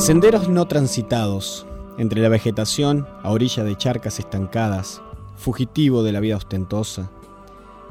En 0.00 0.06
senderos 0.06 0.48
no 0.48 0.66
transitados, 0.66 1.66
entre 1.98 2.22
la 2.22 2.30
vegetación 2.30 3.06
a 3.22 3.32
orilla 3.32 3.64
de 3.64 3.76
charcas 3.76 4.18
estancadas, 4.18 5.02
fugitivo 5.36 6.02
de 6.02 6.10
la 6.10 6.20
vida 6.20 6.38
ostentosa, 6.38 7.10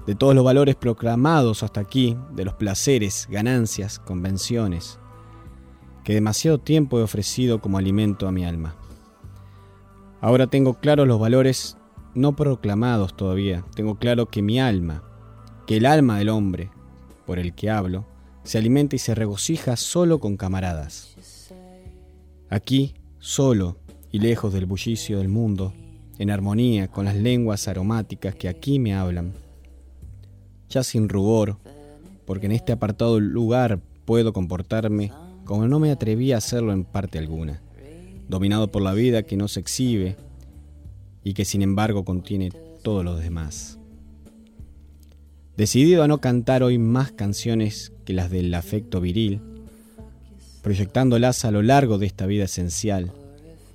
de 0.08 0.16
todos 0.16 0.34
los 0.34 0.44
valores 0.44 0.76
proclamados 0.76 1.62
hasta 1.62 1.82
aquí, 1.82 2.18
de 2.32 2.46
los 2.46 2.56
placeres, 2.56 3.28
ganancias, 3.30 4.00
convenciones, 4.00 4.98
que 6.04 6.16
demasiado 6.16 6.58
tiempo 6.58 6.98
he 6.98 7.04
ofrecido 7.04 7.62
como 7.62 7.78
alimento 7.78 8.28
a 8.28 8.32
mi 8.32 8.44
alma. 8.44 8.76
Ahora 10.20 10.48
tengo 10.48 10.80
claros 10.80 11.08
los 11.08 11.20
valores 11.20 11.78
no 12.16 12.36
proclamados 12.36 13.16
todavía, 13.16 13.64
tengo 13.76 14.00
claro 14.00 14.26
que 14.26 14.42
mi 14.42 14.60
alma, 14.60 15.04
que 15.68 15.78
el 15.78 15.86
alma 15.86 16.18
del 16.18 16.30
hombre, 16.30 16.72
por 17.28 17.38
el 17.38 17.54
que 17.54 17.70
hablo, 17.70 18.08
se 18.44 18.58
alimenta 18.58 18.96
y 18.96 19.00
se 19.00 19.14
regocija 19.14 19.76
solo 19.76 20.20
con 20.20 20.38
camaradas. 20.38 21.39
Aquí, 22.50 22.96
solo 23.20 23.78
y 24.12 24.20
lejos 24.20 24.52
del 24.54 24.66
bullicio 24.66 25.20
del 25.20 25.28
mundo, 25.28 25.74
en 26.18 26.32
armonía 26.32 26.88
con 26.88 27.06
las 27.06 27.16
lenguas 27.16 27.68
aromáticas 27.68 28.34
que 28.34 28.50
aquí 28.50 28.80
me 28.80 28.96
hablan, 28.96 29.34
ya 30.68 30.84
sin 30.84 31.10
rubor, 31.10 31.58
porque 32.26 32.48
en 32.48 32.54
este 32.54 32.72
apartado 32.72 33.20
lugar 33.20 33.80
puedo 34.06 34.34
comportarme 34.34 35.12
como 35.46 35.68
no 35.68 35.80
me 35.80 35.92
atreví 35.92 36.32
a 36.32 36.38
hacerlo 36.38 36.74
en 36.74 36.86
parte 36.86 37.20
alguna, 37.20 37.62
dominado 38.28 38.72
por 38.72 38.82
la 38.82 38.94
vida 38.94 39.24
que 39.24 39.38
no 39.38 39.48
se 39.48 39.60
exhibe 39.60 40.18
y 41.24 41.34
que 41.34 41.46
sin 41.46 41.62
embargo 41.62 42.04
contiene 42.04 42.52
todo 42.84 43.04
lo 43.04 43.16
demás. 43.16 43.80
Decidido 45.56 46.04
a 46.04 46.08
no 46.08 46.20
cantar 46.20 46.64
hoy 46.64 46.78
más 46.78 47.12
canciones 47.12 47.94
que 48.06 48.14
las 48.14 48.32
del 48.32 48.54
afecto 48.54 49.02
viril, 49.02 49.42
proyectándolas 50.62 51.46
a 51.46 51.52
lo 51.52 51.62
largo 51.62 51.98
de 51.98 52.06
esta 52.06 52.26
vida 52.26 52.46
esencial, 52.46 53.12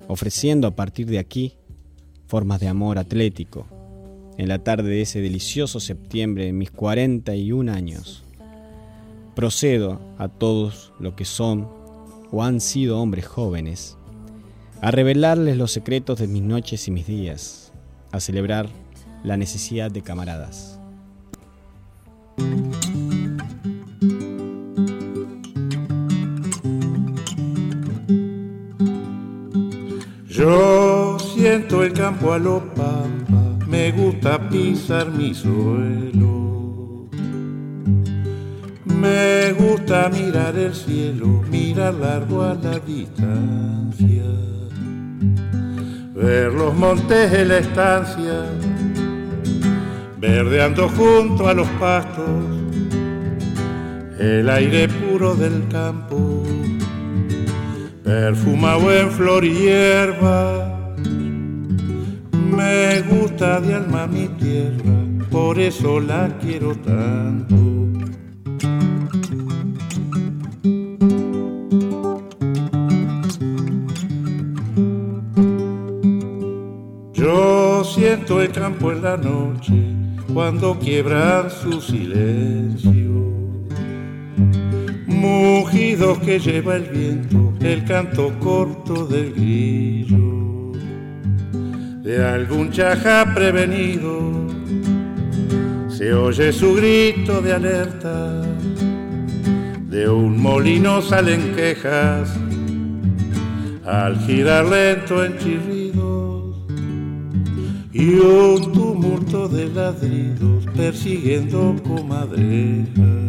ofreciendo 0.07 0.67
a 0.67 0.71
partir 0.71 1.07
de 1.07 1.19
aquí 1.19 1.55
formas 2.27 2.59
de 2.59 2.67
amor 2.67 2.97
atlético, 2.97 3.67
en 4.37 4.49
la 4.49 4.59
tarde 4.59 4.89
de 4.89 5.01
ese 5.01 5.21
delicioso 5.21 5.79
septiembre 5.79 6.45
de 6.45 6.53
mis 6.53 6.71
41 6.71 7.71
años. 7.71 8.23
Procedo 9.33 9.99
a 10.17 10.27
todos 10.27 10.93
los 10.99 11.13
que 11.13 11.25
son 11.25 11.67
o 12.31 12.43
han 12.43 12.59
sido 12.59 12.99
hombres 12.99 13.25
jóvenes, 13.25 13.97
a 14.81 14.91
revelarles 14.91 15.57
los 15.57 15.71
secretos 15.71 16.19
de 16.19 16.27
mis 16.27 16.41
noches 16.41 16.87
y 16.87 16.91
mis 16.91 17.07
días, 17.07 17.71
a 18.11 18.19
celebrar 18.19 18.69
la 19.23 19.37
necesidad 19.37 19.89
de 19.89 20.01
camaradas. 20.01 20.79
Yo 30.45 31.17
siento 31.17 31.81
el 31.81 31.91
campo 31.93 32.31
a 32.31 32.37
lo 32.37 32.59
pampa, 32.75 33.65
me 33.65 33.91
gusta 33.91 34.37
pisar 34.47 35.09
mi 35.09 35.33
suelo. 35.33 37.09
Me 38.85 39.53
gusta 39.53 40.07
mirar 40.09 40.55
el 40.55 40.75
cielo, 40.75 41.41
mirar 41.49 41.95
largo 41.95 42.43
a 42.43 42.53
la 42.53 42.77
distancia. 42.77 44.23
Ver 46.13 46.53
los 46.53 46.75
montes 46.75 47.31
de 47.31 47.45
la 47.45 47.57
estancia, 47.57 48.45
verdeando 50.19 50.89
junto 50.89 51.47
a 51.47 51.55
los 51.55 51.67
pastos, 51.79 52.29
el 54.19 54.47
aire 54.47 54.89
puro 54.89 55.33
del 55.33 55.67
campo 55.69 56.43
perfumado 58.05 58.93
en 58.93 59.09
flor 59.11 59.43
y 59.43 59.53
hierba. 59.53 60.95
Me 62.31 63.01
gusta 63.01 63.59
de 63.59 63.73
alma 63.73 64.05
mi 64.05 64.27
tierra, 64.27 64.93
por 65.31 65.59
eso 65.59 65.99
la 65.99 66.29
quiero 66.39 66.75
tanto. 66.75 67.55
Yo 77.13 77.83
siento 77.83 78.39
el 78.39 78.51
campo 78.51 78.91
en 78.91 79.01
la 79.01 79.17
noche 79.17 79.73
cuando 80.31 80.77
quiebran 80.77 81.49
su 81.49 81.81
silencio. 81.81 83.04
Mugidos 85.25 86.19
que 86.19 86.37
lleva 86.37 86.75
el 86.75 86.83
viento, 86.83 87.51
el 87.59 87.83
canto 87.83 88.31
corto 88.39 89.07
del 89.07 89.33
grillo. 89.33 90.71
De 92.03 92.23
algún 92.23 92.69
chaja 92.71 93.33
prevenido, 93.33 94.47
se 95.89 96.13
oye 96.13 96.53
su 96.53 96.75
grito 96.75 97.41
de 97.41 97.53
alerta. 97.53 98.43
De 99.89 100.07
un 100.07 100.39
molino 100.39 101.01
salen 101.01 101.55
quejas 101.55 102.31
al 103.83 104.19
girar 104.27 104.65
lento 104.65 105.25
en 105.25 105.37
chirridos 105.39 106.55
y 107.91 108.09
un 108.19 108.71
tumulto 108.71 109.47
de 109.47 109.69
ladridos 109.69 110.65
persiguiendo 110.75 111.75
comadrejas. 111.83 113.24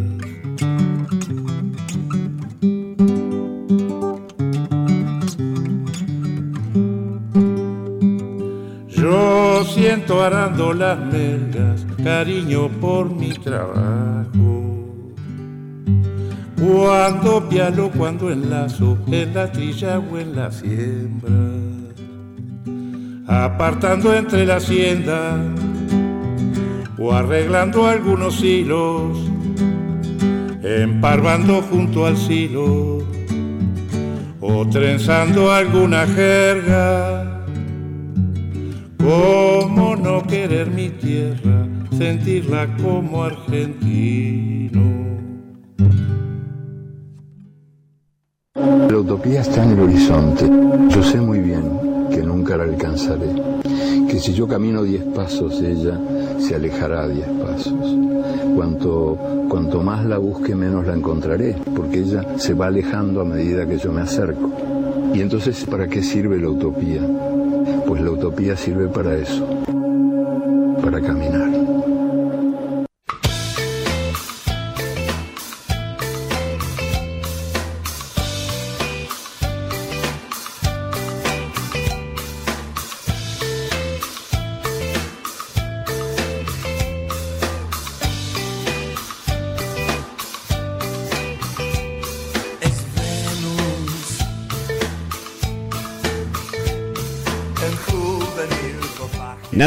Yo 9.09 9.63
siento 9.63 10.21
arando 10.21 10.73
las 10.73 10.99
melgas, 10.99 11.87
cariño 12.03 12.67
por 12.67 13.09
mi 13.09 13.29
trabajo. 13.29 14.65
Cuando 16.59 17.47
pialo, 17.47 17.89
cuando 17.91 18.29
enlazo, 18.29 18.97
en 19.07 19.33
la 19.33 19.49
trilla 19.49 19.99
o 19.99 20.17
en 20.17 20.35
la 20.35 20.51
siembra. 20.51 21.31
Apartando 23.27 24.13
entre 24.13 24.45
la 24.45 24.57
hacienda 24.57 25.37
o 26.99 27.13
arreglando 27.13 27.87
algunos 27.87 28.43
hilos, 28.43 29.17
emparvando 30.61 31.61
junto 31.61 32.05
al 32.05 32.17
silo 32.17 32.97
o 34.41 34.67
trenzando 34.67 35.49
alguna 35.49 36.05
jerga. 36.07 37.36
¿Cómo 39.07 39.95
no 39.95 40.21
querer 40.23 40.69
mi 40.69 40.89
tierra, 40.89 41.65
sentirla 41.97 42.67
como 42.75 43.23
argentino? 43.23 44.81
La 48.53 48.97
utopía 48.97 49.39
está 49.39 49.63
en 49.63 49.69
el 49.69 49.79
horizonte. 49.79 50.51
Yo 50.89 51.01
sé 51.01 51.21
muy 51.21 51.39
bien 51.39 51.63
que 52.11 52.21
nunca 52.21 52.57
la 52.57 52.65
alcanzaré. 52.65 53.29
Que 54.09 54.19
si 54.19 54.33
yo 54.33 54.45
camino 54.45 54.83
diez 54.83 55.03
pasos, 55.15 55.61
ella 55.61 55.97
se 56.37 56.55
alejará 56.55 57.07
diez 57.07 57.29
pasos. 57.41 57.95
Cuanto, 58.57 59.17
cuanto 59.47 59.81
más 59.83 60.05
la 60.05 60.17
busque, 60.17 60.53
menos 60.53 60.85
la 60.85 60.95
encontraré, 60.95 61.55
porque 61.73 61.99
ella 61.99 62.25
se 62.35 62.53
va 62.53 62.67
alejando 62.67 63.21
a 63.21 63.23
medida 63.23 63.65
que 63.65 63.77
yo 63.77 63.89
me 63.89 64.01
acerco. 64.01 64.51
Y 65.13 65.21
entonces, 65.21 65.63
¿para 65.63 65.87
qué 65.87 66.03
sirve 66.03 66.41
la 66.41 66.49
utopía? 66.49 67.26
Pues 67.87 68.01
la 68.01 68.11
utopía 68.11 68.57
sirve 68.57 68.89
para 68.89 69.15
eso, 69.15 69.47
para 70.81 70.99
caminar. 70.99 71.36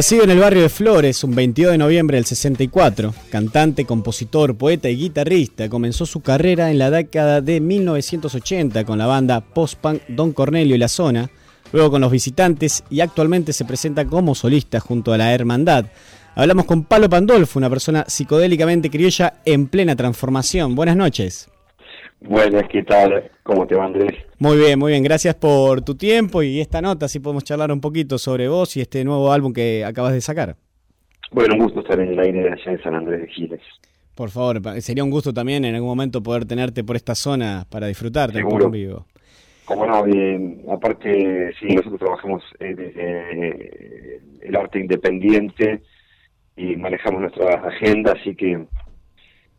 Nacido 0.00 0.24
en 0.24 0.30
el 0.30 0.38
barrio 0.38 0.62
de 0.62 0.70
Flores 0.70 1.22
un 1.24 1.34
22 1.34 1.72
de 1.72 1.76
noviembre 1.76 2.16
del 2.16 2.24
64, 2.24 3.12
cantante, 3.28 3.84
compositor, 3.84 4.56
poeta 4.56 4.88
y 4.88 4.96
guitarrista, 4.96 5.68
comenzó 5.68 6.06
su 6.06 6.22
carrera 6.22 6.70
en 6.70 6.78
la 6.78 6.90
década 6.90 7.42
de 7.42 7.60
1980 7.60 8.86
con 8.86 8.96
la 8.96 9.04
banda 9.04 9.42
post-punk 9.42 10.00
Don 10.08 10.32
Cornelio 10.32 10.74
y 10.74 10.78
la 10.78 10.88
Zona, 10.88 11.28
luego 11.70 11.90
con 11.90 12.00
Los 12.00 12.12
Visitantes 12.12 12.82
y 12.88 13.00
actualmente 13.00 13.52
se 13.52 13.66
presenta 13.66 14.06
como 14.06 14.34
solista 14.34 14.80
junto 14.80 15.12
a 15.12 15.18
la 15.18 15.34
Hermandad. 15.34 15.84
Hablamos 16.34 16.64
con 16.64 16.84
Pablo 16.84 17.10
Pandolfo, 17.10 17.58
una 17.58 17.68
persona 17.68 18.06
psicodélicamente 18.08 18.88
criolla 18.88 19.42
en 19.44 19.66
plena 19.66 19.96
transformación. 19.96 20.74
Buenas 20.76 20.96
noches. 20.96 21.50
Buenas, 22.20 22.68
¿qué 22.68 22.82
tal? 22.82 23.30
¿Cómo 23.42 23.66
te 23.66 23.74
va 23.74 23.86
Andrés? 23.86 24.12
Muy 24.38 24.58
bien, 24.58 24.78
muy 24.78 24.92
bien. 24.92 25.02
Gracias 25.02 25.34
por 25.34 25.82
tu 25.82 25.94
tiempo 25.96 26.42
y 26.42 26.60
esta 26.60 26.82
nota, 26.82 27.06
así 27.06 27.18
podemos 27.18 27.44
charlar 27.44 27.72
un 27.72 27.80
poquito 27.80 28.18
sobre 28.18 28.48
vos 28.48 28.76
y 28.76 28.82
este 28.82 29.04
nuevo 29.04 29.32
álbum 29.32 29.52
que 29.52 29.84
acabas 29.84 30.12
de 30.12 30.20
sacar. 30.20 30.56
Bueno, 31.32 31.54
un 31.54 31.60
gusto 31.64 31.80
estar 31.80 31.98
en 31.98 32.08
el 32.08 32.18
aire 32.18 32.52
allá 32.52 32.72
en 32.72 32.82
San 32.82 32.94
Andrés 32.94 33.22
de 33.22 33.28
Giles. 33.28 33.60
Por 34.14 34.28
favor, 34.28 34.60
sería 34.82 35.02
un 35.02 35.10
gusto 35.10 35.32
también 35.32 35.64
en 35.64 35.74
algún 35.74 35.88
momento 35.88 36.22
poder 36.22 36.44
tenerte 36.44 36.84
por 36.84 36.96
esta 36.96 37.14
zona 37.14 37.64
para 37.70 37.86
disfrutarte 37.86 38.36
Seguro. 38.36 38.66
en 38.66 38.72
vivo. 38.72 39.06
Como 39.64 39.86
no, 39.86 40.04
eh, 40.06 40.64
aparte, 40.70 41.52
sí, 41.58 41.66
nosotros 41.74 42.00
trabajamos 42.00 42.42
eh, 42.58 42.74
desde 42.74 44.20
el 44.46 44.56
arte 44.56 44.80
independiente 44.80 45.82
y 46.56 46.76
manejamos 46.76 47.22
nuestra 47.22 47.54
agenda, 47.66 48.12
así 48.12 48.34
que 48.34 48.66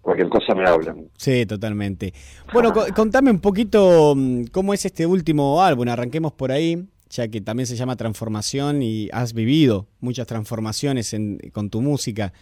cualquier 0.02 0.30
cosa 0.30 0.54
me 0.56 0.68
hablan. 0.68 1.08
Sí, 1.18 1.46
totalmente. 1.46 2.14
Bueno, 2.54 2.74
co- 2.74 2.86
contame 2.96 3.32
un 3.32 3.40
poquito 3.40 4.14
mm, 4.16 4.46
cómo 4.52 4.74
es 4.74 4.86
este 4.86 5.06
último 5.06 5.62
álbum. 5.62 5.88
Arranquemos 5.90 6.34
por 6.34 6.52
ahí, 6.52 6.86
ya 7.10 7.28
que 7.28 7.42
también 7.42 7.68
se 7.68 7.76
llama 7.76 7.96
Transformación 7.96 8.82
y 8.82 9.10
has 9.12 9.34
vivido 9.34 9.88
muchas 10.00 10.28
transformaciones 10.28 11.14
en- 11.14 11.38
con 11.54 11.70
tu 11.70 11.82
música. 11.82 12.34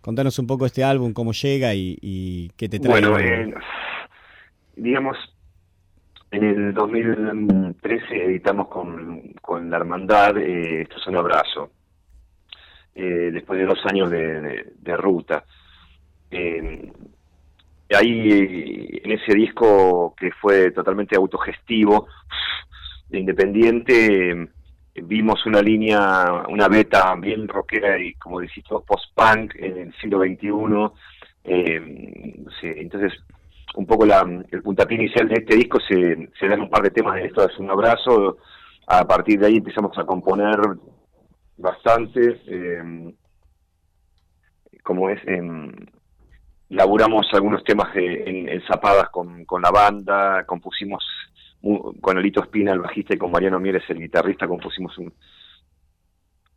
Contanos 0.00 0.38
un 0.38 0.46
poco 0.46 0.66
este 0.66 0.82
álbum, 0.82 1.12
cómo 1.12 1.32
llega 1.32 1.74
y, 1.74 1.96
y 2.00 2.48
qué 2.56 2.68
te 2.68 2.80
trae. 2.80 3.00
Bueno, 3.00 3.18
eh, 3.18 3.54
digamos, 4.76 5.16
en 6.30 6.44
el 6.44 6.74
2013 6.74 8.24
editamos 8.24 8.68
con, 8.68 9.32
con 9.42 9.70
la 9.70 9.76
hermandad 9.76 10.36
eh, 10.38 10.82
Esto 10.82 10.96
es 10.98 11.06
un 11.06 11.16
abrazo, 11.16 11.70
eh, 12.94 13.30
después 13.32 13.58
de 13.60 13.66
dos 13.66 13.78
años 13.86 14.10
de, 14.10 14.40
de- 14.40 14.72
de 14.80 14.96
ruta. 14.96 15.44
Eh, 16.32 16.92
ahí, 17.94 19.00
en 19.04 19.12
ese 19.12 19.34
disco 19.34 20.14
que 20.16 20.30
fue 20.40 20.70
totalmente 20.70 21.16
autogestivo, 21.16 22.08
de 23.08 23.20
independiente, 23.20 24.30
eh, 24.30 24.48
vimos 25.02 25.44
una 25.46 25.60
línea, 25.60 26.44
una 26.48 26.68
beta 26.68 27.14
bien 27.16 27.46
rockera 27.46 27.98
y, 27.98 28.14
como 28.14 28.40
decís, 28.40 28.64
post-punk 28.64 29.54
en 29.56 29.78
el 29.78 29.94
siglo 30.00 30.20
XXI. 30.20 30.92
eh, 31.44 32.34
sí, 32.60 32.68
entonces, 32.76 33.12
un 33.74 33.86
poco 33.86 34.06
la, 34.06 34.20
el 34.50 34.62
puntapié 34.62 34.96
inicial 34.96 35.28
de 35.28 35.34
este 35.34 35.56
disco 35.56 35.78
se, 35.80 36.30
se 36.38 36.48
dan 36.48 36.60
un 36.62 36.70
par 36.70 36.82
de 36.82 36.90
temas 36.90 37.14
de 37.16 37.26
esto 37.26 37.48
es 37.48 37.58
un 37.58 37.70
abrazo. 37.70 38.38
A 38.86 39.04
partir 39.06 39.38
de 39.40 39.46
ahí 39.46 39.56
empezamos 39.56 39.96
a 39.98 40.04
componer 40.04 40.58
bastante. 41.56 42.40
eh, 42.46 43.14
como 44.82 45.08
es, 45.10 45.20
em, 45.26 45.70
laburamos 46.72 47.26
algunos 47.32 47.62
temas 47.64 47.88
en, 47.94 48.60
zapadas 48.66 49.08
con, 49.10 49.44
la 49.62 49.70
banda, 49.70 50.44
compusimos 50.46 51.04
con 52.00 52.18
Alito 52.18 52.42
Espina, 52.42 52.72
el 52.72 52.80
bajista, 52.80 53.14
y 53.14 53.18
con 53.18 53.30
Mariano 53.30 53.60
Mieres, 53.60 53.84
el 53.88 53.98
guitarrista, 54.00 54.48
compusimos 54.48 54.96
un, 54.98 55.12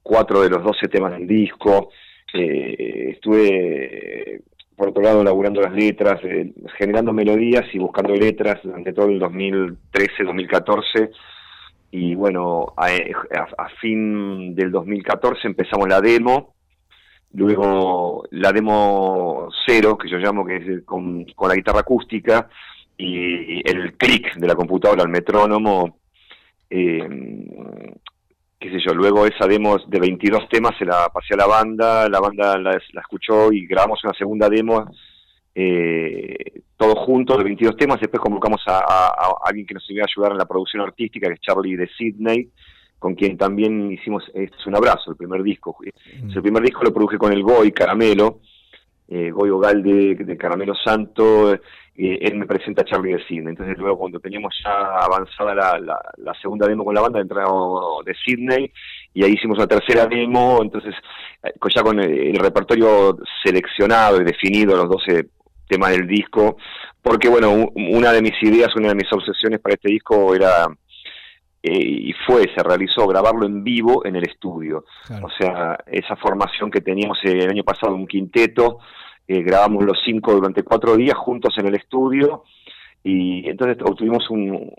cuatro 0.02 0.42
de 0.42 0.50
los 0.50 0.64
doce 0.64 0.88
temas 0.88 1.12
del 1.12 1.28
disco. 1.28 1.90
Eh, 2.34 3.12
estuve, 3.12 4.42
por 4.76 4.90
otro 4.90 5.04
lado, 5.04 5.24
laburando 5.24 5.62
las 5.62 5.74
letras, 5.74 6.20
eh, 6.24 6.54
generando 6.78 7.14
melodías 7.14 7.66
y 7.74 7.78
buscando 7.80 8.16
letras 8.16 8.60
durante 8.64 8.94
todo 8.94 9.08
el 9.10 9.20
2013, 9.20 10.24
2014. 10.24 11.12
Y 11.92 12.16
bueno, 12.16 12.74
a, 12.78 12.88
a- 12.88 13.64
a 13.66 13.70
fin 13.82 14.56
del 14.56 14.72
2014 14.72 15.48
empezamos 15.48 15.88
la 15.88 16.02
demo. 16.02 16.55
Luego 17.36 18.24
la 18.32 18.52
demo 18.52 19.50
cero, 19.66 19.98
que 19.98 20.10
yo 20.10 20.18
llamo, 20.18 20.46
que 20.46 20.56
es 20.56 20.84
con, 20.86 21.26
con 21.36 21.50
la 21.50 21.56
guitarra 21.56 21.82
acústica, 21.82 22.50
y 22.98 23.62
el 23.70 23.94
clic 23.98 24.36
de 24.36 24.48
la 24.48 24.56
computadora 24.56 25.04
al 25.04 25.10
metrónomo, 25.10 25.98
eh, 26.70 27.54
qué 28.58 28.70
sé 28.72 28.78
yo, 28.86 28.94
luego 28.94 29.26
esa 29.26 29.48
demo 29.48 29.78
de 29.78 30.00
22 30.00 30.48
temas 30.50 30.78
se 30.80 30.86
la 30.86 31.10
pasé 31.10 31.34
a 31.34 31.38
la 31.38 31.46
banda, 31.46 32.08
la 32.08 32.22
banda 32.22 32.58
la, 32.58 32.72
escuchó 32.72 33.52
y 33.52 33.68
grabamos 33.68 34.02
una 34.04 34.14
segunda 34.14 34.50
demo 34.50 34.86
eh, 35.54 36.62
todos 36.78 37.00
juntos 37.06 37.38
de 37.38 37.44
22 37.44 37.76
temas, 37.78 38.00
después 38.00 38.22
convocamos 38.22 38.62
a 38.68 39.36
alguien 39.46 39.66
que 39.66 39.74
nos 39.74 39.90
iba 39.90 40.04
a 40.04 40.08
ayudar 40.10 40.32
en 40.32 40.38
la 40.38 40.46
producción 40.46 40.84
artística, 40.84 41.28
que 41.28 41.34
es 41.34 41.42
Charlie 41.42 41.76
de 41.76 41.90
Sydney, 41.98 42.50
con 43.06 43.14
quien 43.14 43.38
también 43.38 43.92
hicimos 43.92 44.24
es 44.34 44.50
un 44.66 44.76
abrazo, 44.76 45.12
el 45.12 45.16
primer 45.16 45.44
disco. 45.44 45.78
El 45.84 46.42
primer 46.42 46.64
disco 46.64 46.82
lo 46.84 46.92
produje 46.92 47.20
con 47.20 47.32
el 47.32 47.44
Goy 47.44 47.72
Caramelo, 47.72 48.40
eh, 49.08 49.30
Goy 49.30 49.52
Ogalde 49.52 50.16
de 50.16 50.36
Caramelo 50.36 50.74
Santo, 50.74 51.54
eh, 51.54 51.60
él 51.96 52.36
me 52.36 52.48
presenta 52.48 52.82
a 52.82 52.86
Charlie 52.86 53.14
de 53.14 53.24
Sydney. 53.28 53.50
Entonces 53.50 53.78
luego 53.78 54.00
cuando 54.00 54.20
teníamos 54.20 54.56
ya 54.64 54.72
avanzada 54.72 55.54
la, 55.54 55.80
la, 55.80 56.02
la 56.18 56.34
segunda 56.42 56.68
demo 56.68 56.84
con 56.84 56.96
la 56.96 57.02
banda, 57.02 57.22
entramos 57.22 58.04
de 58.06 58.16
Sydney 58.16 58.72
y 59.14 59.24
ahí 59.24 59.34
hicimos 59.34 59.60
una 59.60 59.68
tercera 59.68 60.08
demo, 60.08 60.58
entonces 60.64 60.96
eh, 61.44 61.54
ya 61.76 61.84
con 61.84 62.00
el, 62.00 62.36
repertorio 62.38 63.20
seleccionado 63.44 64.20
y 64.20 64.26
definido, 64.26 64.76
los 64.78 64.90
12 64.90 65.30
temas 65.68 65.92
del 65.92 66.08
disco, 66.08 66.58
porque 67.04 67.30
bueno, 67.30 67.70
una 67.76 68.12
de 68.12 68.24
mis 68.24 68.42
ideas, 68.42 68.76
una 68.76 68.88
de 68.88 68.96
mis 68.96 69.14
obsesiones 69.14 69.60
para 69.60 69.76
este 69.76 69.92
disco 69.92 70.34
era 70.34 70.66
y 71.72 72.14
fue, 72.26 72.44
se 72.56 72.62
realizó 72.64 73.08
grabarlo 73.08 73.46
en 73.46 73.64
vivo 73.64 74.06
en 74.06 74.16
el 74.16 74.24
estudio. 74.28 74.86
O 75.24 75.30
sea, 75.40 75.78
esa 75.88 76.16
formación 76.16 76.70
que 76.70 76.82
teníamos 76.82 77.18
el 77.24 77.50
año 77.50 77.64
pasado, 77.64 77.96
un 77.96 78.08
quinteto, 78.08 78.80
eh, 79.28 79.42
grabamos 79.42 79.84
los 79.84 79.98
cinco 80.06 80.34
durante 80.34 80.64
cuatro 80.64 80.96
días 80.96 81.18
juntos 81.18 81.56
en 81.58 81.68
el 81.68 81.76
estudio 81.76 82.44
y 83.04 83.48
entonces 83.50 83.78
obtuvimos 83.84 84.30
un- 84.30 84.72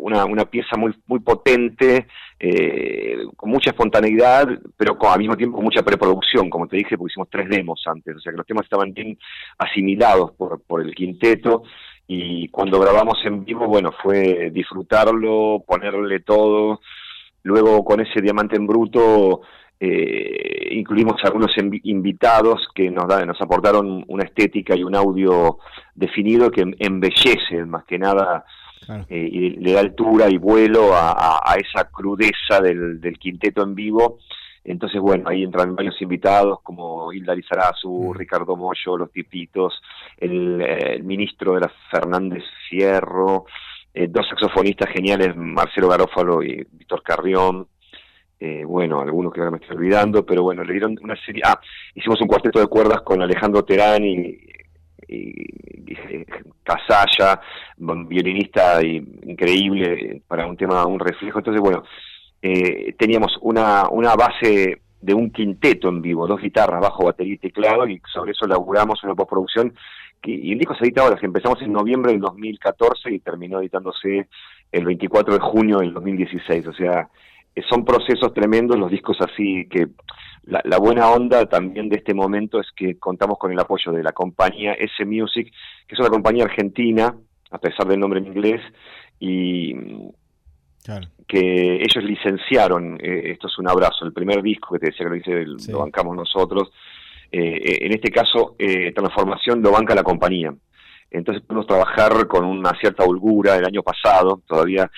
una, 0.00 0.24
una 0.24 0.44
pieza 0.44 0.76
muy 0.76 0.94
muy 1.06 1.20
potente, 1.20 2.06
eh, 2.38 3.18
con 3.36 3.50
mucha 3.50 3.70
espontaneidad, 3.70 4.46
pero 4.76 4.96
con, 4.96 5.10
al 5.10 5.18
mismo 5.18 5.36
tiempo 5.36 5.56
con 5.56 5.64
mucha 5.64 5.82
preproducción, 5.82 6.48
como 6.48 6.66
te 6.68 6.76
dije, 6.76 6.96
porque 6.96 7.12
hicimos 7.12 7.28
tres 7.30 7.48
demos 7.48 7.82
antes, 7.86 8.16
o 8.16 8.20
sea 8.20 8.32
que 8.32 8.38
los 8.38 8.46
temas 8.46 8.64
estaban 8.64 8.92
bien 8.94 9.18
asimilados 9.58 10.32
por, 10.32 10.62
por 10.62 10.80
el 10.82 10.94
quinteto 10.94 11.62
y 12.10 12.48
cuando 12.48 12.80
grabamos 12.80 13.18
en 13.24 13.44
vivo, 13.44 13.66
bueno, 13.66 13.90
fue 14.02 14.50
disfrutarlo, 14.50 15.62
ponerle 15.66 16.20
todo, 16.20 16.80
luego 17.42 17.84
con 17.84 18.00
ese 18.00 18.20
diamante 18.22 18.56
en 18.56 18.66
bruto 18.66 19.42
eh, 19.80 20.68
incluimos 20.72 21.22
algunos 21.22 21.52
invitados 21.84 22.66
que 22.74 22.90
nos, 22.90 23.06
da- 23.06 23.24
nos 23.24 23.40
aportaron 23.40 24.04
una 24.08 24.24
estética 24.24 24.74
y 24.74 24.82
un 24.82 24.96
audio 24.96 25.58
definido 25.94 26.50
que 26.50 26.64
embellece 26.78 27.64
más 27.66 27.84
que 27.84 27.98
nada 27.98 28.44
eh, 29.08 29.28
y 29.30 29.50
le 29.50 29.72
da 29.72 29.80
altura 29.80 30.28
y 30.30 30.36
vuelo 30.38 30.94
a, 30.94 31.12
a- 31.12 31.40
a 31.44 31.54
esa 31.56 31.88
crudeza 31.90 32.60
del, 32.62 33.00
del 33.00 33.18
quinteto 33.18 33.62
en 33.62 33.74
vivo. 33.74 34.18
Entonces, 34.64 35.00
bueno, 35.00 35.28
ahí 35.28 35.42
entran 35.42 35.74
varios 35.74 36.00
invitados 36.02 36.60
como 36.62 37.12
Hilda 37.12 37.34
Lizarazu, 37.34 38.12
Ricardo 38.12 38.56
Mollo, 38.56 38.96
Los 38.96 39.10
Tipitos, 39.12 39.80
el, 40.18 40.60
eh, 40.60 40.94
el 40.96 41.04
ministro 41.04 41.54
de 41.54 41.60
la 41.60 41.72
Fernández 41.90 42.44
Fierro, 42.68 43.46
eh, 43.94 44.08
dos 44.08 44.28
saxofonistas 44.28 44.90
geniales, 44.92 45.34
Marcelo 45.36 45.88
Garófalo 45.88 46.42
y 46.42 46.66
Víctor 46.72 47.02
Carrión, 47.02 47.66
eh, 48.40 48.62
bueno, 48.64 49.00
algunos 49.00 49.32
que 49.32 49.40
ahora 49.40 49.50
me 49.50 49.58
estoy 49.58 49.76
olvidando, 49.76 50.24
pero 50.24 50.42
bueno, 50.42 50.62
le 50.62 50.72
dieron 50.72 50.96
una 51.02 51.16
serie, 51.24 51.42
ah, 51.44 51.58
hicimos 51.94 52.20
un 52.20 52.28
cuarteto 52.28 52.60
de 52.60 52.68
cuerdas 52.68 53.00
con 53.02 53.20
Alejandro 53.20 53.64
Terán 53.64 54.04
y, 54.04 54.38
y, 55.08 55.42
y, 55.86 55.92
eh, 56.10 56.26
Casalla, 56.62 57.40
violinista 57.76 58.80
y- 58.84 58.98
increíble 59.24 60.22
para 60.28 60.46
un 60.46 60.56
tema, 60.56 60.86
un 60.86 61.00
reflejo, 61.00 61.38
entonces 61.38 61.60
bueno, 61.60 61.82
eh, 62.42 62.94
teníamos 62.98 63.36
una, 63.40 63.88
una 63.90 64.14
base 64.14 64.80
de 65.00 65.14
un 65.14 65.30
quinteto 65.30 65.88
en 65.88 66.02
vivo, 66.02 66.26
dos 66.26 66.40
guitarras, 66.40 66.80
bajo, 66.80 67.04
batería 67.04 67.34
y 67.34 67.38
teclado, 67.38 67.86
y 67.86 68.00
sobre 68.12 68.32
eso 68.32 68.46
laburamos 68.46 69.02
una 69.04 69.14
postproducción, 69.14 69.74
que, 70.20 70.32
y 70.32 70.52
el 70.52 70.58
disco 70.58 70.74
se 70.74 70.84
edita 70.84 71.02
ahora, 71.02 71.16
que 71.16 71.26
empezamos 71.26 71.62
en 71.62 71.72
noviembre 71.72 72.12
del 72.12 72.20
2014 72.20 73.12
y 73.12 73.20
terminó 73.20 73.60
editándose 73.60 74.28
el 74.72 74.84
24 74.84 75.34
de 75.34 75.40
junio 75.40 75.78
del 75.78 75.94
2016, 75.94 76.66
o 76.66 76.72
sea, 76.72 77.08
eh, 77.54 77.62
son 77.68 77.84
procesos 77.84 78.34
tremendos 78.34 78.78
los 78.78 78.90
discos 78.90 79.16
así 79.20 79.66
que 79.70 79.88
la, 80.44 80.60
la 80.64 80.78
buena 80.78 81.08
onda 81.10 81.46
también 81.46 81.88
de 81.88 81.96
este 81.96 82.14
momento 82.14 82.60
es 82.60 82.68
que 82.74 82.98
contamos 82.98 83.38
con 83.38 83.52
el 83.52 83.60
apoyo 83.60 83.92
de 83.92 84.02
la 84.02 84.12
compañía 84.12 84.72
S 84.72 85.04
Music, 85.04 85.52
que 85.86 85.94
es 85.94 86.00
una 86.00 86.10
compañía 86.10 86.44
argentina, 86.44 87.14
a 87.50 87.58
pesar 87.58 87.86
del 87.86 88.00
nombre 88.00 88.20
en 88.20 88.26
inglés, 88.26 88.60
y 89.20 89.74
que 91.26 91.76
ellos 91.76 92.04
licenciaron, 92.04 92.98
eh, 93.02 93.32
esto 93.32 93.48
es 93.48 93.58
un 93.58 93.68
abrazo, 93.68 94.04
el 94.04 94.12
primer 94.12 94.42
disco 94.42 94.74
que 94.74 94.78
te 94.78 94.86
decía 94.86 95.04
que 95.04 95.10
lo, 95.10 95.16
hice, 95.16 95.70
lo 95.72 95.80
bancamos 95.80 96.16
nosotros, 96.16 96.70
eh, 97.30 97.60
eh, 97.62 97.78
en 97.82 97.92
este 97.92 98.10
caso 98.10 98.56
eh, 98.58 98.92
transformación 98.92 99.60
lo 99.62 99.70
banca 99.70 99.94
la 99.94 100.02
compañía. 100.02 100.54
Entonces 101.10 101.42
pudimos 101.42 101.66
trabajar 101.66 102.26
con 102.26 102.44
una 102.44 102.72
cierta 102.80 103.04
holgura 103.04 103.56
el 103.56 103.64
año 103.64 103.82
pasado, 103.82 104.42
todavía, 104.46 104.90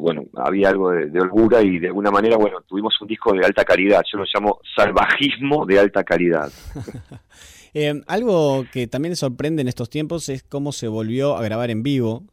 bueno, 0.00 0.24
había 0.34 0.70
algo 0.70 0.90
de, 0.90 1.06
de 1.06 1.20
holgura 1.20 1.62
y 1.62 1.78
de 1.78 1.88
alguna 1.88 2.10
manera, 2.10 2.36
bueno, 2.36 2.62
tuvimos 2.66 2.98
un 3.00 3.06
disco 3.06 3.32
de 3.32 3.44
alta 3.44 3.64
calidad, 3.64 4.02
yo 4.10 4.18
lo 4.18 4.24
llamo 4.32 4.58
salvajismo 4.74 5.66
de 5.66 5.78
alta 5.78 6.02
calidad. 6.02 6.50
Algo 8.06 8.64
que 8.72 8.86
también 8.86 9.16
sorprende 9.16 9.60
en 9.60 9.68
estos 9.68 9.90
tiempos 9.90 10.30
es 10.30 10.42
cómo 10.42 10.72
se 10.72 10.88
volvió 10.88 11.36
a 11.36 11.42
grabar 11.42 11.70
en 11.70 11.82
vivo, 11.82 12.24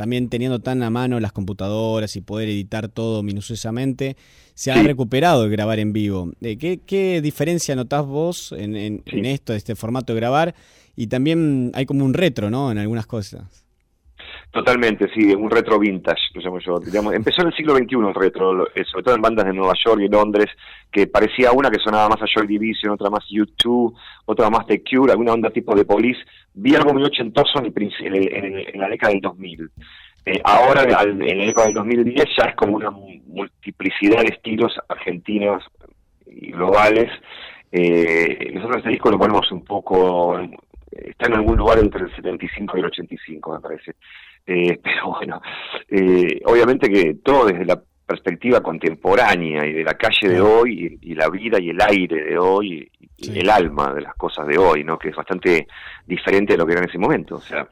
también 0.00 0.30
teniendo 0.30 0.60
tan 0.60 0.82
a 0.82 0.88
mano 0.88 1.20
las 1.20 1.30
computadoras 1.32 2.16
y 2.16 2.22
poder 2.22 2.48
editar 2.48 2.88
todo 2.88 3.22
minuciosamente, 3.22 4.16
se 4.54 4.72
ha 4.72 4.76
Sí. 4.76 4.82
recuperado 4.82 5.44
el 5.44 5.50
grabar 5.50 5.78
en 5.78 5.92
vivo. 5.92 6.32
Eh, 6.40 6.56
¿qué, 6.56 6.80
qué 6.86 7.20
diferencia 7.20 7.76
notás 7.76 8.06
vos 8.06 8.52
en, 8.56 8.76
en- 8.76 9.02
en 9.04 9.26
esto, 9.26 9.52
este 9.52 9.74
formato 9.76 10.14
de 10.14 10.20
grabar? 10.20 10.54
Y 10.96 11.08
también 11.08 11.70
hay 11.74 11.84
como 11.84 12.06
un 12.06 12.14
retro, 12.14 12.48
¿no? 12.48 12.72
En 12.72 12.78
algunas 12.78 13.04
cosas. 13.04 13.42
Totalmente, 14.52 15.08
sí, 15.14 15.32
un 15.32 15.48
retro 15.48 15.78
vintage, 15.78 16.20
lo 16.34 16.40
llamo 16.40 16.58
yo. 16.58 16.80
Digamos, 16.80 17.14
empezó 17.14 17.42
en 17.42 17.48
el 17.48 17.54
siglo 17.54 17.76
XXI 17.76 17.96
el 18.08 18.14
retro, 18.14 18.66
eh, 18.74 18.84
sobre 18.84 19.04
todo 19.04 19.14
en 19.14 19.22
bandas 19.22 19.46
de 19.46 19.52
Nueva 19.52 19.74
York 19.84 20.00
y 20.02 20.08
Londres, 20.08 20.46
que 20.90 21.06
parecía 21.06 21.52
una 21.52 21.70
que 21.70 21.78
sonaba 21.78 22.08
más 22.08 22.20
a 22.20 22.26
Joy 22.26 22.48
Division, 22.48 22.92
otra 22.92 23.10
más 23.10 23.24
U2, 23.30 23.92
otra 24.24 24.50
más 24.50 24.66
The 24.66 24.82
Cure, 24.82 25.12
alguna 25.12 25.34
onda 25.34 25.50
tipo 25.50 25.72
de 25.76 25.84
Police. 25.84 26.18
Vi 26.54 26.74
algo 26.74 26.92
muy 26.92 27.04
ochentoso 27.04 27.60
en, 27.60 27.66
el 27.66 28.34
en, 28.34 28.44
el- 28.56 28.68
en 28.74 28.80
la 28.80 28.88
década 28.88 29.12
del 29.12 29.20
2000. 29.20 29.70
Eh, 30.26 30.40
ahora, 30.42 30.82
en 30.82 31.18
la 31.38 31.44
década 31.46 31.66
del 31.66 31.74
2010, 31.74 32.24
ya 32.36 32.44
es 32.50 32.56
como 32.56 32.76
una 32.76 32.90
mu- 32.90 33.20
multiplicidad 33.28 34.22
de 34.22 34.34
estilos 34.34 34.72
argentinos 34.88 35.62
y 36.26 36.50
globales. 36.50 37.08
Eh, 37.70 38.50
nosotros 38.54 38.78
este 38.78 38.90
disco 38.90 39.12
lo 39.12 39.18
ponemos 39.18 39.50
un 39.52 39.64
poco, 39.64 40.40
está 40.90 41.26
en 41.26 41.34
algún 41.34 41.56
lugar 41.56 41.78
entre 41.78 42.02
el 42.02 42.14
75 42.16 42.76
y 42.76 42.80
el 42.80 42.86
85, 42.86 43.54
me 43.54 43.60
parece. 43.60 43.94
Eh, 44.46 44.78
pero 44.82 45.10
bueno, 45.10 45.40
eh, 45.88 46.40
obviamente 46.44 46.88
que 46.88 47.14
todo 47.22 47.46
desde 47.46 47.64
la 47.64 47.80
perspectiva 48.06 48.60
contemporánea 48.60 49.64
y 49.64 49.72
de 49.72 49.84
la 49.84 49.94
calle 49.94 50.28
de 50.28 50.40
hoy 50.40 50.98
y, 51.00 51.12
y 51.12 51.14
la 51.14 51.28
vida 51.28 51.60
y 51.60 51.70
el 51.70 51.80
aire 51.80 52.24
de 52.24 52.38
hoy 52.38 52.90
y, 53.18 53.38
el 53.38 53.50
alma 53.50 53.92
de 53.94 54.00
las 54.00 54.14
cosas 54.14 54.46
de 54.46 54.58
hoy, 54.58 54.82
¿no? 54.82 54.98
Que 54.98 55.10
es 55.10 55.16
bastante 55.16 55.68
diferente 56.06 56.54
de 56.54 56.58
lo 56.58 56.66
que 56.66 56.72
era 56.72 56.82
en 56.82 56.88
ese 56.88 56.98
momento. 56.98 57.36
O 57.36 57.40
sea, 57.40 57.68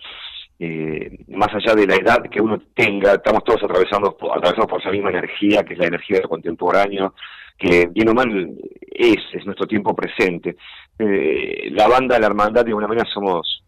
eh, 0.61 1.19
más 1.29 1.49
allá 1.55 1.75
de 1.75 1.87
la 1.87 1.95
edad 1.95 2.23
que 2.31 2.41
uno 2.41 2.61
tenga, 2.75 3.15
estamos 3.15 3.45
todos 3.45 3.63
atravesando 3.63 4.17
por, 4.17 4.37
atravesados 4.37 4.69
por 4.69 4.81
esa 4.81 4.91
misma 4.91 5.11
energía, 5.11 5.63
que 5.63 5.75
es 5.75 5.79
la 5.79 5.87
energía 5.87 6.19
del 6.19 6.29
contemporáneo, 6.29 7.15
que 7.57 7.89
bien 7.91 8.09
o 8.09 8.15
mal 8.15 8.57
es, 8.91 9.19
es 9.33 9.45
nuestro 9.47 9.67
tiempo 9.67 9.95
presente. 9.95 10.57
Eh, 10.99 11.71
la 11.71 11.87
banda, 11.89 12.19
la 12.19 12.27
hermandad, 12.27 12.65
de 12.65 12.71
alguna 12.71 12.89
manera 12.89 13.09
somos 13.13 13.65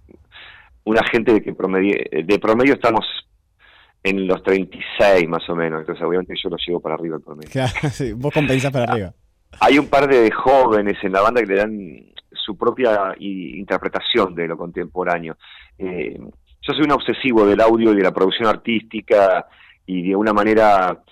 una 0.91 1.05
gente 1.05 1.33
de 1.33 1.43
que 1.43 1.55
promedio, 1.55 1.97
de 2.11 2.39
promedio 2.39 2.75
estamos 2.75 3.07
en 4.03 4.27
los 4.27 4.43
36 4.43 5.29
más 5.29 5.49
o 5.49 5.57
menos, 5.57 5.81
entonces 5.81 6.05
obviamente 6.05 6.35
yo 6.43 6.49
lo 6.49 6.57
llevo 6.57 6.81
para 6.81 6.95
arriba 6.95 7.17
el 7.17 7.23
promedio. 7.23 7.51
Claro, 7.51 7.73
sí, 7.91 8.13
vos 8.13 8.33
compensás 8.33 8.73
para 8.73 8.93
arriba. 8.93 9.15
Hay 9.61 9.79
un 9.79 9.89
par 9.89 10.09
de 10.09 10.31
jóvenes 10.31 10.97
en 11.03 11.13
la 11.13 11.23
banda 11.23 11.41
que 11.41 11.47
le 11.47 11.57
dan 11.57 12.11
su 12.33 12.57
propia 12.57 13.15
interpretación 13.19 14.35
de 14.35 14.47
lo 14.49 14.57
contemporáneo. 14.57 15.37
Eh, 15.77 16.19
yo 16.63 16.73
soy 16.73 16.85
un 16.85 16.93
obsesivo 16.93 17.47
del 17.47 17.61
audio 17.61 17.93
y 17.93 17.97
de 17.97 18.03
la 18.03 18.13
producción 18.13 18.49
artística 18.49 19.47
y 19.87 20.09
de 20.09 20.17
una 20.17 20.33
manera, 20.33 21.03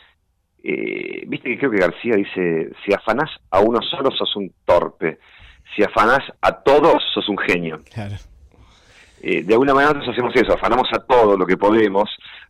eh, 0.63 1.25
viste 1.27 1.51
que 1.51 1.59
creo 1.59 1.71
que 1.71 1.79
García 1.79 2.15
dice, 2.15 2.71
si 2.85 2.93
afanás 2.93 3.31
a 3.51 3.61
uno 3.61 3.81
solo 3.83 4.11
sos 4.13 4.37
un 4.37 4.53
torpe, 4.65 5.19
si 5.75 5.83
afanás 5.83 6.21
a 6.41 6.53
todos 6.53 7.03
sos 7.13 7.29
un 7.29 7.39
genio. 7.39 7.83
Claro. 7.93 8.15
Eh, 9.21 9.43
de 9.43 9.53
alguna 9.55 9.75
manera 9.75 9.95
nosotros 9.95 10.17
hacemos 10.17 10.37
eso, 10.37 10.55
afanamos 10.55 10.89
a 10.93 11.01
todo 11.01 11.37
lo 11.37 11.45
que 11.45 11.57
podemos, 11.57 12.09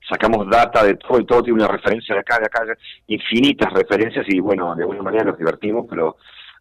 sacamos 0.08 0.48
data 0.48 0.84
de 0.84 0.94
todo 0.96 1.18
y 1.18 1.24
todo 1.24 1.42
tiene 1.42 1.60
una 1.62 1.68
referencia 1.68 2.14
de 2.14 2.20
acá, 2.20 2.38
de 2.38 2.46
acá, 2.46 2.64
infinitas 3.06 3.72
referencias 3.72 4.26
y 4.28 4.40
bueno, 4.40 4.74
de 4.74 4.82
alguna 4.82 5.02
manera 5.02 5.24
nos 5.24 5.38
divertimos, 5.38 5.86
pero 5.88 6.16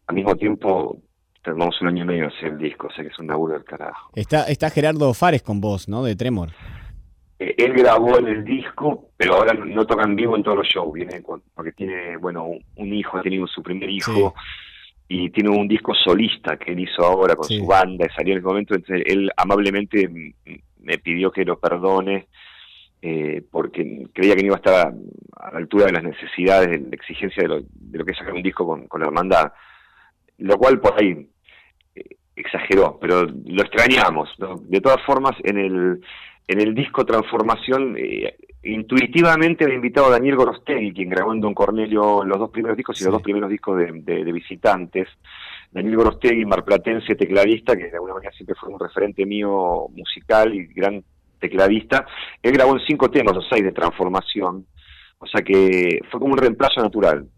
al 0.06 0.14
mismo 0.14 0.34
tiempo 0.36 0.96
tenemos 1.42 1.80
un 1.80 1.88
año 1.88 2.04
y 2.04 2.06
medio 2.06 2.22
de 2.22 2.36
hacer 2.36 2.52
el 2.52 2.58
disco, 2.58 2.86
o 2.86 2.92
sea 2.92 3.04
que 3.04 3.10
es 3.10 3.18
un 3.18 3.26
laburo 3.26 3.54
del 3.54 3.64
carajo. 3.64 4.10
Está, 4.14 4.44
está 4.44 4.70
Gerardo 4.70 5.12
Fares 5.14 5.42
con 5.42 5.60
vos, 5.60 5.88
¿no? 5.88 6.02
De 6.02 6.16
Tremor. 6.16 6.50
eh, 7.38 7.54
él 7.58 7.74
grabó 7.74 8.18
en 8.18 8.28
el 8.28 8.44
disco, 8.44 9.10
pero 9.16 9.34
ahora 9.34 9.52
no 9.52 9.86
toca 9.86 10.04
en 10.04 10.16
vivo 10.16 10.36
en 10.36 10.42
todos 10.42 10.58
los 10.58 10.66
shows, 10.66 10.92
viene 10.92 11.22
porque 11.54 11.72
tiene, 11.72 12.16
bueno, 12.16 12.46
un, 12.76 12.94
hijo, 12.94 13.18
ha 13.18 13.22
tenido 13.22 13.46
su 13.46 13.62
primer 13.62 13.90
hijo. 13.90 14.34
Y 15.08 15.30
tiene 15.30 15.48
un 15.48 15.66
disco 15.66 15.94
solista 15.94 16.58
que 16.58 16.72
él 16.72 16.80
hizo 16.80 17.02
ahora 17.02 17.34
con 17.34 17.48
su 17.48 17.66
banda, 17.66 18.06
y 18.06 18.14
salió 18.14 18.32
en 18.34 18.38
el 18.38 18.44
momento, 18.44 18.74
entonces 18.74 19.04
él 19.06 19.30
amablemente 19.36 20.08
me 20.80 20.98
pidió 20.98 21.30
que 21.30 21.44
lo 21.44 21.58
perdone, 21.58 22.28
eh, 23.00 23.42
porque 23.50 24.08
creía 24.12 24.34
que 24.34 24.42
no 24.42 24.46
iba 24.48 24.56
a 24.56 24.58
estar 24.58 24.88
a, 24.88 25.50
la 25.52 25.58
altura 25.58 25.86
de 25.86 25.92
las 25.92 26.02
necesidades, 26.02 26.68
de 26.68 26.80
la 26.80 26.96
exigencia 26.96 27.42
de 27.42 27.48
lo, 27.48 27.60
de 27.60 27.98
lo 27.98 28.04
que 28.04 28.12
es 28.12 28.18
sacar 28.18 28.34
un 28.34 28.42
disco 28.42 28.66
con, 28.66 28.86
con 28.88 29.00
la 29.00 29.06
hermandad, 29.06 29.52
lo 30.38 30.58
cual 30.58 30.80
por 30.80 31.00
ahí 31.00 31.28
eh, 31.94 32.04
exageró, 32.36 32.98
pero 33.00 33.24
lo 33.24 33.62
extrañamos. 33.62 34.28
De 34.64 34.80
todas 34.80 35.00
formas, 35.06 35.36
en 35.44 35.58
el, 35.58 36.00
en 36.48 36.60
el 36.60 36.74
disco 36.74 37.04
Transformación, 37.04 37.94
eh, 37.98 38.36
intuitivamente 38.62 39.64
había 39.64 39.76
invitado 39.76 40.06
a 40.06 40.12
Daniel 40.12 40.36
Gorostegui, 40.36 40.94
quien 40.94 41.10
grabó 41.10 41.34
en 41.34 41.40
Don 41.40 41.54
Cornelio 41.54 42.24
los 42.24 42.38
dos 42.38 42.50
primeros 42.50 42.76
discos 42.76 42.98
y 43.00 43.04
los 43.04 43.12
dos 43.12 43.22
primeros 43.22 43.50
discos 43.50 43.78
de, 43.78 44.32
Visitantes. 44.32 45.08
Daniel 45.70 45.96
Gorostegui, 45.96 46.46
marplatense 46.46 47.14
tecladista, 47.14 47.76
que 47.76 47.84
de 47.84 47.94
alguna 47.94 48.14
manera 48.14 48.32
siempre 48.32 48.56
fue 48.58 48.70
un 48.70 48.80
referente 48.80 49.26
mío 49.26 49.88
musical 49.94 50.54
y 50.54 50.66
gran 50.68 51.04
tecladista. 51.38 52.06
Él 52.42 52.52
grabó 52.52 52.74
en 52.74 52.86
cinco 52.86 53.10
temas, 53.10 53.36
o 53.36 53.42
seis 53.42 53.62
de 53.62 53.72
Transformación, 53.72 54.66
o 55.18 55.26
sea 55.26 55.42
que 55.42 56.00
fue 56.10 56.18
como 56.18 56.32
un 56.32 56.38
reemplazo 56.38 56.80
natural. 56.80 57.28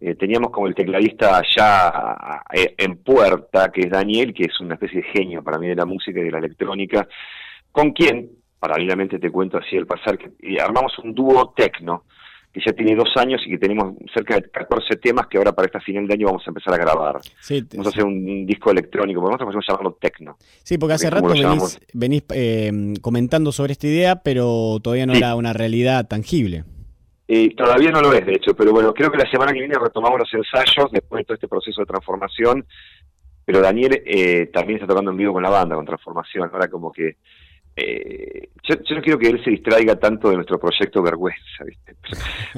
Eh, 0.00 0.14
teníamos 0.14 0.50
como 0.50 0.68
el 0.68 0.74
tecladista 0.76 1.42
ya 1.56 2.42
eh, 2.52 2.74
en 2.78 2.98
puerta, 2.98 3.72
que 3.72 3.80
es 3.80 3.90
Daniel, 3.90 4.32
que 4.32 4.44
es 4.44 4.60
una 4.60 4.74
especie 4.74 5.02
de 5.02 5.08
genio 5.08 5.42
para 5.42 5.58
mí 5.58 5.66
de 5.66 5.74
la 5.74 5.86
música 5.86 6.20
y 6.20 6.24
de 6.24 6.30
la 6.30 6.38
electrónica, 6.38 7.08
con 7.72 7.90
quien, 7.92 8.30
paralelamente 8.64 9.18
te 9.18 9.30
cuento 9.30 9.58
así 9.58 9.76
el 9.76 9.86
pasar, 9.86 10.16
que 10.16 10.30
armamos 10.58 10.98
un 11.00 11.14
dúo 11.14 11.52
tecno, 11.54 12.04
que 12.50 12.62
ya 12.64 12.72
tiene 12.72 12.96
dos 12.96 13.10
años 13.16 13.42
y 13.44 13.50
que 13.50 13.58
tenemos 13.58 13.92
cerca 14.14 14.36
de 14.36 14.48
14 14.48 14.96
temas 14.96 15.26
que 15.26 15.36
ahora 15.36 15.52
para 15.52 15.66
esta 15.66 15.80
final 15.80 16.06
de 16.06 16.14
año 16.14 16.28
vamos 16.28 16.42
a 16.46 16.50
empezar 16.50 16.72
a 16.72 16.78
grabar. 16.78 17.20
vamos 17.72 17.86
a 17.86 17.90
hacer 17.90 18.04
un, 18.04 18.46
disco 18.46 18.70
electrónico, 18.70 19.20
porque 19.20 19.32
nosotros 19.32 19.48
podemos 19.48 19.66
llamarlo 19.68 19.98
tecno. 20.00 20.36
Sí, 20.62 20.78
porque 20.78 20.94
hace 20.94 21.10
rato 21.10 21.28
venís, 21.92 22.24
eh, 22.32 22.94
comentando 23.02 23.52
sobre 23.52 23.72
esta 23.72 23.86
idea, 23.86 24.22
pero 24.22 24.78
todavía 24.82 25.04
no 25.04 25.12
era 25.12 25.34
una 25.34 25.52
realidad 25.52 26.08
tangible. 26.08 26.64
Eh, 27.28 27.54
todavía 27.54 27.90
no 27.90 28.00
lo 28.00 28.14
es, 28.14 28.24
de 28.24 28.32
hecho, 28.32 28.56
pero 28.56 28.72
bueno, 28.72 28.94
creo 28.94 29.10
que 29.10 29.18
la 29.18 29.30
semana 29.30 29.52
que 29.52 29.58
viene 29.58 29.74
retomamos 29.78 30.20
los 30.20 30.32
ensayos 30.32 30.90
después 30.90 31.20
de 31.20 31.24
todo 31.24 31.34
este 31.34 31.48
proceso 31.48 31.82
de 31.82 31.86
transformación, 31.86 32.64
pero 33.44 33.60
Daniel 33.60 34.02
eh, 34.06 34.48
también 34.54 34.78
está 34.78 34.86
tocando 34.86 35.10
en 35.10 35.18
vivo 35.18 35.34
con 35.34 35.42
la 35.42 35.50
banda, 35.50 35.76
con 35.76 35.84
transformación, 35.84 36.48
ahora 36.50 36.68
como 36.68 36.90
que 36.90 37.16
eh, 37.76 38.50
yo, 38.62 38.76
no 38.94 39.02
quiero 39.02 39.18
que 39.18 39.28
él 39.28 39.42
se 39.42 39.50
distraiga 39.50 39.96
tanto 39.96 40.30
de 40.30 40.36
nuestro 40.36 40.58
proyecto 40.58 41.02
Vergüenza, 41.02 41.64
¿viste? 41.64 41.96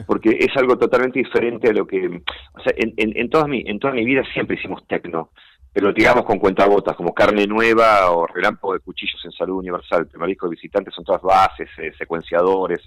porque 0.07 0.37
es 0.39 0.55
algo 0.57 0.77
totalmente 0.77 1.19
diferente 1.19 1.71
a 1.71 1.73
lo 1.73 1.87
que... 1.87 2.23
O 2.55 2.61
sea, 2.63 2.73
en, 2.77 2.93
en, 2.97 3.31
toda, 3.31 3.47
mi, 3.47 3.65
en 3.67 3.79
toda 3.79 3.95
mi 3.95 4.05
vida 4.05 4.23
siempre 4.33 4.57
hicimos 4.57 4.87
tecno, 4.87 5.31
pero 5.73 5.93
digamos 5.93 6.25
con 6.25 6.39
cuentagotas, 6.39 6.97
como 6.97 7.15
Carne 7.15 7.47
Nueva 7.47 8.11
o 8.11 8.27
Relámpago 8.27 8.75
de 8.75 8.81
Cuchillos 8.81 9.21
en 9.25 9.33
Salud 9.33 9.57
Universal. 9.57 10.01
El 10.01 10.09
primer 10.09 10.29
disco 10.29 10.47
de 10.47 10.57
Visitantes 10.57 10.95
son 10.95 11.05
todas 11.05 11.23
bases, 11.23 11.69
eh, 11.79 11.93
secuenciadores. 11.99 12.81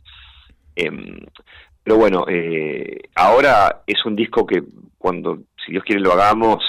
Em, 0.76 1.20
pero 1.84 1.98
bueno, 1.98 2.26
eh, 2.28 3.02
ahora 3.16 3.82
es 3.88 4.06
un 4.06 4.16
disco 4.16 4.46
que 4.46 4.64
cuando, 4.98 5.40
si 5.66 5.72
Dios 5.72 5.84
quiere, 5.84 6.02
lo 6.02 6.14
hagamos... 6.14 6.64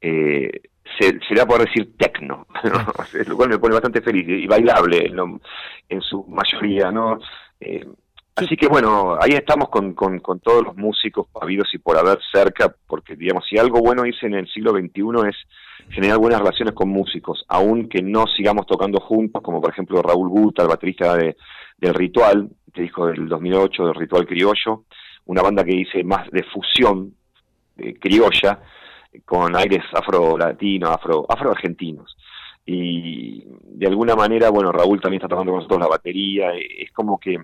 Eh, 0.00 0.50
se, 0.98 1.06
se 1.06 1.34
le 1.34 1.36
va 1.36 1.42
a 1.42 1.46
poder 1.46 1.66
decir 1.66 1.96
tecno, 1.96 2.46
lo 3.26 3.36
cual 3.36 3.48
me 3.48 3.58
pone 3.58 3.74
bastante 3.74 4.00
feliz 4.00 4.26
y 4.28 4.46
bailable 4.46 5.12
en, 5.88 6.00
su 6.00 6.24
mayoría, 6.24 6.90
¿no? 6.90 7.18
Eh, 7.60 7.86
así 8.36 8.56
que 8.56 8.66
bueno, 8.66 9.16
ahí 9.20 9.32
estamos 9.32 9.68
con, 9.68 9.94
con, 9.94 10.20
todos 10.40 10.64
los 10.64 10.76
músicos 10.76 11.28
habidos 11.40 11.68
y 11.74 11.78
por 11.78 11.96
haber 11.96 12.18
cerca, 12.32 12.74
porque 12.86 13.16
digamos, 13.16 13.46
si 13.48 13.58
algo 13.58 13.80
bueno 13.80 14.06
hice 14.06 14.26
en 14.26 14.34
el 14.34 14.48
siglo 14.48 14.72
XXI 14.72 15.28
es 15.28 15.36
generar 15.90 16.18
buenas 16.18 16.40
relaciones 16.40 16.74
con 16.74 16.88
músicos, 16.88 17.44
aun 17.48 17.88
que 17.88 18.02
no 18.02 18.26
sigamos 18.26 18.66
tocando 18.66 19.00
juntos, 19.00 19.42
como 19.42 19.60
por 19.60 19.70
ejemplo 19.70 20.02
Raúl 20.02 20.28
Guta, 20.28 20.62
el 20.62 20.68
baterista 20.68 21.16
de, 21.16 21.36
del 21.78 21.94
Ritual, 21.94 22.48
que 22.72 22.82
dijo 22.82 23.06
del 23.06 23.28
2008, 23.28 23.86
del 23.86 23.94
Ritual 23.94 24.26
Criollo, 24.26 24.84
una 25.26 25.42
banda 25.42 25.64
que 25.64 25.74
hice 25.74 26.02
más 26.02 26.28
de 26.30 26.42
fusión 26.44 27.14
de 27.76 27.94
criolla, 27.98 28.60
con 29.24 29.56
aires 29.56 29.84
afro-latinos, 29.92 30.90
afro, 30.90 31.26
afro-argentinos. 31.28 32.16
Y 32.64 33.44
de 33.64 33.86
alguna 33.86 34.14
manera, 34.14 34.50
bueno, 34.50 34.70
Raúl 34.70 35.00
también 35.00 35.20
está 35.20 35.28
tocando 35.28 35.52
con 35.52 35.58
nosotros 35.58 35.80
la 35.80 35.88
batería, 35.88 36.52
es 36.54 36.92
como 36.92 37.18
que 37.18 37.36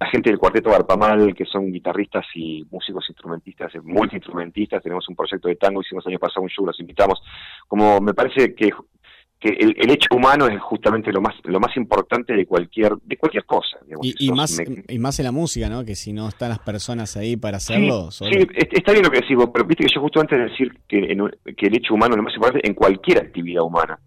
la 0.00 0.06
gente 0.06 0.30
del 0.30 0.38
cuarteto 0.38 0.70
Barpamal, 0.70 1.34
que 1.34 1.44
son 1.44 1.72
guitarristas 1.72 2.26
y 2.34 2.64
músicos 2.70 3.04
instrumentistas, 3.08 3.72
multiinstrumentistas, 3.82 4.82
tenemos 4.82 5.08
un 5.08 5.16
proyecto 5.16 5.48
de 5.48 5.56
tango, 5.56 5.80
hicimos 5.80 6.06
año 6.06 6.18
pasado 6.18 6.42
un 6.42 6.48
show, 6.48 6.66
los 6.66 6.78
invitamos, 6.80 7.20
como 7.66 8.00
me 8.00 8.14
parece 8.14 8.54
que 8.54 8.70
que 9.40 9.50
el, 9.50 9.90
hecho 9.90 10.08
humano 10.16 10.48
es 10.48 10.60
justamente 10.60 11.12
lo 11.12 11.20
más 11.20 11.34
lo 11.44 11.60
más 11.60 11.76
importante 11.76 12.34
de 12.34 12.44
cualquier 12.44 12.96
de 13.04 13.16
cualquier 13.16 13.44
cosa 13.44 13.78
y, 14.02 14.32
más 14.32 14.60
y 14.88 14.98
más 14.98 15.18
en 15.20 15.24
la 15.24 15.32
música 15.32 15.68
no 15.68 15.84
que 15.84 15.94
si 15.94 16.12
no 16.12 16.28
están 16.28 16.48
las 16.48 16.58
personas 16.58 17.16
ahí 17.16 17.36
para 17.36 17.58
hacerlo 17.58 18.10
sí, 18.10 18.24
está 18.56 18.92
bien 18.92 19.04
lo 19.04 19.10
que 19.10 19.20
decís 19.20 19.36
vos 19.36 19.50
pero 19.52 19.64
viste 19.64 19.84
que 19.84 19.94
yo 19.94 20.00
justo 20.00 20.20
antes 20.20 20.38
de 20.38 20.44
decir 20.44 20.72
que, 20.88 21.16
que 21.56 21.66
el 21.66 21.76
hecho 21.76 21.94
humano 21.94 22.14
es 22.14 22.16
lo 22.16 22.22
más 22.24 22.34
importante 22.34 22.66
en 22.66 22.74
cualquier 22.74 23.18
actividad 23.18 23.62
humana 23.62 23.98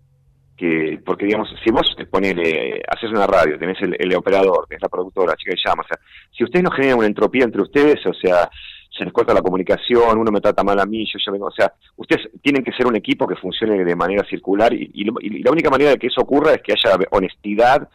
que 0.57 0.99
porque 1.05 1.25
digamos 1.25 1.47
si 1.63 1.71
vos 1.71 1.95
ponele 2.09 2.81
haces 2.89 3.09
una 3.09 3.25
radio 3.25 3.57
tenés 3.57 3.77
el, 3.81 4.15
operador 4.15 4.67
tenés 4.67 4.81
la 4.81 4.89
productora 4.89 5.31
la 5.31 5.37
chica 5.37 5.51
que 5.51 5.61
llama 5.65 5.83
o 5.83 5.87
sea 5.87 5.97
si 6.37 6.43
ustedes 6.43 6.63
no 6.63 6.71
generan 6.71 6.97
una 6.97 7.07
entropía 7.07 7.45
entre 7.45 7.61
ustedes 7.61 8.05
o 8.05 8.13
sea 8.13 8.49
se 8.91 9.05
les 9.05 9.13
corta 9.13 9.33
la 9.33 9.41
comunicación, 9.41 10.17
uno 10.17 10.31
me 10.31 10.41
trata 10.41 10.63
mal 10.63 10.79
a 10.79 10.85
mí, 10.85 11.05
yo 11.05 11.17
ya 11.25 11.31
vengo, 11.31 11.47
o 11.47 11.51
sea, 11.51 11.73
ustedes 11.95 12.29
tienen 12.41 12.63
que 12.63 12.73
ser 12.73 12.85
un 12.87 12.95
equipo 12.95 13.25
que 13.25 13.37
funcione 13.37 13.83
de 13.83 13.95
manera 13.95 14.25
circular 14.29 14.73
y, 14.73 15.03
la 15.41 15.51
única 15.51 15.69
manera 15.69 15.91
de 15.91 15.97
que 15.97 16.07
eso 16.07 16.21
ocurra 16.21 16.53
es 16.53 16.61
que 16.61 16.73
haya 16.73 16.97
honestidad 17.11 17.87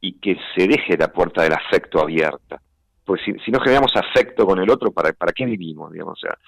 y 0.00 0.12
que 0.20 0.36
se 0.54 0.68
deje 0.68 0.98
la 0.98 1.08
puerta 1.08 1.42
del 1.42 1.54
afecto 1.54 2.00
abierta. 2.00 2.60
Pues 3.04 3.22
si, 3.24 3.32
si 3.44 3.50
no 3.50 3.60
generamos 3.60 3.92
afecto 3.96 4.46
con 4.46 4.58
el 4.58 4.70
otro, 4.70 4.92
¿para, 4.92 5.12
para 5.12 5.32
qué 5.32 5.46
vivimos? 5.46 5.92
Digamos? 5.92 6.18
O 6.22 6.26
sea, 6.26 6.38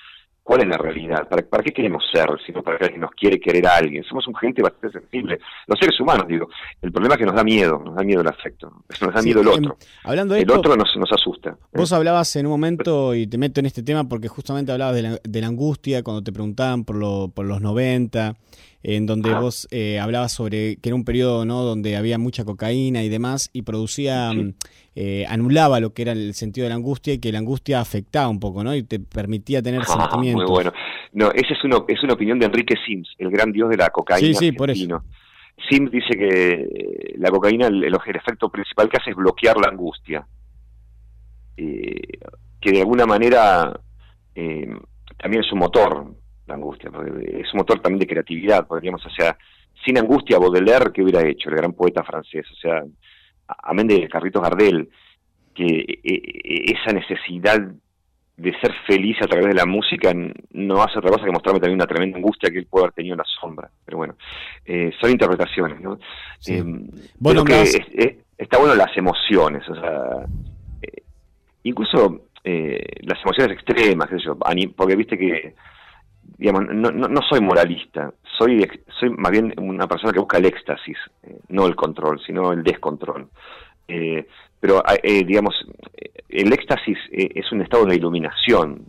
¿Cuál 0.46 0.60
es 0.60 0.68
la 0.68 0.78
realidad? 0.78 1.28
¿Para, 1.28 1.42
¿Para, 1.42 1.60
qué 1.64 1.72
queremos 1.72 2.04
ser? 2.12 2.28
Sino 2.46 2.62
para 2.62 2.78
que 2.78 2.96
nos 2.96 3.10
quiere 3.10 3.40
querer 3.40 3.66
a 3.66 3.78
alguien. 3.78 4.04
Somos 4.04 4.28
un 4.28 4.34
gente 4.36 4.62
bastante 4.62 5.00
sensible. 5.00 5.40
Los 5.66 5.76
seres 5.76 5.98
humanos, 5.98 6.28
digo. 6.28 6.48
El 6.80 6.92
problema 6.92 7.16
es 7.16 7.18
que 7.18 7.26
nos 7.26 7.34
da 7.34 7.42
miedo, 7.42 7.82
nos 7.84 7.96
da 7.96 8.04
miedo 8.04 8.20
el 8.20 8.28
afecto. 8.28 8.70
Nos 9.00 9.12
da 9.12 9.22
miedo 9.22 9.40
el 9.40 9.48
em, 9.48 9.54
otro. 9.54 9.76
hablando 10.04 10.36
el 10.36 10.48
otro 10.48 10.76
nos, 10.76 10.96
nos 10.96 11.10
asusta. 11.10 11.58
Vos 11.72 11.92
hablabas 11.92 12.36
en 12.36 12.46
un 12.46 12.52
momento, 12.52 13.12
y 13.16 13.26
te 13.26 13.38
meto 13.38 13.58
en 13.58 13.66
este 13.66 13.82
tema 13.82 14.04
porque 14.04 14.28
justamente 14.28 14.70
hablabas 14.70 14.94
de 14.94 15.02
la, 15.02 15.18
de 15.20 15.40
la 15.40 15.48
angustia 15.48 16.04
cuando 16.04 16.22
te 16.22 16.30
preguntaban 16.30 16.84
por, 16.84 16.94
lo, 16.94 17.26
por 17.34 17.44
los 17.44 17.60
90 17.60 18.36
en 18.88 19.04
donde 19.04 19.34
vos 19.34 19.66
eh, 19.72 19.98
hablabas 19.98 20.32
sobre 20.32 20.76
que 20.76 20.90
era 20.90 20.94
un 20.94 21.04
periodo 21.04 21.44
¿no? 21.44 21.62
donde 21.62 21.96
había 21.96 22.18
mucha 22.18 22.44
cocaína 22.44 23.02
y 23.02 23.08
demás, 23.08 23.50
y 23.52 23.62
producía, 23.62 24.32
mm, 24.32 24.54
eh, 24.94 25.26
anulaba 25.28 25.80
lo 25.80 25.92
que 25.92 26.02
era 26.02 26.12
el 26.12 26.34
sentido 26.34 26.66
de 26.66 26.68
la 26.68 26.76
angustia 26.76 27.12
y 27.12 27.18
que 27.18 27.32
la 27.32 27.40
angustia 27.40 27.80
afectaba 27.80 28.28
un 28.28 28.38
poco, 28.38 28.62
¿no? 28.62 28.76
Y 28.76 28.84
te 28.84 29.00
permitía 29.00 29.60
tener 29.60 29.80
ah, 29.80 29.86
sentimientos. 29.86 30.44
Muy 30.44 30.52
bueno. 30.52 30.72
No, 31.12 31.32
esa 31.32 31.52
es, 31.52 31.64
uno, 31.64 31.84
es 31.88 32.00
una 32.04 32.12
opinión 32.12 32.38
de 32.38 32.46
Enrique 32.46 32.76
Sims, 32.86 33.12
el 33.18 33.28
gran 33.30 33.50
dios 33.50 33.70
de 33.70 33.76
la 33.76 33.90
cocaína. 33.90 34.28
Sí, 34.28 34.34
sí, 34.34 34.52
por 34.52 34.70
eso. 34.70 35.02
Sims 35.68 35.90
dice 35.90 36.16
que 36.16 37.14
la 37.18 37.30
cocaína, 37.30 37.66
el, 37.66 37.92
efecto 37.92 38.48
principal 38.50 38.88
que 38.88 38.98
hace 38.98 39.10
es 39.10 39.16
bloquear 39.16 39.56
la 39.56 39.68
angustia. 39.68 40.24
Eh, 41.56 42.20
que 42.60 42.70
de 42.70 42.80
alguna 42.82 43.04
manera 43.04 43.80
también 44.32 45.42
es 45.42 45.50
un 45.50 45.58
motor 45.58 46.14
la 46.46 46.54
angustia, 46.54 46.90
es 46.90 47.52
un 47.52 47.58
motor 47.58 47.80
también 47.80 48.00
de 48.00 48.06
creatividad, 48.06 48.66
podríamos, 48.66 49.04
o 49.04 49.10
sea, 49.10 49.36
sin 49.84 49.98
angustia 49.98 50.38
Baudelaire, 50.38 50.92
¿qué 50.92 51.02
hubiera 51.02 51.26
hecho? 51.26 51.48
El 51.48 51.56
gran 51.56 51.72
poeta 51.72 52.02
francés, 52.04 52.46
o 52.50 52.56
sea, 52.56 52.82
amén 53.62 53.86
de 53.86 54.08
Carlitos 54.08 54.42
Gardel, 54.42 54.88
que 55.54 55.64
e, 55.64 56.00
e, 56.04 56.72
esa 56.72 56.92
necesidad 56.92 57.58
de 58.36 58.52
ser 58.60 58.72
feliz 58.86 59.16
a 59.22 59.26
través 59.26 59.46
de 59.46 59.54
la 59.54 59.64
música 59.64 60.12
no 60.52 60.82
hace 60.82 60.98
otra 60.98 61.10
cosa 61.10 61.24
que 61.24 61.32
mostrarme 61.32 61.60
también 61.60 61.78
una 61.78 61.86
tremenda 61.86 62.18
angustia 62.18 62.50
que 62.50 62.58
él 62.58 62.66
puede 62.66 62.84
haber 62.84 62.94
tenido 62.94 63.14
en 63.14 63.18
la 63.18 63.24
sombra. 63.40 63.70
Pero 63.84 63.96
bueno, 63.96 64.14
eh, 64.66 64.92
son 65.00 65.10
interpretaciones, 65.10 65.80
¿no? 65.80 65.98
Eh, 66.46 66.62
bueno, 67.18 67.44
que 67.44 67.62
está 68.36 68.58
bueno 68.58 68.74
las 68.74 68.94
emociones, 68.96 69.66
o 69.68 69.74
sea, 69.74 70.26
eh, 70.82 71.02
incluso 71.62 72.22
las 72.44 73.18
emociones 73.24 73.56
extremas, 73.56 74.08
qué 74.08 74.18
sé 74.18 74.24
yo, 74.26 74.38
porque 74.76 74.94
viste 74.94 75.18
que 75.18 75.54
digamos, 76.38 76.64
no, 76.72 76.90
no, 76.90 77.20
soy 77.28 77.40
moralista, 77.40 78.12
soy, 78.38 78.68
soy 78.98 79.10
más 79.10 79.32
bien 79.32 79.54
una 79.58 79.86
persona 79.86 80.12
que 80.12 80.20
busca 80.20 80.38
el 80.38 80.46
éxtasis, 80.46 80.96
eh, 81.22 81.38
no 81.48 81.66
el 81.66 81.74
control, 81.74 82.20
sino 82.26 82.52
el 82.52 82.62
descontrol. 82.62 83.28
Eh, 83.88 84.26
pero, 84.60 84.82
eh, 85.02 85.24
digamos, 85.24 85.54
el 86.28 86.52
éxtasis 86.52 86.98
es 87.10 87.52
un 87.52 87.62
estado 87.62 87.86
de 87.86 87.96
iluminación, 87.96 88.84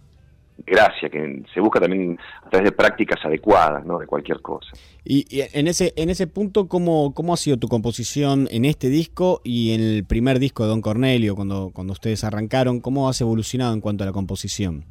gracia, 0.65 1.10
que 1.10 1.43
se 1.54 1.60
busca 1.60 1.80
también 1.80 2.17
a 2.43 2.50
través 2.50 2.71
de 2.71 2.76
prácticas 2.76 3.23
adecuadas, 3.23 3.86
¿no? 3.86 4.00
De 4.00 4.08
cualquier 4.08 4.41
cosa. 4.41 4.67
Y, 5.04 5.26
y 5.30 5.43
en 5.54 5.67
ese 5.67 5.93
en 5.95 6.10
ese 6.10 6.26
punto, 6.26 6.67
¿cómo, 6.67 7.13
¿cómo 7.13 7.34
ha 7.34 7.38
sido 7.38 7.58
tu 7.58 7.67
composición 7.67 8.47
en 8.50 8.65
este 8.65 8.89
disco 8.89 9.41
y 9.43 9.73
en 9.73 9.82
el 9.82 10.06
primer 10.06 10.39
disco 10.39 10.63
de 10.63 10.69
Don 10.69 10.82
Cornelio, 10.82 11.36
cuando, 11.36 11.69
cuando 11.73 11.93
ustedes 11.93 12.23
arrancaron? 12.23 12.82
¿Cómo 12.82 13.08
has 13.08 13.21
evolucionado 13.21 13.73
en 13.73 13.82
cuanto 13.82 14.04
a 14.04 14.08
la 14.08 14.13
composición? 14.13 14.86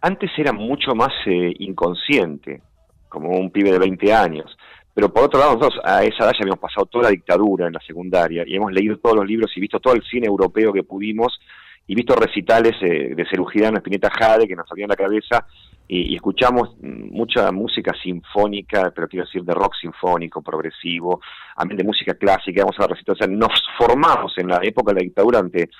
Antes 0.00 0.30
era 0.36 0.52
mucho 0.52 0.94
más 0.94 1.12
eh, 1.26 1.52
inconsciente, 1.58 2.62
como 3.08 3.30
un 3.30 3.50
pibe 3.50 3.72
de 3.72 3.78
20 3.78 4.12
años. 4.12 4.56
Pero 4.94 5.12
por 5.12 5.24
otro 5.24 5.38
lado, 5.38 5.56
nosotros 5.56 5.80
a 5.84 6.04
esa 6.04 6.24
edad 6.24 6.32
ya 6.32 6.38
habíamos 6.40 6.58
pasado 6.58 6.86
toda 6.86 7.04
la 7.04 7.10
dictadura 7.10 7.66
en 7.66 7.74
la 7.74 7.80
secundaria 7.86 8.44
y 8.46 8.56
hemos 8.56 8.72
leído 8.72 8.96
todos 8.98 9.16
los 9.16 9.26
libros 9.26 9.50
y 9.54 9.60
visto 9.60 9.78
todo 9.78 9.94
el 9.94 10.02
cine 10.02 10.26
europeo 10.26 10.72
que 10.72 10.84
pudimos 10.84 11.38
y 11.86 11.94
visto 11.94 12.16
recitales 12.16 12.74
eh, 12.80 13.14
de 13.14 13.26
Cerugirán, 13.28 13.76
Espineta 13.76 14.10
Jade, 14.10 14.48
que 14.48 14.56
nos 14.56 14.68
salían 14.68 14.88
la 14.88 14.96
cabeza, 14.96 15.46
y, 15.88 16.16
escuchamos 16.16 16.76
mucha 16.80 17.52
música 17.52 17.92
sinfónica, 18.02 18.90
pero 18.94 19.06
quiero 19.06 19.24
decir 19.24 19.44
de 19.44 19.54
rock 19.54 19.74
sinfónico, 19.80 20.42
progresivo, 20.42 21.20
también 21.56 21.78
de 21.78 21.84
música 21.84 22.14
clásica, 22.14 22.64
vamos 22.64 22.76
a 22.80 22.88
recitales, 22.88 23.20
o 23.20 23.24
sea, 23.24 23.32
nos 23.32 23.52
formamos 23.78 24.32
en 24.36 24.48
la 24.48 24.58
época 24.62 24.92
de 24.92 25.00
la 25.00 25.04
dictadura 25.04 25.38
ante, 25.38 25.70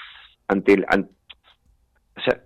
ante 0.47 0.75
el... 0.75 0.87
Ante, 0.89 1.11
o 2.17 2.21
sea, 2.21 2.41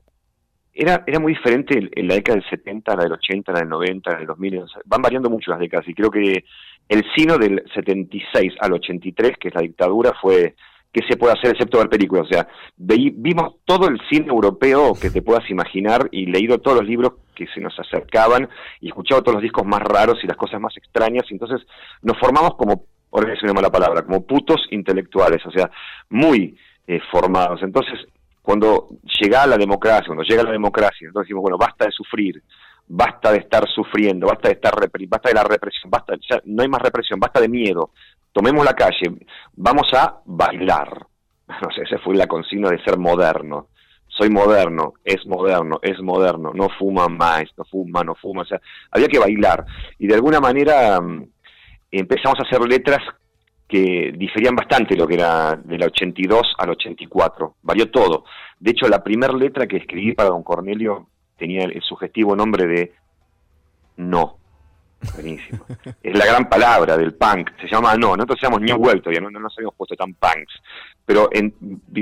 era, 0.81 1.05
era 1.07 1.21
muy 1.21 1.35
diferente 1.35 1.79
en 1.93 2.09
la 2.09 2.15
década 2.15 2.37
del 2.37 2.49
70, 2.49 2.97
la 2.97 3.03
del 3.03 3.13
80, 3.13 3.53
la 3.53 3.59
del 3.61 3.69
90, 3.69 4.11
la 4.11 4.19
del 4.19 4.27
2000, 4.27 4.59
o 4.59 4.69
sea, 4.69 4.81
van 4.87 5.03
variando 5.03 5.29
mucho 5.29 5.51
las 5.51 5.61
décadas, 5.61 5.87
y 5.87 5.95
creo 5.95 6.11
que 6.11 6.45
el 6.89 7.05
sino 7.15 7.37
del 7.37 7.63
76 7.75 8.55
al 8.59 8.73
83, 8.73 9.33
que 9.39 9.49
es 9.49 9.55
la 9.55 9.61
dictadura, 9.61 10.13
fue 10.21 10.55
qué 10.91 11.03
se 11.09 11.19
puede 11.19 11.35
hacer 11.35 11.51
excepto 11.51 11.79
ver 11.79 11.89
películas. 11.91 12.27
O 12.27 12.33
sea, 12.33 12.49
vimos 12.77 13.57
todo 13.67 13.89
el 13.89 14.01
cine 14.09 14.29
europeo 14.29 14.95
que 15.01 15.11
te 15.11 15.23
puedas 15.23 15.49
imaginar 15.51 16.09
y 16.11 16.27
leído 16.27 16.59
todos 16.59 16.79
los 16.79 16.87
libros 16.89 17.13
que 17.35 17.47
se 17.49 17.61
nos 17.61 17.79
acercaban 17.79 18.49
y 18.81 18.89
escuchado 18.89 19.23
todos 19.23 19.35
los 19.35 19.43
discos 19.43 19.67
más 19.67 19.83
raros 19.83 20.19
y 20.25 20.27
las 20.27 20.37
cosas 20.37 20.61
más 20.61 20.77
extrañas. 20.77 21.25
Y 21.31 21.35
entonces 21.35 21.61
nos 22.03 22.19
formamos 22.19 22.57
como, 22.57 22.87
ahora 23.13 23.35
es 23.35 23.43
una 23.43 23.53
mala 23.53 23.71
palabra, 23.71 24.03
como 24.03 24.27
putos 24.27 24.67
intelectuales, 24.71 25.45
o 25.47 25.51
sea, 25.51 25.71
muy 26.09 26.57
eh, 26.87 27.01
formados. 27.13 27.63
Entonces, 27.63 28.01
cuando 28.43 28.89
llega 29.21 29.47
la 29.47 29.57
democracia, 29.57 30.07
cuando 30.07 30.25
llega 30.25 30.43
la 30.43 30.53
democracia, 30.53 31.07
entonces 31.07 31.29
decimos, 31.29 31.43
bueno, 31.43 31.59
basta 31.59 31.85
de 31.85 31.93
sufrir, 31.93 32.43
basta 32.87 33.33
de 33.33 33.39
estar 33.39 33.69
sufriendo, 33.69 34.27
basta 34.27 34.49
de 34.49 34.55
estar 34.55 34.75
basta 35.09 35.29
de 35.29 35.35
la 35.35 35.45
represión, 35.45 35.91
basta, 35.91 36.15
ya 36.29 36.41
no 36.45 36.63
hay 36.63 36.69
más 36.69 36.83
represión, 36.83 37.21
basta 37.21 37.41
de 37.41 37.49
miedo, 37.49 37.91
tomemos 38.33 38.65
la 38.65 38.75
calle, 38.75 39.15
vamos 39.55 39.93
a 39.95 40.21
bailar. 40.25 41.07
No 41.63 41.69
sé, 41.73 41.83
esa 41.83 41.99
fue 41.99 42.15
la 42.15 42.29
consigna 42.29 42.71
de 42.71 42.81
ser 42.85 42.97
moderno. 42.97 43.71
Soy 44.07 44.31
moderno, 44.31 44.95
es 45.05 45.27
moderno, 45.27 45.81
es 45.83 46.01
moderno, 46.01 46.53
no 46.55 46.69
fuma 46.79 47.09
más, 47.09 47.45
no 47.57 47.65
fuma, 47.65 48.05
no 48.05 48.15
fuma, 48.15 48.43
o 48.43 48.45
sea, 48.45 48.61
había 48.93 49.09
que 49.09 49.19
bailar. 49.19 49.65
Y 49.99 50.07
de 50.07 50.15
alguna 50.15 50.39
manera 50.39 51.01
mm, 51.01 51.25
empezamos 51.91 52.39
a 52.39 52.43
hacer 52.45 52.61
letras 52.69 53.01
que 53.71 54.13
diferían 54.17 54.57
bastante 54.57 54.97
lo 54.97 55.07
que 55.07 55.15
era 55.15 55.55
del 55.55 55.83
82 55.85 56.55
al 56.59 56.71
84, 56.71 57.57
varió 57.63 57.91
todo. 57.91 58.25
De 58.59 58.73
hecho, 58.73 58.89
la 58.89 59.03
primera 59.03 59.33
letra 59.33 59.67
que 59.67 59.77
escribí 59.77 60.13
para 60.13 60.31
don 60.31 60.43
Cornelio 60.43 61.09
tenía 61.39 61.65
el 61.65 61.81
sugestivo 61.81 62.35
nombre 62.35 62.67
de 62.67 62.93
No. 63.97 64.37
Buenísimo. 65.15 65.65
es 66.03 66.19
la 66.19 66.27
gran 66.27 66.49
palabra 66.49 66.97
del 66.99 67.15
punk. 67.15 67.51
Se 67.61 67.69
llama 67.69 67.95
no. 67.97 68.17
Nosotros 68.17 68.41
llamamos 68.43 68.63
New 68.63 68.77
World 68.77 69.03
todavía, 69.03 69.21
no, 69.21 69.31
no 69.31 69.41
nos 69.41 69.57
habíamos 69.57 69.77
puesto 69.77 69.95
tan 69.95 70.13
punks. 70.15 70.61
Pero 71.07 71.29
en, 71.33 71.55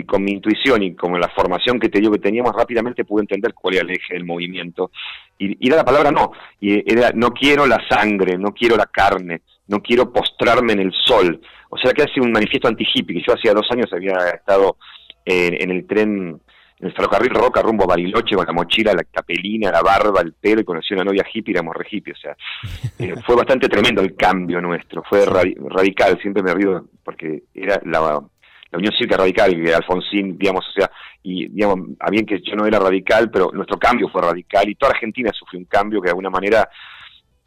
con 0.06 0.24
mi 0.24 0.32
intuición 0.32 0.82
y 0.82 0.94
con 0.94 1.18
la 1.20 1.28
formación 1.28 1.78
que 1.78 1.88
te 1.88 2.00
digo 2.00 2.12
que 2.12 2.18
teníamos, 2.18 2.52
rápidamente 2.54 3.04
pude 3.04 3.22
entender 3.22 3.54
cuál 3.54 3.74
era 3.74 3.84
el 3.84 3.90
eje 3.90 4.14
del 4.14 4.24
movimiento. 4.24 4.90
Y, 5.38 5.64
y 5.64 5.68
era 5.68 5.76
la 5.76 5.84
palabra 5.84 6.10
no. 6.10 6.32
Y 6.60 6.90
era 6.90 7.12
no 7.14 7.30
quiero 7.30 7.66
la 7.66 7.80
sangre, 7.88 8.36
no 8.36 8.52
quiero 8.52 8.76
la 8.76 8.86
carne, 8.86 9.42
no 9.68 9.80
quiero 9.80 10.12
postrarme 10.12 10.72
en 10.72 10.80
el 10.80 10.92
sol. 10.92 11.40
O 11.70 11.76
sea 11.76 11.92
que 11.92 12.02
hace 12.02 12.20
un 12.20 12.32
manifiesto 12.32 12.68
anti-hippie, 12.68 13.16
que 13.16 13.24
yo 13.26 13.34
hacía 13.34 13.52
dos 13.52 13.66
años 13.70 13.92
había 13.92 14.16
estado 14.34 14.76
en, 15.24 15.54
en 15.60 15.70
el 15.70 15.86
tren 15.86 16.40
en 16.80 16.86
el 16.86 16.92
ferrocarril 16.92 17.34
Roca 17.34 17.60
rumbo 17.60 17.84
a 17.84 17.88
Bariloche 17.88 18.36
con 18.36 18.46
la 18.46 18.52
mochila, 18.52 18.94
la 18.94 19.02
capelina, 19.04 19.70
la 19.70 19.82
barba, 19.82 20.20
el 20.20 20.32
pelo 20.34 20.60
y 20.60 20.64
conocí 20.64 20.94
a 20.94 20.98
una 20.98 21.04
novia 21.04 21.26
hippie 21.32 21.52
y 21.52 21.56
éramos 21.56 21.74
re 21.74 21.86
hippie. 21.90 22.12
O 22.12 22.16
sea, 22.16 22.36
eh, 22.98 23.14
fue 23.26 23.34
bastante 23.34 23.68
tremendo 23.68 24.00
el 24.00 24.14
cambio 24.14 24.60
nuestro, 24.60 25.02
fue 25.02 25.24
radical, 25.26 26.18
siempre 26.22 26.42
me 26.42 26.54
río 26.54 26.84
porque 27.02 27.44
era 27.54 27.80
la, 27.84 28.22
la 28.70 28.78
Unión 28.78 28.92
Cívica 28.96 29.16
Radical, 29.16 29.60
que 29.62 29.74
Alfonsín, 29.74 30.38
digamos, 30.38 30.66
o 30.68 30.72
sea, 30.72 30.90
y 31.22 31.48
digamos, 31.48 31.96
a 31.98 32.10
bien 32.10 32.24
que 32.24 32.40
yo 32.40 32.54
no 32.54 32.66
era 32.66 32.78
radical, 32.78 33.30
pero 33.30 33.50
nuestro 33.52 33.78
cambio 33.78 34.08
fue 34.08 34.22
radical 34.22 34.68
y 34.68 34.76
toda 34.76 34.92
Argentina 34.92 35.32
sufrió 35.32 35.58
un 35.58 35.66
cambio 35.66 36.00
que 36.00 36.06
de 36.06 36.10
alguna 36.10 36.30
manera 36.30 36.68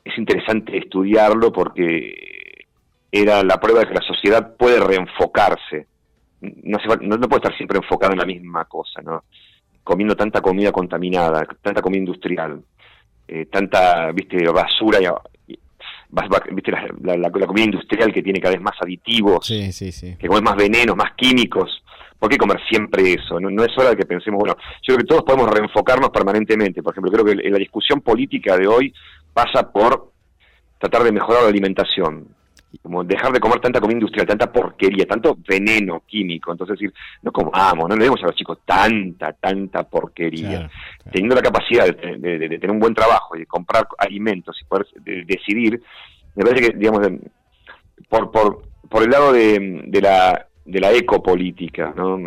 es 0.03 0.17
interesante 0.17 0.77
estudiarlo 0.77 1.51
porque 1.51 2.40
era 3.11 3.43
la 3.43 3.59
prueba 3.59 3.81
de 3.81 3.87
que 3.87 3.95
la 3.95 4.01
sociedad 4.01 4.55
puede 4.55 4.79
reenfocarse 4.79 5.87
no, 6.41 6.79
se 6.79 6.87
no, 7.05 7.19
puede 7.19 7.37
estar 7.37 7.57
siempre 7.57 7.77
enfocado 7.77 8.13
en 8.13 8.19
la 8.19 8.25
misma 8.25 8.65
cosa, 8.65 9.01
¿no? 9.01 9.23
Comiendo 9.83 10.15
tanta 10.15 10.41
comida 10.41 10.71
contaminada, 10.71 11.45
tanta 11.61 11.81
comida 11.81 11.99
industrial, 11.99 12.61
eh, 13.27 13.45
tanta, 13.45 14.11
viste, 14.11 14.37
basura 14.49 14.99
y, 15.47 15.57
viste 16.53 16.71
la, 16.71 17.17
la, 17.17 17.31
comida 17.31 17.65
industrial 17.65 18.13
que 18.13 18.21
tiene 18.21 18.39
cada 18.39 18.53
vez 18.55 18.61
más 18.61 18.75
aditivos, 18.81 19.47
que 19.47 20.27
come 20.27 20.41
más 20.41 20.55
venenos, 20.55 20.95
más 20.95 21.13
químicos. 21.15 21.83
¿Por 22.19 22.29
qué 22.29 22.37
comer 22.37 22.59
siempre 22.69 23.13
eso? 23.13 23.39
No, 23.39 23.49
no, 23.49 23.63
es 23.63 23.75
hora 23.75 23.91
de 23.91 23.97
que 23.97 24.05
pensemos, 24.05 24.39
bueno, 24.39 24.55
yo 24.83 24.93
creo 24.93 24.97
que 24.97 25.05
todos 25.05 25.23
podemos 25.23 25.49
reenfocarnos 25.49 26.11
permanentemente. 26.11 26.83
Por 26.83 26.93
ejemplo, 26.93 27.11
creo 27.11 27.25
que 27.25 27.49
la 27.49 27.57
discusión 27.57 28.01
política 28.01 28.55
de 28.57 28.67
hoy 28.67 28.93
pasa 29.33 29.71
por 29.71 30.11
tratar 30.77 31.01
de 31.01 31.11
mejorar 31.11 31.43
la 31.43 31.49
alimentación, 31.49 32.27
como 32.81 33.03
dejar 33.03 33.31
de 33.31 33.39
comer 33.39 33.59
tanta 33.59 33.79
comida 33.79 33.97
industrial, 33.97 34.27
tanta 34.27 34.51
porquería, 34.51 35.05
tanto 35.05 35.37
veneno 35.47 36.03
químico. 36.05 36.51
Entonces 36.51 36.79
decir, 36.79 36.93
no 37.21 37.31
comamos, 37.31 37.89
no 37.89 37.95
le 37.95 38.05
demos 38.05 38.21
a 38.23 38.27
los 38.27 38.35
chicos 38.35 38.59
tanta, 38.65 39.33
tanta 39.33 39.83
porquería. 39.83 40.69
Teniendo 41.11 41.35
la 41.35 41.41
capacidad 41.41 41.85
de, 41.85 42.49
tener 42.49 42.71
un 42.71 42.79
buen 42.79 42.93
trabajo 42.93 43.35
y 43.35 43.39
de 43.39 43.45
comprar 43.45 43.87
alimentos 43.97 44.57
y 44.61 44.65
poder 44.65 44.87
decidir, 45.25 45.81
me 46.35 46.43
parece 46.43 46.71
que, 46.71 46.77
digamos, 46.77 47.07
por, 48.07 48.31
por, 48.31 48.63
por 48.89 49.03
el 49.03 49.09
lado 49.09 49.33
de, 49.33 49.83
de 49.87 50.01
la 50.01 50.47
de 50.71 50.79
la 50.79 50.93
ecopolítica, 50.93 51.93
¿no? 51.97 52.17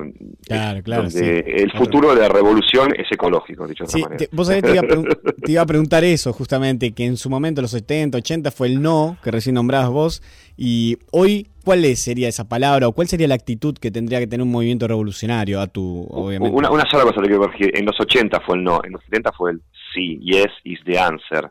Claro, 0.46 0.82
claro. 0.82 1.08
el 1.14 1.72
futuro 1.72 2.14
de 2.14 2.20
la 2.20 2.28
revolución 2.28 2.92
es 2.94 3.10
ecológico, 3.10 3.66
dicho 3.66 3.84
de 3.84 3.88
otra 3.88 4.10
manera. 4.10 4.30
vos 4.32 4.46
sabés, 4.46 4.62
te 4.62 4.72
iba, 4.72 4.82
te 5.42 5.52
iba, 5.52 5.62
a 5.62 5.66
preguntar 5.66 6.04
eso, 6.04 6.32
justamente, 6.34 6.92
que 6.92 7.06
en 7.06 7.16
su 7.16 7.30
momento, 7.30 7.62
los 7.62 7.70
70, 7.70 8.18
80, 8.18 8.50
fue 8.50 8.66
el 8.66 8.82
no, 8.82 9.16
que 9.24 9.30
recién 9.30 9.54
nombrabas 9.54 9.88
vos, 9.88 10.22
y 10.58 10.98
hoy, 11.10 11.46
¿cuál 11.64 11.84
sería 11.96 12.28
esa 12.28 12.46
palabra 12.46 12.86
o 12.86 12.92
cuál 12.92 13.08
sería 13.08 13.28
la 13.28 13.34
actitud 13.34 13.78
que 13.78 13.90
tendría 13.90 14.18
que 14.18 14.26
tener 14.26 14.44
un 14.44 14.52
movimiento 14.52 14.86
revolucionario 14.86 15.58
a 15.58 15.66
tu, 15.66 16.06
obviamente? 16.10 16.54
Una, 16.54 16.70
una 16.70 16.84
sola 16.90 17.04
cosa 17.04 17.22
te 17.22 17.28
quiero 17.28 17.40
corregir, 17.40 17.70
en 17.74 17.86
los 17.86 17.98
80 17.98 18.40
fue 18.40 18.58
el 18.58 18.64
no, 18.64 18.80
en 18.84 18.92
los 18.92 19.02
70 19.04 19.32
fue 19.32 19.52
el 19.52 19.62
sí, 19.94 20.18
yes 20.20 20.52
is 20.64 20.80
the 20.84 20.98
answer 20.98 21.50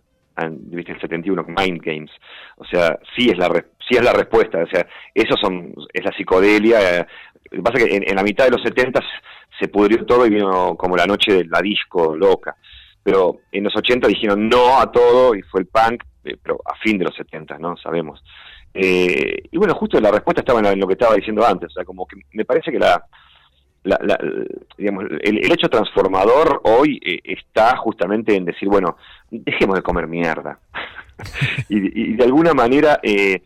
viste 0.50 0.94
el 0.94 1.02
71 1.02 1.46
Mind 1.48 1.82
Games. 1.82 2.12
O 2.58 2.66
sea 2.66 2.98
sí 3.16 3.30
es 3.30 3.38
la 3.38 3.48
sí 3.88 3.96
es 3.96 4.04
la 4.04 4.14
respuesta. 4.14 4.60
O 4.64 4.68
sea 4.68 4.86
eso 5.14 5.36
son 5.42 5.74
es 5.94 6.04
la 6.04 6.12
psicodelia. 6.12 7.08
Lo 7.52 7.58
que 7.58 7.62
pasa 7.62 7.78
es 7.78 7.86
que 7.86 7.96
en, 7.98 8.16
la 8.16 8.24
mitad 8.24 8.46
de 8.46 8.52
los 8.52 8.64
70 8.64 9.02
se 9.60 9.68
pudrió 9.68 10.06
todo 10.06 10.26
y 10.26 10.30
vino 10.30 10.76
como 10.76 10.96
la 10.96 11.06
noche 11.06 11.34
de 11.34 11.46
la 11.46 11.62
disco 11.62 12.16
loca. 12.16 12.56
Pero 13.04 13.42
en 13.52 13.66
los 13.66 13.76
80 13.76 14.08
dijeron 14.08 14.48
no 14.48 14.80
a 14.80 14.92
todo 14.92 15.36
y 15.36 15.42
fue 15.44 15.62
el 15.62 15.68
punk 15.68 16.04
eh, 16.24 16.38
pero 16.42 16.60
a 16.66 16.76
fin 16.78 16.98
de 16.98 17.06
los 17.06 17.16
70 17.16 17.58
no 17.60 17.76
sabemos. 17.78 18.24
Eh, 18.74 19.38
y 19.52 19.58
bueno 19.58 19.76
justo 19.76 20.00
la 20.00 20.10
respuesta 20.10 20.42
estaba 20.42 20.60
en 20.60 20.80
lo 20.80 20.88
que 20.88 20.94
estaba 20.94 21.16
diciendo 21.16 21.46
antes. 21.46 21.70
O 21.70 21.74
sea 21.74 21.86
como 21.86 22.08
que 22.08 22.18
me 22.32 22.46
parece 22.46 22.72
que 22.72 22.80
la 22.80 23.06
la, 23.84 24.00
la, 24.02 24.18
digamos, 24.78 25.06
el, 25.22 25.52
hecho 25.52 25.70
transformador 25.70 26.62
hoy 26.64 27.00
eh, 27.06 27.20
está 27.24 27.76
justamente 27.78 28.36
en 28.36 28.46
decir, 28.46 28.70
bueno, 28.70 28.98
dejemos 29.30 29.76
de 29.76 29.82
comer 29.82 30.08
mierda. 30.08 30.60
y, 31.70 32.12
y, 32.12 32.14
de 32.16 32.24
alguna 32.24 32.54
manera 32.54 33.00
eh, 33.04 33.42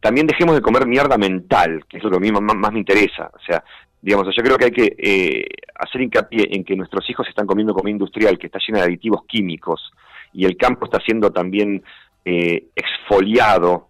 también 0.00 0.26
dejemos 0.26 0.54
de 0.54 0.62
comer 0.62 0.86
mierda 0.86 1.16
mental, 1.18 1.84
que 1.88 1.98
es 1.98 2.02
lo 2.02 2.10
que 2.10 2.16
a 2.16 2.20
mí 2.20 2.32
más, 2.32 2.42
más 2.54 2.72
me 2.72 2.78
interesa. 2.78 3.30
O 3.34 3.40
sea, 3.44 3.62
digamos, 4.00 4.26
yo 4.34 4.42
creo 4.42 4.56
que 4.56 4.64
hay 4.66 4.70
que 4.70 4.96
eh, 4.98 5.44
hacer 5.74 6.00
hincapié 6.00 6.48
en 6.50 6.64
que 6.64 6.76
nuestros 6.76 7.08
hijos 7.10 7.28
están 7.28 7.46
comiendo 7.46 7.74
comida 7.74 7.92
industrial 7.92 8.38
que 8.38 8.46
está 8.46 8.58
llena 8.66 8.80
de 8.80 8.86
aditivos 8.86 9.22
químicos 9.26 9.92
y 10.32 10.46
el 10.46 10.56
campo 10.56 10.86
está 10.86 10.98
siendo 11.00 11.30
también 11.32 11.82
eh, 12.24 12.68
exfoliado 12.74 13.88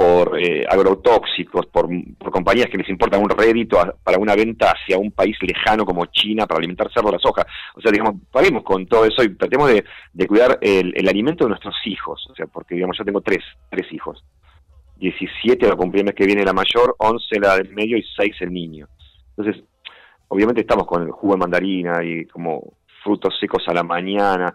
por 0.00 0.40
eh, 0.40 0.64
agrotóxicos, 0.66 1.66
por, 1.66 1.86
compañías 2.32 2.68
que 2.70 2.78
les 2.78 2.88
importan 2.88 3.20
un 3.20 3.28
rédito 3.28 3.76
para 4.02 4.18
una 4.18 4.34
venta 4.34 4.70
hacia 4.70 4.96
un 4.96 5.10
país 5.10 5.36
lejano 5.42 5.84
como 5.84 6.06
China 6.06 6.46
para 6.46 6.56
alimentar 6.56 6.90
cerdo 6.90 7.12
la 7.12 7.18
soja. 7.18 7.46
O 7.74 7.82
sea, 7.82 7.92
digamos, 7.92 8.14
paremos 8.32 8.62
con 8.62 8.86
todo 8.86 9.04
eso 9.04 9.22
y 9.22 9.36
tratemos 9.36 9.68
de, 9.68 9.84
de 10.14 10.26
cuidar 10.26 10.58
el, 10.62 10.94
el, 10.96 11.06
alimento 11.06 11.44
de 11.44 11.50
nuestros 11.50 11.74
hijos. 11.84 12.26
O 12.30 12.34
sea, 12.34 12.46
porque, 12.46 12.76
digamos, 12.76 12.96
yo 12.96 13.04
tengo 13.04 13.20
tres, 13.20 13.44
tres 13.68 13.92
hijos. 13.92 14.24
17 14.96 15.68
la 15.68 15.76
cumplir 15.76 16.00
el 16.00 16.06
mes 16.06 16.14
que 16.14 16.24
viene 16.24 16.46
la 16.46 16.54
mayor, 16.54 16.96
11 16.96 17.38
la 17.38 17.58
del 17.58 17.68
medio 17.74 17.98
y 17.98 18.02
6 18.16 18.36
el 18.40 18.54
niño. 18.54 18.88
Entonces, 19.36 19.62
obviamente 20.28 20.62
estamos 20.62 20.86
con 20.86 21.02
el 21.02 21.10
jugo 21.10 21.34
de 21.34 21.40
mandarina 21.40 22.02
y 22.02 22.24
como 22.24 22.72
frutos 23.04 23.36
secos 23.38 23.68
a 23.68 23.74
la 23.74 23.82
mañana. 23.82 24.54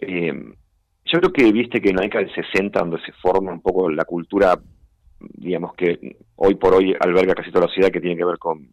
Eh, 0.00 0.32
yo 1.12 1.20
creo 1.20 1.32
que 1.32 1.52
viste 1.52 1.80
que 1.80 1.90
en 1.90 1.96
la 1.96 2.02
década 2.02 2.24
del 2.24 2.34
60, 2.34 2.80
donde 2.80 3.00
se 3.02 3.12
forma 3.12 3.52
un 3.52 3.60
poco 3.60 3.90
la 3.90 4.04
cultura, 4.04 4.58
digamos 5.20 5.74
que 5.74 6.16
hoy 6.36 6.54
por 6.54 6.74
hoy 6.74 6.96
alberga 6.98 7.34
casi 7.34 7.50
toda 7.50 7.66
la 7.66 7.68
sociedad, 7.68 7.90
que 7.90 8.00
tiene 8.00 8.16
que 8.16 8.24
ver 8.24 8.38
con 8.38 8.66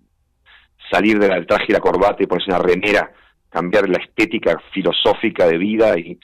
salir 0.89 1.19
del 1.19 1.45
traje 1.45 1.65
y 1.67 1.73
la 1.73 1.82
corbata 1.82 2.23
y 2.23 2.28
ponerse 2.28 2.52
una 2.52 2.60
remera, 2.60 3.12
cambiar 3.49 3.89
la 3.89 3.97
estética 3.97 4.58
filosófica 4.71 5.47
de 5.47 5.58
vida 5.58 5.99
y 5.99 6.17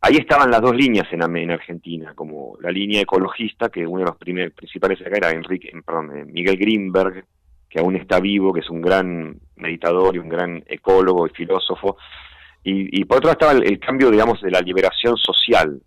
ahí 0.00 0.16
estaban 0.16 0.50
las 0.50 0.60
dos 0.60 0.74
líneas 0.74 1.06
en, 1.12 1.22
en 1.36 1.50
Argentina, 1.52 2.12
como 2.14 2.56
la 2.60 2.70
línea 2.70 3.02
ecologista, 3.02 3.68
que 3.68 3.86
uno 3.86 4.00
de 4.00 4.06
los 4.06 4.16
primer, 4.16 4.52
principales 4.52 5.00
acá 5.00 5.16
era 5.16 5.30
Enrique, 5.30 5.70
perdón, 5.86 6.16
eh, 6.16 6.24
Miguel 6.24 6.56
Greenberg, 6.56 7.24
que 7.70 7.78
aún 7.78 7.96
está 7.96 8.18
vivo, 8.18 8.52
que 8.52 8.60
es 8.60 8.70
un 8.70 8.82
gran 8.82 9.38
meditador 9.56 10.16
y 10.16 10.18
un 10.18 10.28
gran 10.28 10.64
ecólogo 10.66 11.26
y 11.26 11.30
filósofo, 11.30 11.96
y, 12.64 13.00
y 13.00 13.04
por 13.04 13.18
otro 13.18 13.28
lado 13.28 13.38
estaba 13.38 13.52
el, 13.52 13.72
el, 13.72 13.78
cambio, 13.78 14.10
digamos, 14.10 14.40
de 14.40 14.50
la 14.50 14.60
liberación 14.60 15.16
social. 15.16 15.80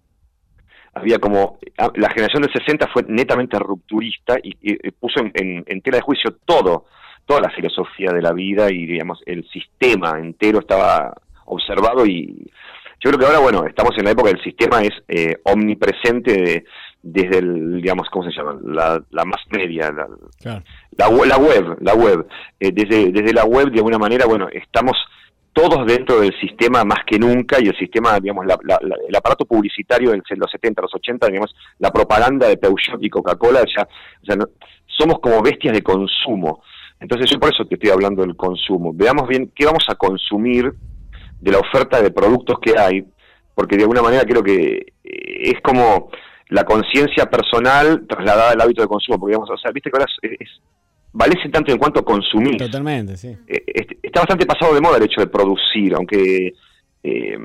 Había 0.93 1.19
como, 1.19 1.59
la 1.95 2.09
generación 2.09 2.43
del 2.43 2.53
60 2.53 2.87
fue 2.87 3.03
netamente 3.07 3.59
rupturista 3.59 4.37
y, 4.41 4.55
y 4.61 4.91
puso 4.91 5.19
en, 5.19 5.31
en, 5.35 5.63
en 5.67 5.81
tela 5.81 5.97
de 5.97 6.03
juicio 6.03 6.37
todo, 6.45 6.85
toda 7.25 7.41
la 7.41 7.49
filosofía 7.49 8.11
de 8.11 8.21
la 8.21 8.31
vida 8.31 8.71
y, 8.71 8.85
digamos, 8.85 9.21
el 9.25 9.47
sistema 9.49 10.17
entero 10.19 10.59
estaba 10.59 11.13
observado 11.45 12.05
y 12.05 12.49
yo 12.99 13.11
creo 13.11 13.19
que 13.19 13.25
ahora, 13.25 13.39
bueno, 13.39 13.65
estamos 13.67 13.91
en 13.97 14.05
la 14.05 14.11
época 14.11 14.29
del 14.29 14.41
sistema 14.41 14.81
es 14.81 14.93
eh, 15.07 15.37
omnipresente 15.43 16.33
de, 16.33 16.65
desde 17.03 17.39
el, 17.39 17.79
digamos, 17.81 18.09
¿cómo 18.09 18.29
se 18.29 18.35
llama? 18.35 18.57
La, 18.63 19.01
la 19.11 19.23
más 19.23 19.41
media, 19.51 19.91
la, 19.91 20.07
claro. 20.39 20.63
la, 20.97 21.25
la, 21.25 21.37
web, 21.37 21.77
la 21.81 21.93
web. 21.93 22.27
Eh, 22.59 22.71
desde, 22.73 23.11
desde 23.11 23.33
la 23.33 23.45
web, 23.45 23.69
de 23.69 23.77
alguna 23.77 23.99
manera, 23.99 24.25
bueno, 24.25 24.47
estamos 24.51 24.97
todos 25.57 25.87
dentro 25.87 26.19
del 26.19 26.39
sistema 26.39 26.83
más 26.83 26.99
que 27.03 27.17
nunca 27.17 27.57
y 27.59 27.67
el 27.67 27.75
sistema, 27.75 28.19
digamos, 28.19 28.45
la, 28.45 28.59
la, 28.63 28.77
el 29.07 29.15
aparato 29.15 29.43
publicitario 29.43 30.13
en 30.13 30.21
los 30.35 30.51
70, 30.51 30.83
los 30.83 30.93
80, 30.93 31.25
digamos, 31.25 31.55
la 31.79 31.89
propaganda 31.89 32.47
de 32.47 32.57
Peugeot 32.57 33.03
y 33.03 33.09
Coca-Cola, 33.09 33.61
ya, 33.75 33.87
sea, 34.23 34.35
no, 34.35 34.45
somos 34.85 35.19
como 35.19 35.41
bestias 35.41 35.73
de 35.73 35.81
consumo. 35.81 36.61
Entonces 36.99 37.31
yo 37.31 37.39
por 37.39 37.51
eso 37.51 37.65
te 37.65 37.73
estoy 37.73 37.89
hablando 37.89 38.21
del 38.21 38.35
consumo. 38.35 38.91
Veamos 38.93 39.27
bien 39.27 39.51
qué 39.55 39.65
vamos 39.65 39.83
a 39.87 39.95
consumir 39.95 40.71
de 41.41 41.51
la 41.51 41.57
oferta 41.57 42.03
de 42.03 42.11
productos 42.11 42.59
que 42.61 42.77
hay, 42.77 43.03
porque 43.55 43.77
de 43.77 43.83
alguna 43.83 44.03
manera 44.03 44.25
creo 44.25 44.43
que 44.43 44.93
es 45.03 45.59
como 45.63 46.11
la 46.49 46.65
conciencia 46.65 47.25
personal 47.31 48.05
trasladada 48.07 48.51
al 48.51 48.61
hábito 48.61 48.83
de 48.83 48.87
consumo, 48.87 49.17
porque 49.17 49.31
digamos, 49.31 49.49
o 49.49 49.57
sea, 49.57 49.71
viste 49.71 49.89
que 49.89 49.97
ahora 49.97 50.11
es 50.21 50.61
valece 51.13 51.49
tanto 51.49 51.71
en 51.71 51.77
cuanto 51.77 52.03
consumir. 52.03 52.57
Totalmente, 52.57 53.17
sí. 53.17 53.35
Eh, 53.47 53.87
está 54.01 54.21
bastante 54.21 54.45
pasado 54.45 54.73
de 54.73 54.81
moda 54.81 54.97
el 54.97 55.03
hecho 55.03 55.21
de 55.21 55.27
producir, 55.27 55.95
aunque 55.95 56.53
eh, 57.03 57.37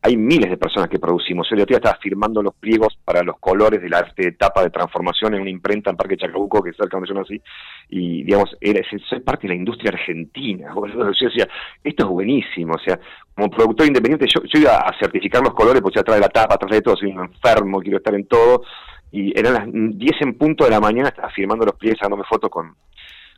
hay 0.00 0.16
miles 0.16 0.48
de 0.48 0.56
personas 0.56 0.88
que 0.88 0.98
producimos. 0.98 1.48
Yo 1.48 1.56
el 1.56 1.62
otro 1.62 1.74
día 1.74 1.78
estaba 1.78 1.98
firmando 2.00 2.42
los 2.42 2.54
pliegos 2.54 2.98
para 3.04 3.22
los 3.22 3.38
colores 3.38 3.82
de 3.82 3.88
la 3.88 4.00
este, 4.00 4.28
etapa 4.28 4.62
de 4.62 4.70
transformación 4.70 5.34
en 5.34 5.42
una 5.42 5.50
imprenta 5.50 5.90
en 5.90 5.96
Parque 5.96 6.16
Chacabuco, 6.16 6.62
que 6.62 6.70
es 6.70 6.76
cerca 6.76 6.96
donde 6.96 7.08
yo 7.08 7.14
nací, 7.14 7.40
y 7.88 8.22
digamos, 8.22 8.56
era, 8.60 8.80
soy 9.08 9.20
parte 9.20 9.42
de 9.42 9.54
la 9.54 9.58
industria 9.58 9.90
argentina. 9.90 10.72
Yo 10.74 11.28
decía, 11.28 11.48
esto 11.82 12.04
es 12.04 12.10
buenísimo, 12.10 12.74
o 12.74 12.78
sea, 12.78 12.98
como 13.34 13.50
productor 13.50 13.86
independiente, 13.86 14.26
yo, 14.26 14.42
yo 14.42 14.60
iba 14.60 14.76
a 14.76 14.98
certificar 14.98 15.42
los 15.42 15.54
colores, 15.54 15.80
porque 15.80 16.00
atrás 16.00 16.16
de 16.16 16.22
la 16.22 16.28
tapa, 16.28 16.54
atrás 16.54 16.72
de 16.72 16.82
todo, 16.82 16.96
soy 16.96 17.10
un 17.10 17.20
enfermo, 17.20 17.80
quiero 17.80 17.98
estar 17.98 18.14
en 18.14 18.26
todo, 18.26 18.62
y 19.10 19.38
eran 19.38 19.54
las 19.54 19.66
10 19.70 20.12
en 20.20 20.34
punto 20.36 20.64
de 20.64 20.70
la 20.70 20.80
mañana, 20.80 21.08
estaba 21.08 21.30
firmando 21.30 21.64
los 21.64 21.76
pliegues, 21.76 22.00
dándome 22.00 22.24
fotos 22.24 22.50
con, 22.50 22.74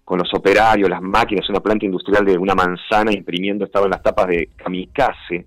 con 0.05 0.19
los 0.19 0.33
operarios, 0.35 0.89
las 0.89 1.03
máquinas, 1.03 1.49
una 1.49 1.61
planta 1.61 1.87
industrial 1.87 2.25
de 2.25 2.37
una 2.37 2.55
manzana 2.55 3.13
imprimiendo, 3.13 3.65
estaba 3.65 3.87
en 3.87 3.93
las 3.93 4.03
tapas 4.03 4.27
de 4.27 4.51
kamikaze, 4.57 5.47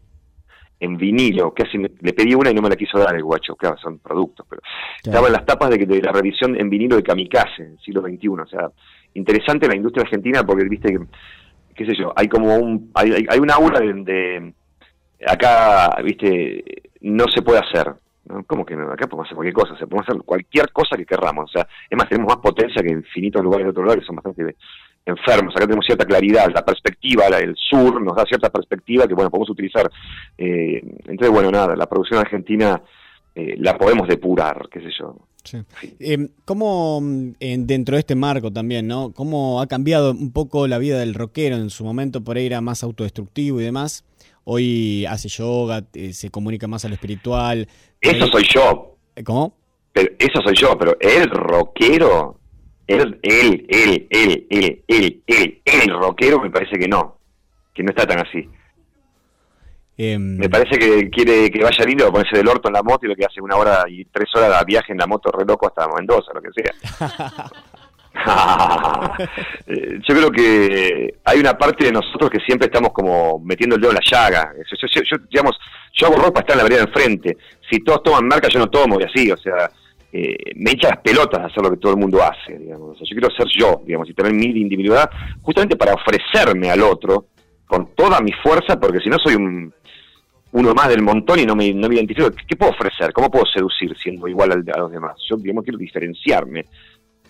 en 0.80 0.98
vinilo, 0.98 1.54
casi 1.54 1.78
me, 1.78 1.92
le 2.02 2.14
pedí 2.14 2.36
una 2.36 2.52
y 2.52 2.54
no 2.54 2.62
me 2.62 2.70
la 2.70 2.76
quiso 2.76 2.98
dar 2.98 3.16
el 3.16 3.24
guacho, 3.24 3.56
claro, 3.56 3.78
son 3.78 4.00
productos, 4.00 4.46
pero 4.50 4.62
claro. 4.62 5.04
estaba 5.04 5.28
en 5.28 5.34
las 5.34 5.46
tapas 5.46 5.70
de, 5.70 5.78
de, 5.86 6.02
la 6.02 6.12
revisión 6.12 6.60
en 6.60 6.70
vinilo 6.70 6.96
de 6.96 7.04
kamikaze, 7.04 7.64
en 7.64 7.78
siglo 7.80 8.02
XXI, 8.02 8.28
o 8.28 8.48
sea, 8.48 8.70
interesante 9.14 9.68
la 9.68 9.76
industria 9.76 10.04
argentina 10.04 10.44
porque, 10.44 10.66
viste, 10.66 10.92
que, 10.92 11.00
qué 11.74 11.86
sé 11.86 11.94
yo, 11.98 12.12
hay 12.16 12.28
como 12.28 12.56
un, 12.58 12.92
hay, 12.96 13.26
hay, 13.30 13.40
una 13.40 13.56
aura 13.56 13.80
de, 13.80 13.94
de, 13.94 14.54
acá, 15.26 16.02
viste, 16.04 16.84
no 17.02 17.26
se 17.34 17.42
puede 17.42 17.60
hacer. 17.60 17.94
¿Cómo 18.48 18.66
que 18.66 18.76
no? 18.76 18.92
Acá 18.92 19.08
podemos 19.08 19.28
hacer 19.28 19.36
cualquier 19.36 19.54
cosa, 19.54 19.74
o 19.74 19.78
sea, 19.78 19.88
podemos 19.88 20.08
hacer 20.08 20.22
cualquier 20.24 20.72
cosa 20.72 20.96
que 20.96 21.06
querramos, 21.06 21.50
o 21.50 21.54
sea, 21.54 21.68
es 21.90 21.98
más, 21.98 22.08
tenemos 22.08 22.34
más 22.34 22.42
potencia 22.42 22.82
que 22.82 22.90
infinitos 22.90 23.44
lugares 23.44 23.66
de 23.66 23.72
otro 23.72 23.84
lado 23.84 24.00
que 24.00 24.06
son 24.06 24.16
bastante 24.16 24.56
enfermos, 25.06 25.54
acá 25.56 25.66
tenemos 25.66 25.86
cierta 25.86 26.06
claridad, 26.06 26.48
la 26.54 26.64
perspectiva, 26.64 27.30
la, 27.30 27.40
el 27.40 27.56
sur 27.58 28.02
nos 28.02 28.16
da 28.16 28.24
cierta 28.24 28.50
perspectiva 28.50 29.08
que, 29.08 29.14
bueno, 29.14 29.30
podemos 29.30 29.50
utilizar. 29.50 29.90
Eh, 30.38 30.82
entonces, 31.06 31.30
bueno, 31.30 31.52
nada, 31.52 31.76
la 31.76 31.88
producción 31.88 32.20
argentina 32.20 32.82
eh, 33.36 33.56
la 33.58 33.78
podemos 33.78 34.08
depurar, 34.08 34.70
qué 34.72 34.80
sé 34.80 34.90
yo. 34.98 35.18
Sí. 35.44 35.58
Eh, 36.00 36.30
¿Cómo, 36.46 37.02
dentro 37.02 37.96
de 37.96 38.00
este 38.00 38.16
marco 38.16 38.52
también, 38.52 38.88
¿no? 38.88 39.12
¿Cómo 39.12 39.60
ha 39.60 39.68
cambiado 39.68 40.12
un 40.12 40.32
poco 40.32 40.68
la 40.68 40.78
vida 40.78 41.00
del 41.00 41.14
rockero? 41.14 41.58
En 41.58 41.70
su 41.70 41.84
momento 41.84 42.24
por 42.24 42.38
ahí 42.38 42.46
era 42.46 42.62
más 42.62 42.82
autodestructivo 42.84 43.60
y 43.60 43.66
demás. 43.66 44.06
Hoy 44.46 45.06
hace 45.06 45.30
yoga, 45.30 45.84
eh, 45.94 46.14
se 46.14 46.30
comunica 46.30 46.68
más 46.68 46.86
a 46.86 46.90
lo 46.90 46.96
espiritual. 46.96 47.68
Eso 48.02 48.28
soy 48.28 48.46
yo. 48.54 48.98
¿Cómo? 49.24 49.56
Pero 49.92 50.12
eso 50.18 50.42
soy 50.44 50.56
yo, 50.56 50.78
pero 50.78 50.98
el 51.00 51.30
rockero 51.30 52.40
él, 52.88 53.20
él, 53.22 53.66
él, 53.70 54.08
él, 54.10 54.46
él, 54.50 54.84
él, 54.88 55.24
él, 55.26 55.62
el 55.64 56.00
rockero 56.00 56.42
me 56.42 56.50
parece 56.50 56.78
que 56.78 56.88
no, 56.88 57.18
que 57.74 57.84
no 57.84 57.92
está 57.92 58.06
tan 58.06 58.20
así. 58.20 58.50
Eh, 59.96 60.18
me 60.18 60.50
parece 60.50 60.78
que 60.80 61.10
quiere 61.10 61.52
que 61.52 61.64
vaya 61.64 61.86
lindo 61.86 62.12
ponerse 62.12 62.38
del 62.38 62.48
orto 62.48 62.68
en 62.68 62.74
la 62.74 62.84
moto 62.84 63.06
y 63.06 63.10
lo 63.10 63.16
que 63.16 63.26
hace 63.26 63.40
una 63.40 63.56
hora 63.56 63.86
y 63.88 64.04
tres 64.06 64.28
horas 64.36 64.60
de 64.60 64.66
viaje 64.66 64.92
en 64.92 64.98
la 64.98 65.06
moto 65.06 65.32
re 65.32 65.46
loco 65.46 65.68
hasta 65.68 65.88
Mendoza, 65.88 66.34
lo 66.34 66.42
que 66.42 66.50
sea. 66.52 67.52
yo 69.68 70.16
creo 70.16 70.32
que 70.32 71.16
hay 71.24 71.40
una 71.40 71.58
parte 71.58 71.86
de 71.86 71.92
nosotros 71.92 72.30
que 72.30 72.40
siempre 72.40 72.68
estamos 72.68 72.94
como 72.94 73.40
metiendo 73.40 73.76
el 73.76 73.82
dedo 73.82 73.92
en 73.92 73.98
la 73.98 74.10
llaga. 74.10 74.54
Yo, 74.70 75.18
digamos, 75.30 75.58
yo 75.94 76.08
hago 76.08 76.18
ropa, 76.18 76.42
está 76.42 76.54
en 76.54 76.60
la 76.60 76.64
vereda 76.64 76.84
enfrente. 76.84 77.38
Si 77.70 77.80
todos 77.80 78.04
toman 78.04 78.28
marca, 78.28 78.48
yo 78.50 78.60
no 78.60 78.70
tomo 78.70 79.00
y 79.00 79.04
así, 79.04 79.32
o 79.32 79.38
sea, 79.38 79.72
eh, 80.12 80.54
me 80.56 80.72
echa 80.72 80.90
las 80.90 81.00
pelotas 81.00 81.42
de 81.42 81.48
hacer 81.48 81.64
lo 81.64 81.72
que 81.72 81.78
todo 81.78 81.94
el 81.94 82.00
mundo 82.00 82.22
hace, 82.22 82.58
digamos. 82.58 82.92
O 82.92 82.96
sea, 82.96 83.08
yo 83.10 83.20
quiero 83.20 83.36
ser 83.36 83.48
yo, 83.58 83.82
digamos, 83.86 84.08
y 84.10 84.14
tener 84.14 84.32
mi 84.32 84.46
individualidad 84.46 85.10
justamente 85.42 85.76
para 85.76 85.96
ofrecerme 85.96 86.70
al 86.70 86.84
otro 86.84 87.26
con 87.66 87.96
toda 87.96 88.22
mi 88.22 88.32
fuerza, 88.32 88.80
porque 88.80 89.00
si 89.00 89.10
no 89.10 89.18
soy 89.18 89.34
un, 89.36 89.74
uno 90.52 90.74
más 90.76 90.90
del 90.90 91.02
montón 91.02 91.40
y 91.40 91.46
no 91.46 91.56
me, 91.56 91.74
no 91.74 91.90
me 91.90 91.96
identifico. 91.96 92.30
¿Qué, 92.30 92.44
¿Qué, 92.48 92.56
puedo 92.56 92.72
ofrecer? 92.72 93.12
¿Cómo 93.12 93.32
puedo 93.32 93.46
seducir 93.48 93.98
siendo 93.98 94.28
igual 94.28 94.52
al, 94.52 94.64
a 94.72 94.80
los 94.82 94.92
demás? 94.92 95.16
Yo, 95.28 95.36
digamos, 95.38 95.64
quiero 95.64 95.80
diferenciarme 95.80 96.68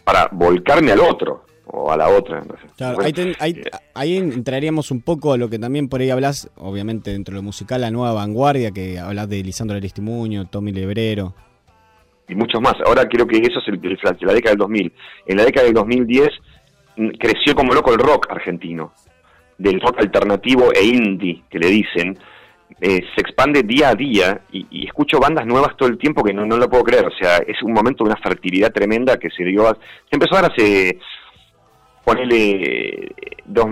para 0.04 0.30
volcarme 0.32 0.92
al 0.92 1.00
otro 1.00 1.46
o 1.66 1.92
a 1.92 1.98
la 1.98 2.10
otra. 2.10 2.42
No 2.42 2.56
sé. 2.56 2.68
claro, 2.78 2.96
bueno, 2.96 3.08
ahí, 3.08 3.14
ten, 3.14 3.36
ahí, 3.40 3.52
eh, 3.52 3.72
ahí, 3.94 4.18
entraríamos 4.18 4.92
un 4.92 5.02
poco 5.02 5.34
a 5.34 5.38
lo 5.38 5.50
que 5.50 5.60
también 5.60 5.90
por 5.90 6.02
ahí 6.02 6.10
hablas, 6.10 6.52
obviamente 6.58 7.12
dentro 7.12 7.34
de 7.34 7.38
lo 7.38 7.44
musical, 7.44 7.82
la 7.82 7.92
nueva 7.92 8.14
vanguardia, 8.14 8.72
que 8.72 9.00
hablas 9.00 9.30
de 9.30 9.44
Lisandro 9.44 9.78
Aristimuño, 9.78 10.46
Tommy 10.46 10.72
Lebrero 10.72 11.34
y 12.28 12.36
muchos 12.36 12.62
más. 12.62 12.76
Ahora 12.86 13.08
creo 13.08 13.28
que 13.28 13.38
eso 13.38 13.60
es 13.60 13.68
el, 13.68 13.80
el, 13.84 13.98
la 14.02 14.34
década 14.34 14.52
del 14.52 14.60
2000. 14.60 14.94
En 15.28 15.38
la 15.38 15.46
década 15.46 15.66
del 15.66 15.76
2010 15.76 16.30
mm, 16.98 17.08
creció 17.20 17.56
como 17.56 17.74
loco 17.74 17.92
el 17.92 18.00
rock 18.00 18.28
argentino, 18.30 18.94
del 19.58 19.80
rock 19.82 20.00
alternativo 20.00 20.72
e 20.74 20.84
indie, 20.84 21.44
que 21.50 21.60
le 21.60 21.68
dicen. 21.68 22.18
Eh, 22.82 23.02
se 23.16 23.22
expande 23.22 23.64
día 23.64 23.90
a 23.90 23.96
día 23.96 24.42
y, 24.52 24.86
escucho 24.86 25.20
bandas 25.20 25.46
nuevas 25.46 25.76
todo 25.78 25.90
el 25.90 25.98
tiempo 25.98 26.24
que 26.24 26.34
no, 26.34 26.46
no 26.46 26.58
lo 26.58 26.70
puedo 26.70 26.84
creer. 26.84 27.06
O 27.06 27.12
sea, 27.12 27.38
es 27.38 27.62
un 27.64 27.74
momento 27.74 28.04
de 28.04 28.12
una 28.12 28.20
fertilidad 28.20 28.72
tremenda 28.72 29.18
que 29.18 29.30
se 29.30 29.44
dio. 29.44 29.68
A, 29.68 29.74
se 29.74 30.12
empezó 30.12 30.36
a 30.36 30.42
dar 30.42 30.52
hace. 30.52 31.00
Ponele. 32.04 33.12
Dos, 33.46 33.68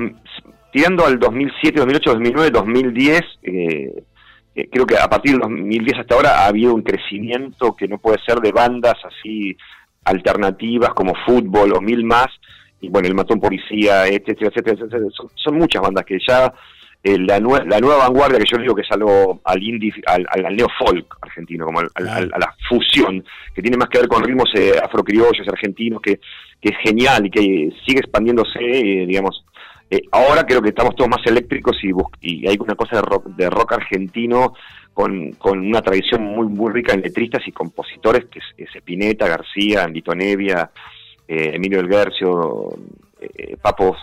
tirando 0.72 1.06
al 1.06 1.20
2007, 1.20 1.80
2008, 1.80 2.12
2009, 2.12 2.52
2010. 2.52 3.22
Eh, 3.44 4.04
eh, 4.54 4.70
creo 4.70 4.86
que 4.86 4.98
a 4.98 5.08
partir 5.08 5.32
del 5.32 5.42
2010 5.42 6.00
hasta 6.00 6.16
ahora 6.16 6.44
ha 6.44 6.48
habido 6.48 6.74
un 6.74 6.82
crecimiento 6.82 7.76
que 7.76 7.88
no 7.88 7.98
puede 7.98 8.20
ser 8.26 8.40
de 8.40 8.52
bandas 8.52 8.96
así 9.04 9.56
alternativas 10.04 10.94
como 10.94 11.14
fútbol 11.26 11.74
o 11.74 11.82
mil 11.82 12.04
más, 12.04 12.28
y 12.82 12.90
bueno, 12.90 13.08
el 13.08 13.16
matón 13.16 13.40
policía, 13.40 14.08
etcétera, 14.08 14.50
etcétera, 14.50 14.78
etcétera. 14.78 15.06
Son, 15.12 15.30
son, 15.36 15.56
muchas 15.56 15.82
bandas 15.82 16.04
que 16.04 16.18
ya 16.28 16.52
eh, 17.04 17.18
la, 17.18 17.40
nue 17.40 17.66
la, 17.66 17.80
nueva 17.80 18.08
vanguardia 18.08 18.40
que 18.40 18.46
yo 18.46 18.58
digo 18.58 18.76
que 18.76 18.84
es 18.84 18.92
algo 18.92 19.42
al 19.44 19.64
indie, 19.64 19.94
al, 20.06 20.26
al 20.30 20.56
neofolk 20.56 21.18
argentino, 21.22 21.66
como 21.66 21.80
al, 21.80 21.90
al, 21.96 22.32
a 22.34 22.40
la 22.40 22.56
fusión, 22.70 23.24
que 23.54 23.62
tiene 23.62 23.78
más 23.78 23.90
que 23.90 24.00
ver 24.00 24.08
con 24.08 24.24
ritmos 24.24 24.50
eh, 24.56 24.74
afrocriollos 24.82 25.48
argentinos, 25.48 26.02
que, 26.02 26.20
que 26.62 26.70
es 26.70 26.78
genial 26.84 27.26
y 27.26 27.32
que 27.32 27.70
sigue 27.86 28.00
expandiéndose, 28.00 28.60
eh, 28.60 29.06
digamos, 29.08 29.44
eh, 29.90 30.04
ahora 30.12 30.46
creo 30.46 30.62
que 30.62 30.70
estamos 30.70 30.96
todos 30.96 31.10
más 31.10 31.26
eléctricos 31.26 31.78
y, 31.84 31.92
y 32.22 32.48
hay 32.48 32.58
una 32.60 32.76
cosa 32.76 32.96
de 32.96 33.02
rock, 33.02 33.26
de 33.36 33.50
rock 33.50 33.74
argentino 33.74 34.54
con, 34.94 35.34
con, 35.34 35.60
una 35.60 35.82
tradición 35.82 36.24
muy 36.24 36.48
muy 36.48 36.72
rica 36.72 36.94
en 36.94 37.02
letristas 37.02 37.46
y 37.46 37.52
compositores, 37.52 38.26
que 38.26 38.40
es, 38.40 38.46
es 38.58 38.76
Spinetta, 38.76 39.28
García, 39.28 39.88
Lito 39.90 40.16
Nevia, 40.16 40.72
eh, 41.28 41.52
Emilio 41.56 41.80
del 41.80 41.90
Guercio, 41.90 42.70
eh, 43.20 43.58
Papos, 43.62 43.98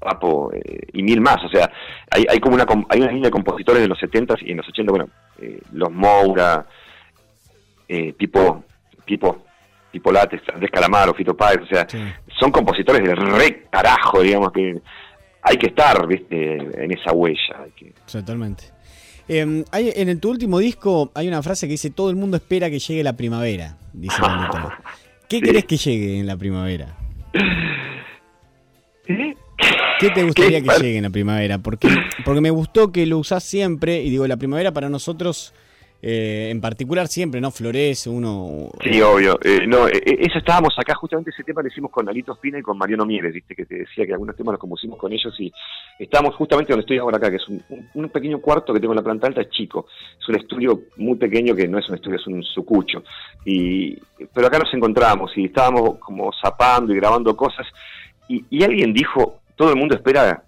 Papo 0.00 0.50
eh, 0.52 0.80
y 0.94 1.02
mil 1.02 1.20
más. 1.20 1.36
O 1.44 1.48
sea, 1.48 1.70
hay, 2.10 2.24
hay 2.28 2.40
como 2.40 2.54
una, 2.56 2.66
hay 2.88 3.00
una 3.00 3.12
línea 3.12 3.26
de 3.28 3.30
compositores 3.30 3.82
de 3.82 3.88
los 3.88 3.98
70 3.98 4.34
y 4.40 4.50
en 4.52 4.56
los 4.56 4.68
80, 4.68 4.90
bueno, 4.90 5.08
eh, 5.40 5.60
los 5.72 5.90
Moura, 5.92 6.66
eh, 7.88 8.12
Pipo, 8.14 8.64
Pipo 9.04 10.12
Lates, 10.12 10.40
Andrés 10.54 10.70
Calamaro, 10.70 11.12
Fito 11.14 11.36
Páez, 11.36 11.60
o 11.62 11.66
sea, 11.66 11.86
son 12.38 12.50
compositores 12.52 13.02
del 13.06 13.16
re 13.16 13.66
carajo, 13.70 14.20
digamos, 14.22 14.52
que 14.52 14.80
hay 15.42 15.56
que 15.56 15.66
estar, 15.66 16.06
viste, 16.06 16.54
en 16.84 16.92
esa 16.92 17.12
huella. 17.12 17.62
hay 17.64 17.70
que- 17.72 17.92
Totalmente. 18.10 18.64
Eh, 19.28 19.64
hay- 19.72 19.92
en 19.96 20.08
el, 20.08 20.18
tu 20.20 20.30
último 20.30 20.58
disco 20.58 21.10
hay 21.14 21.28
una 21.28 21.42
frase 21.42 21.66
que 21.66 21.72
dice 21.72 21.90
todo 21.90 22.10
el 22.10 22.16
mundo 22.16 22.36
espera 22.36 22.70
que 22.70 22.78
llegue 22.78 23.02
la 23.04 23.16
primavera, 23.16 23.76
dice. 23.92 24.16
¿Qué 25.28 25.36
Sí. 25.38 25.42
querés 25.42 25.64
que 25.64 25.76
llegue 25.76 26.18
en 26.20 26.26
la 26.26 26.36
primavera? 26.36 26.96
¿Qué 30.00 30.10
te 30.10 30.22
gustaría 30.24 30.60
que 30.62 30.70
llegue 30.80 30.96
en 30.96 31.02
la 31.04 31.10
primavera? 31.10 31.58
Porque, 31.58 31.88
porque 32.24 32.40
me 32.40 32.50
gustó 32.50 32.90
que 32.90 33.06
lo 33.06 33.18
usás 33.18 33.44
siempre, 33.44 34.02
y 34.02 34.10
digo, 34.10 34.26
la 34.26 34.36
primavera 34.38 34.72
para 34.72 34.88
nosotros, 34.88 35.52
eh, 36.02 36.48
en 36.50 36.62
particular 36.62 37.06
siempre, 37.08 37.40
¿no? 37.42 37.50
Florece, 37.50 38.08
uno... 38.08 38.70
Sí, 38.82 39.02
obvio. 39.02 39.38
Eh, 39.44 39.66
no, 39.66 39.86
eh, 39.86 39.92
eh, 40.06 40.16
eso 40.20 40.38
estábamos 40.38 40.72
acá, 40.78 40.94
justamente 40.94 41.30
ese 41.30 41.44
tema 41.44 41.60
lo 41.60 41.68
hicimos 41.68 41.90
con 41.90 42.08
Alito 42.08 42.32
Espina 42.32 42.58
y 42.58 42.62
con 42.62 42.78
Mariano 42.78 43.04
Mieres, 43.04 43.34
viste, 43.34 43.54
que 43.54 43.66
te 43.66 43.80
decía 43.80 44.06
que 44.06 44.12
algunos 44.12 44.34
temas 44.34 44.52
los 44.54 44.60
compusimos 44.60 44.98
con 44.98 45.12
ellos 45.12 45.34
y 45.38 45.52
estábamos 45.98 46.34
justamente 46.36 46.72
donde 46.72 46.82
estoy 46.84 46.96
ahora 46.96 47.18
acá, 47.18 47.28
que 47.28 47.36
es 47.36 47.46
un, 47.48 47.62
un- 47.68 47.88
un 47.92 48.08
pequeño 48.08 48.40
cuarto 48.40 48.72
que 48.72 48.80
tengo 48.80 48.94
en 48.94 48.98
la 48.98 49.02
planta 49.04 49.26
alta, 49.26 49.42
es 49.42 49.50
chico. 49.50 49.86
Es 50.18 50.26
un 50.28 50.36
estudio 50.36 50.80
muy 50.96 51.16
pequeño 51.16 51.54
que 51.54 51.68
no 51.68 51.78
es 51.78 51.86
un 51.90 51.96
estudio, 51.96 52.16
es 52.16 52.26
un 52.26 52.42
sucucho. 52.42 53.04
Y, 53.44 53.98
pero 54.32 54.46
acá 54.46 54.58
nos 54.58 54.72
encontramos 54.72 55.32
y 55.36 55.44
estábamos 55.44 55.98
como 55.98 56.30
zapando 56.42 56.92
y 56.94 56.96
grabando 56.96 57.36
cosas 57.36 57.66
y, 58.28 58.44
y 58.48 58.62
alguien 58.64 58.94
dijo, 58.94 59.39
todo 59.60 59.72
el 59.72 59.76
mundo 59.76 59.94
espera 59.94 60.42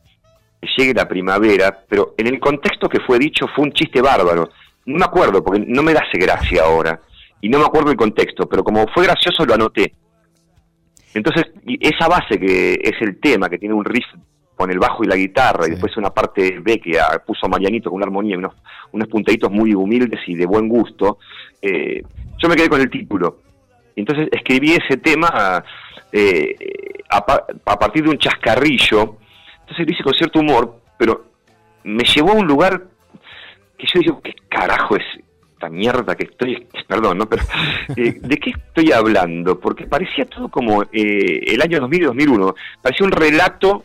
que 0.58 0.68
llegue 0.74 0.94
la 0.94 1.06
primavera, 1.06 1.84
pero 1.86 2.14
en 2.16 2.28
el 2.28 2.40
contexto 2.40 2.88
que 2.88 3.00
fue 3.00 3.18
dicho 3.18 3.46
fue 3.54 3.66
un 3.66 3.72
chiste 3.72 4.00
bárbaro. 4.00 4.48
No 4.86 4.96
me 4.96 5.04
acuerdo, 5.04 5.44
porque 5.44 5.62
no 5.68 5.82
me 5.82 5.92
hace 5.92 6.16
gracia 6.18 6.62
ahora. 6.62 6.98
Y 7.42 7.50
no 7.50 7.58
me 7.58 7.66
acuerdo 7.66 7.90
el 7.90 7.98
contexto, 7.98 8.48
pero 8.48 8.64
como 8.64 8.86
fue 8.86 9.04
gracioso 9.04 9.44
lo 9.44 9.52
anoté. 9.52 9.92
Entonces, 11.12 11.44
esa 11.78 12.08
base 12.08 12.40
que 12.40 12.72
es 12.82 12.94
el 13.02 13.20
tema, 13.20 13.50
que 13.50 13.58
tiene 13.58 13.74
un 13.74 13.84
riff 13.84 14.06
con 14.56 14.70
el 14.70 14.78
bajo 14.78 15.04
y 15.04 15.08
la 15.08 15.16
guitarra, 15.16 15.66
y 15.66 15.72
después 15.72 15.94
una 15.98 16.08
parte 16.08 16.58
B 16.60 16.80
que 16.80 16.98
puso 17.26 17.50
Marianito 17.50 17.90
con 17.90 17.98
una 17.98 18.06
armonía 18.06 18.36
y 18.36 18.38
unos, 18.38 18.54
unos 18.92 19.08
puntaditos 19.08 19.50
muy 19.50 19.74
humildes 19.74 20.20
y 20.26 20.36
de 20.36 20.46
buen 20.46 20.70
gusto, 20.70 21.18
eh, 21.60 22.02
yo 22.38 22.48
me 22.48 22.56
quedé 22.56 22.70
con 22.70 22.80
el 22.80 22.88
título. 22.88 23.40
Entonces 23.96 24.28
escribí 24.32 24.72
ese 24.72 24.96
tema 24.96 25.64
eh, 26.12 26.54
a, 27.10 27.24
pa- 27.24 27.44
a 27.66 27.78
partir 27.78 28.04
de 28.04 28.10
un 28.10 28.18
chascarrillo, 28.18 29.16
entonces 29.60 29.86
lo 29.86 29.92
hice 29.92 30.02
con 30.02 30.14
cierto 30.14 30.40
humor, 30.40 30.80
pero 30.98 31.24
me 31.84 32.04
llevó 32.04 32.30
a 32.32 32.36
un 32.36 32.46
lugar 32.46 32.82
que 33.78 33.86
yo 33.92 34.00
digo, 34.00 34.20
¿qué 34.22 34.34
carajo 34.48 34.96
es 34.96 35.02
esta 35.54 35.68
mierda 35.68 36.14
que 36.14 36.24
estoy, 36.24 36.66
perdón, 36.88 37.18
¿no? 37.18 37.28
Pero, 37.28 37.42
eh, 37.96 38.14
¿de 38.20 38.36
qué 38.38 38.50
estoy 38.50 38.92
hablando? 38.92 39.58
Porque 39.58 39.86
parecía 39.86 40.24
todo 40.26 40.48
como 40.48 40.82
eh, 40.84 41.40
el 41.46 41.60
año 41.62 41.80
2000 41.80 42.00
y 42.02 42.04
2001, 42.06 42.54
parecía 42.80 43.06
un 43.06 43.12
relato 43.12 43.84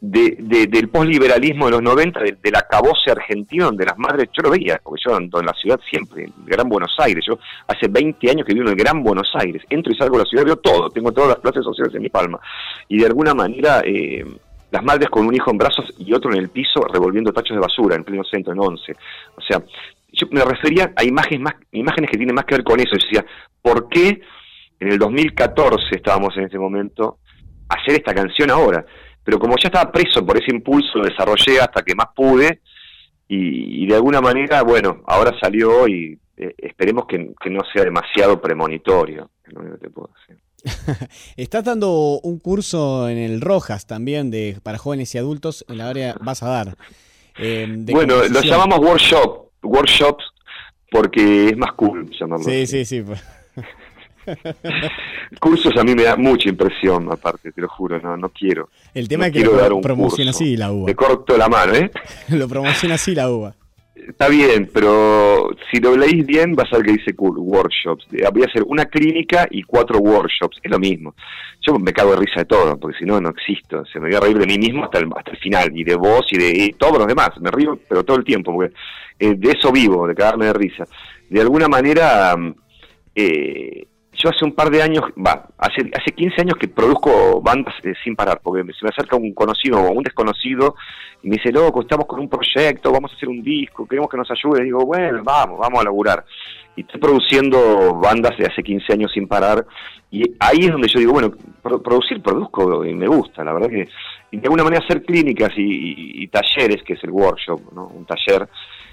de, 0.00 0.36
de- 0.38 0.66
del 0.66 0.88
posliberalismo 0.88 1.66
de 1.66 1.72
los 1.72 1.82
90, 1.82 2.20
de- 2.20 2.36
del 2.42 2.56
acabose 2.56 3.10
argentino, 3.10 3.66
donde 3.66 3.84
las 3.84 3.98
madres, 3.98 4.28
yo 4.32 4.42
lo 4.42 4.50
veía, 4.50 4.80
porque 4.82 5.02
yo 5.06 5.14
ando 5.14 5.40
en 5.40 5.46
la 5.46 5.52
ciudad 5.54 5.78
siempre, 5.90 6.24
en 6.24 6.32
Gran 6.46 6.68
Buenos 6.68 6.94
Aires, 6.98 7.24
yo 7.26 7.38
hace 7.66 7.88
20 7.88 8.30
años 8.30 8.46
que 8.46 8.54
vivo 8.54 8.66
en 8.66 8.72
el 8.72 8.78
Gran 8.78 9.02
Buenos 9.02 9.30
Aires, 9.34 9.62
entro 9.68 9.92
y 9.92 9.96
salgo 9.96 10.16
de 10.16 10.24
la 10.24 10.28
ciudad, 10.30 10.44
veo 10.44 10.56
todo, 10.56 10.88
tengo 10.90 11.12
todas 11.12 11.30
las 11.30 11.38
clases 11.38 11.62
sociales 11.64 11.94
en 11.94 12.02
mi 12.02 12.08
palma, 12.08 12.40
y 12.88 12.98
de 12.98 13.06
alguna 13.06 13.34
manera... 13.34 13.82
eh, 13.84 14.24
las 14.72 14.84
madres 14.84 15.08
con 15.10 15.26
un 15.26 15.34
hijo 15.34 15.50
en 15.50 15.58
brazos 15.58 15.92
y 15.98 16.12
otro 16.14 16.30
en 16.32 16.38
el 16.38 16.48
piso 16.48 16.84
revolviendo 16.92 17.32
tachos 17.32 17.56
de 17.56 17.60
basura 17.60 17.96
en 17.96 18.04
pleno 18.04 18.22
centro, 18.22 18.52
en 18.52 18.60
11. 18.60 18.92
O 19.36 19.40
sea, 19.40 19.60
yo 20.12 20.28
me 20.30 20.44
refería 20.44 20.92
a 20.94 21.02
imágenes, 21.02 21.40
más, 21.40 21.54
imágenes 21.72 22.08
que 22.08 22.16
tienen 22.16 22.36
más 22.36 22.44
que 22.44 22.54
ver 22.54 22.62
con 22.62 22.78
eso. 22.78 22.90
Yo 22.92 22.98
decía, 23.04 23.24
¿por 23.60 23.88
qué 23.88 24.20
en 24.78 24.92
el 24.92 24.96
2014 25.00 25.96
estábamos 25.96 26.36
en 26.36 26.44
ese 26.44 26.56
momento 26.56 27.18
hacer 27.68 27.94
esta 27.96 28.14
canción 28.14 28.48
ahora? 28.48 28.86
Pero 29.24 29.38
como 29.38 29.54
ya 29.56 29.68
estaba 29.68 29.92
preso 29.92 30.24
por 30.24 30.36
ese 30.40 30.54
impulso, 30.54 30.98
lo 30.98 31.04
desarrollé 31.04 31.60
hasta 31.60 31.82
que 31.82 31.94
más 31.94 32.08
pude 32.14 32.60
y, 33.28 33.84
y 33.84 33.86
de 33.86 33.94
alguna 33.94 34.20
manera, 34.20 34.62
bueno, 34.62 35.02
ahora 35.06 35.32
salió 35.40 35.86
y 35.86 36.18
eh, 36.36 36.54
esperemos 36.58 37.04
que, 37.06 37.32
que 37.40 37.50
no 37.50 37.60
sea 37.72 37.84
demasiado 37.84 38.40
premonitorio. 38.40 39.30
es 39.46 39.52
lo 39.52 39.60
único 39.60 39.76
que 39.76 39.82
te 39.86 39.90
puedo 39.90 40.10
decir. 40.20 40.42
Estás 41.36 41.64
dando 41.64 42.20
un 42.22 42.38
curso 42.38 43.08
en 43.08 43.18
el 43.18 43.40
Rojas 43.40 43.86
también 43.86 44.30
de 44.30 44.58
para 44.62 44.78
jóvenes 44.78 45.14
y 45.14 45.18
adultos 45.18 45.64
en 45.68 45.78
la 45.78 45.88
área 45.88 46.16
vas 46.20 46.42
a 46.42 46.48
dar. 46.48 46.76
eh, 47.38 47.66
de 47.68 47.92
Bueno, 47.92 48.16
lo 48.28 48.40
llamamos 48.40 48.78
workshop, 48.78 49.50
workshops, 49.62 50.24
porque 50.90 51.48
es 51.48 51.56
más 51.56 51.72
cool 51.74 52.10
llamarlo. 52.18 52.44
Sí, 52.44 52.62
así. 52.62 52.84
sí, 52.84 53.04
sí. 53.04 53.12
Cursos 55.40 55.76
a 55.76 55.84
mí 55.84 55.94
me 55.94 56.02
da 56.04 56.16
mucha 56.16 56.48
impresión, 56.48 57.10
aparte, 57.10 57.52
te 57.52 57.60
lo 57.60 57.68
juro, 57.68 58.00
no, 58.00 58.16
no 58.16 58.28
quiero. 58.30 58.68
El 58.94 59.08
tema 59.08 59.24
No 59.24 59.26
es 59.28 59.32
que 59.32 59.44
lo 59.44 59.76
un 59.76 59.82
promociona 59.82 60.30
curso. 60.32 60.44
así 60.44 60.56
la 60.56 60.72
uva. 60.72 60.86
Te 60.86 60.94
corto 60.94 61.36
la 61.36 61.48
mano, 61.48 61.74
¿eh? 61.74 61.90
lo 62.30 62.48
promociona 62.48 62.96
así 62.96 63.14
la 63.14 63.30
uva. 63.30 63.54
Está 63.94 64.28
bien, 64.28 64.70
pero 64.72 65.50
si 65.70 65.78
lo 65.78 65.94
leís 65.96 66.24
bien 66.26 66.54
vas 66.54 66.72
a 66.72 66.78
ver 66.78 66.86
que 66.86 66.92
dice 66.92 67.14
cool, 67.14 67.36
workshops. 67.38 68.06
Eh, 68.12 68.26
Voy 68.32 68.42
a 68.42 68.46
hacer 68.46 68.62
una 68.66 68.86
clínica 68.86 69.46
y 69.50 69.62
cuatro 69.62 69.98
workshops, 69.98 70.58
es 70.62 70.70
lo 70.70 70.78
mismo. 70.78 71.14
Yo 71.60 71.78
me 71.78 71.92
cago 71.92 72.12
de 72.12 72.16
risa 72.16 72.40
de 72.40 72.46
todo, 72.46 72.78
porque 72.78 72.98
si 72.98 73.04
no, 73.04 73.20
no 73.20 73.28
existo. 73.28 73.84
Se 73.84 74.00
me 74.00 74.08
voy 74.08 74.16
a 74.16 74.20
reír 74.20 74.38
de 74.38 74.46
mí 74.46 74.58
mismo 74.58 74.84
hasta 74.84 74.98
el, 74.98 75.08
hasta 75.14 75.32
el 75.32 75.36
final, 75.38 75.70
y 75.74 75.84
de 75.84 75.94
vos 75.96 76.26
y 76.30 76.38
de 76.38 76.48
y 76.50 76.72
todos 76.72 76.98
los 76.98 77.06
demás. 77.06 77.30
Me 77.40 77.50
río, 77.50 77.78
pero 77.88 78.02
todo 78.02 78.16
el 78.16 78.24
tiempo, 78.24 78.52
porque 78.54 78.74
eh, 79.18 79.34
de 79.36 79.50
eso 79.50 79.70
vivo, 79.70 80.06
de 80.06 80.14
cagarme 80.14 80.46
de 80.46 80.52
risa. 80.54 80.84
De 81.28 81.40
alguna 81.40 81.68
manera, 81.68 82.34
mm, 82.36 82.54
eh, 83.14 83.86
yo 84.12 84.28
hace 84.28 84.44
un 84.44 84.52
par 84.52 84.70
de 84.70 84.82
años, 84.82 85.02
va, 85.16 85.46
hace, 85.58 85.88
hace 85.98 86.10
15 86.14 86.40
años 86.42 86.54
que 86.58 86.68
produzco 86.68 87.40
bandas 87.40 87.74
eh, 87.84 87.94
sin 88.04 88.16
parar, 88.16 88.40
porque 88.42 88.62
se 88.72 88.84
me 88.84 88.90
acerca 88.90 89.16
un 89.16 89.32
conocido 89.32 89.78
o 89.80 89.92
un 89.92 90.02
desconocido 90.02 90.74
y 91.22 91.28
me 91.28 91.36
dice, 91.36 91.52
loco, 91.52 91.82
estamos 91.82 92.06
con 92.06 92.20
un 92.20 92.28
proyecto, 92.28 92.90
vamos 92.92 93.12
a 93.12 93.16
hacer 93.16 93.28
un 93.28 93.42
disco, 93.42 93.86
queremos 93.86 94.10
que 94.10 94.16
nos 94.16 94.30
ayude. 94.30 94.62
Y 94.62 94.64
digo, 94.64 94.84
bueno, 94.84 95.22
vamos, 95.22 95.58
vamos 95.58 95.80
a 95.80 95.84
laburar. 95.84 96.24
Y 96.76 96.80
estoy 96.82 97.00
produciendo 97.00 97.94
bandas 97.94 98.36
de 98.38 98.46
hace 98.46 98.62
15 98.62 98.92
años 98.94 99.12
sin 99.12 99.28
parar. 99.28 99.64
Y 100.10 100.22
ahí 100.40 100.60
es 100.64 100.72
donde 100.72 100.88
yo 100.88 100.98
digo, 100.98 101.12
bueno, 101.12 101.30
pro- 101.62 101.82
producir, 101.82 102.20
produzco 102.22 102.84
y 102.84 102.94
me 102.94 103.06
gusta, 103.06 103.44
la 103.44 103.52
verdad 103.52 103.68
que. 103.68 103.88
Y 104.32 104.36
de 104.38 104.42
alguna 104.44 104.64
manera 104.64 104.84
hacer 104.84 105.02
clínicas 105.04 105.50
y, 105.56 105.62
y- 105.62 106.22
y 106.24 106.28
talleres, 106.28 106.82
que 106.82 106.94
es 106.94 107.04
el 107.04 107.10
workshop, 107.10 107.60
¿no? 107.74 107.86
Un 107.88 108.06
taller. 108.06 108.48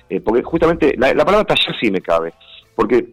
eh, 0.09 0.19
porque 0.21 0.43
justamente 0.43 0.95
la, 0.97 1.13
la 1.13 1.25
palabra 1.25 1.45
taller 1.45 1.75
sí 1.79 1.89
me 1.91 2.01
cabe. 2.01 2.33
Porque 2.75 3.05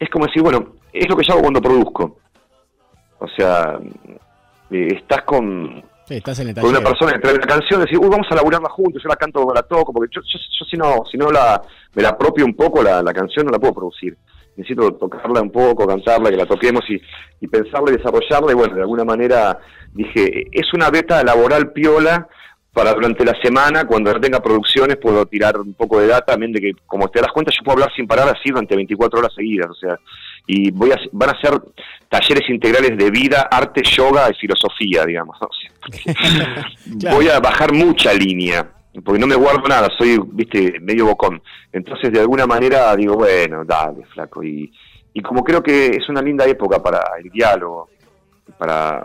es 0.00 0.10
como 0.10 0.26
decir, 0.26 0.42
bueno, 0.42 0.74
es 0.92 1.08
lo 1.08 1.16
que 1.16 1.24
yo 1.24 1.34
hago 1.34 1.42
cuando 1.42 1.60
produzco. 1.60 2.18
O 3.18 3.28
sea, 3.28 3.78
eh, 4.70 4.88
estás 4.96 5.22
con, 5.22 5.84
Sí, 6.10 6.16
estás 6.16 6.40
en 6.40 6.48
el 6.48 6.54
con 6.56 6.70
una 6.70 6.80
persona 6.80 7.12
que 7.12 7.20
trae 7.20 7.34
la 7.34 7.46
canción, 7.46 7.82
decir, 7.82 7.96
uy, 7.96 8.08
vamos 8.08 8.26
a 8.32 8.34
laburarla 8.34 8.68
juntos, 8.68 9.00
yo 9.00 9.08
la 9.08 9.14
canto 9.14 9.46
la 9.54 9.62
toco, 9.62 9.92
porque 9.92 10.12
yo, 10.12 10.20
yo, 10.22 10.40
yo 10.58 10.64
si 10.64 10.76
no, 10.76 11.04
si 11.08 11.16
no 11.16 11.30
la, 11.30 11.62
me 11.94 12.02
la 12.02 12.08
apropio 12.08 12.44
un 12.44 12.54
poco, 12.54 12.82
la, 12.82 13.00
la 13.00 13.12
canción 13.12 13.46
no 13.46 13.52
la 13.52 13.60
puedo 13.60 13.74
producir. 13.74 14.18
Necesito 14.56 14.90
tocarla 14.94 15.40
un 15.40 15.52
poco, 15.52 15.86
cantarla, 15.86 16.30
que 16.30 16.36
la 16.36 16.46
toquemos 16.46 16.82
y, 16.90 17.00
y 17.40 17.46
pensarla 17.46 17.92
y 17.92 17.96
desarrollarla. 17.98 18.50
Y 18.50 18.54
bueno, 18.56 18.74
de 18.74 18.80
alguna 18.80 19.04
manera 19.04 19.56
dije, 19.94 20.48
es 20.50 20.74
una 20.74 20.90
beta 20.90 21.22
laboral 21.22 21.70
piola 21.70 22.26
para 22.72 22.92
durante 22.94 23.24
la 23.24 23.34
semana, 23.42 23.84
cuando 23.84 24.18
tenga 24.20 24.40
producciones, 24.40 24.96
puedo 24.96 25.26
tirar 25.26 25.58
un 25.58 25.74
poco 25.74 26.00
de 26.00 26.06
data, 26.06 26.32
también 26.32 26.52
de 26.52 26.60
que, 26.60 26.72
como 26.86 27.08
te 27.08 27.20
das 27.20 27.32
cuenta, 27.32 27.50
yo 27.50 27.64
puedo 27.64 27.76
hablar 27.78 27.92
sin 27.94 28.06
parar 28.06 28.28
así 28.28 28.50
durante 28.50 28.76
24 28.76 29.18
horas 29.18 29.34
seguidas, 29.34 29.70
o 29.70 29.74
sea, 29.74 29.98
y 30.46 30.70
voy 30.70 30.92
a, 30.92 30.96
van 31.12 31.30
a 31.30 31.40
ser 31.40 31.60
talleres 32.08 32.48
integrales 32.48 32.96
de 32.96 33.10
vida, 33.10 33.48
arte, 33.50 33.82
yoga 33.82 34.28
y 34.30 34.34
filosofía, 34.34 35.04
digamos. 35.04 35.36
¿no? 35.40 35.48
Voy 37.12 37.28
a 37.28 37.40
bajar 37.40 37.72
mucha 37.72 38.12
línea, 38.12 38.66
porque 39.04 39.20
no 39.20 39.26
me 39.26 39.36
guardo 39.36 39.68
nada, 39.68 39.88
soy, 39.96 40.20
viste, 40.32 40.78
medio 40.80 41.06
bocón. 41.06 41.42
Entonces, 41.72 42.12
de 42.12 42.20
alguna 42.20 42.46
manera, 42.46 42.94
digo, 42.96 43.14
bueno, 43.14 43.64
dale, 43.64 44.04
flaco. 44.06 44.42
Y, 44.42 44.72
y 45.12 45.22
como 45.22 45.42
creo 45.42 45.62
que 45.62 45.88
es 45.88 46.08
una 46.08 46.22
linda 46.22 46.46
época 46.46 46.82
para 46.82 47.00
el 47.22 47.30
diálogo, 47.30 47.88
para 48.58 49.04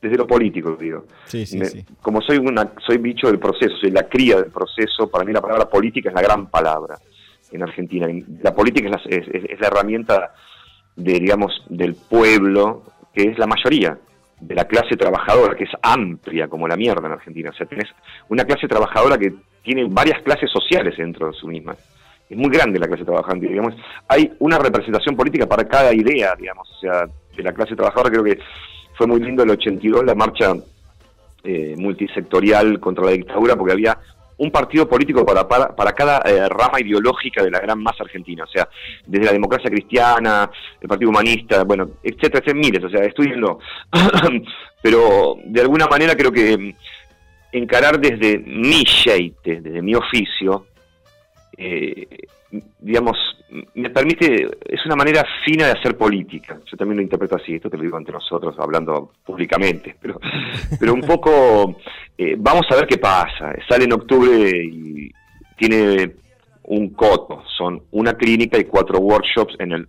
desde 0.00 0.16
lo 0.16 0.26
político, 0.26 0.76
digo. 0.80 1.04
Sí, 1.26 1.44
sí, 1.46 1.58
Me- 1.58 1.64
sí. 1.66 1.84
Como 2.00 2.20
soy 2.22 2.38
una, 2.38 2.72
soy 2.86 2.98
bicho 2.98 3.26
del 3.26 3.38
proceso, 3.38 3.76
soy 3.76 3.90
la 3.90 4.08
cría 4.08 4.36
del 4.40 4.50
proceso, 4.50 5.10
para 5.10 5.24
mí 5.24 5.32
la 5.32 5.40
palabra 5.42 5.68
política 5.68 6.08
es 6.08 6.14
la 6.14 6.22
gran 6.22 6.46
palabra 6.50 6.96
en 7.52 7.62
Argentina. 7.62 8.06
La 8.42 8.54
política 8.54 8.88
es 8.88 9.06
la, 9.06 9.16
es 9.50 9.60
la 9.60 9.66
herramienta 9.66 10.32
de, 10.96 11.12
digamos, 11.20 11.64
del 11.68 11.94
pueblo, 11.94 12.82
que 13.12 13.24
es 13.30 13.38
la 13.38 13.46
mayoría, 13.46 13.98
de 14.40 14.54
la 14.54 14.64
clase 14.64 14.96
trabajadora, 14.96 15.54
que 15.54 15.64
es 15.64 15.70
amplia 15.82 16.48
como 16.48 16.66
la 16.66 16.76
mierda 16.76 17.06
en 17.06 17.12
Argentina. 17.12 17.50
O 17.50 17.52
sea, 17.52 17.66
tenés 17.66 17.88
una 18.28 18.44
clase 18.44 18.66
trabajadora 18.68 19.18
que 19.18 19.34
tiene 19.62 19.84
varias 19.90 20.22
clases 20.22 20.50
sociales 20.50 20.96
dentro 20.96 21.26
de 21.26 21.34
su 21.34 21.46
misma. 21.46 21.74
Es 22.28 22.38
muy 22.38 22.48
grande 22.48 22.78
la 22.78 22.86
clase 22.86 23.04
trabajante, 23.04 23.48
digamos. 23.48 23.74
Hay 24.08 24.32
una 24.38 24.58
representación 24.58 25.14
política 25.16 25.46
para 25.46 25.68
cada 25.68 25.92
idea, 25.92 26.34
digamos. 26.38 26.70
O 26.70 26.80
sea, 26.80 27.06
de 27.36 27.42
la 27.42 27.52
clase 27.52 27.74
trabajadora 27.76 28.08
creo 28.10 28.24
que 28.24 28.38
fue 29.00 29.06
muy 29.06 29.20
lindo 29.20 29.42
el 29.42 29.48
82, 29.48 30.04
la 30.04 30.14
marcha 30.14 30.52
eh, 31.42 31.74
multisectorial 31.78 32.78
contra 32.78 33.06
la 33.06 33.12
dictadura, 33.12 33.56
porque 33.56 33.72
había 33.72 33.96
un 34.36 34.50
partido 34.50 34.86
político 34.86 35.24
para, 35.24 35.48
para, 35.48 35.92
cada 35.94 36.18
eh, 36.18 36.46
rama 36.50 36.78
ideológica 36.82 37.42
de 37.42 37.50
la 37.50 37.60
gran 37.60 37.82
masa 37.82 38.04
argentina, 38.04 38.44
o 38.44 38.46
sea, 38.46 38.68
desde 39.06 39.24
la 39.24 39.32
democracia 39.32 39.70
cristiana, 39.70 40.50
el 40.78 40.86
Partido 40.86 41.08
Humanista, 41.08 41.64
bueno, 41.64 41.92
etcétera, 42.02 42.40
etcétera, 42.40 42.58
miles, 42.58 42.84
o 42.84 42.90
sea, 42.90 43.02
estudienlo. 43.06 43.58
Pero 44.82 45.36
de 45.46 45.62
alguna 45.62 45.86
manera 45.86 46.14
creo 46.14 46.30
que 46.30 46.58
mm, 46.58 46.74
encarar 47.52 47.98
desde 47.98 48.38
mi 48.38 48.82
sheite, 48.82 49.62
desde 49.62 49.80
mi 49.80 49.94
oficio, 49.94 50.66
eh, 51.56 52.06
digamos, 52.80 53.16
me 53.74 53.90
permite, 53.90 54.48
es 54.68 54.86
una 54.86 54.96
manera 54.96 55.24
fina 55.44 55.66
de 55.66 55.72
hacer 55.72 55.96
política. 55.96 56.60
Yo 56.64 56.76
también 56.76 56.98
lo 56.98 57.02
interpreto 57.02 57.36
así, 57.36 57.54
esto 57.54 57.68
te 57.68 57.76
lo 57.76 57.82
digo 57.82 57.96
ante 57.96 58.12
nosotros, 58.12 58.54
hablando 58.58 59.12
públicamente, 59.24 59.96
pero, 60.00 60.20
pero 60.78 60.94
un 60.94 61.02
poco, 61.02 61.76
eh, 62.16 62.36
vamos 62.38 62.66
a 62.70 62.76
ver 62.76 62.86
qué 62.86 62.98
pasa. 62.98 63.52
Sale 63.68 63.84
en 63.84 63.92
octubre 63.92 64.64
y 64.64 65.10
tiene 65.56 66.12
un 66.64 66.90
coto, 66.90 67.42
son 67.56 67.82
una 67.90 68.14
clínica 68.14 68.58
y 68.58 68.64
cuatro 68.64 68.98
workshops 69.00 69.56
en 69.58 69.72
el... 69.72 69.86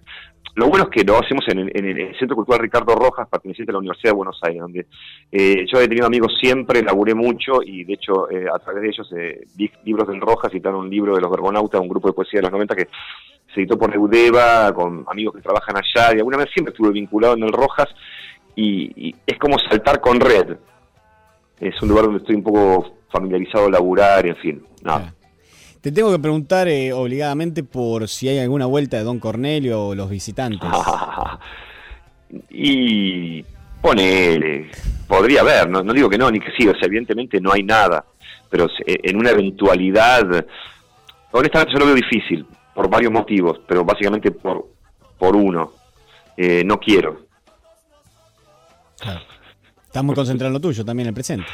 Lo 0.55 0.67
bueno 0.67 0.83
es 0.85 0.89
que 0.89 1.05
lo 1.05 1.17
hacemos 1.17 1.45
en 1.47 1.59
el, 1.59 1.71
en 1.73 1.85
el 1.85 2.17
Centro 2.17 2.35
Cultural 2.35 2.59
Ricardo 2.59 2.93
Rojas, 2.93 3.29
perteneciente 3.29 3.71
a 3.71 3.73
la 3.73 3.79
Universidad 3.79 4.11
de 4.11 4.17
Buenos 4.17 4.37
Aires, 4.43 4.61
donde 4.61 4.85
eh, 5.31 5.65
yo 5.71 5.79
he 5.79 5.87
tenido 5.87 6.07
amigos 6.07 6.33
siempre, 6.41 6.83
laburé 6.83 7.15
mucho 7.15 7.61
y 7.63 7.85
de 7.85 7.93
hecho 7.93 8.29
eh, 8.29 8.47
a 8.53 8.59
través 8.59 8.81
de 8.81 8.89
ellos 8.89 9.13
eh, 9.15 9.45
vi 9.55 9.71
libros 9.85 10.09
del 10.09 10.19
Rojas, 10.19 10.51
citaron 10.51 10.81
un 10.81 10.89
libro 10.89 11.15
de 11.15 11.21
los 11.21 11.31
Verbonautas, 11.31 11.79
un 11.79 11.87
grupo 11.87 12.09
de 12.09 12.13
poesía 12.13 12.39
de 12.39 12.43
los 12.43 12.51
90 12.51 12.75
que 12.75 12.87
se 13.53 13.61
editó 13.61 13.77
por 13.77 13.93
Eudeva, 13.93 14.73
con 14.73 15.05
amigos 15.07 15.35
que 15.35 15.41
trabajan 15.41 15.75
allá, 15.77 16.15
y 16.15 16.19
alguna 16.19 16.37
vez 16.37 16.49
siempre 16.53 16.71
estuve 16.71 16.91
vinculado 16.91 17.35
en 17.35 17.43
el 17.43 17.51
Rojas, 17.51 17.89
y, 18.55 19.09
y 19.09 19.15
es 19.25 19.37
como 19.37 19.57
saltar 19.59 20.01
con 20.01 20.19
red. 20.19 20.57
Es 21.59 21.81
un 21.81 21.89
lugar 21.89 22.05
donde 22.05 22.19
estoy 22.19 22.35
un 22.35 22.43
poco 22.43 22.95
familiarizado 23.11 23.67
a 23.67 23.69
laburar, 23.69 24.25
en 24.25 24.35
fin, 24.37 24.63
nada. 24.83 25.13
Te 25.81 25.91
tengo 25.91 26.11
que 26.11 26.19
preguntar 26.19 26.67
eh, 26.67 26.93
obligadamente 26.93 27.63
por 27.63 28.07
si 28.07 28.29
hay 28.29 28.37
alguna 28.37 28.67
vuelta 28.67 28.97
de 28.97 29.03
Don 29.03 29.19
Cornelio 29.19 29.87
o 29.87 29.95
los 29.95 30.09
visitantes. 30.11 30.69
y 32.51 33.43
ponele, 33.81 34.69
podría 35.07 35.41
haber, 35.41 35.67
no, 35.69 35.81
no 35.81 35.91
digo 35.91 36.07
que 36.07 36.19
no, 36.19 36.29
ni 36.29 36.39
que 36.39 36.51
sí, 36.55 36.67
o 36.67 36.73
sea, 36.73 36.85
evidentemente 36.85 37.41
no 37.41 37.51
hay 37.51 37.63
nada, 37.63 38.05
pero 38.49 38.67
en 38.85 39.17
una 39.17 39.31
eventualidad, 39.31 40.45
honestamente 41.31 41.73
yo 41.73 41.79
lo 41.79 41.87
veo 41.87 41.95
difícil, 41.95 42.45
por 42.73 42.89
varios 42.89 43.11
motivos, 43.11 43.59
pero 43.67 43.83
básicamente 43.83 44.31
por, 44.31 44.65
por 45.17 45.35
uno, 45.35 45.71
Eh, 46.37 46.63
no 46.63 46.79
quiero. 46.79 47.27
Estás 49.85 50.03
muy 50.03 50.15
concentrado 50.15 50.47
en 50.47 50.53
lo 50.53 50.59
tuyo, 50.59 50.85
también 50.85 51.07
en 51.07 51.09
el 51.09 51.13
presente. 51.13 51.45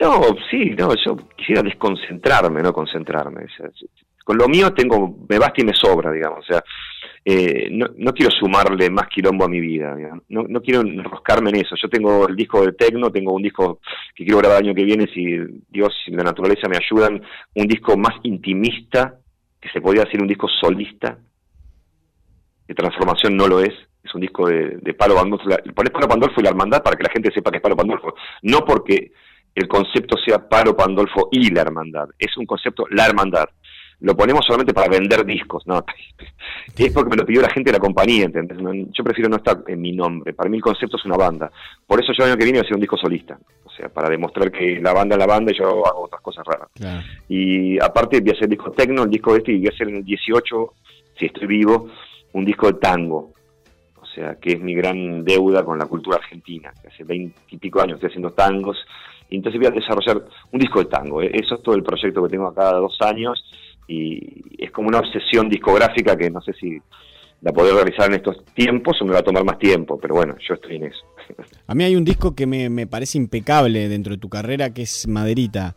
No, 0.00 0.22
sí, 0.50 0.70
no, 0.70 0.88
yo 1.04 1.16
quisiera 1.36 1.62
desconcentrarme, 1.62 2.62
no 2.62 2.72
concentrarme. 2.72 3.44
O 3.44 3.48
sea, 3.56 3.68
con 4.24 4.38
lo 4.38 4.48
mío 4.48 4.72
tengo, 4.72 5.14
me 5.28 5.38
basta 5.38 5.60
y 5.60 5.64
me 5.64 5.74
sobra, 5.74 6.10
digamos. 6.10 6.40
O 6.40 6.42
sea, 6.42 6.64
eh, 7.24 7.68
no, 7.70 7.86
no 7.98 8.12
quiero 8.12 8.32
sumarle 8.32 8.90
más 8.90 9.06
quilombo 9.08 9.44
a 9.44 9.48
mi 9.48 9.60
vida. 9.60 9.94
No, 10.28 10.44
no 10.48 10.60
quiero 10.60 10.80
enroscarme 10.80 11.50
en 11.50 11.56
eso. 11.56 11.76
Yo 11.80 11.88
tengo 11.88 12.26
el 12.26 12.34
disco 12.34 12.64
de 12.64 12.72
Tecno, 12.72 13.12
tengo 13.12 13.32
un 13.32 13.42
disco 13.42 13.80
que 14.14 14.24
quiero 14.24 14.38
grabar 14.38 14.58
el 14.58 14.64
año 14.64 14.74
que 14.74 14.84
viene, 14.84 15.06
si 15.12 15.36
Dios 15.68 15.92
y 16.06 16.12
la 16.12 16.24
naturaleza 16.24 16.68
me 16.68 16.78
ayudan, 16.78 17.22
un 17.54 17.66
disco 17.66 17.96
más 17.96 18.14
intimista, 18.24 19.20
que 19.64 19.70
se 19.70 19.80
podría 19.80 20.04
decir 20.04 20.20
un 20.20 20.28
disco 20.28 20.46
solista. 20.46 21.16
De 22.68 22.74
transformación 22.74 23.34
no 23.34 23.48
lo 23.48 23.60
es. 23.60 23.72
Es 24.02 24.14
un 24.14 24.20
disco 24.20 24.46
de, 24.46 24.76
de 24.82 24.92
Palo 24.92 25.14
Pandolfo. 25.14 25.48
Ponés 25.74 25.90
Palo 25.90 26.06
Pandolfo 26.06 26.38
y 26.38 26.42
la 26.42 26.50
hermandad 26.50 26.82
para 26.82 26.96
que 26.96 27.02
la 27.04 27.08
gente 27.08 27.32
sepa 27.32 27.50
que 27.50 27.56
es 27.56 27.62
Palo 27.62 27.74
Pandolfo. 27.74 28.14
No 28.42 28.58
porque 28.66 29.12
el 29.54 29.66
concepto 29.66 30.18
sea 30.18 30.46
Palo 30.46 30.76
Pandolfo 30.76 31.30
y 31.32 31.50
la 31.50 31.62
hermandad. 31.62 32.10
Es 32.18 32.36
un 32.36 32.44
concepto 32.44 32.84
la 32.90 33.06
hermandad. 33.06 33.46
Lo 34.00 34.14
ponemos 34.14 34.44
solamente 34.44 34.74
para 34.74 34.88
vender 34.88 35.24
discos, 35.24 35.66
¿no? 35.66 35.82
Es 36.76 36.92
porque 36.92 37.10
me 37.10 37.16
lo 37.16 37.24
pidió 37.24 37.40
la 37.40 37.48
gente 37.48 37.70
de 37.70 37.78
la 37.78 37.80
compañía, 37.80 38.26
¿entendés? 38.26 38.58
Yo 38.92 39.02
prefiero 39.02 39.30
no 39.30 39.36
estar 39.36 39.62
en 39.66 39.80
mi 39.80 39.92
nombre. 39.92 40.34
Para 40.34 40.50
mí 40.50 40.58
el 40.58 40.62
concepto 40.62 40.98
es 40.98 41.04
una 41.06 41.16
banda. 41.16 41.50
Por 41.86 42.02
eso 42.02 42.12
yo 42.12 42.24
el 42.24 42.32
año 42.32 42.38
que 42.38 42.44
viene 42.44 42.58
voy 42.58 42.64
a 42.64 42.66
hacer 42.66 42.74
un 42.74 42.82
disco 42.82 42.98
solista. 42.98 43.38
O 43.74 43.76
sea, 43.76 43.88
para 43.88 44.08
demostrar 44.08 44.52
que 44.52 44.78
la 44.80 44.92
banda 44.92 45.16
es 45.16 45.18
la 45.18 45.26
banda 45.26 45.50
y 45.50 45.58
yo 45.58 45.84
hago 45.84 46.04
otras 46.04 46.22
cosas 46.22 46.44
raras. 46.46 46.68
Y 47.28 47.76
aparte 47.82 48.20
voy 48.20 48.30
a 48.30 48.32
hacer 48.32 48.44
el 48.44 48.50
disco 48.50 48.70
tecno, 48.70 49.02
el 49.02 49.10
disco 49.10 49.34
este, 49.34 49.50
y 49.50 49.58
voy 49.58 49.66
a 49.66 49.70
hacer 49.70 49.88
en 49.88 49.96
el 49.96 50.04
18, 50.04 50.74
si 51.18 51.26
estoy 51.26 51.48
vivo, 51.48 51.88
un 52.34 52.44
disco 52.44 52.68
de 52.68 52.74
tango. 52.74 53.32
O 54.00 54.06
sea, 54.06 54.36
que 54.36 54.52
es 54.52 54.60
mi 54.60 54.74
gran 54.74 55.24
deuda 55.24 55.64
con 55.64 55.76
la 55.76 55.86
cultura 55.86 56.18
argentina. 56.18 56.72
Hace 56.86 57.02
20 57.02 57.36
y 57.50 57.56
pico 57.56 57.80
años 57.80 57.94
estoy 57.96 58.10
haciendo 58.10 58.30
tangos. 58.30 58.78
Y 59.28 59.36
entonces 59.36 59.60
voy 59.60 59.66
a 59.66 59.72
desarrollar 59.72 60.24
un 60.52 60.60
disco 60.60 60.78
de 60.78 60.84
tango. 60.84 61.20
¿eh? 61.20 61.32
Eso 61.34 61.56
es 61.56 61.62
todo 61.64 61.74
el 61.74 61.82
proyecto 61.82 62.22
que 62.22 62.28
tengo 62.28 62.54
cada 62.54 62.74
dos 62.74 62.96
años. 63.00 63.44
Y 63.88 64.62
es 64.62 64.70
como 64.70 64.86
una 64.86 65.00
obsesión 65.00 65.48
discográfica 65.48 66.16
que 66.16 66.30
no 66.30 66.40
sé 66.42 66.52
si 66.52 66.78
la 67.40 67.52
podré 67.52 67.72
realizar 67.72 68.06
en 68.08 68.14
estos 68.14 68.44
tiempos 68.54 69.02
o 69.02 69.04
me 69.04 69.14
va 69.14 69.18
a 69.18 69.24
tomar 69.24 69.42
más 69.42 69.58
tiempo. 69.58 69.98
Pero 70.00 70.14
bueno, 70.14 70.36
yo 70.46 70.54
estoy 70.54 70.76
en 70.76 70.84
eso. 70.84 71.04
A 71.66 71.74
mí 71.74 71.84
hay 71.84 71.96
un 71.96 72.04
disco 72.04 72.34
que 72.34 72.46
me, 72.46 72.68
me 72.70 72.86
parece 72.86 73.18
impecable 73.18 73.88
dentro 73.88 74.12
de 74.14 74.18
tu 74.18 74.28
carrera, 74.28 74.70
que 74.74 74.82
es 74.82 75.06
Maderita, 75.08 75.74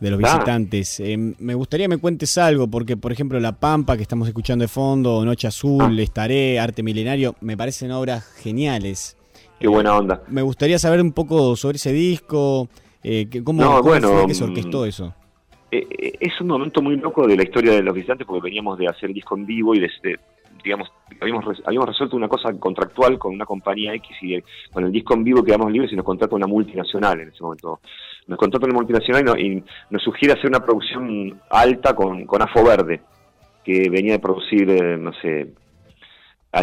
de 0.00 0.10
los 0.10 0.20
Ah. 0.22 0.34
visitantes. 0.34 1.00
Eh, 1.00 1.16
me 1.16 1.54
gustaría 1.54 1.88
me 1.88 1.98
cuentes 1.98 2.36
algo, 2.38 2.68
porque 2.68 2.96
por 2.96 3.12
ejemplo 3.12 3.40
La 3.40 3.52
Pampa, 3.58 3.96
que 3.96 4.02
estamos 4.02 4.28
escuchando 4.28 4.62
de 4.64 4.68
fondo, 4.68 5.24
Noche. 5.24 5.46
Azul, 5.48 5.98
Estaré, 6.00 6.58
Arte 6.60 6.82
Milenario, 6.82 7.34
me 7.40 7.56
parecen 7.56 7.90
obras 7.92 8.24
geniales. 8.42 9.16
Qué 9.58 9.68
buena 9.68 9.96
onda. 9.96 10.22
Me 10.28 10.42
gustaría 10.42 10.78
saber 10.78 11.00
un 11.00 11.12
poco 11.12 11.56
sobre 11.56 11.76
ese 11.76 11.92
disco, 11.92 12.68
eh, 13.02 13.26
cómo, 13.42 13.62
No, 13.62 13.68
cómo 13.78 13.82
bueno, 13.84 14.08
fue 14.10 14.26
que 14.26 14.34
se 14.34 14.44
mm, 14.44 14.48
orquestó 14.48 14.84
eso. 14.84 15.14
Eh, 15.72 16.12
es 16.20 16.40
un 16.40 16.48
momento 16.48 16.82
muy 16.82 16.96
loco 16.96 17.26
de 17.26 17.36
la 17.36 17.42
historia 17.42 17.72
de 17.72 17.82
los 17.82 17.94
visitantes 17.94 18.26
porque 18.26 18.42
veníamos 18.44 18.78
de 18.78 18.86
hacer 18.88 19.08
el 19.08 19.14
disco 19.14 19.36
en 19.36 19.46
vivo 19.46 19.74
y 19.74 19.80
desde, 19.80 20.16
digamos, 20.66 20.92
habíamos, 21.20 21.44
habíamos 21.64 21.88
resuelto 21.88 22.16
una 22.16 22.26
cosa 22.28 22.52
contractual 22.58 23.18
con 23.18 23.32
una 23.32 23.44
compañía 23.46 23.94
X 23.94 24.16
y 24.20 24.42
con 24.72 24.84
el 24.84 24.90
disco 24.90 25.14
en 25.14 25.22
vivo 25.22 25.44
quedamos 25.44 25.70
libres 25.70 25.92
y 25.92 25.96
nos 25.96 26.04
contrata 26.04 26.34
una 26.34 26.48
multinacional 26.48 27.20
en 27.20 27.28
ese 27.28 27.40
momento. 27.42 27.78
Nos 28.26 28.36
contrata 28.36 28.66
una 28.66 28.74
multinacional 28.74 29.22
y, 29.22 29.24
no- 29.24 29.38
y 29.38 29.64
nos 29.90 30.02
sugiere 30.02 30.34
hacer 30.34 30.48
una 30.50 30.64
producción 30.64 31.40
alta 31.50 31.94
con, 31.94 32.26
con 32.26 32.42
Afo 32.42 32.64
Verde, 32.64 33.00
que 33.64 33.88
venía 33.88 34.14
de 34.14 34.18
producir, 34.18 34.68
eh, 34.70 34.96
no 34.98 35.12
sé, 35.14 35.52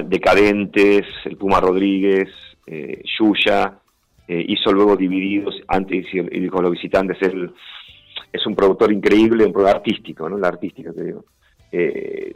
Decadentes, 0.06 1.06
el 1.26 1.38
Puma 1.38 1.60
Rodríguez, 1.62 2.30
eh, 2.68 3.01
Yuya, 3.18 3.80
eh, 4.28 4.43
hizo 4.47 4.72
luego 4.72 4.95
Divididos 4.97 5.62
antes 5.68 6.06
y, 6.12 6.47
con 6.47 6.64
los 6.64 6.72
visitantes 6.72 7.18
él 7.22 7.54
es 8.32 8.45
un 8.47 8.56
productor 8.56 8.91
increíble, 8.91 9.45
un 9.45 9.54
productor 9.54 9.78
artístico, 9.78 10.28
¿no? 10.28 10.38
La 10.38 10.47
artística, 10.47 10.91
te 10.91 11.04
digo. 11.04 11.26
Eh, 11.72 12.34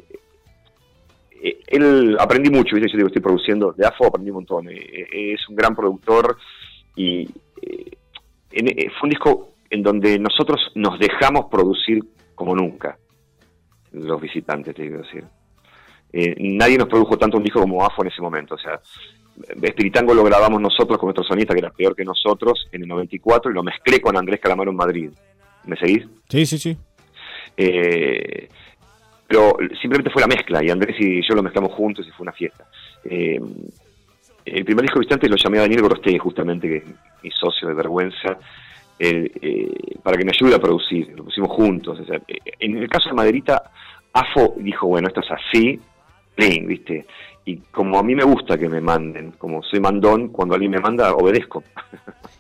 él 1.68 2.18
aprendí 2.20 2.50
mucho, 2.50 2.76
¿viste? 2.76 2.92
yo 2.92 2.98
digo, 2.98 3.08
estoy 3.08 3.22
produciendo, 3.22 3.72
de 3.74 3.86
AFO 3.86 4.08
aprendí 4.08 4.30
un 4.32 4.36
montón, 4.38 4.70
eh, 4.70 4.76
eh, 5.12 5.34
es 5.34 5.48
un 5.50 5.56
gran 5.56 5.76
productor 5.76 6.38
y 6.96 7.24
eh, 7.62 7.92
en- 8.52 8.68
eh, 8.68 8.90
fue 9.00 9.04
un 9.08 9.10
disco 9.10 9.50
en 9.70 9.84
donde 9.84 10.18
nosotros 10.20 10.60
nos 10.76 10.98
dejamos 11.00 11.46
producir 11.52 12.04
como 12.36 12.56
nunca, 12.56 12.98
los 13.92 14.22
visitantes, 14.22 14.74
te 14.76 14.84
digo 14.84 15.00
decir. 15.00 15.24
Eh, 16.14 16.36
nadie 16.40 16.78
nos 16.78 16.88
produjo 16.88 17.18
tanto 17.18 17.38
un 17.38 17.44
disco 17.44 17.60
como 17.60 17.84
AFO 17.86 18.02
en 18.04 18.08
ese 18.10 18.22
momento, 18.22 18.56
o 18.56 18.60
sea, 18.60 18.80
Espiritango 19.62 20.16
lo 20.16 20.24
grabamos 20.24 20.60
nosotros 20.60 20.98
con 20.98 21.08
nuestro 21.08 21.24
sonista, 21.24 21.54
que 21.54 21.60
era 21.60 21.70
peor 21.70 21.96
que 21.96 22.04
nosotros, 22.04 22.68
en 22.72 22.82
el 22.82 22.88
94, 22.88 23.52
y 23.52 23.54
lo 23.54 23.62
mezclé 23.62 24.02
con 24.02 24.18
Andrés 24.18 24.40
Calamaro 24.40 24.72
en 24.72 24.78
Madrid. 24.78 25.12
¿Me 25.68 25.76
seguís? 25.78 26.08
Sí, 26.28 26.46
sí, 26.48 26.58
sí. 26.58 26.78
Eh, 27.56 28.50
pero 29.28 29.58
simplemente 29.82 30.10
fue 30.10 30.22
la 30.22 30.28
mezcla 30.28 30.64
y 30.64 30.70
Andrés 30.70 30.96
y 31.00 31.22
yo 31.28 31.36
lo 31.36 31.44
mezclamos 31.44 31.74
juntos 31.74 32.08
y 32.08 32.12
fue 32.12 32.24
una 32.24 32.32
fiesta. 32.32 32.66
Eh, 33.04 33.40
el 34.48 34.64
primer 34.64 34.84
disco 34.84 35.00
visitante 35.00 35.28
lo 35.28 35.36
llamé 35.36 35.58
a 35.58 35.62
Daniel 35.62 35.82
Gorostegui, 35.82 36.20
justamente, 36.20 36.68
que 36.68 36.78
es 36.78 36.84
mi 37.22 37.32
socio 37.32 37.68
de 37.68 37.74
vergüenza, 37.74 38.38
eh, 38.98 39.30
eh, 39.42 39.98
para 40.02 40.18
que 40.18 40.26
me 40.26 40.32
ayude 40.32 40.56
a 40.56 40.60
producir. 40.60 41.14
Lo 41.16 41.26
pusimos 41.26 41.52
juntos. 41.52 42.00
o 42.00 42.06
sea, 42.06 42.18
eh, 42.28 42.38
en 42.60 42.78
el 42.78 42.88
caso 42.88 43.10
de 43.10 43.16
Maderita, 43.16 43.72
AFO 44.14 44.56
dijo, 44.58 44.88
bueno, 44.88 45.10
esto 45.10 45.22
es 45.22 45.32
así, 45.32 45.80
plin, 46.36 46.68
¿viste? 46.68 47.06
Y 47.46 47.58
como 47.72 48.00
a 48.00 48.04
mí 48.04 48.16
me 48.16 48.24
gusta 48.24 48.58
que 48.58 48.70
me 48.70 48.82
manden, 48.82 49.32
como 49.38 49.64
soy 49.64 49.80
mandón, 49.80 50.30
cuando 50.30 50.56
alguien 50.56 50.72
me 50.72 50.80
manda, 50.80 51.14
obedezco. 51.14 51.64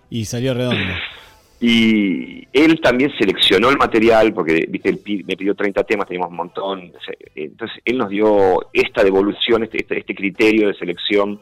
Y 0.09 0.25
salió 0.25 0.53
redondo. 0.53 0.77
Y 1.59 2.47
él 2.53 2.79
también 2.81 3.11
seleccionó 3.17 3.69
el 3.69 3.77
material, 3.77 4.31
porque 4.33 4.65
viste, 4.69 4.89
él 4.89 5.01
me 5.25 5.35
pidió 5.35 5.55
30 5.55 5.83
temas, 5.85 6.07
teníamos 6.07 6.29
un 6.29 6.37
montón. 6.37 6.91
Entonces 7.33 7.81
él 7.83 7.97
nos 7.97 8.09
dio 8.09 8.69
esta 8.73 9.03
devolución, 9.03 9.63
este, 9.63 9.77
este, 9.81 9.99
este 9.99 10.13
criterio 10.15 10.67
de 10.67 10.75
selección. 10.75 11.39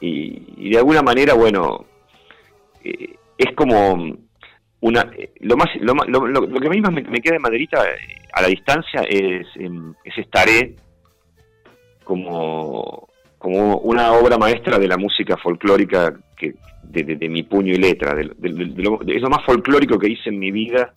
Y, 0.00 0.42
y 0.56 0.70
de 0.70 0.78
alguna 0.78 1.02
manera, 1.02 1.34
bueno, 1.34 1.84
eh, 2.82 3.14
es 3.38 3.54
como 3.54 4.16
una 4.80 5.02
eh, 5.16 5.30
lo 5.40 5.56
más 5.56 5.68
lo, 5.80 5.94
lo, 5.94 6.26
lo- 6.26 6.60
que 6.60 6.66
a 6.66 6.70
mí 6.70 6.80
más 6.80 6.92
me, 6.92 7.02
me 7.02 7.20
queda 7.20 7.34
de 7.34 7.38
Maderita 7.38 7.84
eh, 7.84 7.96
a 8.32 8.42
la 8.42 8.48
distancia 8.48 9.02
es, 9.02 9.46
em, 9.54 9.94
es 10.02 10.18
Estaré 10.18 10.74
como, 12.02 13.08
como 13.38 13.76
una 13.78 14.12
obra 14.12 14.36
maestra 14.38 14.80
de 14.80 14.88
la 14.88 14.96
música 14.96 15.36
folclórica 15.36 16.12
que 16.36 16.54
de, 16.92 17.02
de- 17.04 17.16
de 17.16 17.28
mi 17.28 17.42
puño 17.42 17.72
y 17.72 17.78
letra, 17.78 18.14
de, 18.14 18.24
lo, 18.24 19.00
es 19.06 19.22
lo 19.22 19.28
más 19.30 19.44
folclórico 19.44 19.98
que 19.98 20.10
hice 20.10 20.28
en 20.28 20.38
mi 20.38 20.50
vida 20.50 20.92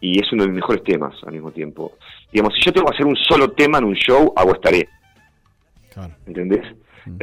y 0.00 0.20
es 0.20 0.30
uno 0.32 0.42
de 0.44 0.48
mis 0.50 0.56
mejores 0.56 0.82
temas 0.84 1.14
al 1.26 1.32
mismo 1.32 1.50
tiempo. 1.50 1.92
Digamos, 2.32 2.54
si 2.54 2.60
yo 2.64 2.72
tengo 2.72 2.86
que 2.88 2.94
hacer 2.94 3.06
un 3.06 3.16
solo 3.16 3.50
tema 3.52 3.78
en 3.78 3.84
un 3.84 3.94
show, 3.94 4.32
hago 4.36 4.54
estaré. 4.54 4.88
¿Entendés? 6.26 6.64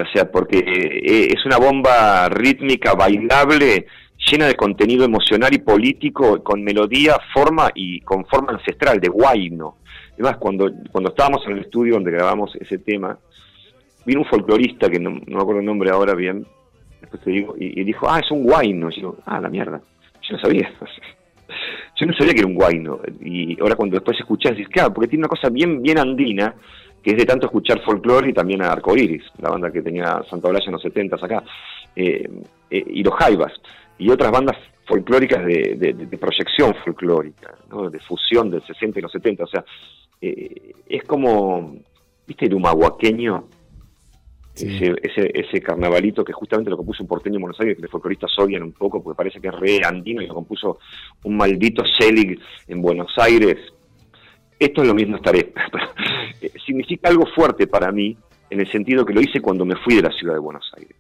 O 0.02 0.06
sea, 0.14 0.32
porque 0.32 0.60
eh, 0.60 1.28
es 1.36 1.46
una 1.46 1.58
bomba 1.58 2.30
rítmica, 2.30 2.94
bailable, 2.94 3.86
llena 4.32 4.48
de 4.48 4.56
contenido 4.56 5.04
emocional 5.06 5.54
y 5.54 5.58
político, 5.60 6.42
con 6.44 6.64
melodía, 6.64 7.18
forma 7.34 7.70
y 7.76 8.00
con 8.02 8.26
forma 8.26 8.54
ancestral, 8.54 9.00
de 9.00 9.10
guayno. 9.10 9.78
Además, 10.14 10.38
cuando, 10.38 10.72
cuando 10.92 11.10
estábamos 11.10 11.46
en 11.46 11.54
el 11.54 11.60
estudio 11.60 11.96
donde 11.96 12.12
grabamos 12.12 12.56
ese 12.56 12.78
tema, 12.80 13.18
vino 14.06 14.22
un 14.22 14.26
folclorista, 14.28 14.90
que 14.90 15.00
no, 15.00 15.10
no 15.12 15.20
me 15.38 15.42
acuerdo 15.42 15.60
el 15.60 15.66
nombre 15.66 15.90
ahora 15.92 16.14
bien, 16.16 16.46
después 17.04 17.22
te 17.24 17.30
digo, 17.32 17.56
y, 17.58 17.84
dijo, 17.84 18.08
ah, 18.10 18.20
es 18.20 18.32
un 18.32 18.44
guayno. 18.44 18.90
Y 18.90 19.02
yo, 19.02 19.18
ah, 19.26 19.40
la 19.40 19.50
mierda, 19.50 19.80
yo 20.22 20.36
no 20.36 20.42
sabía. 20.42 20.72
Yo 21.96 22.08
no 22.08 22.14
sabía 22.14 22.34
que 22.34 22.40
era 22.40 22.48
un 22.48 22.56
guayno. 22.56 23.00
Y 23.22 23.60
ahora 23.62 23.76
cuando 23.76 23.96
después 23.96 24.18
escuchás, 24.20 24.58
dices, 24.58 24.72
claro, 24.74 24.92
porque 24.92 25.08
tiene 25.10 25.22
una 25.22 25.28
cosa 25.30 25.50
bien, 25.50 25.82
bien 25.84 26.00
andina, 26.00 26.56
que 27.04 27.12
es 27.12 27.18
de 27.18 27.26
tanto 27.26 27.46
escuchar 27.46 27.80
folclore 27.82 28.30
y 28.30 28.34
también 28.34 28.64
a 28.64 28.72
Arcoiris, 28.72 29.24
la 29.38 29.52
banda 29.52 29.72
que 29.72 29.84
tenía 29.84 30.24
Santa 30.28 30.48
Olalla 30.48 30.66
en 30.66 30.72
los 30.72 30.82
70 30.82 31.16
acá, 31.18 31.44
eh, 31.96 32.28
eh, 32.72 32.84
y 32.88 33.04
los 33.04 33.14
Jaivas, 33.14 33.54
y 34.00 34.10
otras 34.10 34.32
bandas 34.32 34.58
folclóricas 34.88 35.46
de, 35.46 35.76
de- 35.78 35.94
de 35.94 36.18
proyección 36.18 36.74
folclórica, 36.84 37.54
¿no? 37.70 37.90
de 37.92 38.00
fusión 38.00 38.50
del 38.50 38.64
60 38.66 38.98
y 38.98 39.02
los 39.04 39.12
70. 39.12 39.44
O 39.44 39.48
sea, 39.48 39.64
eh, 40.20 40.74
es 40.90 41.04
como, 41.04 41.76
¿viste 42.26 42.46
el 42.46 42.56
humahuaqueño? 42.56 43.44
Ese, 44.56 44.94
ese, 45.02 45.32
ese 45.34 45.62
carnavalito 45.62 46.24
que 46.24 46.32
justamente 46.32 46.70
lo 46.70 46.78
compuso 46.78 47.02
un 47.02 47.10
porteño 47.10 47.38
en 47.38 47.42
Buenos 47.42 47.60
Aires, 47.60 47.76
que 47.76 47.82
los 47.82 47.92
folcloristas 47.92 48.32
odian 48.38 48.62
un 48.62 48.72
poco 48.72 49.02
porque 49.02 49.18
parece 49.18 49.42
que 49.42 49.48
es 49.48 49.54
re 49.56 49.82
andino 49.84 50.22
y 50.22 50.28
lo 50.28 50.36
compuso 50.36 50.78
un 51.24 51.38
maldito 51.38 51.84
Selig 51.98 52.40
en 52.68 52.82
Buenos 52.82 53.12
Aires. 53.18 53.58
Esto 54.60 54.82
es 54.82 54.88
lo 54.88 54.94
mismo 54.94 55.18
estaré. 55.18 55.54
Eh, 56.42 56.52
Significa 56.66 57.08
algo 57.08 57.26
fuerte 57.26 57.68
para 57.68 57.90
mí 57.90 58.18
en 58.50 58.60
el 58.60 58.70
sentido 58.70 59.06
que 59.06 59.14
lo 59.14 59.22
hice 59.22 59.40
cuando 59.40 59.64
me 59.64 59.78
fui 59.78 59.96
de 59.96 60.02
la 60.02 60.12
ciudad 60.12 60.34
de 60.34 60.40
Buenos 60.40 60.70
Aires. 60.76 60.98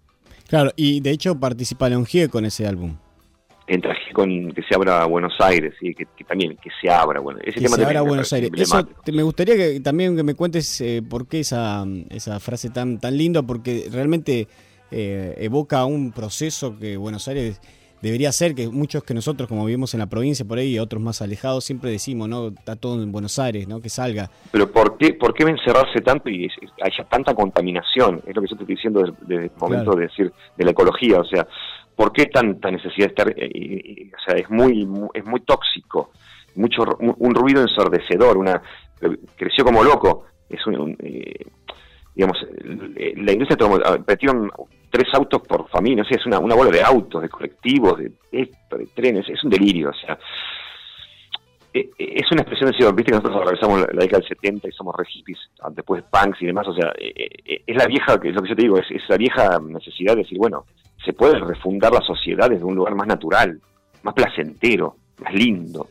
Claro, 0.47 0.72
y 0.78 1.01
de 1.01 1.12
hecho 1.12 1.38
participa 1.38 1.89
León 1.89 2.06
Gieco 2.06 2.32
con 2.34 2.45
ese 2.45 2.66
álbum. 2.66 2.95
Entra 3.66 3.95
con 4.14 4.51
que 4.51 4.61
se 4.64 4.76
abra 4.76 5.05
Buenos 5.05 5.34
Aires, 5.39 5.74
¿sí? 5.80 5.95
que, 5.95 6.05
que 6.18 6.24
también 6.26 6.57
que 6.57 6.70
se 6.82 6.89
abra. 6.89 7.22
Bueno, 7.22 7.39
ese 7.41 7.53
Que 7.53 7.61
tema 7.61 7.78
se 7.78 7.86
abra 7.86 8.01
Buenos 8.01 8.34
Aires. 8.34 8.51
Eso 8.57 8.84
te- 8.86 9.11
me 9.14 9.24
gustaría 9.24 9.55
que 9.55 9.80
también 9.80 10.18
que 10.18 10.24
me 10.24 10.36
cuentes 10.36 10.82
eh, 10.82 11.01
por 11.07 11.28
qué 11.28 11.39
esa, 11.39 11.86
esa 12.09 12.39
frase 12.41 12.70
tan, 12.72 12.99
tan 12.99 13.18
linda, 13.18 13.41
porque 13.41 13.88
realmente 13.91 14.47
eh, 14.91 15.34
evoca 15.38 15.86
un 15.86 16.11
proceso 16.11 16.78
que 16.78 16.97
Buenos 16.97 17.26
Aires 17.30 17.61
debería 18.01 18.34
ser, 18.34 18.53
que 18.53 18.68
muchos 18.68 19.01
que 19.05 19.14
nosotros, 19.14 19.47
como 19.47 19.64
vivimos 19.66 19.93
en 19.93 20.01
la 20.01 20.07
provincia 20.07 20.43
por 20.43 20.57
ahí 20.57 20.76
y 20.76 20.80
otros 20.80 21.01
más 21.01 21.22
alejados, 21.22 21.64
siempre 21.64 21.89
decimos, 21.89 22.28
¿no? 22.28 22.49
Está 22.49 22.76
todo 22.76 23.01
en 23.01 23.14
Buenos 23.14 23.39
Aires, 23.39 23.66
¿no? 23.66 23.80
Que 23.80 23.88
salga. 23.88 24.30
Pero 24.51 24.70
¿por 24.70 24.97
qué, 24.97 25.14
¿por 25.14 25.34
qué 25.34 25.43
encerrarse 25.43 26.01
tanto 26.01 26.30
y 26.30 26.49
haya 26.82 27.03
tanta 27.09 27.34
contaminación? 27.34 28.22
Es 28.28 28.36
lo 28.36 28.41
que 28.41 28.49
yo 28.49 28.57
te 28.57 28.64
estoy 28.64 28.76
diciendo 28.76 28.99
desde, 29.03 29.16
desde 29.26 29.45
el 29.45 29.51
momento 29.57 29.84
Claro. 29.91 29.95
de 29.99 30.07
decir 30.07 30.34
de 30.57 30.66
la 30.66 30.72
ecología. 30.72 31.22
O 31.22 31.24
sea, 31.26 31.47
¿por 31.96 32.12
qué 32.12 32.26
tanta 32.28 32.72
necesidad 32.72 33.08
de 33.08 33.12
estar? 33.12 33.34
eh, 33.36 34.12
o 34.16 34.22
sea, 34.26 34.39
es 34.39 34.50
muy, 34.50 34.86
mu- 34.86 35.10
es 35.14 35.26
muy 35.26 35.41
tóxico. 35.41 36.12
Mucho, 36.56 36.84
un, 37.00 37.34
ruido 37.34 37.62
ensordecedor. 37.62 38.38
Una, 38.38 38.62
eh, 39.02 39.18
creció 39.36 39.64
como 39.66 39.84
loco. 39.84 40.26
Es 40.50 40.66
un, 40.68 40.96
eh, 41.00 41.46
digamos, 42.14 42.38
eh, 42.96 43.14
la 43.18 43.32
industria 43.32 43.68
ah, 43.86 43.98
metieron 44.08 44.52
tres 44.91 45.08
autos 45.14 45.41
por 45.48 45.68
familia, 45.70 46.04
no 46.04 46.08
sé, 46.08 46.16
es 46.20 46.26
una, 46.28 46.38
una 46.38 46.54
bola 46.54 46.70
de 46.70 46.84
autos, 46.84 47.24
de 47.24 47.30
colectivos, 47.30 47.98
de 47.98 48.12
esto, 48.32 48.78
de 48.78 48.86
trenes, 48.94 49.28
es 49.28 49.44
un 49.44 49.50
delirio, 49.50 49.89
o 49.89 49.94
sea, 49.94 50.20
es 51.74 52.32
una 52.32 52.41
expresión 52.41 52.70
de 52.70 52.78
decir, 52.78 52.94
viste 52.94 53.12
que 53.12 53.18
nosotros 53.18 53.41
atravesamos 53.41 53.80
la, 53.80 53.88
década 53.88 54.20
del 54.20 54.28
70 54.28 54.68
y 54.68 54.72
somos 54.74 54.96
re 54.96 55.06
hippies, 55.06 55.39
ah, 55.62 55.70
después 55.72 56.04
punks 56.04 56.39
y 56.44 56.46
demás, 56.46 56.68
o 56.68 56.76
sea, 56.76 56.94
es 56.96 57.76
la 57.76 57.88
vieja, 57.88 58.14
es 58.24 58.36
lo 58.36 58.44
que 58.44 58.50
yo 58.50 58.56
te 58.56 58.62
digo, 58.62 58.78
es, 58.78 58.91
es 58.91 59.02
la 59.10 59.18
vieja 59.18 59.60
necesidad 59.60 60.14
de 60.14 60.22
decir, 60.22 60.38
bueno, 60.38 60.66
se 61.04 61.14
puede 61.14 61.39
refundar 61.39 61.91
la 61.93 62.01
sociedad 62.01 62.49
desde 62.49 62.64
un 62.64 62.76
lugar 62.76 62.95
más 62.95 63.08
natural, 63.08 63.60
más 64.04 64.14
placentero, 64.14 64.95
más 65.20 65.34
lindo, 65.34 65.89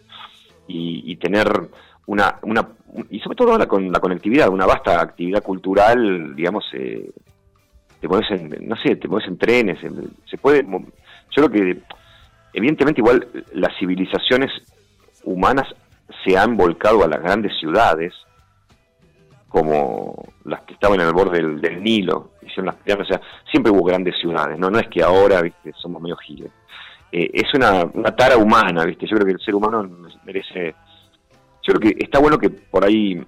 y, 0.67 1.03
y 1.11 1.17
tener 1.17 1.49
una, 2.07 2.39
una, 2.43 2.69
y 3.11 3.21
sobre 3.21 3.37
todo 3.37 3.59
la, 3.59 3.67
con 3.67 3.91
la 3.93 4.01
conectividad, 4.01 4.49
una 4.49 4.67
vasta 4.67 5.01
actividad 5.01 5.43
cultural, 5.43 6.35
digamos, 6.35 6.65
eh, 6.73 7.11
te 8.01 8.09
pones 8.09 8.31
en, 8.31 8.69
no 8.69 8.77
sé, 8.77 8.97
te 8.97 9.09
pones 9.09 9.29
en 9.29 9.39
trenes, 9.39 9.83
en- 9.85 10.11
se 10.29 10.37
puede, 10.39 10.63
yo 10.65 11.49
creo 11.49 11.51
que 11.51 11.81
evidentemente 12.55 13.01
igual 13.01 13.27
las 13.55 13.77
civilizaciones 13.79 14.51
humanas 15.25 15.67
se 16.25 16.37
han 16.37 16.57
volcado 16.57 17.05
a 17.05 17.09
las 17.09 17.23
grandes 17.23 17.53
ciudades, 17.59 18.13
como 19.53 20.33
las 20.45 20.63
que 20.63 20.73
estaban 20.73 20.99
en 20.99 21.07
el 21.07 21.13
borde 21.13 21.37
del, 21.37 21.61
del 21.61 21.83
Nilo, 21.83 22.31
hicieron 22.41 22.67
las 22.67 22.77
pirámides, 22.77 23.11
o 23.11 23.15
sea, 23.15 23.23
siempre 23.51 23.71
hubo 23.71 23.85
grandes 23.85 24.19
ciudades, 24.19 24.59
no, 24.59 24.71
no 24.71 24.79
es 24.79 24.89
que 24.89 25.03
ahora, 25.03 25.43
viste, 25.43 25.75
somos 25.77 26.01
medio 26.01 26.17
giles. 26.17 26.51
Eh, 27.13 27.31
es 27.35 27.53
una, 27.53 27.85
una 27.93 28.17
tara 28.17 28.39
humana, 28.39 28.87
viste, 28.87 29.07
yo 29.07 29.17
creo 29.17 29.27
que 29.27 29.35
el 29.35 29.41
ser 29.41 29.55
humano 29.55 29.87
merece, 30.25 30.75
yo 31.63 31.75
creo 31.75 31.81
que 31.81 32.03
está 32.03 32.19
bueno 32.19 32.39
que 32.39 32.49
por 32.49 32.83
ahí 32.83 33.23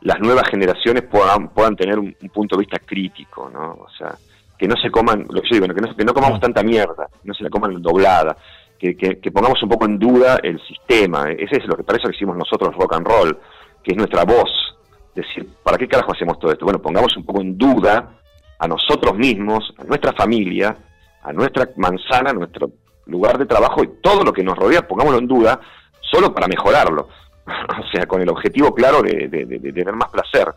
las 0.00 0.18
nuevas 0.18 0.48
generaciones 0.50 1.04
puedan, 1.04 1.50
puedan 1.50 1.76
tener 1.76 1.96
un, 1.96 2.14
un 2.20 2.28
punto 2.30 2.56
de 2.56 2.62
vista 2.62 2.80
crítico, 2.84 3.48
¿no? 3.48 3.74
O 3.74 3.88
sea, 3.96 4.16
que 4.58 4.66
no 4.66 4.74
se 4.82 4.90
coman, 4.90 5.26
lo 5.30 5.40
que 5.42 5.48
yo 5.48 5.60
digo, 5.60 5.72
que 5.72 5.80
no, 5.80 5.96
que 5.96 6.04
no 6.04 6.12
comamos 6.12 6.40
tanta 6.40 6.64
mierda, 6.64 7.08
no 7.22 7.34
se 7.34 7.44
la 7.44 7.50
coman 7.50 7.80
doblada, 7.80 8.36
que, 8.76 8.96
que, 8.96 9.20
que 9.20 9.30
pongamos 9.30 9.62
un 9.62 9.68
poco 9.68 9.84
en 9.84 9.96
duda 9.96 10.40
el 10.42 10.60
sistema, 10.66 11.30
ese 11.30 11.58
es 11.58 11.66
lo 11.66 11.76
que 11.76 11.84
para 11.84 11.98
eso 11.98 12.10
hicimos 12.10 12.36
nosotros 12.36 12.74
rock 12.74 12.94
and 12.94 13.06
roll, 13.06 13.38
que 13.84 13.92
es 13.92 13.96
nuestra 13.96 14.24
voz, 14.24 14.75
decir, 15.16 15.48
¿para 15.64 15.76
qué 15.78 15.88
carajo 15.88 16.12
hacemos 16.12 16.38
todo 16.38 16.52
esto? 16.52 16.64
Bueno, 16.64 16.80
pongamos 16.80 17.16
un 17.16 17.24
poco 17.24 17.40
en 17.40 17.56
duda 17.58 18.12
a 18.58 18.68
nosotros 18.68 19.16
mismos, 19.16 19.74
a 19.78 19.84
nuestra 19.84 20.12
familia, 20.12 20.76
a 21.22 21.32
nuestra 21.32 21.68
manzana, 21.76 22.30
a 22.30 22.34
nuestro 22.34 22.70
lugar 23.06 23.38
de 23.38 23.46
trabajo 23.46 23.82
y 23.82 23.88
todo 24.00 24.22
lo 24.22 24.32
que 24.32 24.42
nos 24.44 24.56
rodea, 24.56 24.86
pongámoslo 24.86 25.18
en 25.18 25.26
duda, 25.26 25.60
solo 26.00 26.32
para 26.32 26.46
mejorarlo. 26.46 27.08
o 27.46 27.86
sea, 27.92 28.06
con 28.06 28.20
el 28.20 28.28
objetivo 28.28 28.74
claro 28.74 29.02
de, 29.02 29.28
tener 29.74 29.92
más 29.94 30.10
placer. 30.10 30.52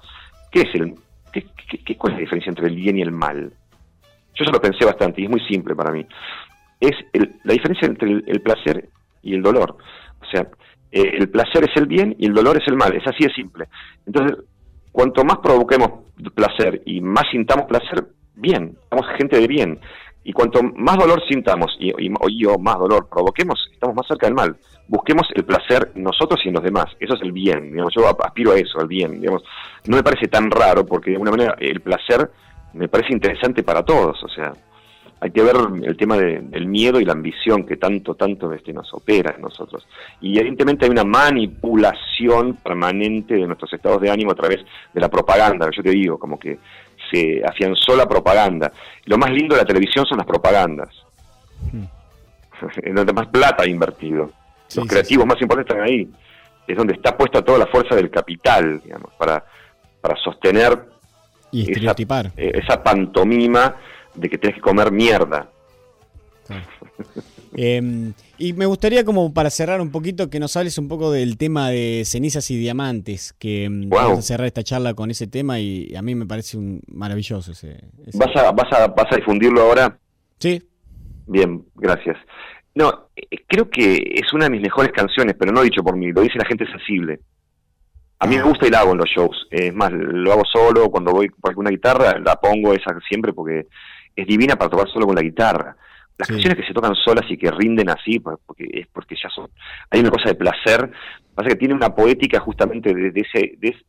¿Qué 0.51 0.61
es 0.61 0.75
el, 0.75 0.95
qué- 1.31 1.97
cuál 1.97 2.13
es 2.13 2.17
la 2.17 2.21
diferencia 2.21 2.49
entre 2.49 2.67
el 2.67 2.75
bien 2.75 2.97
y 2.97 3.01
el 3.01 3.11
mal? 3.11 3.51
Yo 4.35 4.45
ya 4.45 4.51
lo 4.51 4.61
pensé 4.61 4.85
bastante 4.85 5.21
y 5.21 5.25
es 5.25 5.29
muy 5.29 5.41
simple 5.41 5.75
para 5.75 5.91
mí. 5.91 6.05
Es 6.79 6.95
el- 7.13 7.35
la 7.43 7.53
diferencia 7.53 7.87
entre 7.87 8.09
el, 8.09 8.23
el 8.27 8.41
placer 8.41 8.89
y 9.21 9.35
el 9.35 9.41
dolor. 9.43 9.77
O 10.21 10.25
sea, 10.25 10.47
eh, 10.91 11.11
el 11.17 11.29
placer 11.29 11.63
es 11.63 11.75
el 11.75 11.85
bien 11.85 12.15
y 12.17 12.25
el 12.25 12.33
dolor 12.33 12.57
es 12.57 12.67
el 12.67 12.75
mal. 12.75 12.95
Es 12.95 13.05
así 13.07 13.23
de 13.23 13.33
simple. 13.33 13.65
Entonces, 14.05 14.37
cuanto 14.91 15.23
más 15.23 15.37
provoquemos 15.37 16.05
placer 16.33 16.81
y 16.85 17.01
más 17.01 17.25
sintamos 17.31 17.65
placer, 17.67 18.07
bien, 18.35 18.77
estamos 18.83 19.05
gente 19.17 19.39
de 19.39 19.47
bien. 19.47 19.79
Y 20.23 20.33
cuanto 20.33 20.61
más 20.61 20.97
dolor 20.97 21.21
sintamos 21.29 21.75
y, 21.79 21.89
y, 22.05 22.09
más 22.09 22.77
dolor 22.77 23.07
provoquemos, 23.09 23.69
estamos 23.71 23.95
más 23.95 24.07
cerca 24.07 24.27
del 24.27 24.35
mal. 24.35 24.57
Busquemos 24.87 25.27
el 25.33 25.45
placer 25.45 25.91
nosotros 25.95 26.41
y 26.43 26.49
en 26.49 26.55
los 26.55 26.63
demás. 26.63 26.85
Eso 26.99 27.15
es 27.15 27.21
el 27.21 27.31
bien. 27.31 27.73
Yo 27.95 28.07
aspiro 28.07 28.51
a 28.51 28.57
eso, 28.57 28.79
al 28.79 28.87
bien. 28.87 29.21
Digamos, 29.21 29.43
no 29.87 29.95
me 29.95 30.03
parece 30.03 30.27
tan 30.27 30.51
raro 30.51 30.85
porque 30.85 31.11
de 31.11 31.15
alguna 31.15 31.31
manera 31.31 31.55
el 31.59 31.79
placer 31.81 32.29
me 32.73 32.87
parece 32.87 33.13
interesante 33.13 33.63
para 33.63 33.83
todos. 33.83 34.21
O 34.23 34.27
sea, 34.29 34.53
hay 35.21 35.31
que 35.31 35.43
ver 35.43 35.55
el 35.83 35.97
tema 35.97 36.17
de- 36.17 36.39
del 36.39 36.65
miedo 36.67 36.99
y 36.99 37.05
la 37.05 37.11
ambición 37.13 37.65
que 37.65 37.75
tanto, 37.77 38.15
tanto 38.15 38.53
este, 38.53 38.71
nos 38.73 38.93
opera 38.93 39.33
en 39.35 39.41
nosotros. 39.41 39.85
Y 40.21 40.37
evidentemente 40.39 40.85
hay 40.85 40.91
una 40.91 41.03
manipulación 41.03 42.55
permanente 42.55 43.33
de 43.35 43.45
nuestros 43.45 43.71
estados 43.73 44.01
de 44.01 44.09
ánimo 44.09 44.31
a 44.31 44.35
través 44.35 44.59
de 44.93 45.01
la 45.01 45.09
propaganda, 45.09 45.69
yo 45.75 45.83
te 45.83 45.89
digo, 45.91 46.17
como 46.17 46.39
que 46.39 46.57
se 47.11 47.41
afianzó 47.45 47.95
la 47.95 48.07
propaganda. 48.07 48.71
Lo 49.05 49.17
más 49.17 49.31
lindo 49.31 49.55
de 49.55 49.61
la 49.61 49.67
televisión 49.67 50.05
son 50.05 50.17
las 50.19 50.27
propagandas. 50.27 50.89
en 52.83 52.95
donde 52.95 53.13
más 53.13 53.27
plata 53.27 53.63
ha 53.63 53.67
invertido. 53.67 54.31
Los 54.75 54.85
creativos 54.87 55.25
más 55.25 55.41
importantes 55.41 55.71
están 55.75 55.87
ahí. 55.87 56.07
Es 56.67 56.77
donde 56.77 56.93
está 56.93 57.17
puesta 57.17 57.41
toda 57.41 57.57
la 57.57 57.65
fuerza 57.67 57.95
del 57.95 58.09
capital, 58.11 58.81
digamos, 58.83 59.11
para, 59.17 59.43
para 60.01 60.15
sostener 60.17 60.77
Y 61.51 61.63
esa, 61.63 61.71
estereotipar. 61.71 62.27
eh, 62.37 62.51
esa 62.63 62.83
pantomima 62.83 63.75
de 64.19 64.29
que 64.29 64.37
tienes 64.37 64.55
que 64.55 64.61
comer 64.61 64.91
mierda. 64.91 65.49
Eh, 67.55 68.11
y 68.37 68.53
me 68.53 68.65
gustaría 68.65 69.03
como 69.03 69.33
para 69.33 69.49
cerrar 69.49 69.81
un 69.81 69.91
poquito 69.91 70.29
que 70.29 70.39
nos 70.39 70.55
hables 70.55 70.77
un 70.77 70.87
poco 70.87 71.11
del 71.11 71.37
tema 71.37 71.69
de 71.69 72.03
cenizas 72.05 72.49
y 72.51 72.57
diamantes, 72.57 73.33
que 73.33 73.67
mm, 73.69 73.89
Wow. 73.89 73.99
vamos 73.99 74.19
a 74.19 74.21
cerrar 74.23 74.47
esta 74.47 74.63
charla 74.63 74.93
con 74.93 75.11
ese 75.11 75.27
tema 75.27 75.59
y 75.59 75.93
a 75.95 76.01
mí 76.01 76.15
me 76.15 76.25
parece 76.25 76.57
un 76.57 76.81
maravilloso 76.87 77.51
ese. 77.51 77.79
ese- 78.05 78.17
¿Vas 78.17 78.35
a, 78.35 78.51
vas, 78.51 78.71
a, 78.73 78.87
¿Vas 78.87 79.07
a 79.11 79.15
difundirlo 79.15 79.61
ahora? 79.61 79.97
Sí. 80.39 80.61
Bien, 81.27 81.63
gracias. 81.75 82.17
No, 82.75 83.09
eh, 83.15 83.25
creo 83.47 83.69
que 83.69 83.95
es 84.15 84.31
una 84.33 84.45
de 84.45 84.51
mis 84.51 84.61
mejores 84.61 84.91
canciones, 84.91 85.35
pero 85.37 85.51
no 85.51 85.61
dicho 85.61 85.83
por 85.83 85.95
mí, 85.97 86.11
lo 86.11 86.21
dice 86.21 86.37
la 86.39 86.45
gente 86.45 86.65
sensible. 86.67 87.19
A 88.19 88.27
mí 88.27 88.35
me 88.35 88.43
gusta 88.43 88.67
y 88.67 88.69
la 88.69 88.79
hago 88.81 88.91
en 88.91 88.97
los 88.97 89.09
shows. 89.09 89.47
Es 89.49 89.73
más, 89.73 89.91
lo 89.93 90.31
hago 90.33 90.43
solo, 90.51 90.89
cuando 90.91 91.11
voy 91.13 91.29
con 91.29 91.49
alguna 91.49 91.69
guitarra, 91.69 92.19
la 92.19 92.35
pongo 92.35 92.73
esa 92.73 92.97
siempre 93.07 93.31
porque 93.33 93.67
es 94.21 94.27
divina 94.27 94.55
para 94.55 94.69
tocar 94.69 94.87
solo 94.89 95.05
con 95.05 95.15
la 95.15 95.21
guitarra. 95.21 95.75
Las 96.17 96.27
canciones 96.27 96.57
que 96.59 96.67
se 96.67 96.73
tocan 96.73 96.95
solas 96.95 97.23
y 97.29 97.37
que 97.37 97.49
rinden 97.49 97.89
así, 97.89 98.19
porque 98.19 98.67
es 98.73 98.87
porque 98.87 99.15
ya 99.15 99.29
son, 99.29 99.49
hay 99.89 100.01
una 100.01 100.09
cosa 100.11 100.29
de 100.29 100.35
placer, 100.35 100.91
pasa 101.33 101.49
que 101.49 101.55
tiene 101.55 101.73
una 101.73 101.95
poética 101.95 102.39
justamente 102.41 102.93
de, 102.93 103.11
de 103.11 103.21
ese, 103.21 103.53
de 103.57 103.69
ese- 103.69 103.85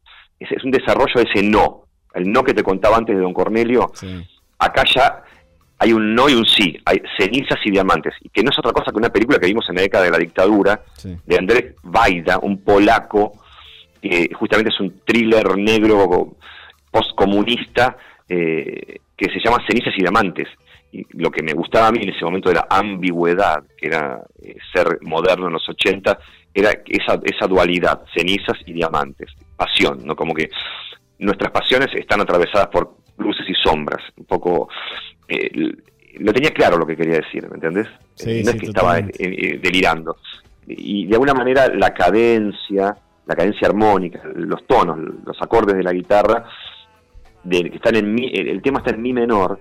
es, 0.56 0.64
un 0.64 0.70
desarrollo 0.70 1.12
de 1.16 1.24
ese 1.28 1.42
no, 1.42 1.86
el 2.14 2.30
no 2.30 2.42
que 2.44 2.54
te 2.54 2.62
contaba 2.62 2.96
antes 2.96 3.16
de 3.16 3.22
Don 3.22 3.34
Cornelio, 3.34 3.90
acá 4.58 4.84
ya 4.94 5.22
hay 5.78 5.92
un 5.92 6.14
no 6.14 6.28
y 6.28 6.34
un 6.34 6.46
sí, 6.46 6.78
hay 6.84 7.02
cenizas 7.18 7.58
y 7.64 7.70
diamantes, 7.72 8.14
y 8.20 8.28
que 8.28 8.42
no 8.44 8.50
es 8.50 8.58
otra 8.58 8.72
cosa 8.72 8.92
que 8.92 8.98
una 8.98 9.08
película 9.10 9.38
que 9.38 9.46
vimos 9.46 9.68
en 9.68 9.76
la 9.76 9.82
década 9.82 10.04
de 10.04 10.10
la 10.12 10.18
dictadura, 10.18 10.82
de 11.26 11.36
Andrés 11.38 11.74
Vaida, 11.82 12.38
un 12.38 12.62
polaco, 12.62 13.32
que 14.00 14.30
justamente 14.34 14.70
es 14.72 14.80
un 14.80 15.00
thriller 15.04 15.56
negro 15.58 16.36
postcomunista 16.90 17.96
eh, 18.28 18.98
que 19.26 19.32
se 19.32 19.40
llama 19.44 19.62
Cenizas 19.68 19.94
y 19.96 20.00
Diamantes. 20.02 20.48
Y 20.92 21.06
lo 21.22 21.30
que 21.30 21.42
me 21.42 21.52
gustaba 21.52 21.86
a 21.88 21.92
mí 21.92 22.00
en 22.02 22.08
ese 22.08 22.24
momento 22.24 22.48
de 22.48 22.56
la 22.56 22.66
ambigüedad, 22.68 23.62
que 23.78 23.86
era 23.86 24.20
eh, 24.42 24.56
ser 24.74 24.98
moderno 25.02 25.46
en 25.46 25.52
los 25.52 25.68
80, 25.68 26.18
era 26.52 26.70
esa, 26.86 27.20
esa 27.22 27.46
dualidad, 27.46 28.02
cenizas 28.12 28.58
y 28.66 28.72
diamantes, 28.72 29.30
pasión, 29.56 30.00
¿no? 30.04 30.16
Como 30.16 30.34
que 30.34 30.50
nuestras 31.20 31.52
pasiones 31.52 31.88
están 31.94 32.20
atravesadas 32.22 32.68
por 32.68 32.96
luces 33.18 33.46
y 33.48 33.54
sombras, 33.54 34.02
un 34.16 34.24
poco... 34.24 34.68
eh, 35.28 35.50
lo 36.18 36.32
tenía 36.32 36.50
claro 36.50 36.76
lo 36.76 36.86
que 36.86 36.96
quería 36.96 37.18
decir, 37.20 37.48
¿me 37.48 37.54
entendés? 37.54 37.86
Sí, 38.16 38.40
Eh, 38.40 38.42
no 38.44 38.50
sí, 38.50 38.56
es 38.56 38.60
que 38.62 38.66
estaba 38.66 38.94
totalmente. 38.96 39.54
eh, 39.54 39.58
delirando. 39.62 40.16
Y 40.66 41.06
de 41.06 41.14
alguna 41.14 41.34
manera 41.34 41.68
la 41.68 41.94
cadencia, 41.94 42.96
la 43.26 43.34
cadencia 43.36 43.68
armónica, 43.68 44.20
los 44.34 44.66
tonos, 44.66 44.98
los 45.24 45.40
acordes 45.40 45.76
de 45.76 45.84
la 45.84 45.92
guitarra, 45.92 46.44
están 47.48 47.96
en 47.96 48.14
mi, 48.14 48.30
el, 48.32 48.60
tema 48.62 48.78
está 48.78 48.90
en 48.90 49.02
mi 49.02 49.12
menor, 49.12 49.58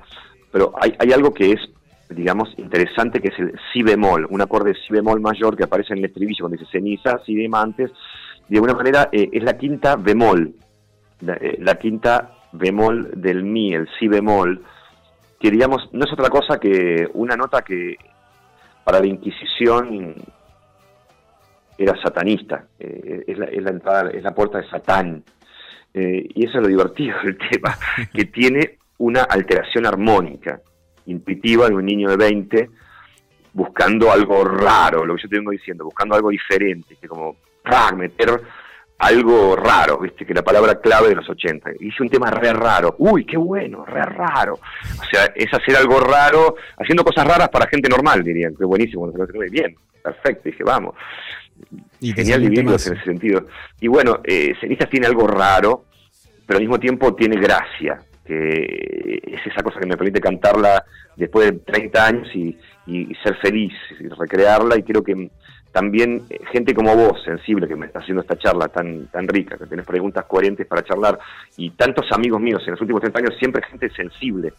pero 0.52 0.74
hay, 0.80 1.12
algo 1.12 1.34
que 1.34 1.52
es, 1.52 1.60
digamos, 2.10 2.54
interesante, 2.58 3.22
que 3.22 3.30
es 3.30 3.40
el 3.40 3.60
si 3.72 3.84
bemol, 3.84 4.28
un 4.30 4.42
acorde 4.42 4.74
de 4.74 4.80
si 4.80 4.94
bemol 4.94 5.22
mayor 5.22 5.56
que 5.56 5.64
aparece 5.64 5.94
en 5.94 6.00
el 6.00 6.06
estribillo 6.06 6.46
cuando 6.46 6.58
dice 6.58 6.72
cenizas 6.72 7.22
y 7.28 7.36
diamantes, 7.36 7.92
de 8.48 8.58
alguna 8.58 8.74
manera 8.74 9.10
eh, 9.12 9.30
es 9.32 9.44
la 9.44 9.58
quinta 9.58 9.96
bemol, 9.96 10.54
la, 11.22 11.34
eh, 11.36 11.58
la 11.60 11.76
quinta 11.76 12.32
bemol 12.52 13.12
del 13.16 13.44
mi, 13.44 13.74
el 13.74 13.88
si 14.00 14.08
bemol, 14.08 14.64
que 15.40 15.52
digamos, 15.52 15.90
no 15.94 16.06
es 16.06 16.12
otra 16.12 16.30
cosa 16.30 16.60
que 16.60 17.08
una 17.14 17.36
nota 17.36 17.62
que 17.62 17.96
para 18.84 19.00
la 19.00 19.08
Inquisición 19.08 20.16
era 21.78 21.96
satanista, 22.02 22.66
eh, 22.78 23.24
es 23.26 23.38
la 23.38 23.70
entrada, 23.70 24.10
es 24.10 24.24
la 24.24 24.32
puerta 24.32 24.58
de 24.58 24.70
Satán. 24.70 25.24
Eh, 25.94 26.28
y 26.36 26.46
eso 26.46 26.58
es 26.58 26.64
lo 26.64 26.68
divertido 26.68 27.18
del 27.24 27.38
tema, 27.52 27.78
que 28.14 28.26
tiene 28.26 28.78
una 29.00 29.24
alteración 29.24 29.86
armónica, 29.86 30.62
intuitiva 31.06 31.68
de 31.68 31.76
un 31.76 31.86
niño 31.86 32.10
de 32.10 32.18
20 32.18 32.70
buscando 33.54 34.12
algo 34.12 34.44
raro, 34.44 35.06
lo 35.06 35.16
que 35.16 35.24
yo 35.24 35.30
te 35.30 35.38
vengo 35.38 35.52
diciendo, 35.52 35.84
buscando 35.84 36.16
algo 36.16 36.30
diferente, 36.30 36.96
que 37.00 37.08
como 37.08 37.36
meter 37.96 38.42
algo 39.00 39.56
raro, 39.56 40.00
viste, 40.00 40.26
que 40.26 40.34
la 40.34 40.44
palabra 40.44 40.80
clave 40.80 41.10
de 41.10 41.16
los 41.16 41.30
80. 41.30 41.72
Hice 41.80 42.04
un 42.04 42.10
tema 42.10 42.30
re 42.30 42.52
raro, 42.52 42.96
uy, 43.00 43.26
qué 43.26 43.38
bueno, 43.38 43.86
re 43.86 44.04
raro. 44.04 44.56
O 44.56 45.06
sea, 45.10 45.26
es 45.36 45.54
hacer 45.54 45.78
algo 45.78 46.00
raro, 46.00 46.56
haciendo 46.78 47.04
cosas 47.04 47.26
raras 47.26 47.50
para 47.50 47.68
gente 47.68 47.90
normal, 47.90 48.24
dirían, 48.24 48.56
qué 48.58 48.66
buenísimo, 48.66 49.12
bien, 49.52 49.76
perfecto, 50.04 50.50
dije, 50.50 50.64
vamos. 50.64 50.96
Y 52.02 52.14
Genial 52.14 52.54
temazo. 52.54 52.92
en 52.92 52.98
ese 52.98 53.06
sentido. 53.06 53.48
Y 53.82 53.88
bueno, 53.88 54.20
eh, 54.24 54.54
Cenizas 54.60 54.90
tiene 54.90 55.08
algo 55.08 55.28
raro, 55.28 55.86
pero 56.46 56.58
al 56.58 56.64
mismo 56.64 56.80
tiempo 56.80 57.14
tiene 57.14 57.40
gracia, 57.40 58.00
que 58.26 59.22
es 59.26 59.46
esa 59.46 59.62
cosa 59.64 59.80
que 59.80 59.88
me 59.88 59.98
permite 59.98 60.22
cantarla 60.22 60.84
después 61.16 61.52
de 61.52 61.60
30 61.60 62.06
años 62.06 62.28
y, 62.34 62.58
y- 62.88 63.14
ser 63.24 63.36
feliz, 63.38 63.74
y 64.00 64.08
recrearla, 64.08 64.78
y 64.78 64.84
creo 64.84 65.04
que 65.04 65.30
también 65.72 66.24
eh, 66.30 66.40
gente 66.52 66.74
como 66.74 66.96
vos, 66.96 67.22
sensible, 67.24 67.68
que 67.68 67.76
me 67.76 67.86
está 67.88 68.00
haciendo 68.00 68.22
esta 68.22 68.38
charla 68.38 68.70
tan, 68.70 69.08
tan 69.08 69.28
rica, 69.28 69.58
que 69.58 69.66
tenés 69.66 69.86
preguntas 69.86 70.26
coherentes 70.26 70.66
para 70.66 70.84
charlar, 70.84 71.20
y 71.58 71.72
tantos 71.72 72.06
amigos 72.12 72.40
míos 72.40 72.64
en 72.66 72.72
los 72.72 72.82
últimos 72.82 73.02
30 73.02 73.20
años, 73.20 73.34
siempre 73.38 73.62
gente 73.70 73.90
sensible 73.92 74.54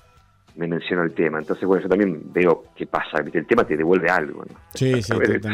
me 0.56 0.66
menciona 0.66 1.04
el 1.04 1.12
tema. 1.14 1.38
Entonces, 1.38 1.66
bueno, 1.66 1.82
yo 1.82 1.88
también 1.88 2.20
veo 2.32 2.64
qué 2.76 2.86
pasa, 2.86 3.18
el 3.32 3.46
tema 3.46 3.64
te 3.64 3.76
devuelve 3.76 4.10
algo. 4.10 4.44
¿no? 4.48 4.54
Sí, 4.74 4.92
sí, 5.02 5.10
totalmente. 5.12 5.48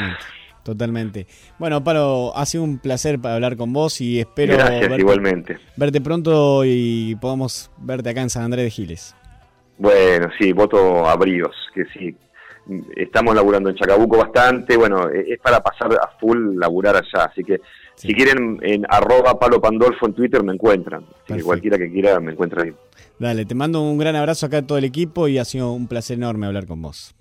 Totalmente. 0.67 1.29
Bueno, 1.61 1.85
Pablo, 1.85 2.33
ha 2.35 2.45
sido 2.45 2.65
un 2.65 2.79
placer 2.79 3.21
para 3.21 3.37
hablar 3.37 3.57
con 3.57 3.73
vos 3.73 4.01
y 4.01 4.19
espero 4.19 4.55
Gracias, 4.55 4.81
verte, 4.81 5.01
igualmente. 5.01 5.59
verte 5.77 6.01
pronto 6.01 6.65
y 6.65 7.17
podamos 7.21 7.71
verte 7.79 8.11
acá 8.11 8.23
en 8.23 8.31
San 8.31 8.43
Andrés 8.43 8.65
de 8.65 8.71
Giles. 8.73 9.15
Bueno, 9.79 10.27
sí, 10.37 10.53
voto 10.53 11.07
a 11.07 11.15
bríos, 11.15 11.55
que 11.73 11.85
sí. 11.97 12.17
Estamos 12.97 13.37
laburando 13.37 13.71
en 13.71 13.77
Chacabuco 13.77 14.19
bastante, 14.19 14.77
bueno, 14.77 15.09
eh, 15.09 15.35
es 15.35 15.39
para 15.39 15.61
pasar 15.61 15.93
a 15.93 16.19
full 16.19 16.59
laburar 16.59 16.97
allá, 16.97 17.27
así 17.27 17.45
que 17.45 17.61
si 17.95 18.13
quieren 18.13 18.59
en 18.61 18.85
arroba 18.89 19.39
Palo 19.39 19.61
Pandolfo 19.61 20.07
en 20.07 20.15
Twitter 20.15 20.43
me 20.43 20.53
encuentran, 20.53 21.05
así 21.27 21.35
que 21.35 21.43
cualquiera 21.45 21.79
que 21.79 21.89
quiera 21.93 22.19
me 22.19 22.33
encuentra 22.33 22.65
ahí. 22.65 22.73
Dale, 23.21 23.45
te 23.45 23.55
mando 23.55 23.83
un 23.83 23.99
gran 23.99 24.17
abrazo 24.17 24.47
acá 24.47 24.59
a 24.59 24.67
todo 24.67 24.79
el 24.79 24.85
equipo 24.85 25.29
y 25.29 25.39
ha 25.39 25.45
sido 25.45 25.71
un 25.71 25.87
placer 25.87 26.17
enorme 26.19 26.47
hablar 26.47 26.67
con 26.67 26.83
vos. 26.83 27.15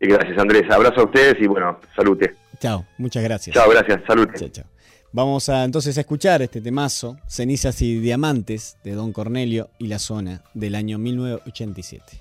Gracias 0.00 0.38
Andrés, 0.38 0.70
abrazo 0.70 1.00
a 1.00 1.04
ustedes 1.04 1.36
y 1.40 1.46
bueno, 1.46 1.78
salute. 1.94 2.34
Chao, 2.58 2.84
muchas 2.98 3.22
gracias. 3.22 3.54
Chao, 3.54 3.70
gracias, 3.70 4.00
salute. 4.06 4.38
Chao, 4.38 4.48
chao. 4.48 4.64
Vamos 5.10 5.48
a 5.48 5.64
entonces 5.64 5.96
a 5.96 6.02
escuchar 6.02 6.42
este 6.42 6.60
temazo, 6.60 7.16
Cenizas 7.26 7.80
y 7.80 7.98
Diamantes, 7.98 8.76
de 8.84 8.92
Don 8.92 9.12
Cornelio 9.12 9.70
y 9.78 9.86
la 9.86 9.98
zona 9.98 10.42
del 10.52 10.74
año 10.74 10.98
1987. 10.98 12.20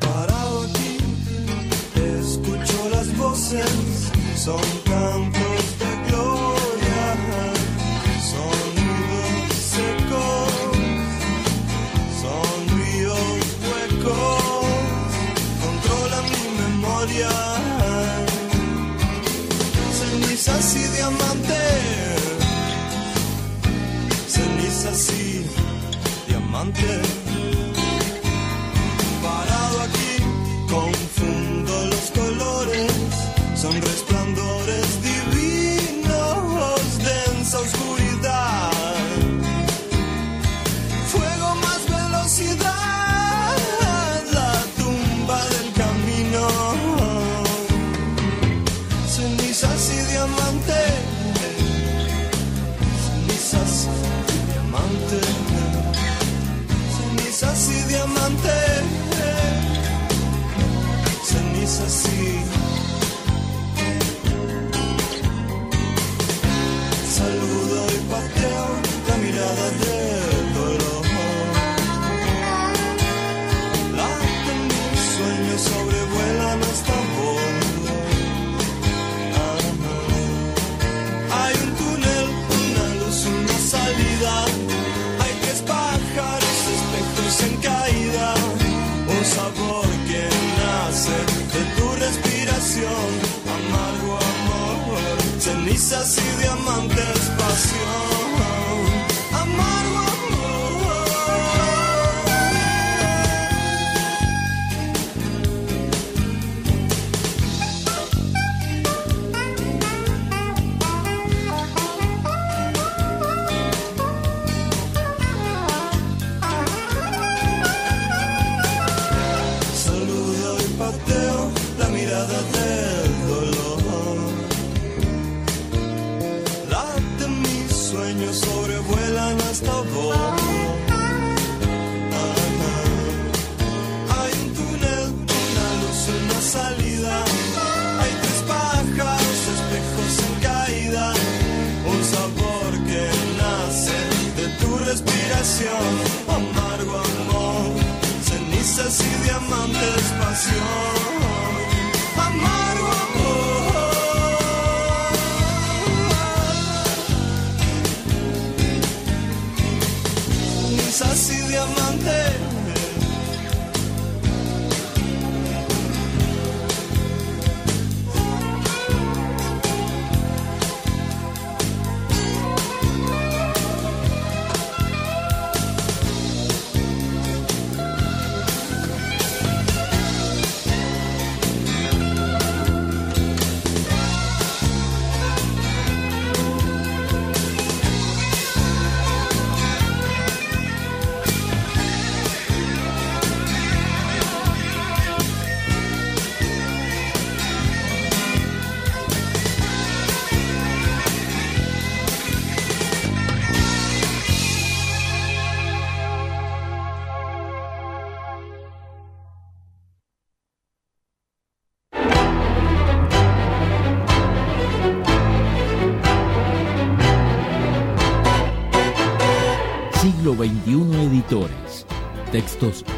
Parado 0.00 0.62
aquí, 0.64 0.98
escucho 2.20 2.88
las 2.90 3.16
voces, 3.16 4.10
son 4.34 4.60
cantos 4.84 5.78
de 5.78 6.10
gloria, 6.10 7.14
sonidos 8.20 9.54
secos, 9.54 10.52
son 12.20 12.58
ríos 12.76 13.38
huecos, 13.62 14.37
cenizas 20.38 20.76
y 20.76 20.96
diamantes, 20.96 21.82
cenizas 24.28 25.10
y 25.10 26.30
diamantes 26.30 27.27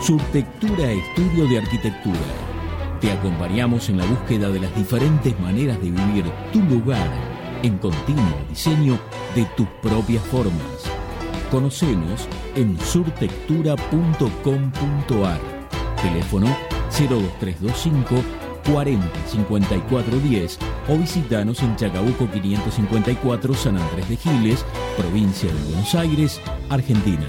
Surtectura 0.00 0.92
Estudio 0.92 1.46
de 1.46 1.58
Arquitectura. 1.58 2.18
Te 3.02 3.12
acompañamos 3.12 3.90
en 3.90 3.98
la 3.98 4.06
búsqueda 4.06 4.48
de 4.48 4.60
las 4.60 4.74
diferentes 4.74 5.38
maneras 5.38 5.78
de 5.82 5.90
vivir 5.90 6.24
tu 6.54 6.62
lugar 6.62 7.06
en 7.62 7.76
continuo 7.76 8.38
diseño 8.48 8.98
de 9.34 9.44
tus 9.56 9.66
propias 9.82 10.24
formas. 10.24 10.54
Conocenos 11.50 12.26
en 12.56 12.80
surtectura.com.ar. 12.80 15.40
Teléfono 16.02 16.46
02325 16.90 18.24
40 18.72 19.06
54 19.26 20.18
10 20.18 20.58
o 20.88 20.96
visitanos 20.96 21.62
en 21.62 21.76
Chacabuco 21.76 22.26
554 22.30 23.54
San 23.54 23.76
Andrés 23.76 24.08
de 24.08 24.16
Giles, 24.16 24.64
provincia 24.96 25.52
de 25.52 25.62
Buenos 25.64 25.94
Aires, 25.94 26.40
Argentina. 26.70 27.28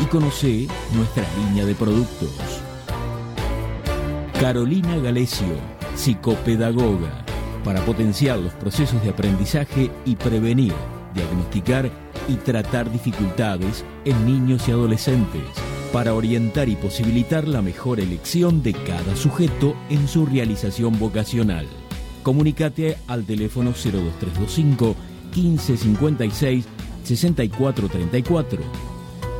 y 0.02 0.06
conoce 0.06 0.66
nuestra 0.94 1.24
línea 1.38 1.64
de 1.64 1.74
productos. 1.74 2.30
Carolina 4.40 4.96
Galecio, 4.98 5.54
psicopedagoga, 5.94 7.24
para 7.64 7.82
potenciar 7.84 8.38
los 8.38 8.52
procesos 8.52 9.02
de 9.02 9.10
aprendizaje 9.10 9.90
y 10.04 10.14
prevenir, 10.16 10.74
diagnosticar 11.14 11.90
y 12.28 12.34
tratar 12.34 12.92
dificultades 12.92 13.84
en 14.04 14.26
niños 14.26 14.68
y 14.68 14.72
adolescentes, 14.72 15.42
para 15.92 16.14
orientar 16.14 16.68
y 16.68 16.76
posibilitar 16.76 17.48
la 17.48 17.62
mejor 17.62 17.98
elección 17.98 18.62
de 18.62 18.74
cada 18.74 19.16
sujeto 19.16 19.74
en 19.88 20.06
su 20.06 20.26
realización 20.26 20.98
vocacional. 20.98 21.66
Comunícate 22.26 22.98
al 23.06 23.24
teléfono 23.24 23.70
02325 23.70 24.96
1556 25.32 26.66
6434. 27.04 28.58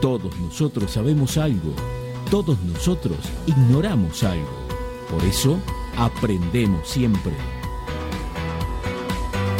Todos 0.01 0.39
nosotros 0.39 0.93
sabemos 0.93 1.37
algo, 1.37 1.75
todos 2.31 2.57
nosotros 2.63 3.17
ignoramos 3.49 4.23
algo. 4.23 4.69
Por 5.11 5.25
eso, 5.25 5.59
aprendemos 5.97 6.87
siempre. 6.89 7.33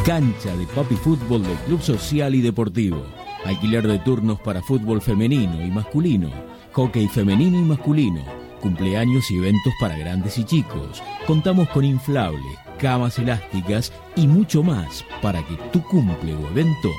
Cancha 0.05 0.57
de 0.57 0.67
Papi 0.69 0.95
Fútbol 0.95 1.43
del 1.43 1.59
Club 1.67 1.83
Social 1.83 2.33
y 2.37 2.43
Deportivo. 2.43 3.03
Alquiler 3.45 3.89
de 3.89 3.99
turnos 3.99 4.39
para 4.39 4.63
fútbol 4.63 5.03
femenino 5.03 5.67
y 5.67 5.71
masculino, 5.73 6.31
hockey 6.75 7.09
femenino 7.09 7.59
y 7.59 7.63
masculino, 7.63 8.23
cumpleaños 8.61 9.29
y 9.33 9.39
eventos 9.39 9.73
para 9.81 9.99
grandes 9.99 10.39
y 10.39 10.45
chicos. 10.45 11.03
Contamos 11.27 11.69
con 11.71 11.85
inflables, 11.85 12.57
camas 12.77 13.19
elásticas 13.19 13.93
y 14.15 14.27
mucho 14.27 14.63
más 14.63 15.05
para 15.23 15.45
que 15.45 15.57
tu 15.73 15.83
cumple 15.83 16.35
o 16.35 16.49
evento 16.49 16.91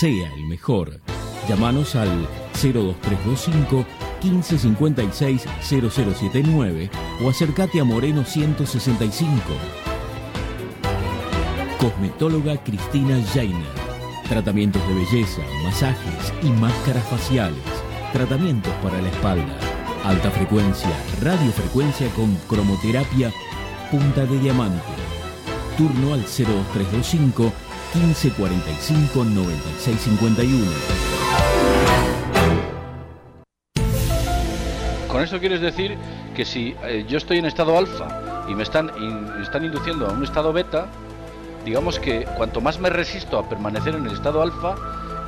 sea 0.00 0.32
el 0.34 0.44
mejor. 0.46 1.00
Llámanos 1.48 1.96
al 1.96 2.08
02325 2.62 3.84
1556 4.22 5.44
0079 5.62 6.90
o 7.22 7.30
acércate 7.30 7.80
a 7.80 7.84
Moreno 7.84 8.24
165. 8.24 9.36
Cosmetóloga 11.78 12.62
Cristina 12.62 13.20
Jainer. 13.34 13.82
Tratamientos 14.28 14.86
de 14.86 14.94
belleza, 14.94 15.42
masajes 15.64 16.32
y 16.42 16.48
máscaras 16.50 17.04
faciales. 17.04 17.58
Tratamientos 18.12 18.72
para 18.82 19.02
la 19.02 19.08
espalda. 19.08 19.58
Alta 20.04 20.30
frecuencia, 20.30 20.90
radiofrecuencia 21.20 22.08
con 22.10 22.34
cromoterapia 22.48 23.32
punta 23.90 24.24
de 24.24 24.38
diamante. 24.38 25.01
Turno 25.76 26.14
al 26.14 26.20
02325 26.20 27.52
1545 27.94 29.24
9651. 29.24 30.66
Con 35.08 35.22
eso 35.22 35.38
quieres 35.40 35.60
decir 35.60 35.96
que 36.34 36.44
si 36.44 36.74
eh, 36.84 37.04
yo 37.08 37.18
estoy 37.18 37.38
en 37.38 37.46
estado 37.46 37.76
alfa 37.76 38.44
y 38.48 38.54
me 38.54 38.62
están, 38.62 38.90
están 39.42 39.64
induciendo 39.64 40.06
a 40.06 40.12
un 40.12 40.24
estado 40.24 40.52
beta, 40.52 40.86
digamos 41.64 41.98
que 41.98 42.24
cuanto 42.36 42.60
más 42.60 42.78
me 42.78 42.90
resisto 42.90 43.38
a 43.38 43.48
permanecer 43.48 43.94
en 43.94 44.06
el 44.06 44.12
estado 44.12 44.42
alfa, 44.42 44.74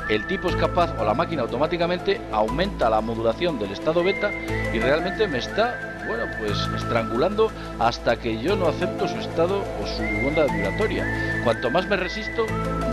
el 0.09 0.27
tipo 0.27 0.49
es 0.49 0.57
capaz 0.57 0.95
o 0.99 1.05
la 1.05 1.15
máquina 1.15 1.43
automáticamente 1.43 2.21
aumenta 2.33 2.91
la 2.91 3.01
modulación 3.01 3.59
del 3.59 3.73
estado 3.73 4.03
beta 4.05 4.31
y 4.73 4.79
realmente 4.79 5.27
me 5.29 5.39
está, 5.39 5.94
bueno, 6.07 6.25
pues 6.39 6.59
estrangulando 6.77 7.51
hasta 7.79 8.17
que 8.17 8.41
yo 8.41 8.57
no 8.57 8.69
acepto 8.69 9.09
su 9.09 9.17
estado 9.19 9.61
o 9.61 9.87
su 9.87 10.03
onda 10.27 10.45
vibratoria. 10.53 11.05
Cuanto 11.45 11.71
más 11.71 11.87
me 11.87 11.97
resisto, 11.97 12.47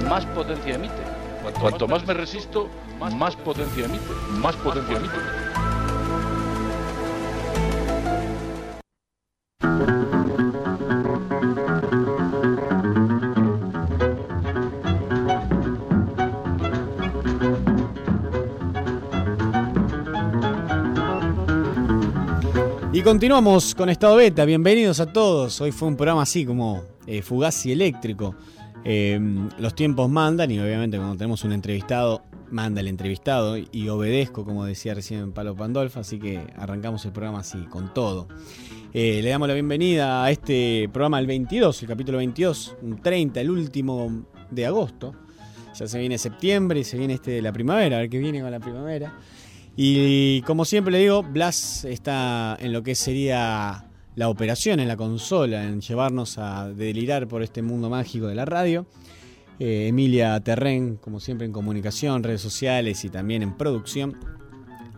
más 0.07 0.25
potencia 0.27 0.75
emite. 0.75 1.01
Cuanto, 1.59 1.87
más 1.87 2.05
me 2.05 2.13
resisto, 2.13 2.69
más, 2.99 3.35
potencia 3.35 3.85
emite. 3.85 4.13
Más 4.37 4.55
potencia 4.57 4.95
emite. 4.95 5.50
Continuamos 23.03 23.73
con 23.73 23.89
Estado 23.89 24.15
Beta, 24.17 24.45
bienvenidos 24.45 24.99
a 24.99 25.11
todos. 25.11 25.59
Hoy 25.59 25.71
fue 25.71 25.87
un 25.87 25.95
programa 25.95 26.21
así 26.21 26.45
como 26.45 26.83
eh, 27.07 27.23
fugaz 27.23 27.65
y 27.65 27.71
eléctrico. 27.71 28.35
Eh, 28.85 29.19
los 29.57 29.73
tiempos 29.73 30.07
mandan 30.07 30.51
y 30.51 30.59
obviamente 30.59 30.97
cuando 30.97 31.17
tenemos 31.17 31.43
un 31.43 31.51
entrevistado, 31.51 32.23
manda 32.51 32.79
el 32.79 32.87
entrevistado 32.87 33.57
y 33.57 33.89
obedezco, 33.89 34.45
como 34.45 34.65
decía 34.65 34.93
recién 34.93 35.31
Palo 35.31 35.55
Pandolfa, 35.55 36.01
así 36.01 36.19
que 36.19 36.45
arrancamos 36.57 37.03
el 37.05 37.11
programa 37.11 37.39
así, 37.39 37.57
con 37.71 37.91
todo. 37.91 38.27
Eh, 38.93 39.21
le 39.23 39.29
damos 39.29 39.47
la 39.47 39.55
bienvenida 39.55 40.23
a 40.23 40.29
este 40.29 40.87
programa 40.93 41.19
el 41.19 41.25
22, 41.25 41.81
el 41.81 41.87
capítulo 41.87 42.19
22, 42.19 42.75
un 42.83 43.01
30, 43.01 43.41
el 43.41 43.49
último 43.49 44.25
de 44.51 44.67
agosto. 44.67 45.15
Ya 45.73 45.87
se 45.87 45.97
viene 45.97 46.19
septiembre 46.19 46.81
y 46.81 46.83
se 46.83 46.97
viene 46.97 47.15
este 47.15 47.41
la 47.41 47.51
primavera, 47.51 47.97
a 47.97 47.99
ver 48.01 48.09
qué 48.09 48.19
viene 48.19 48.41
con 48.41 48.51
la 48.51 48.59
primavera. 48.59 49.17
Y 49.75 50.41
como 50.41 50.65
siempre 50.65 50.91
le 50.91 50.99
digo, 50.99 51.23
Blas 51.23 51.85
está 51.85 52.57
en 52.59 52.73
lo 52.73 52.83
que 52.83 52.95
sería 52.95 53.85
la 54.15 54.29
operación 54.29 54.79
en 54.79 54.87
la 54.87 54.97
consola, 54.97 55.63
en 55.63 55.81
llevarnos 55.81 56.37
a 56.37 56.69
delirar 56.69 57.27
por 57.27 57.41
este 57.41 57.61
mundo 57.61 57.89
mágico 57.89 58.27
de 58.27 58.35
la 58.35 58.45
radio. 58.45 58.85
Eh, 59.59 59.87
Emilia 59.87 60.39
Terren, 60.41 60.97
como 60.97 61.19
siempre 61.19 61.45
en 61.45 61.53
comunicación, 61.53 62.23
redes 62.23 62.41
sociales 62.41 63.05
y 63.05 63.09
también 63.09 63.43
en 63.43 63.55
producción. 63.55 64.17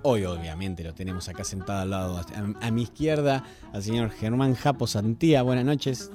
Hoy 0.02 0.26
obviamente 0.26 0.84
lo 0.84 0.94
tenemos 0.94 1.30
acá 1.30 1.44
sentado 1.44 1.82
al 1.82 1.90
lado, 1.90 2.18
a, 2.18 2.68
a 2.68 2.72
mi 2.72 2.84
izquierda, 2.84 3.44
al 3.72 3.84
señor 3.84 4.10
Germán 4.10 4.56
Japo 4.56 4.88
Santía. 4.88 5.44
Buenas 5.44 5.66
noches. 5.66 6.12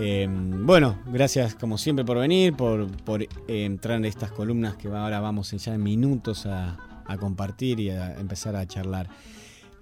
Eh, 0.00 0.28
bueno, 0.30 1.00
gracias 1.06 1.56
como 1.56 1.76
siempre 1.76 2.04
por 2.04 2.18
venir, 2.18 2.54
por, 2.54 2.86
eh, 3.20 3.28
entrar 3.48 3.96
en 3.96 4.04
estas 4.04 4.30
columnas 4.30 4.76
que 4.76 4.86
ahora 4.86 5.18
vamos 5.18 5.50
ya 5.50 5.74
en 5.74 5.82
minutos 5.82 6.46
a, 6.46 6.76
compartir 7.18 7.80
y 7.80 7.90
a 7.90 8.16
empezar 8.20 8.54
a 8.54 8.64
charlar. 8.64 9.08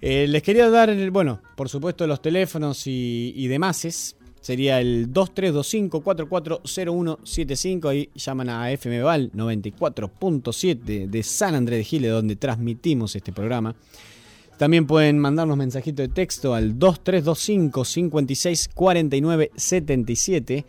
Eh, 0.01 0.27
les 0.27 0.43
quería 0.43 0.71
dar, 0.71 1.11
bueno, 1.11 1.43
por 1.55 1.69
supuesto 1.69 2.07
los 2.07 2.23
teléfonos 2.23 2.87
y, 2.87 3.35
y 3.37 3.47
demás. 3.49 4.17
Sería 4.41 4.81
el 4.81 5.13
2325-440175. 5.13 7.91
Ahí 7.91 8.09
llaman 8.15 8.49
a 8.49 8.71
FM 8.71 9.03
Val 9.03 9.31
94.7 9.33 11.09
de 11.09 11.23
San 11.25 11.57
Andrés 11.57 11.81
de 11.81 11.85
Giles, 11.85 12.13
donde 12.13 12.37
transmitimos 12.37 13.17
este 13.17 13.33
programa. 13.33 13.75
También 14.59 14.87
pueden 14.87 15.19
mandarnos 15.19 15.57
mensajitos 15.57 16.09
de 16.09 16.13
texto 16.13 16.55
al 16.55 16.79
2325 16.79 17.85
56 17.85 18.71
49 18.75 19.51
77. 19.55 20.65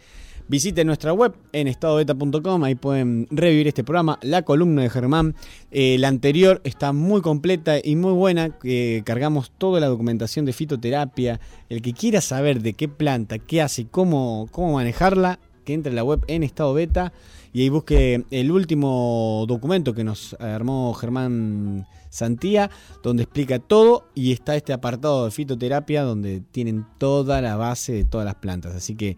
Visiten 0.49 0.87
nuestra 0.87 1.11
web 1.11 1.33
en 1.51 1.67
estadobeta.com, 1.67 2.63
ahí 2.63 2.75
pueden 2.75 3.27
revivir 3.31 3.67
este 3.67 3.83
programa, 3.83 4.17
la 4.21 4.43
columna 4.43 4.81
de 4.81 4.89
Germán. 4.89 5.35
Eh, 5.71 5.97
la 5.99 6.07
anterior 6.07 6.61
está 6.63 6.93
muy 6.93 7.21
completa 7.21 7.75
y 7.83 7.97
muy 7.97 8.13
buena, 8.13 8.57
que 8.57 9.03
cargamos 9.05 9.51
toda 9.57 9.81
la 9.81 9.87
documentación 9.87 10.45
de 10.45 10.53
fitoterapia. 10.53 11.41
El 11.67 11.81
que 11.81 11.91
quiera 11.91 12.21
saber 12.21 12.61
de 12.61 12.73
qué 12.73 12.87
planta, 12.87 13.39
qué 13.39 13.61
hace 13.61 13.87
cómo, 13.87 14.47
cómo 14.51 14.73
manejarla, 14.73 15.39
que 15.65 15.73
entre 15.73 15.91
a 15.91 15.95
la 15.95 16.05
web 16.05 16.23
en 16.27 16.43
estado 16.43 16.73
beta 16.73 17.11
y 17.57 17.61
ahí 17.61 17.69
busque 17.69 18.23
el 18.29 18.51
último 18.51 19.43
documento 19.47 19.95
que 19.95 20.03
nos 20.03 20.35
armó 20.35 20.93
Germán 20.93 21.87
Santía, 22.11 22.69
donde 23.01 23.23
explica 23.23 23.57
todo 23.57 24.09
y 24.13 24.31
está 24.31 24.55
este 24.55 24.73
apartado 24.73 25.25
de 25.25 25.31
fitoterapia 25.31 26.03
donde 26.03 26.41
tienen 26.51 26.85
toda 26.99 27.41
la 27.41 27.55
base 27.55 27.93
de 27.93 28.05
todas 28.05 28.25
las 28.25 28.35
plantas. 28.35 28.75
Así 28.75 28.93
que 28.93 29.17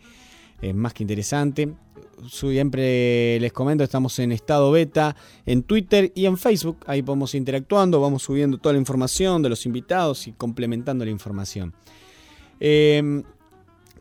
es 0.61 0.73
más 0.73 0.93
que 0.93 1.03
interesante. 1.03 1.73
Siempre 2.29 3.41
les 3.41 3.51
comento, 3.51 3.83
estamos 3.83 4.17
en 4.19 4.31
estado 4.31 4.71
beta 4.71 5.17
en 5.45 5.61
Twitter 5.63 6.13
y 6.15 6.25
en 6.25 6.37
Facebook. 6.37 6.77
Ahí 6.87 7.01
podemos 7.01 7.35
interactuando, 7.35 7.99
vamos 7.99 8.23
subiendo 8.23 8.57
toda 8.57 8.71
la 8.71 8.79
información 8.79 9.43
de 9.43 9.49
los 9.49 9.65
invitados 9.65 10.27
y 10.27 10.31
complementando 10.31 11.03
la 11.03 11.11
información. 11.11 11.73
Eh, 12.61 13.21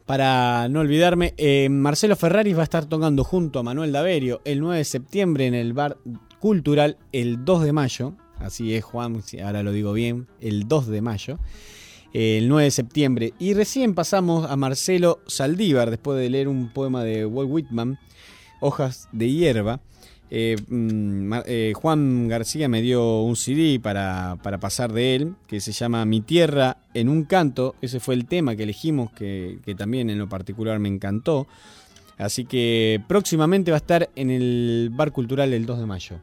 para 0.09 0.71
no 0.71 0.81
olvidarme, 0.81 1.35
eh, 1.37 1.69
Marcelo 1.69 2.17
Ferrari 2.17 2.55
va 2.55 2.63
a 2.63 2.65
estar 2.65 2.87
tocando 2.87 3.25
junto 3.25 3.59
a 3.59 3.63
Manuel 3.63 3.93
Daverio 3.93 4.41
el 4.47 4.61
9 4.61 4.79
de 4.79 4.85
septiembre 4.87 5.47
en 5.47 5.53
el 5.53 5.75
Bar 5.75 5.99
Cultural 6.41 6.97
el 7.13 7.45
2 7.45 7.65
de 7.65 7.73
mayo. 7.75 8.15
Así 8.39 8.75
es, 8.75 8.83
Juan, 8.85 9.23
ahora 9.45 9.63
lo 9.63 9.71
digo 9.71 9.93
bien, 9.93 10.27
el 10.41 10.67
2 10.67 10.87
de 10.87 11.03
mayo. 11.03 11.39
El 12.15 12.49
9 12.49 12.65
de 12.65 12.71
septiembre. 12.71 13.35
Y 13.39 13.53
recién 13.53 13.95
pasamos 13.95 14.51
a 14.51 14.57
Marcelo 14.57 15.21
Saldívar 15.27 15.91
después 15.91 16.19
de 16.19 16.31
leer 16.31 16.49
un 16.49 16.73
poema 16.73 17.05
de 17.05 17.27
Walt 17.27 17.51
Whitman, 17.51 17.99
Hojas 18.61 19.11
de 19.13 19.31
Hierba. 19.31 19.83
Eh, 20.31 20.57
mm, 20.69 21.33
eh, 21.47 21.73
Juan 21.75 22.29
García 22.29 22.69
me 22.69 22.83
dio 22.83 23.23
un 23.23 23.37
CD 23.37 23.81
para, 23.81 24.37
para 24.43 24.59
pasar 24.59 24.93
de 24.93 25.15
él, 25.15 25.35
que 25.47 25.61
se 25.61 25.73
llama 25.73 26.05
Mi 26.05 26.21
Tierra 26.21 26.79
en 26.95 27.09
un 27.09 27.25
canto. 27.25 27.75
Ese 27.81 28.01
fue 28.01 28.15
el 28.15 28.27
tema 28.27 28.57
que 28.57 28.65
elegimos, 28.65 29.11
que, 29.13 29.59
que 29.65 29.75
también 29.75 30.11
en 30.11 30.19
lo 30.19 30.29
particular 30.29 30.79
me 30.79 30.89
encantó. 30.89 31.47
Así 32.19 32.45
que 32.45 33.01
próximamente 33.07 33.71
va 33.71 33.77
a 33.77 33.79
estar 33.79 34.11
en 34.17 34.31
el 34.31 34.91
Bar 34.93 35.13
Cultural 35.13 35.53
el 35.53 35.65
2 35.65 35.79
de 35.79 35.87
mayo. 35.87 36.17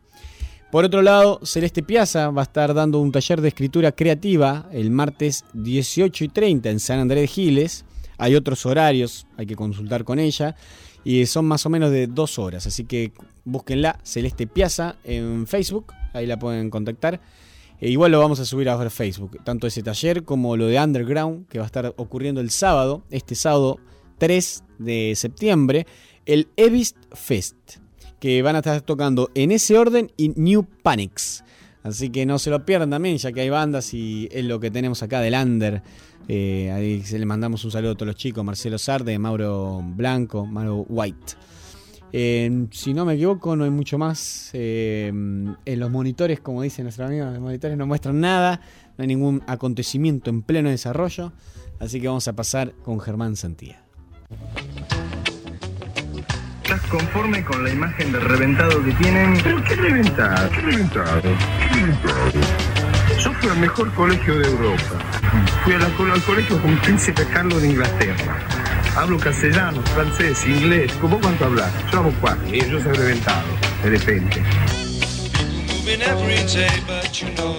Por 0.71 0.83
otro 0.83 1.01
lado, 1.01 1.39
Celeste 1.43 1.83
Piazza 1.83 2.31
va 2.31 2.41
a 2.41 2.43
estar 2.43 2.73
dando 2.73 2.99
un 2.99 3.11
taller 3.11 3.39
de 3.39 3.47
escritura 3.47 3.93
creativa 3.93 4.67
el 4.73 4.91
martes 4.91 5.45
18 5.53 6.25
y 6.25 6.27
30 6.27 6.69
en 6.69 6.79
San 6.81 6.99
Andrés 6.99 7.21
de 7.21 7.27
Giles. 7.27 7.85
Hay 8.17 8.35
otros 8.35 8.65
horarios, 8.65 9.25
hay 9.37 9.45
que 9.45 9.55
consultar 9.55 10.03
con 10.03 10.19
ella. 10.19 10.57
Y 11.05 11.25
son 11.27 11.45
más 11.45 11.65
o 11.65 11.69
menos 11.69 11.91
de 11.91 12.07
dos 12.07 12.39
horas. 12.39 12.67
Así 12.67 12.83
que 12.83 13.13
búsquenla, 13.45 13.99
Celeste 14.03 14.47
Piazza, 14.47 14.97
en 15.03 15.47
Facebook. 15.47 15.93
Ahí 16.13 16.25
la 16.25 16.37
pueden 16.37 16.69
contactar. 16.69 17.21
E 17.79 17.89
igual 17.89 18.11
lo 18.11 18.19
vamos 18.19 18.39
a 18.39 18.45
subir 18.45 18.69
a 18.69 18.89
Facebook. 18.89 19.37
Tanto 19.43 19.67
ese 19.67 19.83
taller 19.83 20.23
como 20.23 20.57
lo 20.57 20.65
de 20.65 20.79
Underground, 20.79 21.47
que 21.47 21.59
va 21.59 21.65
a 21.65 21.67
estar 21.67 21.93
ocurriendo 21.97 22.41
el 22.41 22.49
sábado, 22.49 23.03
este 23.11 23.35
sábado 23.35 23.79
3 24.17 24.63
de 24.79 25.13
septiembre, 25.15 25.85
el 26.25 26.47
Evist 26.57 26.97
Fest. 27.13 27.55
Que 28.19 28.41
van 28.41 28.55
a 28.55 28.59
estar 28.59 28.81
tocando 28.81 29.29
en 29.35 29.51
ese 29.51 29.77
orden 29.77 30.11
y 30.17 30.29
New 30.29 30.65
Panics. 30.81 31.43
Así 31.83 32.09
que 32.09 32.25
no 32.25 32.39
se 32.39 32.49
lo 32.49 32.65
pierdan 32.65 32.89
también, 32.89 33.17
ya 33.19 33.31
que 33.31 33.41
hay 33.41 33.49
bandas 33.51 33.93
y 33.93 34.27
es 34.31 34.43
lo 34.43 34.59
que 34.59 34.71
tenemos 34.71 35.03
acá 35.03 35.21
del 35.21 35.35
Under. 35.35 35.83
Eh, 36.27 36.71
ahí 36.71 37.03
se 37.03 37.19
le 37.19 37.25
mandamos 37.25 37.63
un 37.65 37.71
saludo 37.71 37.91
a 37.91 37.95
todos 37.95 38.07
los 38.07 38.15
chicos, 38.15 38.43
Marcelo 38.43 38.77
Sarde, 38.77 39.17
Mauro 39.19 39.81
Blanco, 39.83 40.45
Mauro 40.45 40.85
White. 40.87 41.33
Eh, 42.11 42.67
si 42.71 42.93
no 42.93 43.03
me 43.03 43.15
equivoco, 43.15 43.55
no 43.55 43.65
hay 43.65 43.69
mucho 43.69 43.97
más. 43.97 44.49
Eh, 44.53 45.07
en 45.09 45.79
los 45.79 45.91
monitores, 45.91 46.39
como 46.39 46.61
dice 46.61 46.81
nuestro 46.81 47.05
amigo, 47.05 47.25
los 47.25 47.39
monitores 47.39 47.77
no 47.77 47.85
muestran 47.85 48.19
nada, 48.19 48.61
no 48.97 49.01
hay 49.01 49.07
ningún 49.07 49.43
acontecimiento 49.47 50.29
en 50.29 50.41
pleno 50.41 50.69
desarrollo. 50.69 51.33
Así 51.79 51.99
que 51.99 52.07
vamos 52.07 52.27
a 52.27 52.33
pasar 52.33 52.73
con 52.83 52.99
Germán 52.99 53.35
Santía. 53.35 53.83
¿Estás 56.63 56.81
conforme 56.87 57.43
con 57.43 57.63
la 57.63 57.71
imagen 57.71 58.11
de 58.11 58.19
reventado 58.19 58.83
que 58.83 58.91
tienen? 58.93 59.37
¿Pero 59.43 59.63
qué 59.63 59.75
reventado? 59.75 60.49
¿Qué 60.49 60.61
reventado? 60.61 61.21
¿Qué 61.21 61.79
reventado? 61.79 62.31
Yo 63.23 63.33
fui 63.33 63.49
al 63.49 63.59
mejor 63.59 63.93
colegio 63.93 64.39
de 64.39 64.47
Europa. 64.47 65.04
Fui 65.63 65.73
a 65.73 65.79
la- 65.79 65.85
al 65.85 66.21
colegio 66.23 66.61
con 66.61 66.77
Príncipe 66.77 67.25
Carlos 67.25 67.61
de 67.61 67.69
Inglaterra. 67.69 68.37
Hablo 68.95 69.17
castellano, 69.19 69.81
francés, 69.93 70.45
inglés. 70.45 70.91
¿Cómo 71.01 71.19
cuánto 71.19 71.45
hablas? 71.45 71.71
Yo 71.91 71.99
hablo 71.99 72.13
cuatro. 72.21 72.47
Y 72.53 72.59
yo 72.69 72.79
soy 72.81 72.93
reventado, 72.93 73.43
de 73.83 73.89
repente. 73.89 74.41
Moving 75.67 76.01
every 76.01 76.43
day, 76.51 76.81
but 76.87 77.11
you 77.21 77.29
know 77.35 77.55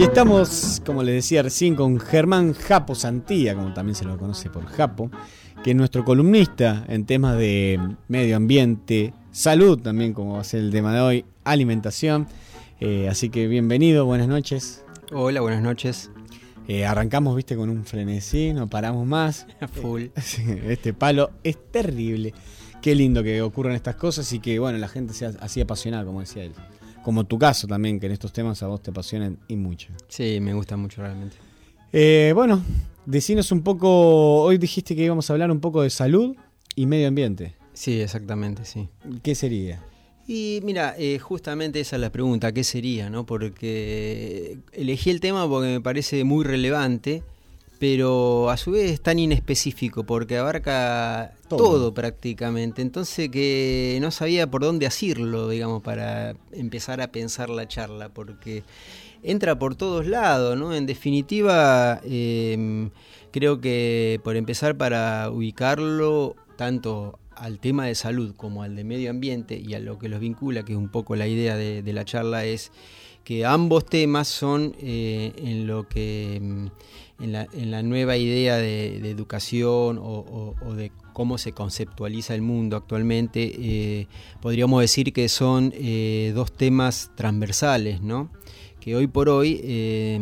Y 0.00 0.04
estamos, 0.04 0.80
como 0.86 1.02
les 1.02 1.16
decía 1.16 1.42
recién, 1.42 1.76
con 1.76 2.00
Germán 2.00 2.54
Japo 2.54 2.94
Santía, 2.94 3.54
como 3.54 3.74
también 3.74 3.94
se 3.94 4.06
lo 4.06 4.16
conoce 4.16 4.48
por 4.48 4.64
Japo, 4.64 5.10
que 5.62 5.72
es 5.72 5.76
nuestro 5.76 6.06
columnista 6.06 6.86
en 6.88 7.04
temas 7.04 7.36
de 7.36 7.78
medio 8.08 8.36
ambiente, 8.36 9.12
salud 9.30 9.78
también, 9.78 10.14
como 10.14 10.36
va 10.36 10.40
a 10.40 10.44
ser 10.44 10.60
el 10.60 10.70
tema 10.70 10.94
de 10.94 11.00
hoy, 11.02 11.24
alimentación. 11.44 12.26
Eh, 12.80 13.10
así 13.10 13.28
que 13.28 13.46
bienvenido, 13.46 14.06
buenas 14.06 14.26
noches. 14.26 14.82
Hola, 15.12 15.42
buenas 15.42 15.60
noches. 15.60 16.10
Eh, 16.66 16.86
arrancamos, 16.86 17.36
viste, 17.36 17.54
con 17.54 17.68
un 17.68 17.84
frenesí, 17.84 18.54
no 18.54 18.68
paramos 18.68 19.06
más. 19.06 19.46
Full. 19.82 20.04
Sí, 20.16 20.42
Este 20.64 20.94
palo 20.94 21.30
es 21.44 21.58
terrible. 21.70 22.32
Qué 22.80 22.94
lindo 22.94 23.22
que 23.22 23.42
ocurran 23.42 23.74
estas 23.74 23.96
cosas 23.96 24.32
y 24.32 24.38
que, 24.38 24.58
bueno, 24.60 24.78
la 24.78 24.88
gente 24.88 25.12
sea 25.12 25.32
así 25.40 25.60
apasionada, 25.60 26.06
como 26.06 26.20
decía 26.20 26.44
él. 26.44 26.54
Como 27.02 27.24
tu 27.24 27.38
caso 27.38 27.66
también, 27.66 27.98
que 27.98 28.06
en 28.06 28.12
estos 28.12 28.32
temas 28.32 28.62
a 28.62 28.66
vos 28.66 28.82
te 28.82 28.90
apasionan 28.90 29.38
y 29.48 29.56
mucho. 29.56 29.88
Sí, 30.08 30.38
me 30.40 30.52
gusta 30.52 30.76
mucho 30.76 31.02
realmente. 31.02 31.36
Eh, 31.92 32.32
bueno, 32.34 32.62
decinos 33.06 33.50
un 33.52 33.62
poco, 33.62 34.42
hoy 34.42 34.58
dijiste 34.58 34.94
que 34.94 35.04
íbamos 35.04 35.28
a 35.28 35.32
hablar 35.32 35.50
un 35.50 35.60
poco 35.60 35.82
de 35.82 35.90
salud 35.90 36.36
y 36.76 36.86
medio 36.86 37.08
ambiente. 37.08 37.54
Sí, 37.72 38.00
exactamente, 38.00 38.64
sí. 38.64 38.88
¿Qué 39.22 39.34
sería? 39.34 39.82
Y 40.28 40.60
mira, 40.62 40.94
eh, 40.98 41.18
justamente 41.18 41.80
esa 41.80 41.96
es 41.96 42.02
la 42.02 42.12
pregunta, 42.12 42.52
¿qué 42.52 42.62
sería? 42.62 43.10
no? 43.10 43.26
Porque 43.26 44.58
elegí 44.72 45.10
el 45.10 45.18
tema 45.18 45.48
porque 45.48 45.68
me 45.68 45.80
parece 45.80 46.22
muy 46.24 46.44
relevante 46.44 47.24
pero 47.80 48.50
a 48.50 48.58
su 48.58 48.72
vez 48.72 48.90
es 48.90 49.00
tan 49.00 49.18
inespecífico 49.18 50.04
porque 50.04 50.36
abarca 50.36 51.32
todo, 51.48 51.58
Todo. 51.58 51.94
prácticamente. 51.94 52.82
Entonces 52.82 53.30
que 53.30 53.98
no 54.02 54.10
sabía 54.10 54.50
por 54.50 54.60
dónde 54.60 54.86
asirlo, 54.86 55.48
digamos, 55.48 55.82
para 55.82 56.36
empezar 56.52 57.00
a 57.00 57.10
pensar 57.10 57.48
la 57.48 57.66
charla, 57.66 58.10
porque 58.10 58.64
entra 59.22 59.58
por 59.58 59.76
todos 59.76 60.06
lados, 60.06 60.58
¿no? 60.58 60.74
En 60.74 60.84
definitiva, 60.84 62.02
eh, 62.04 62.90
creo 63.30 63.62
que 63.62 64.20
por 64.24 64.36
empezar 64.36 64.76
para 64.76 65.30
ubicarlo 65.30 66.36
tanto 66.56 67.18
al 67.34 67.60
tema 67.60 67.86
de 67.86 67.94
salud 67.94 68.34
como 68.36 68.62
al 68.62 68.76
de 68.76 68.84
medio 68.84 69.08
ambiente 69.08 69.58
y 69.58 69.72
a 69.72 69.80
lo 69.80 69.98
que 69.98 70.10
los 70.10 70.20
vincula, 70.20 70.66
que 70.66 70.72
es 70.72 70.78
un 70.78 70.90
poco 70.90 71.16
la 71.16 71.26
idea 71.26 71.56
de, 71.56 71.80
de 71.82 71.92
la 71.94 72.04
charla, 72.04 72.44
es 72.44 72.72
que 73.24 73.44
ambos 73.46 73.86
temas 73.86 74.28
son 74.28 74.74
eh, 74.80 75.32
en 75.36 75.66
lo 75.66 75.88
que 75.88 76.38
mm, 76.42 76.66
en 77.20 77.70
la, 77.70 77.82
nueva 77.82 78.16
idea 78.16 78.56
de, 78.56 78.96
educación 79.10 79.98
o, 80.00 80.54
de 80.74 80.90
cómo 81.12 81.38
se 81.38 81.52
conceptualiza 81.52 82.34
el 82.34 82.42
mundo 82.42 82.76
actualmente, 82.76 83.52
eh, 83.58 84.06
podríamos 84.40 84.80
decir 84.80 85.12
que 85.12 85.28
son 85.28 85.72
eh, 85.74 86.32
dos 86.34 86.52
temas 86.52 87.10
transversales, 87.16 88.00
¿no? 88.00 88.30
Que 88.80 88.96
hoy 88.96 89.06
por 89.06 89.28
hoy, 89.28 89.60
eh, 89.62 90.18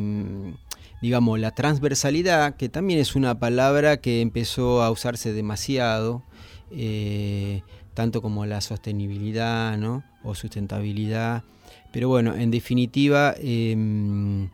digamos, 1.01 1.39
la 1.39 1.53
transversalidad, 1.53 2.57
que 2.57 2.69
también 2.69 2.99
es 2.99 3.15
una 3.15 3.39
palabra 3.39 3.99
que 3.99 4.21
empezó 4.21 4.83
a 4.83 4.91
usarse 4.91 5.33
demasiado, 5.33 6.25
eh, 6.71 7.63
tanto 7.95 8.21
como 8.23 8.47
la 8.47 8.61
sostenibilidad, 8.61 9.77
¿no? 9.77 10.05
O 10.23 10.35
sustentabilidad. 10.35 11.45
Pero 11.93 12.09
bueno, 12.09 12.35
en 12.35 12.51
definitiva, 12.51 13.35
em, 13.39 14.51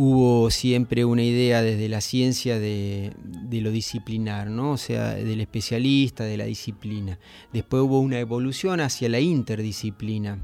hubo 0.00 0.48
siempre 0.52 1.04
una 1.04 1.24
idea 1.24 1.60
desde 1.60 1.88
la 1.88 2.00
ciencia 2.00 2.60
de, 2.60 3.12
de 3.24 3.60
lo 3.60 3.72
disciplinar, 3.72 4.48
¿no? 4.48 4.70
O 4.70 4.76
sea, 4.76 5.14
del 5.14 5.40
especialista, 5.40 6.22
de 6.22 6.36
la 6.36 6.44
disciplina. 6.44 7.18
Después 7.52 7.82
hubo 7.82 7.98
una 7.98 8.20
evolución 8.20 8.78
hacia 8.78 9.08
la 9.08 9.18
interdisciplina. 9.18 10.38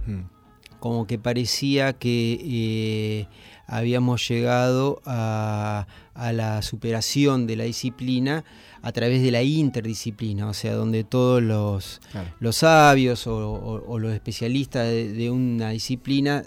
Como 0.81 1.07
que 1.07 1.21
parecía 1.21 1.93
que 1.93 2.41
eh, 2.43 3.29
habíamos 3.69 4.27
llegado 4.29 5.01
a, 5.07 5.87
a 6.15 6.33
la 6.33 6.61
superación 6.63 7.47
de 7.47 7.55
la 7.55 7.63
disciplina 7.65 8.45
a 8.83 8.91
través 8.91 9.23
de 9.23 9.31
la 9.31 9.45
interdisciplina, 9.45 10.49
o 10.49 10.53
sea, 10.53 10.75
donde 10.75 11.05
todos 11.05 11.41
los, 11.41 12.01
Claro. 12.11 12.35
los 12.41 12.57
sabios 12.57 13.27
o, 13.29 13.53
o- 13.53 13.85
o 13.87 13.99
los 14.01 14.13
especialistas 14.13 14.89
de, 14.89 15.13
de 15.13 15.31
una 15.31 15.71
disciplina 15.71 16.43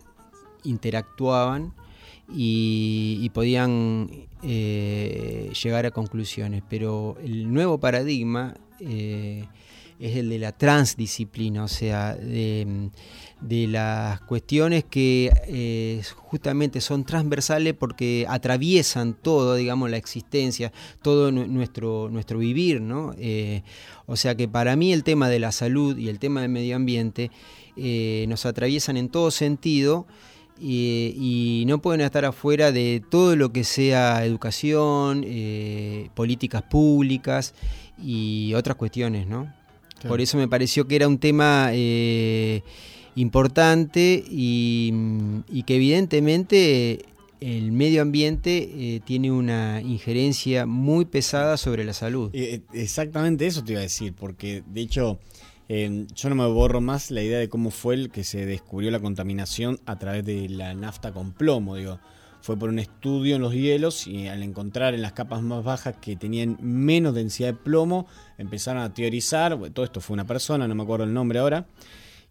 interactuaban 0.65 1.73
y, 2.29 3.19
y 3.21 3.29
podían 3.29 4.09
eh, 4.43 5.51
llegar 5.63 5.85
a 5.85 5.91
conclusiones. 5.91 6.63
Pero 6.69 7.17
el 7.23 7.51
nuevo 7.51 7.79
paradigma 7.79 8.55
eh, 8.79 9.45
es 9.99 10.15
el 10.15 10.29
de 10.29 10.39
la 10.39 10.51
transdisciplina, 10.51 11.63
o 11.63 11.67
sea, 11.67 12.15
de, 12.15 12.89
las 13.41 14.21
cuestiones 14.21 14.83
que 14.83 15.31
eh, 15.47 16.01
justamente 16.17 16.81
son 16.81 17.03
transversales 17.03 17.73
porque 17.73 18.25
atraviesan 18.29 19.15
todo, 19.15 19.55
digamos, 19.55 19.89
la 19.89 19.97
existencia, 19.97 20.71
todo 21.01 21.31
nu- 21.31 21.47
nuestro, 21.47 22.09
nuestro 22.11 22.37
vivir, 22.37 22.81
¿no? 22.81 23.15
O 24.05 24.15
sea 24.15 24.35
que 24.35 24.47
para 24.47 24.75
mí 24.75 24.93
el 24.93 25.03
tema 25.03 25.29
de 25.29 25.39
la 25.39 25.51
salud 25.51 25.97
y 25.97 26.09
el 26.09 26.19
tema 26.19 26.41
del 26.41 26.49
medio 26.49 26.75
ambiente 26.75 27.31
nos 28.27 28.45
atraviesan 28.45 28.97
en 28.97 29.09
todo 29.09 29.31
sentido 29.31 30.05
y, 30.59 31.61
y 31.61 31.65
no 31.67 31.81
pueden 31.81 32.01
estar 32.01 32.25
afuera 32.25 32.71
de 32.71 33.01
todo 33.09 33.35
lo 33.35 33.51
que 33.51 33.63
sea 33.63 34.25
educación, 34.25 35.23
eh, 35.25 36.09
políticas 36.15 36.63
públicas 36.63 37.53
y 38.01 38.53
otras 38.53 38.77
cuestiones, 38.77 39.27
¿no? 39.27 39.53
Claro. 39.95 40.09
Por 40.09 40.21
eso 40.21 40.37
me 40.37 40.47
pareció 40.47 40.87
que 40.87 40.95
era 40.95 41.07
un 41.07 41.17
tema 41.17 41.69
eh, 41.71 42.61
importante 43.15 44.23
y, 44.29 44.93
y 45.49 45.63
que 45.63 45.75
evidentemente 45.75 47.05
el 47.39 47.71
medio 47.71 48.01
ambiente 48.01 48.69
eh, 48.73 49.01
tiene 49.05 49.31
una 49.31 49.81
injerencia 49.81 50.65
muy 50.65 51.05
pesada 51.05 51.57
sobre 51.57 51.83
la 51.83 51.93
salud. 51.93 52.31
Exactamente 52.73 53.45
eso 53.45 53.63
te 53.63 53.73
iba 53.73 53.79
a 53.79 53.83
decir, 53.83 54.13
porque 54.13 54.63
de 54.65 54.81
hecho 54.81 55.19
eh, 55.69 56.05
yo 56.15 56.29
no 56.29 56.35
me 56.35 56.45
borro 56.47 56.81
más 56.81 57.11
la 57.11 57.21
idea 57.21 57.39
de 57.39 57.49
cómo 57.49 57.71
fue 57.71 57.95
el 57.95 58.09
que 58.09 58.23
se 58.23 58.45
descubrió 58.45 58.89
la 58.91 58.99
contaminación 58.99 59.79
a 59.85 59.97
través 59.99 60.25
de 60.25 60.47
la 60.49 60.73
nafta 60.73 61.11
con 61.11 61.31
plomo, 61.33 61.75
digo. 61.75 61.99
Fue 62.39 62.55
por 62.55 62.69
un 62.69 62.79
estudio 62.79 63.35
en 63.35 63.41
los 63.41 63.53
hielos 63.53 64.07
y 64.07 64.27
al 64.27 64.43
encontrar 64.43 64.93
en 64.93 65.01
las 65.01 65.11
capas 65.13 65.41
más 65.41 65.63
bajas 65.63 65.97
que 65.99 66.15
tenían 66.15 66.57
menos 66.61 67.13
densidad 67.15 67.49
de 67.49 67.53
plomo, 67.55 68.07
empezaron 68.37 68.83
a 68.83 68.93
teorizar, 68.93 69.57
todo 69.73 69.83
esto 69.83 69.99
fue 69.99 70.13
una 70.13 70.25
persona, 70.27 70.67
no 70.67 70.75
me 70.75 70.83
acuerdo 70.83 71.03
el 71.05 71.13
nombre 71.13 71.39
ahora, 71.39 71.65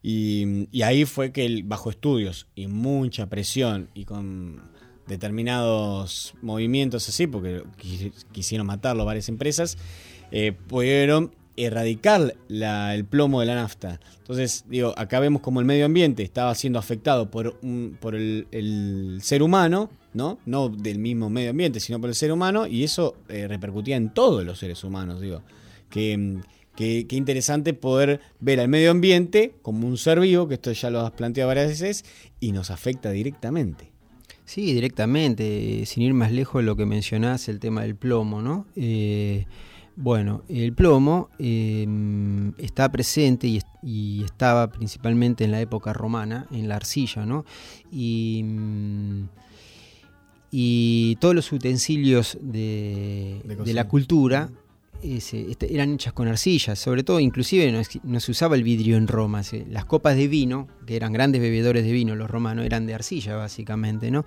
y, 0.02 0.68
ahí 0.82 1.04
fue 1.04 1.32
que 1.32 1.44
el- 1.44 1.64
bajo 1.64 1.90
estudios 1.90 2.46
y 2.54 2.66
mucha 2.68 3.26
presión 3.28 3.88
y 3.94 4.04
con 4.04 4.62
determinados 5.08 6.34
movimientos 6.40 7.08
así, 7.08 7.26
porque 7.26 7.64
qui- 7.82 8.12
quisieron 8.32 8.66
matarlo 8.66 9.04
varias 9.04 9.28
empresas, 9.28 9.76
eh, 10.30 10.52
pudieron 10.52 11.34
erradicar 11.56 12.34
el 12.48 13.04
plomo 13.04 13.40
de 13.40 13.46
la 13.46 13.54
nafta. 13.54 14.00
Entonces, 14.18 14.64
digo, 14.68 14.92
acá 14.96 15.20
vemos 15.20 15.40
como 15.42 15.60
el 15.60 15.66
medio 15.66 15.86
ambiente 15.86 16.22
estaba 16.22 16.54
siendo 16.54 16.78
afectado 16.78 17.30
por, 17.30 17.58
por 18.00 18.14
el, 18.14 19.18
ser 19.22 19.42
humano, 19.42 19.90
¿no? 20.14 20.38
No 20.46 20.68
del 20.68 20.98
mismo 20.98 21.30
medio 21.30 21.50
ambiente, 21.50 21.80
sino 21.80 22.00
por 22.00 22.08
el 22.10 22.14
ser 22.14 22.32
humano, 22.32 22.66
y 22.66 22.84
eso 22.84 23.16
eh, 23.28 23.46
repercutía 23.48 23.96
en 23.96 24.12
todos 24.12 24.44
los 24.44 24.58
seres 24.58 24.82
humanos, 24.84 25.20
digo. 25.20 25.42
Que, 25.90 26.38
que- 26.74 27.06
que 27.06 27.16
interesante 27.16 27.72
poder 27.72 28.20
ver 28.40 28.60
al 28.60 28.68
medio 28.68 28.90
ambiente 28.90 29.54
como 29.62 29.86
un 29.86 29.96
ser 29.96 30.20
vivo, 30.20 30.46
que 30.48 30.54
esto 30.54 30.72
ya 30.72 30.90
lo 30.90 31.00
has 31.00 31.12
planteado 31.12 31.48
varias 31.48 31.68
veces, 31.68 32.04
y 32.40 32.52
nos 32.52 32.70
afecta 32.70 33.10
directamente. 33.10 33.92
Sí, 34.44 34.72
directamente, 34.74 35.84
sin 35.86 36.02
ir 36.04 36.14
más 36.14 36.30
lejos 36.32 36.62
lo 36.62 36.76
que 36.76 36.86
mencionás, 36.86 37.48
el 37.48 37.58
tema 37.58 37.82
del 37.82 37.96
plomo, 37.96 38.42
¿no? 38.42 38.66
Eh, 38.76 39.46
bueno, 39.96 40.42
el 40.48 40.72
plomo 40.74 41.30
eh, 41.38 41.86
está 42.58 42.90
presente 42.92 43.46
y, 43.46 43.56
est- 43.56 43.66
y 43.82 44.22
estaba 44.24 44.70
principalmente 44.70 45.44
en 45.44 45.50
la 45.52 45.60
época 45.60 45.92
romana, 45.94 46.46
en 46.50 46.68
la 46.68 46.76
arcilla, 46.76 47.24
¿no? 47.24 47.44
Y, 47.90 48.44
y 50.50 51.16
todos 51.16 51.34
los 51.34 51.50
utensilios 51.52 52.38
de, 52.40 53.40
De 53.42 53.48
de 53.48 53.56
cocina. 53.56 53.74
la 53.74 53.88
cultura 53.88 54.50
eh, 55.02 55.46
este- 55.50 55.74
eran 55.74 55.94
hechas 55.94 56.12
con 56.12 56.28
arcilla, 56.28 56.76
sobre 56.76 57.02
todo, 57.02 57.20
inclusive 57.20 57.72
no, 58.02 58.20
se 58.20 58.30
usaba 58.30 58.56
el 58.56 58.62
vidrio 58.62 58.96
en 58.96 59.06
Roma. 59.08 59.42
las 59.70 59.84
copas 59.84 60.16
de 60.16 60.28
vino, 60.28 60.68
que 60.86 60.96
eran 60.96 61.12
grandes 61.12 61.40
bebedores 61.40 61.84
de 61.84 61.92
vino 61.92 62.14
los 62.14 62.30
romanos, 62.30 62.64
eran 62.64 62.86
de 62.86 62.94
arcilla 62.94 63.36
básicamente, 63.36 64.10
¿no? 64.10 64.24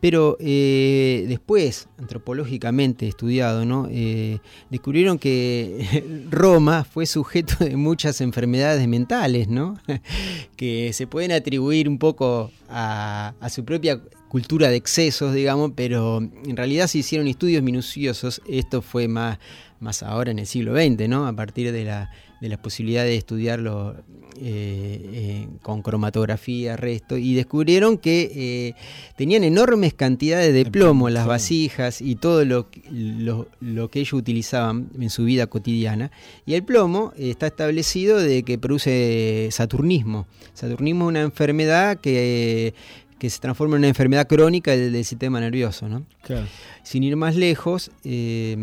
Pero 0.00 0.36
eh, 0.40 1.24
después, 1.28 1.88
antropológicamente 1.98 3.06
estudiado. 3.08 3.58
Eh, 3.90 4.38
descubrieron 4.70 5.18
que 5.18 6.26
Roma 6.30 6.84
fue 6.84 7.06
sujeto 7.06 7.64
de 7.64 7.76
muchas 7.76 8.20
enfermedades 8.20 8.86
mentales, 8.88 9.48
¿no? 9.48 9.78
que 10.56 10.92
se 10.92 11.06
pueden 11.06 11.32
atribuir 11.32 11.88
un 11.88 11.98
poco 11.98 12.50
a, 12.68 13.34
a 13.40 13.48
su 13.48 13.64
propia 13.64 14.00
cultura 14.28 14.68
de 14.68 14.76
excesos, 14.76 15.34
digamos, 15.34 15.72
pero 15.74 16.18
en 16.18 16.56
realidad 16.56 16.86
se 16.86 16.98
hicieron 16.98 17.26
estudios 17.28 17.62
minuciosos. 17.62 18.42
Esto 18.46 18.82
fue 18.82 19.08
más, 19.08 19.38
más 19.80 20.02
ahora 20.02 20.30
en 20.30 20.38
el 20.38 20.46
siglo 20.46 20.74
XX, 20.74 21.08
¿no? 21.08 21.26
A 21.26 21.32
partir 21.34 21.72
de 21.72 21.84
la, 21.84 22.10
de 22.40 22.48
la 22.48 22.60
posibilidad 22.60 23.04
de 23.04 23.16
estudiarlo 23.16 23.96
eh, 24.40 25.00
eh, 25.12 25.48
con 25.62 25.82
cromatografía, 25.82 26.76
resto, 26.76 27.16
y 27.16 27.34
descubrieron 27.34 27.98
que 27.98 28.30
eh, 28.34 28.74
tenían 29.16 29.42
enormes 29.44 29.94
cantidades 29.94 30.54
de 30.54 30.64
plomo 30.70 31.10
las 31.10 31.26
vasijas 31.26 32.00
y 32.00 32.14
todo 32.16 32.44
lo, 32.44 32.70
que- 32.70 32.82
lo, 32.90 33.48
lo 33.60 33.90
que 33.90 34.00
ellos 34.00 34.12
utilizaban 34.12 34.90
en 35.00 35.10
su 35.10 35.24
vida 35.24 35.46
cotidiana. 35.48 36.10
Y 36.46 36.54
el 36.54 36.62
plomo 36.62 37.12
está 37.18 37.48
establecido 37.48 38.18
de 38.18 38.42
que 38.44 38.58
produce 38.58 39.48
saturnismo. 39.50 40.26
Saturnismo 40.54 41.06
es 41.06 41.08
una 41.08 41.20
enfermedad 41.22 41.98
que, 41.98 42.74
que 43.18 43.30
se 43.30 43.40
transforma 43.40 43.74
en 43.74 43.80
una 43.80 43.88
enfermedad 43.88 44.28
crónica 44.28 44.70
del, 44.76 44.92
del 44.92 45.04
sistema 45.04 45.40
nervioso, 45.40 45.88
¿no? 45.88 46.04
Claro. 46.22 46.46
Sin 46.84 47.02
ir 47.02 47.16
más 47.16 47.34
lejos, 47.34 47.90
eh, 48.04 48.56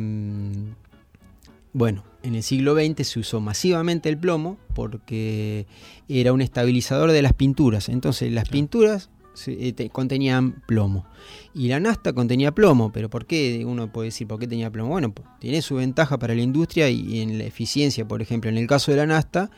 bueno, 1.78 2.06
en 2.24 2.36
el 2.36 2.42
siglo 2.44 2.74
XX 2.74 3.06
se 3.06 3.20
usó 3.20 3.42
masivamente 3.42 4.08
el 4.08 4.18
plomo 4.18 4.58
porque 4.74 5.68
era 6.08 6.32
un 6.32 6.42
estabilizador 6.42 7.12
de 7.12 7.22
las 7.22 7.34
pinturas. 7.34 7.90
Entonces 7.90 8.32
las 8.32 8.48
pinturas 8.48 9.10
eh, 9.48 9.74
te- 9.74 9.90
contenían 9.90 10.64
plomo. 10.68 11.06
Y 11.54 11.68
la 11.68 11.82
nafta 11.82 12.14
contenía 12.14 12.54
plomo, 12.54 12.94
pero 12.94 13.10
¿por 13.10 13.26
qué? 13.26 13.64
Uno 13.66 13.92
puede 13.92 14.08
decir, 14.08 14.26
¿por 14.26 14.40
qué 14.40 14.48
tenía 14.48 14.72
plomo? 14.72 14.92
Bueno, 14.92 15.14
tiene 15.42 15.62
su 15.62 15.76
ventaja 15.76 16.18
para 16.18 16.34
la 16.34 16.42
industria 16.42 16.90
y 16.90 17.20
en 17.20 17.38
la 17.38 17.44
eficiencia, 17.44 18.08
por 18.08 18.22
ejemplo. 18.22 18.50
En 18.50 18.58
el 18.58 18.68
caso 18.68 18.92
de 18.92 18.98
la 18.98 19.06
nafta, 19.08 19.52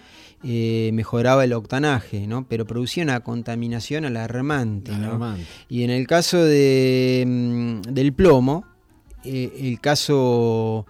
eh, 0.44 0.90
mejoraba 0.94 1.44
el 1.44 1.54
octanaje, 1.54 2.26
¿no? 2.26 2.48
Pero 2.50 2.66
producía 2.66 3.04
una 3.04 3.20
contaminación 3.20 4.06
alarmante. 4.06 4.92
¿no? 4.92 5.06
Alarmante. 5.06 5.46
Y 5.70 5.84
en 5.84 5.92
el 5.92 6.08
caso 6.08 6.44
de, 6.44 7.24
mm, 7.28 7.82
del 7.94 8.12
plomo, 8.14 8.66
eh, 9.24 9.52
el 9.60 9.80
caso 9.80 10.88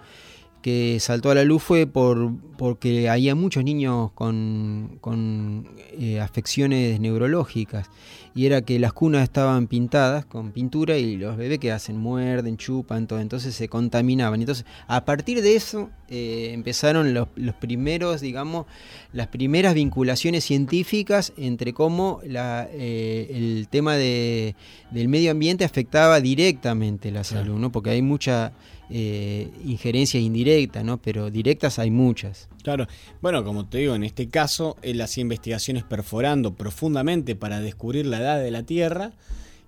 que 0.67 0.99
saltó 0.99 1.31
a 1.31 1.35
la 1.35 1.45
luz 1.45 1.63
fue 1.63 1.87
por 1.87 2.33
porque 2.57 3.07
había 3.07 3.35
muchos 3.35 3.63
niños 3.63 4.11
con, 4.11 4.97
con 4.99 5.69
eh, 5.97 6.19
afecciones 6.19 6.99
neurológicas 6.99 7.89
y 8.35 8.47
era 8.47 8.61
que 8.61 8.77
las 8.77 8.91
cunas 8.91 9.23
estaban 9.23 9.67
pintadas 9.67 10.25
con 10.25 10.51
pintura 10.51 10.97
y 10.97 11.15
los 11.15 11.37
bebés 11.37 11.59
que 11.59 11.71
hacen 11.71 11.97
muerden, 11.97 12.57
chupan, 12.57 13.07
todo, 13.07 13.21
entonces 13.21 13.55
se 13.55 13.69
contaminaban. 13.69 14.41
Entonces, 14.41 14.65
a 14.87 15.05
partir 15.05 15.41
de 15.41 15.55
eso 15.55 15.89
eh, 16.09 16.51
empezaron 16.51 17.13
los, 17.13 17.29
los, 17.35 17.55
primeros, 17.55 18.19
digamos, 18.19 18.65
las 19.13 19.27
primeras 19.27 19.73
vinculaciones 19.73 20.43
científicas 20.43 21.31
entre 21.37 21.73
cómo 21.73 22.19
la, 22.25 22.67
eh, 22.73 23.31
el 23.31 23.69
tema 23.69 23.95
de, 23.95 24.55
del 24.91 25.07
medio 25.07 25.31
ambiente 25.31 25.63
afectaba 25.63 26.19
directamente 26.19 27.09
la 27.09 27.23
salud, 27.23 27.57
¿no? 27.57 27.71
Porque 27.71 27.91
hay 27.91 28.01
mucha 28.01 28.51
eh, 28.89 29.51
injerencias 29.65 30.23
indirectas, 30.23 30.83
¿no? 30.83 31.01
Pero 31.01 31.29
directas 31.29 31.77
hay 31.79 31.91
muchas. 31.91 32.47
Claro, 32.63 32.87
bueno, 33.21 33.43
como 33.43 33.67
te 33.67 33.79
digo, 33.79 33.95
en 33.95 34.03
este 34.03 34.29
caso 34.29 34.77
él 34.81 35.01
hacía 35.01 35.21
investigaciones 35.21 35.83
perforando 35.83 36.55
profundamente 36.55 37.35
para 37.35 37.59
descubrir 37.59 38.05
la 38.05 38.19
edad 38.19 38.39
de 38.41 38.51
la 38.51 38.63
Tierra 38.63 39.11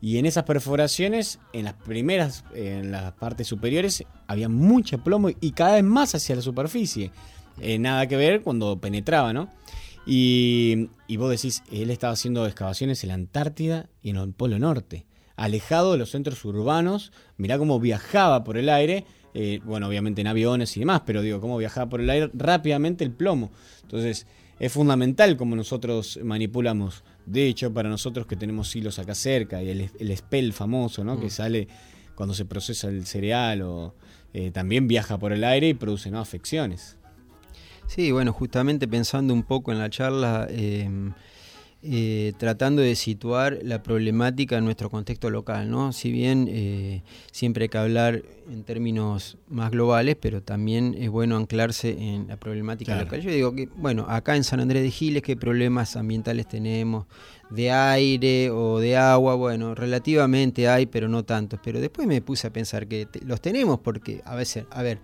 y 0.01 0.17
en 0.17 0.25
esas 0.25 0.45
perforaciones, 0.45 1.39
en 1.51 1.65
las 1.65 1.73
primeras, 1.73 2.45
en 2.53 2.91
las 2.91 3.11
partes 3.13 3.47
superiores, 3.47 4.05
había 4.27 4.47
mucho 4.47 5.03
plomo 5.03 5.29
y 5.29 5.51
cada 5.51 5.75
vez 5.75 5.83
más 5.83 6.15
hacia 6.15 6.35
la 6.35 6.41
superficie. 6.41 7.11
Eh, 7.59 7.77
nada 7.77 8.07
que 8.07 8.15
ver 8.15 8.41
cuando 8.41 8.79
penetraba, 8.79 9.33
¿no? 9.33 9.49
Y, 10.05 10.89
y 11.07 11.17
vos 11.17 11.29
decís, 11.29 11.61
él 11.71 11.89
estaba 11.89 12.13
haciendo 12.13 12.45
excavaciones 12.45 13.03
en 13.03 13.09
la 13.09 13.15
Antártida 13.15 13.89
y 14.01 14.11
en 14.11 14.15
el 14.15 14.31
Polo 14.31 14.57
Norte 14.57 15.08
alejado 15.43 15.93
de 15.93 15.97
los 15.97 16.11
centros 16.11 16.43
urbanos, 16.45 17.11
mirá 17.37 17.57
cómo 17.57 17.79
viajaba 17.79 18.43
por 18.43 18.57
el 18.57 18.69
aire, 18.69 19.05
eh, 19.33 19.59
bueno, 19.63 19.87
obviamente 19.87 20.21
en 20.21 20.27
aviones 20.27 20.75
y 20.75 20.81
demás, 20.81 21.03
pero 21.05 21.21
digo, 21.21 21.39
cómo 21.39 21.57
viajaba 21.57 21.89
por 21.89 22.01
el 22.01 22.09
aire 22.09 22.29
rápidamente 22.33 23.03
el 23.03 23.11
plomo. 23.11 23.51
Entonces, 23.83 24.27
es 24.59 24.71
fundamental 24.73 25.37
cómo 25.37 25.55
nosotros 25.55 26.19
manipulamos. 26.23 27.03
De 27.25 27.47
hecho, 27.47 27.73
para 27.73 27.87
nosotros 27.89 28.25
que 28.27 28.35
tenemos 28.35 28.75
hilos 28.75 28.99
acá 28.99 29.15
cerca, 29.15 29.63
y 29.63 29.69
el, 29.69 29.89
el 29.99 30.17
spell 30.17 30.51
famoso, 30.51 31.03
¿no? 31.03 31.19
Que 31.19 31.27
Mm. 31.27 31.31
sale 31.31 31.67
cuando 32.15 32.33
se 32.35 32.43
procesa 32.45 32.89
el 32.89 33.05
cereal, 33.05 33.61
o 33.61 33.93
eh, 34.33 34.51
también 34.51 34.87
viaja 34.87 35.17
por 35.17 35.31
el 35.31 35.43
aire 35.43 35.69
y 35.69 35.73
produce 35.73 36.11
¿no? 36.11 36.19
afecciones. 36.19 36.97
Sí, 37.87 38.11
bueno, 38.11 38.33
justamente 38.33 38.87
pensando 38.87 39.33
un 39.33 39.43
poco 39.43 39.71
en 39.71 39.79
la 39.79 39.89
charla, 39.89 40.47
eh, 40.49 40.89
eh, 41.81 42.33
tratando 42.37 42.81
de 42.81 42.93
situar 42.95 43.59
la 43.63 43.81
problemática 43.81 44.57
en 44.57 44.65
nuestro 44.65 44.89
contexto 44.89 45.29
local, 45.29 45.69
¿no? 45.71 45.93
Si 45.93 46.11
bien 46.11 46.47
eh, 46.49 47.03
siempre 47.31 47.63
hay 47.63 47.69
que 47.69 47.77
hablar 47.77 48.21
en 48.51 48.63
términos 48.63 49.37
más 49.47 49.71
globales, 49.71 50.17
pero 50.19 50.41
también 50.43 50.93
es 50.97 51.09
bueno 51.09 51.37
anclarse 51.37 51.91
en 51.97 52.27
la 52.27 52.35
problemática 52.37 52.91
Claro. 52.93 53.05
local. 53.05 53.21
Yo 53.21 53.31
digo 53.31 53.55
que, 53.55 53.69
bueno, 53.77 54.05
acá 54.09 54.35
en 54.35 54.43
San 54.43 54.59
Andrés 54.59 54.83
de 54.83 54.91
Giles, 54.91 55.23
¿qué 55.23 55.37
problemas 55.37 55.95
ambientales 55.95 56.47
tenemos? 56.49 57.05
De 57.49 57.71
aire 57.71 58.49
o 58.51 58.79
de 58.79 58.97
agua, 58.97 59.35
bueno, 59.35 59.73
relativamente 59.73 60.67
hay, 60.67 60.85
pero 60.85 61.07
no 61.07 61.23
tantos. 61.23 61.59
Pero 61.63 61.79
después 61.79 62.07
me 62.07 62.21
puse 62.21 62.45
a 62.47 62.53
pensar 62.53 62.87
que 62.87 63.05
te- 63.05 63.23
los 63.25 63.39
tenemos 63.41 63.79
porque, 63.79 64.21
a 64.25 64.35
veces, 64.35 64.65
a 64.69 64.83
ver, 64.83 64.99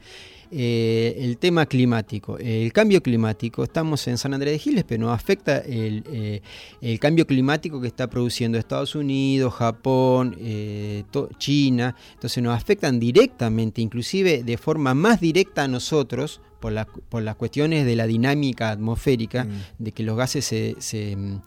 eh, 0.52 1.16
el 1.20 1.38
tema 1.38 1.66
climático. 1.66 2.38
El 2.38 2.72
cambio 2.74 3.02
climático, 3.02 3.64
estamos 3.64 4.08
en 4.08 4.18
San 4.18 4.34
Andrés 4.34 4.54
de 4.54 4.60
Giles, 4.60 4.84
pero 4.88 5.06
nos 5.06 5.14
afecta 5.14 5.58
el, 5.60 6.04
eh, 6.12 6.42
el 6.82 7.00
cambio 7.00 7.26
climático 7.28 7.82
que 7.82 7.88
está 7.88 8.08
produciendo 8.10 8.58
Estados 8.58 8.96
Unidos, 8.96 9.54
Japón, 9.54 10.36
eh, 10.40 11.04
China. 11.38 11.96
Entonces 12.14 12.44
nos 12.44 12.56
afectan 12.56 13.00
directamente, 13.00 13.82
inclusive 13.82 14.44
de 14.44 14.58
forma 14.58 14.94
más 14.94 15.20
directa 15.20 15.64
a 15.64 15.68
nosotros, 15.68 16.42
por, 16.60 16.72
la- 16.72 16.86
por 16.86 17.22
las 17.22 17.36
cuestiones 17.36 17.86
de 17.86 17.96
la 17.96 18.08
dinámica 18.08 18.72
atmosférica, 18.72 19.48
de 19.78 19.92
que 19.92 20.04
los 20.04 20.18
gases 20.18 20.46
se... 20.46 20.76
se, 20.80 21.16
mm, 21.16 21.42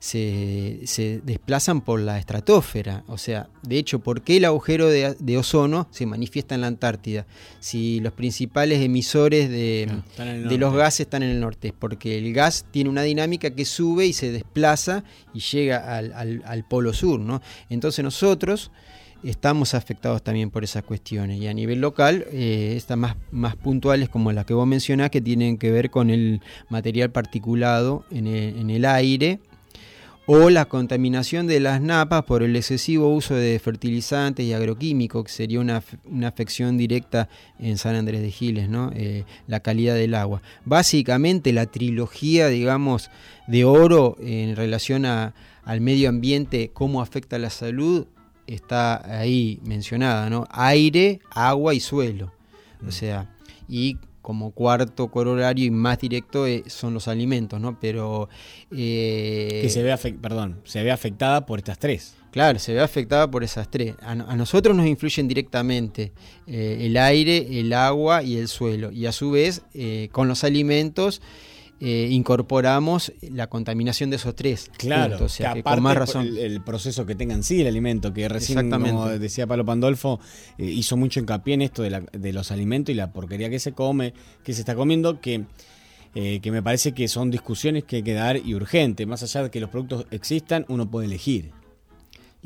se, 0.00 0.80
se 0.84 1.20
desplazan 1.24 1.80
por 1.80 2.00
la 2.00 2.18
estratosfera. 2.18 3.04
O 3.08 3.18
sea, 3.18 3.48
de 3.62 3.78
hecho, 3.78 3.98
¿por 3.98 4.22
qué 4.22 4.36
el 4.36 4.44
agujero 4.44 4.88
de, 4.88 5.14
de 5.18 5.38
ozono 5.38 5.88
se 5.90 6.06
manifiesta 6.06 6.54
en 6.54 6.60
la 6.62 6.66
Antártida? 6.68 7.26
Si 7.60 8.00
los 8.00 8.12
principales 8.12 8.80
emisores 8.80 9.50
de, 9.50 9.88
los 10.58 10.74
gases 10.74 11.00
están 11.00 11.22
en 11.22 11.30
el 11.30 11.40
norte, 11.40 11.68
es 11.68 11.74
porque 11.78 12.18
el 12.18 12.32
gas 12.32 12.64
tiene 12.70 12.90
una 12.90 13.02
dinámica 13.02 13.50
que 13.50 13.64
sube 13.64 14.06
y 14.06 14.12
se 14.12 14.30
desplaza 14.32 15.04
y 15.34 15.40
llega 15.40 15.96
al, 15.96 16.12
al- 16.12 16.42
al 16.44 16.64
polo 16.66 16.92
sur, 16.92 17.18
¿no? 17.20 17.40
Entonces 17.68 18.04
nosotros 18.04 18.70
estamos 19.24 19.74
afectados 19.74 20.22
también 20.22 20.48
por 20.50 20.62
esas 20.62 20.84
cuestiones 20.84 21.40
y 21.40 21.48
a 21.48 21.52
nivel 21.52 21.80
local 21.80 22.24
eh, 22.30 22.74
están 22.76 23.00
más, 23.00 23.16
más 23.32 23.56
puntuales 23.56 24.08
como 24.08 24.30
las 24.30 24.44
que 24.46 24.54
vos 24.54 24.64
mencionás 24.64 25.10
que 25.10 25.20
tienen 25.20 25.58
que 25.58 25.72
ver 25.72 25.90
con 25.90 26.08
el 26.10 26.40
material 26.68 27.10
particulado 27.10 28.04
en 28.12 28.28
el, 28.28 28.56
en 28.60 28.70
el 28.70 28.84
aire 28.84 29.40
o 30.30 30.50
la 30.50 30.66
contaminación 30.66 31.46
de 31.46 31.58
las 31.58 31.80
napas 31.80 32.22
por 32.24 32.42
el 32.42 32.54
excesivo 32.54 33.08
uso 33.08 33.34
de 33.34 33.58
fertilizantes 33.58 34.44
y 34.44 34.52
agroquímicos, 34.52 35.24
que 35.24 35.32
sería 35.32 35.58
una, 35.58 35.82
una 36.04 36.28
afección 36.28 36.76
directa 36.76 37.30
en 37.58 37.78
San 37.78 37.94
Andrés 37.94 38.20
de 38.20 38.30
Giles, 38.30 38.68
¿no? 38.68 38.92
Eh, 38.94 39.24
la 39.46 39.60
calidad 39.60 39.94
del 39.94 40.14
agua. 40.14 40.42
Básicamente 40.66 41.50
la 41.54 41.64
trilogía, 41.64 42.48
digamos, 42.48 43.10
de 43.46 43.64
oro 43.64 44.16
en 44.20 44.54
relación 44.54 45.06
a- 45.06 45.32
al 45.64 45.80
medio 45.80 46.10
ambiente, 46.10 46.70
cómo 46.74 47.00
afecta 47.00 47.38
la 47.38 47.48
salud, 47.48 48.06
está 48.46 49.18
ahí 49.20 49.60
mencionada, 49.64 50.28
¿no? 50.28 50.46
Aire, 50.50 51.20
agua 51.30 51.72
y 51.72 51.80
suelo. 51.80 52.34
O 52.86 52.90
sea, 52.90 53.34
y 53.66 53.96
como 54.28 54.50
cuarto 54.50 55.08
corolario 55.10 55.64
y 55.64 55.70
más 55.70 55.98
directo 56.00 56.46
eh, 56.46 56.62
son 56.66 56.92
los 56.92 57.08
alimentos, 57.08 57.58
¿no? 57.58 57.80
Pero... 57.80 58.28
eh, 58.70 59.60
que 59.62 59.70
se 59.70 59.82
ve, 59.82 59.96
perdón, 60.20 60.60
se 60.64 60.82
ve 60.82 60.90
afectada 60.90 61.46
por 61.46 61.58
estas 61.58 61.78
tres. 61.78 62.14
Claro, 62.30 62.58
se 62.58 62.74
ve 62.74 62.80
afectada 62.80 63.30
por 63.30 63.42
esas 63.42 63.70
tres. 63.70 63.94
A, 64.02 64.14
no- 64.14 64.28
a 64.28 64.36
nosotros 64.36 64.76
nos 64.76 64.86
influyen 64.86 65.28
directamente 65.28 66.12
eh, 66.46 66.76
el 66.82 66.98
aire, 66.98 67.58
el 67.58 67.72
agua 67.72 68.22
y 68.22 68.36
el 68.36 68.48
suelo. 68.48 68.92
Y 68.92 69.06
a 69.06 69.12
su 69.12 69.30
vez, 69.30 69.62
con 70.12 70.28
los 70.28 70.44
alimentos, 70.44 71.22
eh, 71.80 72.08
incorporamos 72.10 73.12
la 73.30 73.48
contaminación 73.48 74.10
de 74.10 74.16
esos 74.16 74.34
tres. 74.34 74.70
Claro, 74.76 75.10
puntos. 75.18 75.32
o 75.32 75.34
sea, 75.34 75.52
que 75.52 75.62
que 75.62 75.62
con 75.62 75.82
más 75.82 75.96
razón. 75.96 76.26
El, 76.26 76.38
el 76.38 76.60
proceso 76.62 77.06
que 77.06 77.14
tenga 77.14 77.34
en 77.34 77.42
sí 77.42 77.60
el 77.60 77.66
alimento, 77.68 78.12
que 78.12 78.28
recién, 78.28 78.70
como 78.70 79.08
decía 79.08 79.46
Pablo 79.46 79.64
Pandolfo, 79.64 80.18
eh, 80.58 80.64
hizo 80.64 80.96
mucho 80.96 81.20
hincapié 81.20 81.54
en 81.54 81.62
esto 81.62 81.82
de, 81.82 81.90
la- 81.90 82.00
de 82.12 82.32
los 82.32 82.50
alimentos 82.50 82.92
y 82.92 82.96
la 82.96 83.12
porquería 83.12 83.48
que 83.50 83.58
se 83.60 83.72
come, 83.72 84.12
que 84.42 84.52
se 84.54 84.60
está 84.60 84.74
comiendo, 84.74 85.20
que, 85.20 85.44
eh, 86.14 86.40
que 86.40 86.50
me 86.50 86.62
parece 86.62 86.92
que 86.92 87.06
son 87.08 87.30
discusiones 87.30 87.84
que 87.84 87.96
hay 87.96 88.02
que 88.02 88.14
dar 88.14 88.36
y 88.36 88.54
urgente. 88.54 89.06
Más 89.06 89.22
allá 89.22 89.44
de 89.44 89.50
que 89.50 89.60
los 89.60 89.70
productos 89.70 90.06
existan, 90.10 90.64
uno 90.68 90.90
puede 90.90 91.06
elegir. 91.06 91.50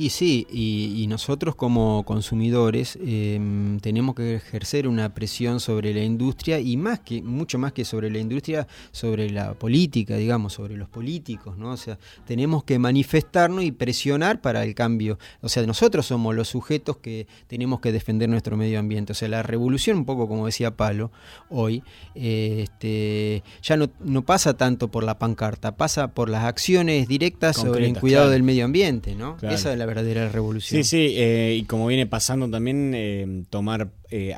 Y 0.03 0.11
sí, 0.11 0.49
y, 0.51 1.01
y 1.01 1.07
nosotros 1.07 1.55
como 1.55 2.03
consumidores 2.03 2.99
eh, 3.01 3.39
tenemos 3.81 4.16
que 4.16 4.35
ejercer 4.35 4.89
una 4.89 5.15
presión 5.15 5.61
sobre 5.61 5.95
la 5.95 6.03
industria 6.03 6.59
y 6.59 6.77
más 6.77 6.99
que, 6.99 7.23
mucho 7.23 7.57
más 7.57 7.73
que 7.73 7.85
sobre 7.85 8.11
la 8.11 8.19
industria, 8.19 8.66
sobre 8.91 9.31
la 9.31 9.55
política, 9.55 10.16
digamos, 10.16 10.55
sobre 10.55 10.77
los 10.77 10.89
políticos, 10.89 11.57
¿no? 11.57 11.70
O 11.70 11.77
sea, 11.77 12.01
tenemos 12.27 12.65
que 12.65 12.81
manifestarnos 12.81 13.62
y 13.62 13.70
presionar 13.70 14.41
para 14.41 14.65
el 14.65 14.74
cambio. 14.74 15.20
O 15.41 15.49
sea, 15.49 15.65
nosotros 15.66 16.05
somos 16.05 16.35
los 16.35 16.49
sujetos 16.49 16.97
que 16.97 17.29
tenemos 17.47 17.79
que 17.79 17.93
defender 17.93 18.29
nuestro 18.29 18.57
medio 18.57 18.81
ambiente. 18.81 19.12
O 19.12 19.15
sea, 19.15 19.29
la 19.29 19.45
revolución, 19.45 19.99
un 19.99 20.05
poco 20.05 20.27
como 20.27 20.47
decía 20.47 20.77
Palo 20.77 21.12
hoy, 21.49 21.85
eh, 22.16 22.62
este, 22.65 23.45
ya 23.62 23.77
no, 23.77 23.89
no 24.01 24.23
pasa 24.23 24.57
tanto 24.57 24.89
por 24.89 25.05
la 25.05 25.20
pancarta, 25.20 25.77
pasa 25.77 26.09
por 26.09 26.29
las 26.29 26.43
acciones 26.43 27.07
directas 27.07 27.55
sobre 27.55 27.87
el 27.87 27.97
cuidado 27.97 28.24
claro. 28.24 28.33
del 28.33 28.43
medio 28.43 28.65
ambiente, 28.65 29.15
¿no? 29.15 29.37
Claro. 29.37 29.55
Esa 29.55 29.73
es 29.73 29.79
la 29.79 29.91
verdadera 29.94 30.28
revolución. 30.28 30.82
Sí, 30.85 30.89
sí, 30.89 31.14
eh, 31.16 31.56
y 31.60 31.64
como 31.64 31.86
viene 31.86 32.06
pasando 32.06 32.48
también, 32.48 32.93
eh, 32.94 33.44
tomar 33.51 33.90
eh, 34.10 34.35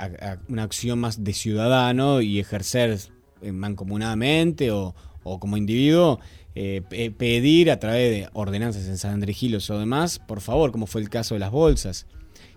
una 0.49 0.63
acción 0.63 0.99
más 0.99 1.23
de 1.25 1.33
ciudadano 1.33 2.21
y 2.21 2.41
ejercer 2.41 2.99
eh, 3.43 3.53
mancomunadamente 3.53 4.71
o, 4.71 4.95
o 5.23 5.39
como 5.39 5.57
individuo, 5.57 6.21
eh, 6.55 6.83
pe- 6.89 7.11
pedir 7.11 7.71
a 7.71 7.79
través 7.79 8.11
de 8.11 8.29
ordenanzas 8.33 8.87
en 8.87 8.99
San 8.99 9.13
Andrés 9.15 9.71
o 9.71 9.79
demás, 9.79 10.19
por 10.19 10.41
favor, 10.41 10.71
como 10.73 10.87
fue 10.87 11.01
el 11.01 11.09
caso 11.09 11.35
de 11.35 11.41
las 11.41 11.51
bolsas, 11.51 12.07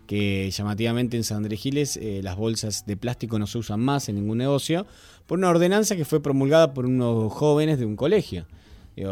que 0.05 0.49
llamativamente 0.51 1.17
en 1.17 1.23
San 1.23 1.37
Andrés 1.37 1.97
eh, 1.97 2.21
las 2.23 2.35
bolsas 2.37 2.85
de 2.85 2.95
plástico 2.95 3.39
no 3.39 3.47
se 3.47 3.57
usan 3.57 3.79
más 3.81 4.07
en 4.07 4.15
ningún 4.15 4.37
negocio, 4.37 4.85
por 5.25 5.37
una 5.37 5.49
ordenanza 5.49 5.95
que 5.95 6.05
fue 6.05 6.21
promulgada 6.21 6.73
por 6.73 6.85
unos 6.85 7.33
jóvenes 7.33 7.79
de 7.79 7.85
un 7.85 7.95
colegio. 7.95 8.45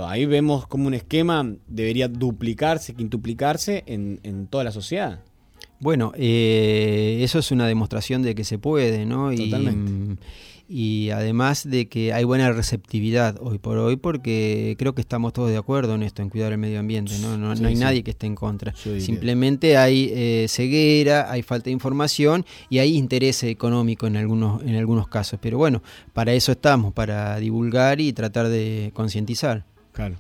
Ahí 0.07 0.25
vemos 0.25 0.67
como 0.67 0.87
un 0.87 0.93
esquema 0.93 1.47
debería 1.67 2.07
duplicarse, 2.07 2.93
quintuplicarse 2.95 3.83
en, 3.85 4.19
en 4.23 4.47
toda 4.47 4.63
la 4.63 4.71
sociedad. 4.71 5.21
Bueno, 5.79 6.13
eh, 6.15 7.19
eso 7.21 7.39
es 7.39 7.51
una 7.51 7.67
demostración 7.67 8.21
de 8.21 8.33
que 8.33 8.43
se 8.43 8.57
puede, 8.57 9.05
¿no? 9.05 9.31
Y, 9.31 9.37
Totalmente. 9.37 9.91
mm, 9.91 10.17
y 10.67 11.11
además 11.11 11.69
de 11.69 11.87
que 11.87 12.11
hay 12.11 12.23
buena 12.23 12.51
receptividad 12.51 13.37
hoy 13.39 13.59
por 13.59 13.77
hoy, 13.77 13.97
porque 13.97 14.75
creo 14.79 14.95
que 14.95 15.01
estamos 15.01 15.33
todos 15.33 15.51
de 15.51 15.57
acuerdo 15.57 15.93
en 15.93 16.01
esto, 16.01 16.23
en 16.23 16.29
cuidar 16.29 16.53
el 16.53 16.57
medio 16.57 16.79
ambiente, 16.79 17.13
¿no? 17.19 17.37
No, 17.37 17.53
no 17.53 17.67
hay 17.67 17.75
sí. 17.75 17.81
nadie 17.81 18.03
que 18.03 18.11
esté 18.11 18.25
en 18.25 18.33
contra. 18.33 18.73
Simplemente 18.75 19.77
hay 19.77 20.09
eh, 20.11 20.47
ceguera, 20.49 21.29
hay 21.29 21.43
falta 21.43 21.65
de 21.65 21.71
información 21.71 22.45
y 22.69 22.79
hay 22.79 22.97
interés 22.97 23.43
económico 23.43 24.07
en 24.07 24.17
algunos, 24.17 24.63
en 24.63 24.75
algunos 24.75 25.07
casos. 25.07 25.39
Pero 25.39 25.59
bueno, 25.59 25.83
para 26.13 26.33
eso 26.33 26.53
estamos, 26.53 26.93
para 26.93 27.37
divulgar 27.37 28.01
y 28.01 28.11
tratar 28.13 28.47
de 28.47 28.91
concientizar. 28.95 29.65
Claro. 29.95 30.15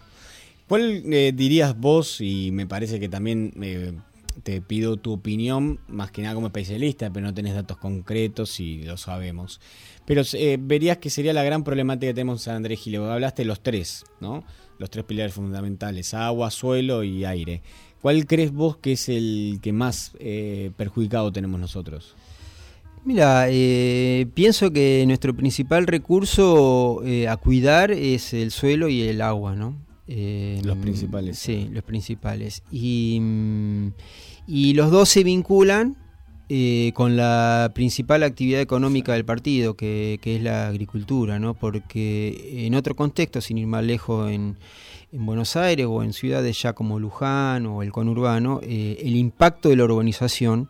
¿Cuál 0.67 1.03
eh, 1.13 1.31
dirías 1.35 1.77
vos, 1.77 2.21
y 2.21 2.49
me 2.51 2.65
parece 2.65 2.99
que 2.99 3.07
también 3.07 3.53
eh, 3.61 3.93
te 4.41 4.61
pido 4.61 4.97
tu 4.97 5.13
opinión, 5.13 5.79
más 5.87 6.11
que 6.11 6.23
nada 6.23 6.33
como 6.33 6.47
especialista, 6.47 7.11
pero 7.11 7.25
no 7.25 7.33
tenés 7.33 7.53
datos 7.53 7.77
concretos 7.77 8.59
y 8.59 8.83
lo 8.83 8.97
sabemos, 8.97 9.61
pero 10.05 10.23
eh, 10.33 10.57
verías 10.59 10.97
que 10.97 11.11
sería 11.11 11.33
la 11.33 11.43
gran 11.43 11.63
problemática 11.63 12.09
que 12.09 12.15
tenemos 12.15 12.41
en 12.41 12.45
San 12.45 12.55
Andrés 12.55 12.79
Gil? 12.79 12.95
Hablaste 12.95 13.43
de 13.43 13.47
los 13.47 13.61
tres, 13.61 14.05
¿no? 14.19 14.43
Los 14.79 14.89
tres 14.89 15.05
pilares 15.05 15.33
fundamentales, 15.33 16.13
agua, 16.13 16.49
suelo 16.49 17.03
y 17.03 17.25
aire. 17.25 17.61
¿Cuál 18.01 18.25
crees 18.25 18.51
vos 18.51 18.77
que 18.77 18.93
es 18.93 19.09
el 19.09 19.59
que 19.61 19.71
más 19.71 20.13
eh, 20.19 20.71
perjudicado 20.77 21.31
tenemos 21.31 21.59
nosotros? 21.59 22.15
Mira, 23.05 23.45
eh, 23.49 24.25
pienso 24.33 24.71
que 24.71 25.03
nuestro 25.05 25.35
principal 25.35 25.85
recurso 25.85 27.03
eh, 27.05 27.27
a 27.27 27.37
cuidar 27.37 27.91
es 27.91 28.33
el 28.33 28.49
suelo 28.49 28.89
y 28.89 29.03
el 29.03 29.21
agua, 29.21 29.55
¿no? 29.55 29.75
Eh, 30.07 30.59
Los 30.63 30.77
principales. 30.77 31.37
Sí, 31.37 31.69
los 31.71 31.83
principales. 31.83 32.63
Y, 32.71 33.21
y 34.47 34.73
los 34.73 34.89
dos 34.89 35.09
se 35.09 35.23
vinculan 35.23 35.97
eh, 36.49 36.93
con 36.95 37.15
la 37.15 37.71
principal 37.75 38.23
actividad 38.23 38.59
económica 38.59 39.13
del 39.13 39.23
partido, 39.23 39.75
que, 39.75 40.17
que 40.19 40.37
es 40.37 40.41
la 40.41 40.67
agricultura, 40.67 41.37
¿no? 41.37 41.53
Porque 41.53 42.65
en 42.65 42.73
otro 42.73 42.95
contexto, 42.95 43.39
sin 43.39 43.59
ir 43.59 43.67
más 43.67 43.83
lejos 43.83 44.31
en, 44.31 44.57
en 45.11 45.25
Buenos 45.27 45.55
Aires 45.55 45.85
o 45.87 46.01
en 46.01 46.11
ciudades 46.11 46.59
ya 46.59 46.73
como 46.73 46.99
Luján 46.99 47.67
o 47.67 47.83
el 47.83 47.91
conurbano, 47.91 48.61
el 48.63 49.15
impacto 49.15 49.69
de 49.69 49.75
la 49.75 49.83
urbanización 49.83 50.69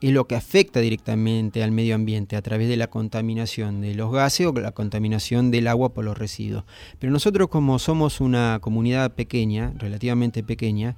es 0.00 0.12
lo 0.12 0.26
que 0.26 0.34
afecta 0.36 0.80
directamente 0.80 1.62
al 1.62 1.70
medio 1.72 1.94
ambiente 1.94 2.36
a 2.36 2.42
través 2.42 2.68
de 2.68 2.76
la 2.76 2.88
contaminación 2.88 3.80
de 3.80 3.94
los 3.94 4.12
gases 4.12 4.46
o 4.46 4.52
la 4.52 4.72
contaminación 4.72 5.50
del 5.50 5.68
agua 5.68 5.94
por 5.94 6.04
los 6.04 6.16
residuos. 6.18 6.64
Pero 6.98 7.12
nosotros 7.12 7.48
como 7.48 7.78
somos 7.78 8.20
una 8.20 8.58
comunidad 8.60 9.14
pequeña, 9.14 9.72
relativamente 9.78 10.42
pequeña, 10.42 10.96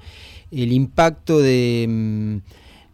el 0.50 0.72
impacto 0.72 1.38
de... 1.38 1.86
mm, 1.88 2.36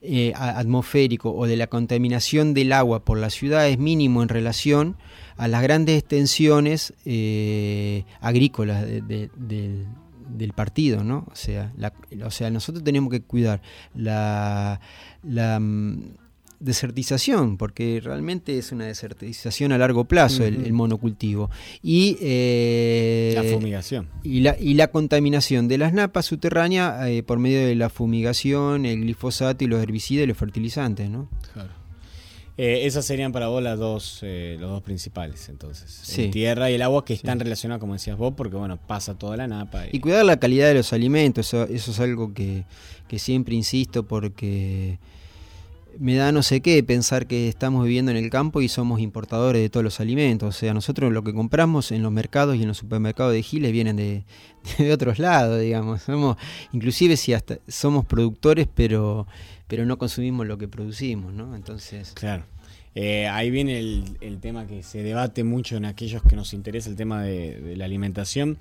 eh, 0.07 0.35
atmosférico 0.37 1.33
o 1.35 1.47
de 1.47 1.57
la 1.57 1.67
contaminación 1.67 2.53
del 2.53 2.75
agua 2.75 3.07
por 3.07 3.17
la 3.19 3.31
ciudad 3.31 3.67
es 3.71 3.79
mínimo 3.79 4.23
en 4.23 4.29
relación 4.29 4.97
a 5.39 5.49
las 5.49 5.63
grandes 5.63 5.99
extensiones 5.99 6.93
eh, 7.07 8.05
agrícolas 8.21 8.85
de- 8.87 9.01
de- 9.01 9.87
del 10.29 10.53
partido, 10.53 11.05
¿no? 11.05 11.27
O 11.31 11.35
sea, 11.37 11.73
la- 11.77 11.93
o 12.25 12.31
sea, 12.31 12.51
nosotros 12.51 12.83
tenemos 12.85 13.11
que 13.11 13.23
cuidar 13.23 13.61
la, 13.95 14.81
la 15.23 15.59
mm, 15.61 16.15
desertización, 16.61 17.57
porque 17.59 18.01
realmente 18.03 18.57
es 18.59 18.73
una 18.73 18.87
desertización 18.87 19.73
a 19.73 19.79
largo 19.79 20.05
plazo 20.07 20.45
el, 20.45 20.73
monocultivo. 20.73 21.51
Y, 21.83 22.17
eh, 22.23 23.33
La 23.37 23.43
fumigación. 23.45 24.09
y 24.23 24.41
la, 24.41 24.57
y 24.59 24.75
la 24.75 24.89
contaminación 24.89 25.69
de 25.69 25.79
las 25.79 25.93
napas 25.93 26.27
subterráneas 26.27 27.07
eh, 27.09 27.23
por 27.23 27.39
medio 27.39 27.67
de 27.67 27.75
la 27.75 27.91
fumigación, 27.91 28.87
el 28.87 29.01
glifosato 29.01 29.63
y 29.65 29.67
los 29.67 29.83
herbicidas 29.83 30.25
y 30.25 30.27
los 30.29 30.39
fertilizantes, 30.39 31.11
¿no? 31.11 31.29
Claro. 31.53 31.71
Eh, 32.57 32.87
esas 32.87 33.05
serían 33.05 33.33
para 33.33 33.49
vos 33.49 33.63
las 33.63 33.79
dos, 33.79 34.21
eh, 34.23 34.57
los 34.61 34.71
dos 34.71 34.83
principales, 34.83 35.49
entonces. 35.49 35.91
Sí. 35.91 36.25
El 36.25 36.31
tierra 36.31 36.71
y 36.71 36.75
el 36.75 36.83
agua 36.83 37.05
que 37.05 37.15
están 37.15 37.41
relacionados, 37.41 37.81
como 37.81 37.95
decías 37.95 38.17
vos, 38.17 38.35
porque 38.37 38.57
bueno, 38.57 38.77
pasa 38.77 39.15
toda 39.19 39.37
la 39.37 39.49
napa. 39.49 39.87
Y 39.91 39.99
cuidar 39.99 40.25
la 40.25 40.39
calidad 40.39 40.69
de 40.69 40.75
los 40.75 40.93
alimentos, 40.93 41.49
eso, 41.49 41.65
eso 41.65 41.91
es 41.91 42.01
algo 42.01 42.33
que, 42.33 42.65
que 43.09 43.19
siempre 43.19 43.57
insisto 43.57 44.05
porque 44.05 44.99
me 45.99 46.15
da 46.15 46.33
no 46.33 46.43
sé 46.43 46.61
qué 46.61 46.83
pensar 46.83 47.27
que 47.27 47.49
estamos 47.49 47.85
viviendo 47.85 48.11
en 48.11 48.17
el 48.17 48.31
campo 48.31 48.61
y 48.61 48.69
somos 48.69 49.01
importadores 49.01 49.63
de 49.63 49.71
todos 49.71 49.85
los 49.85 50.01
alimentos. 50.01 50.55
O 50.55 50.59
sea, 50.59 50.75
nosotros 50.75 51.13
lo 51.13 51.23
que 51.23 51.33
compramos 51.33 51.93
en 51.93 52.03
los 52.03 52.13
mercados 52.13 52.57
y 52.57 52.63
en 52.63 52.69
los 52.69 52.79
supermercados 52.79 53.33
de 53.33 53.43
Giles 53.43 53.73
vienen 53.73 53.97
de, 53.97 54.25
de 54.79 54.93
otros 54.93 55.19
lados, 55.19 55.61
digamos. 55.61 56.03
Somos, 56.03 56.37
inclusive 56.73 57.17
si 57.17 57.33
hasta 57.33 57.59
somos 57.69 58.05
productores, 58.05 58.69
pero, 58.75 59.27
pero 59.67 59.87
no 59.87 59.99
consumimos 59.99 60.47
lo 60.47 60.59
que 60.59 60.69
producimos, 60.69 61.33
¿no? 61.33 61.55
Entonces. 61.55 62.13
Claro. 62.15 62.45
Eh, 62.95 63.27
ahí 63.27 63.51
viene 63.51 63.79
el, 63.81 64.17
el 64.21 64.39
tema 64.39 64.67
que 64.67 64.85
se 64.85 65.03
debate 65.03 65.43
mucho 65.43 65.77
en 65.77 65.85
aquellos 65.85 66.23
que 66.23 66.37
nos 66.37 66.55
interesa 66.55 66.89
el 66.89 66.97
tema 66.97 67.25
de, 67.25 67.61
de 67.61 67.77
la 67.77 67.87
alimentación, 67.87 68.57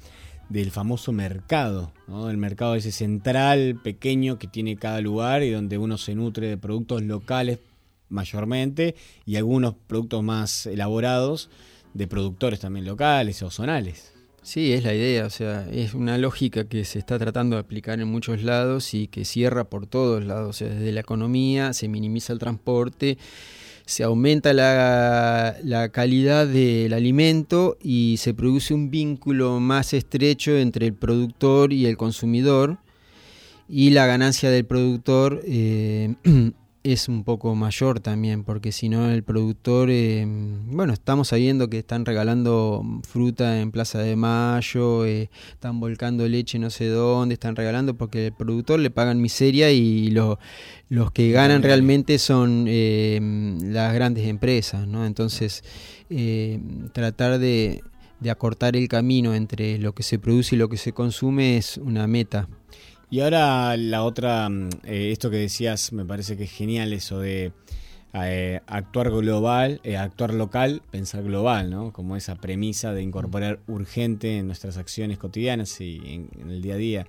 del 0.54 0.70
famoso 0.70 1.12
mercado, 1.12 1.92
¿no? 2.08 2.30
el 2.30 2.38
mercado 2.38 2.76
ese 2.76 2.92
central, 2.92 3.80
pequeño 3.84 4.38
que 4.38 4.46
tiene 4.46 4.76
cada 4.76 5.02
lugar 5.02 5.42
y 5.42 5.50
donde 5.50 5.80
uno 5.80 5.98
se 5.98 6.14
nutre 6.14 6.48
de 6.48 6.58
productos 6.58 7.02
locales 7.02 7.58
mayormente 8.10 8.94
y 9.26 9.38
algunos 9.38 9.74
productos 9.88 10.22
más 10.24 10.68
elaborados 10.68 11.50
de 11.96 12.06
productores 12.06 12.60
también 12.60 12.86
locales 12.86 13.42
o 13.42 13.50
zonales. 13.50 14.14
Sí, 14.44 14.74
es 14.74 14.84
la 14.84 14.94
idea, 14.94 15.26
o 15.26 15.30
sea, 15.32 15.68
es 15.72 15.96
una 15.96 16.20
lógica 16.20 16.66
que 16.66 16.86
se 16.86 17.00
está 17.00 17.18
tratando 17.18 17.56
de 17.56 17.62
aplicar 17.62 18.00
en 18.00 18.10
muchos 18.10 18.44
lados 18.44 18.94
y 18.94 19.08
que 19.08 19.26
cierra 19.26 19.64
por 19.64 19.88
todos 19.88 20.24
lados, 20.24 20.50
o 20.50 20.54
sea, 20.54 20.70
desde 20.70 20.92
la 20.92 21.00
economía 21.00 21.74
se 21.74 21.88
minimiza 21.88 22.32
el 22.32 22.38
transporte, 22.40 23.18
se 23.86 24.04
aumenta 24.04 24.54
la, 24.54 25.58
la 25.64 25.90
calidad 25.90 26.48
del 26.48 26.94
alimento 26.94 27.78
y 27.82 28.16
se 28.18 28.34
produce 28.34 28.74
un 28.74 28.90
vínculo 28.90 29.60
más 29.60 29.94
estrecho 29.94 30.58
entre 30.58 30.88
el 30.88 30.94
productor 30.94 31.74
y 31.74 31.86
el 31.86 31.98
consumidor 31.98 32.78
y 33.68 33.90
la 33.92 34.06
ganancia 34.06 34.50
del 34.50 34.66
productor 34.66 35.42
eh, 35.46 36.16
es 36.84 37.08
un 37.08 37.24
poco 37.24 37.56
mayor 37.56 38.02
también, 38.02 38.44
porque 38.44 38.74
si 38.74 38.90
no 38.90 39.10
el 39.10 39.24
productor, 39.24 39.90
eh, 39.90 40.26
bueno, 40.28 40.92
estamos 40.92 41.30
sabiendo 41.30 41.70
que 41.70 41.80
están 41.80 42.06
regalando 42.06 42.84
fruta 43.08 43.62
en 43.62 43.72
Plaza 43.72 44.00
de 44.00 44.18
Mayo, 44.18 45.06
eh, 45.06 45.30
están 45.54 45.80
volcando 45.80 46.28
leche 46.28 46.60
no 46.60 46.70
sé 46.70 46.88
dónde, 46.90 47.34
están 47.36 47.56
regalando 47.56 47.96
porque 47.96 48.28
el 48.28 48.34
productor 48.34 48.82
le 48.82 48.90
pagan 48.90 49.22
miseria 49.22 49.72
y 49.72 50.10
lo- 50.10 50.40
los 50.90 51.12
que 51.12 51.32
ganan 51.32 51.64
realmente 51.64 52.20
son 52.20 52.66
eh, 52.68 53.58
las 53.64 53.94
grandes 53.94 54.28
empresas, 54.28 54.86
¿no? 54.86 55.06
Entonces, 55.06 55.64
eh, 56.10 56.60
tratar 56.92 57.40
de, 57.40 57.82
de 58.20 58.30
acortar 58.30 58.76
el 58.76 58.90
camino 58.90 59.34
entre 59.34 59.78
lo 59.78 59.94
que 59.96 60.04
se 60.04 60.20
produce 60.20 60.56
y 60.56 60.60
lo 60.60 60.68
que 60.68 60.78
se 60.78 60.92
consume 60.92 61.56
es 61.58 61.78
una 61.78 62.08
meta. 62.08 62.50
Y 63.14 63.22
ahora 63.22 63.78
la 63.78 64.04
otra, 64.06 64.50
mm, 64.50 64.70
eh, 64.86 65.12
esto 65.12 65.30
que 65.30 65.38
decías, 65.38 65.94
me 65.94 66.04
parece 66.04 66.36
que 66.36 66.46
es 66.46 66.52
genial 66.52 66.94
eso 66.94 67.20
de 67.20 67.52
eh, 68.16 68.60
actuar 68.66 69.12
global, 69.12 69.80
eh, 69.84 69.98
actuar 69.98 70.34
local, 70.34 70.82
pensar 70.90 71.22
global, 71.22 71.70
¿no? 71.70 71.94
Como 71.94 72.16
esa 72.16 72.34
premisa 72.34 72.92
de 72.92 73.04
incorporar 73.04 73.60
urgente 73.68 74.40
en 74.40 74.48
nuestras 74.48 74.78
acciones 74.78 75.20
cotidianas 75.20 75.80
y 75.80 76.02
en, 76.08 76.50
el 76.50 76.64
día 76.64 76.74
a 76.74 76.78
día. 76.78 77.08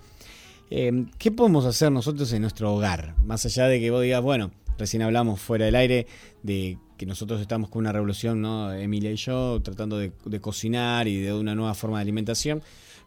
Eh, 0.70 1.06
¿Qué 1.16 1.32
podemos 1.32 1.64
hacer 1.64 1.90
nosotros 1.90 2.30
en 2.34 2.42
nuestro 2.42 2.74
hogar? 2.74 3.14
Más 3.24 3.46
allá 3.46 3.66
de 3.66 3.80
que 3.80 3.90
vos 3.90 4.02
digas, 4.02 4.20
bueno, 4.20 4.50
recién 4.76 5.00
hablamos 5.00 5.40
fuera 5.40 5.64
del 5.64 5.74
aire 5.74 6.06
de 6.42 6.76
que 6.98 7.06
nosotros 7.06 7.40
estamos 7.40 7.70
con 7.70 7.80
una 7.80 7.92
revolución, 7.92 8.42
¿no? 8.42 8.70
Emilia 8.74 9.10
y 9.10 9.16
yo, 9.16 9.58
tratando 9.62 9.96
de 9.96 10.40
cocinar 10.42 11.08
y 11.08 11.22
de 11.22 11.32
una 11.32 11.54
nueva 11.54 11.72
forma 11.72 11.96
de 11.96 12.02
alimentación. 12.02 12.62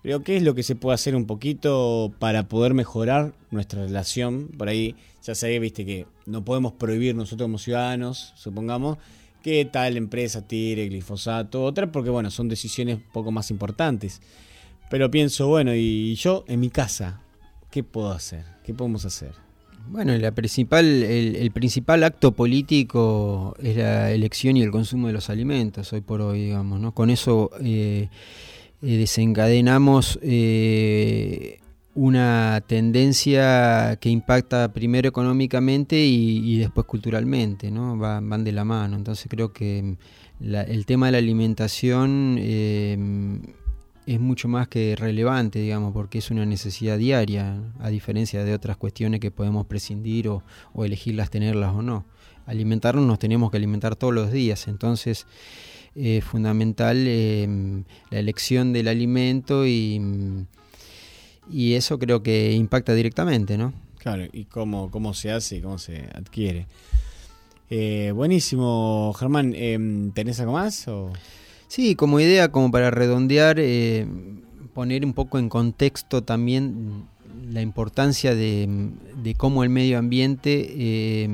Pero 0.07 0.23
¿qué 0.23 0.37
es 0.37 0.43
lo 0.43 0.55
que 0.55 0.63
se 0.63 0.75
puede 0.77 0.95
hacer 0.95 1.17
un 1.17 1.25
poquito 1.25 2.13
para 2.17 2.47
poder 2.47 2.73
mejorar 2.73 3.33
nuestra 3.51 3.81
relación? 3.81 4.47
Por 4.57 4.69
ahí 4.69 4.95
ya 5.21 5.35
sé, 5.35 5.59
viste, 5.59 5.85
que 5.85 6.05
no 6.25 6.45
podemos 6.45 6.71
prohibir 6.71 7.13
nosotros 7.13 7.43
como 7.43 7.57
ciudadanos, 7.57 8.31
supongamos, 8.37 8.99
que 9.43 9.65
tal 9.65 9.97
empresa 9.97 10.47
tire 10.47 10.87
glifosato, 10.87 11.61
otra, 11.61 11.91
porque 11.91 12.09
bueno, 12.09 12.31
son 12.31 12.47
decisiones 12.47 12.95
un 12.95 13.03
poco 13.11 13.33
más 13.33 13.51
importantes. 13.51 14.21
Pero 14.89 15.11
pienso, 15.11 15.49
bueno, 15.49 15.75
y 15.75 16.15
yo 16.15 16.45
en 16.47 16.61
mi 16.61 16.69
casa, 16.69 17.19
¿qué 17.69 17.83
puedo 17.83 18.11
hacer? 18.11 18.45
¿Qué 18.63 18.73
podemos 18.73 19.03
hacer? 19.03 19.33
Bueno, 19.89 20.17
la 20.17 20.31
principal, 20.31 20.85
el, 20.85 21.35
el 21.35 21.51
principal 21.51 22.05
acto 22.05 22.31
político 22.31 23.57
es 23.61 23.75
la 23.75 24.09
elección 24.11 24.55
y 24.55 24.61
el 24.61 24.71
consumo 24.71 25.07
de 25.07 25.13
los 25.13 25.29
alimentos 25.29 25.91
hoy 25.91 25.99
por 25.99 26.21
hoy, 26.21 26.45
digamos, 26.45 26.79
¿no? 26.79 26.93
Con 26.93 27.09
eso 27.09 27.51
eh, 27.59 28.07
eh, 28.81 28.97
desencadenamos 28.97 30.19
eh, 30.21 31.59
una 31.95 32.61
tendencia 32.67 33.97
que 33.99 34.09
impacta 34.09 34.71
primero 34.71 35.09
económicamente 35.09 35.97
y, 36.05 36.57
después 36.59 36.85
culturalmente, 36.85 37.71
¿no? 37.71 37.97
Va- 37.97 38.19
van 38.21 38.43
de 38.43 38.51
la 38.51 38.63
mano. 38.63 38.95
Entonces 38.97 39.27
creo 39.29 39.51
que 39.51 39.95
la- 40.39 40.61
el 40.61 40.85
tema 40.85 41.07
de 41.07 41.13
la 41.13 41.17
alimentación 41.17 42.37
eh, 42.39 43.39
es 44.05 44.19
mucho 44.19 44.47
más 44.47 44.67
que 44.67 44.95
relevante, 44.95 45.59
digamos, 45.59 45.91
porque 45.91 46.19
es 46.19 46.29
una 46.31 46.45
necesidad 46.45 46.97
diaria, 46.97 47.59
a 47.79 47.89
diferencia 47.89 48.43
de 48.45 48.53
otras 48.53 48.77
cuestiones 48.77 49.19
que 49.19 49.31
podemos 49.31 49.65
prescindir 49.65 50.29
o, 50.29 50.43
o 50.73 50.85
elegirlas 50.85 51.29
tenerlas 51.31 51.73
o 51.73 51.81
no. 51.81 52.05
Alimentarnos 52.45 53.05
nos 53.05 53.19
tenemos 53.19 53.51
que 53.51 53.57
alimentar 53.57 53.95
todos 53.97 54.13
los 54.13 54.31
días, 54.31 54.67
entonces 54.69 55.25
es 55.97 56.23
fundamental 56.23 57.05
eh, 57.07 57.83
la 58.11 58.19
elección 58.19 58.71
del 58.71 58.87
alimento 58.87 59.65
y, 59.65 59.99
y 61.51 61.73
eso 61.73 61.97
creo 61.97 62.21
que 62.21 62.53
impacta 62.53 62.93
directamente, 62.93 63.57
¿no? 63.57 63.73
Claro, 63.97 64.25
y 64.31 64.45
cómo, 64.45 64.91
cómo 64.91 65.13
se 65.13 65.31
hace 65.31 65.57
y 65.57 65.61
cómo 65.61 65.79
se 65.79 66.07
adquiere. 66.13 66.67
Eh, 67.69 68.11
buenísimo, 68.15 69.13
Germán. 69.17 69.53
Eh, 69.55 70.11
¿Tenés 70.13 70.39
algo 70.39 70.53
más? 70.53 70.87
O? 70.87 71.11
Sí, 71.67 71.95
como 71.95 72.19
idea, 72.19 72.51
como 72.51 72.71
para 72.71 72.91
redondear, 72.91 73.57
eh, 73.59 74.07
poner 74.73 75.03
un 75.03 75.13
poco 75.13 75.39
en 75.39 75.49
contexto 75.49 76.23
también 76.23 77.05
la 77.51 77.61
importancia 77.61 78.35
de, 78.35 78.91
de 79.21 79.35
cómo 79.35 79.63
el 79.63 79.69
medio 79.69 79.97
ambiente 79.97 81.25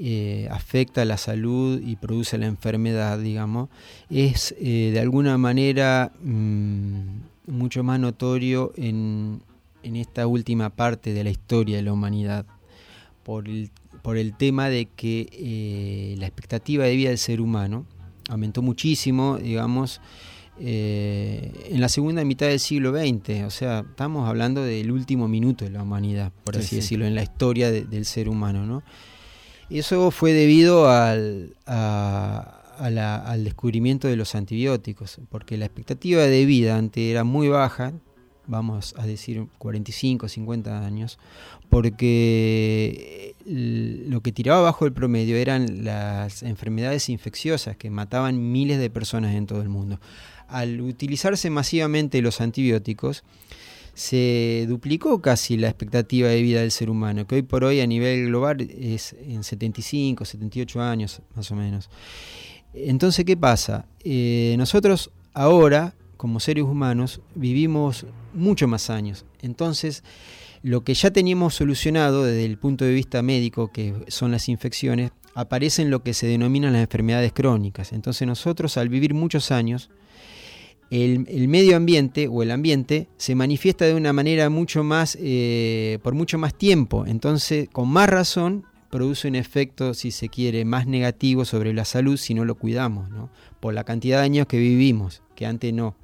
eh, 0.00 0.48
afecta 0.50 1.04
la 1.04 1.16
salud 1.16 1.80
y 1.84 1.96
produce 1.96 2.38
la 2.38 2.46
enfermedad, 2.46 3.18
digamos, 3.18 3.68
es 4.10 4.54
eh, 4.60 4.90
de 4.92 5.00
alguna 5.00 5.36
manera 5.38 6.12
mmm, 6.22 7.20
mucho 7.46 7.82
más 7.82 7.98
notorio 7.98 8.72
en, 8.76 9.42
en, 9.82 9.96
esta 9.96 10.26
última 10.26 10.70
parte 10.70 11.12
de 11.12 11.24
la 11.24 11.30
historia 11.30 11.76
de 11.76 11.82
la 11.82 11.92
humanidad, 11.92 12.46
por 13.24 13.48
el, 13.48 13.70
por 14.02 14.16
el 14.16 14.36
tema 14.36 14.68
de 14.68 14.86
que 14.86 15.28
eh, 15.32 16.14
la 16.18 16.26
expectativa 16.26 16.84
de 16.84 16.94
vida 16.94 17.08
del 17.08 17.18
ser 17.18 17.40
humano 17.40 17.84
aumentó 18.28 18.62
muchísimo, 18.62 19.38
digamos, 19.38 20.00
eh, 20.60 21.52
en 21.70 21.80
la 21.80 21.88
segunda 21.88 22.24
mitad 22.24 22.46
del 22.46 22.60
siglo 22.60 22.92
XX, 22.92 23.44
o 23.44 23.50
sea, 23.50 23.84
estamos 23.88 24.28
hablando 24.28 24.62
del 24.62 24.90
último 24.90 25.28
minuto 25.28 25.64
de 25.64 25.70
la 25.70 25.82
humanidad, 25.82 26.32
por 26.44 26.56
así 26.56 26.68
sí, 26.68 26.76
decirlo, 26.76 27.06
en 27.06 27.14
la 27.14 27.22
historia 27.22 27.70
de, 27.70 27.82
del 27.84 28.04
ser 28.04 28.28
humano, 28.28 28.66
¿no? 28.66 28.82
Eso 29.70 30.10
fue 30.10 30.32
debido 30.32 30.90
al, 30.90 31.56
a, 31.66 32.74
a 32.78 32.90
la, 32.90 33.16
al 33.16 33.44
descubrimiento 33.44 34.08
de 34.08 34.16
los 34.16 34.34
antibióticos, 34.34 35.20
porque 35.28 35.58
la 35.58 35.66
expectativa 35.66 36.22
de 36.22 36.46
vida 36.46 36.76
antes 36.76 37.02
era 37.04 37.24
muy 37.24 37.48
baja, 37.48 37.92
vamos 38.46 38.94
a 38.96 39.06
decir 39.06 39.46
45, 39.58 40.28
50 40.28 40.84
años, 40.84 41.18
porque 41.68 43.34
lo 43.44 44.20
que 44.22 44.32
tiraba 44.32 44.62
bajo 44.62 44.86
el 44.86 44.92
promedio 44.92 45.36
eran 45.36 45.84
las 45.84 46.42
enfermedades 46.42 47.08
infecciosas 47.08 47.76
que 47.76 47.90
mataban 47.90 48.52
miles 48.52 48.78
de 48.78 48.90
personas 48.90 49.34
en 49.34 49.46
todo 49.46 49.62
el 49.62 49.68
mundo. 49.68 50.00
Al 50.48 50.80
utilizarse 50.80 51.50
masivamente 51.50 52.22
los 52.22 52.40
antibióticos, 52.40 53.22
se 53.98 54.64
duplicó 54.68 55.20
casi 55.20 55.56
la 55.56 55.66
expectativa 55.66 56.28
de 56.28 56.40
vida 56.40 56.60
del 56.60 56.70
ser 56.70 56.88
humano, 56.88 57.26
que 57.26 57.34
hoy 57.34 57.42
por 57.42 57.64
hoy 57.64 57.80
a 57.80 57.86
nivel 57.86 58.26
global 58.26 58.60
es 58.60 59.16
en 59.18 59.42
75, 59.42 60.24
78 60.24 60.80
años 60.80 61.20
más 61.34 61.50
o 61.50 61.56
menos. 61.56 61.90
Entonces, 62.72 63.24
¿qué 63.24 63.36
pasa? 63.36 63.86
Eh, 64.04 64.54
nosotros 64.56 65.10
ahora, 65.34 65.96
como 66.16 66.38
seres 66.38 66.62
humanos, 66.62 67.20
vivimos 67.34 68.06
mucho 68.34 68.68
más 68.68 68.88
años. 68.88 69.24
Entonces, 69.42 70.04
lo 70.62 70.84
que 70.84 70.94
ya 70.94 71.10
teníamos 71.10 71.56
solucionado 71.56 72.22
desde 72.22 72.44
el 72.44 72.56
punto 72.56 72.84
de 72.84 72.92
vista 72.92 73.20
médico, 73.22 73.72
que 73.72 73.96
son 74.06 74.30
las 74.30 74.48
infecciones, 74.48 75.10
aparecen 75.34 75.90
lo 75.90 76.04
que 76.04 76.14
se 76.14 76.28
denominan 76.28 76.72
las 76.72 76.82
enfermedades 76.82 77.32
crónicas. 77.32 77.92
Entonces 77.92 78.28
nosotros 78.28 78.76
al 78.76 78.90
vivir 78.90 79.12
muchos 79.12 79.50
años, 79.50 79.90
el, 80.90 81.48
medio 81.48 81.76
ambiente 81.76 82.28
o 82.28 82.42
el 82.42 82.50
ambiente 82.50 83.08
se 83.16 83.34
manifiesta 83.34 83.84
de 83.84 83.94
una 83.94 84.12
manera 84.12 84.48
mucho 84.48 84.82
más, 84.82 85.18
eh, 85.20 85.98
por 86.02 86.14
mucho 86.14 86.38
más 86.38 86.54
tiempo. 86.54 87.04
Entonces, 87.06 87.68
con 87.70 87.88
más 87.88 88.08
razón, 88.08 88.64
produce 88.90 89.28
un 89.28 89.34
efecto, 89.34 89.94
si 89.94 90.10
se 90.10 90.28
quiere, 90.28 90.64
más 90.64 90.86
negativo 90.86 91.44
sobre 91.44 91.74
la 91.74 91.84
salud 91.84 92.16
si 92.16 92.34
no 92.34 92.44
lo 92.44 92.54
cuidamos, 92.54 93.10
¿no? 93.10 93.30
por 93.60 93.74
la 93.74 93.84
cantidad 93.84 94.18
de 94.18 94.24
años 94.24 94.46
que 94.46 94.58
vivimos, 94.58 95.22
que 95.34 95.46
antes 95.46 95.72
no. 95.72 95.94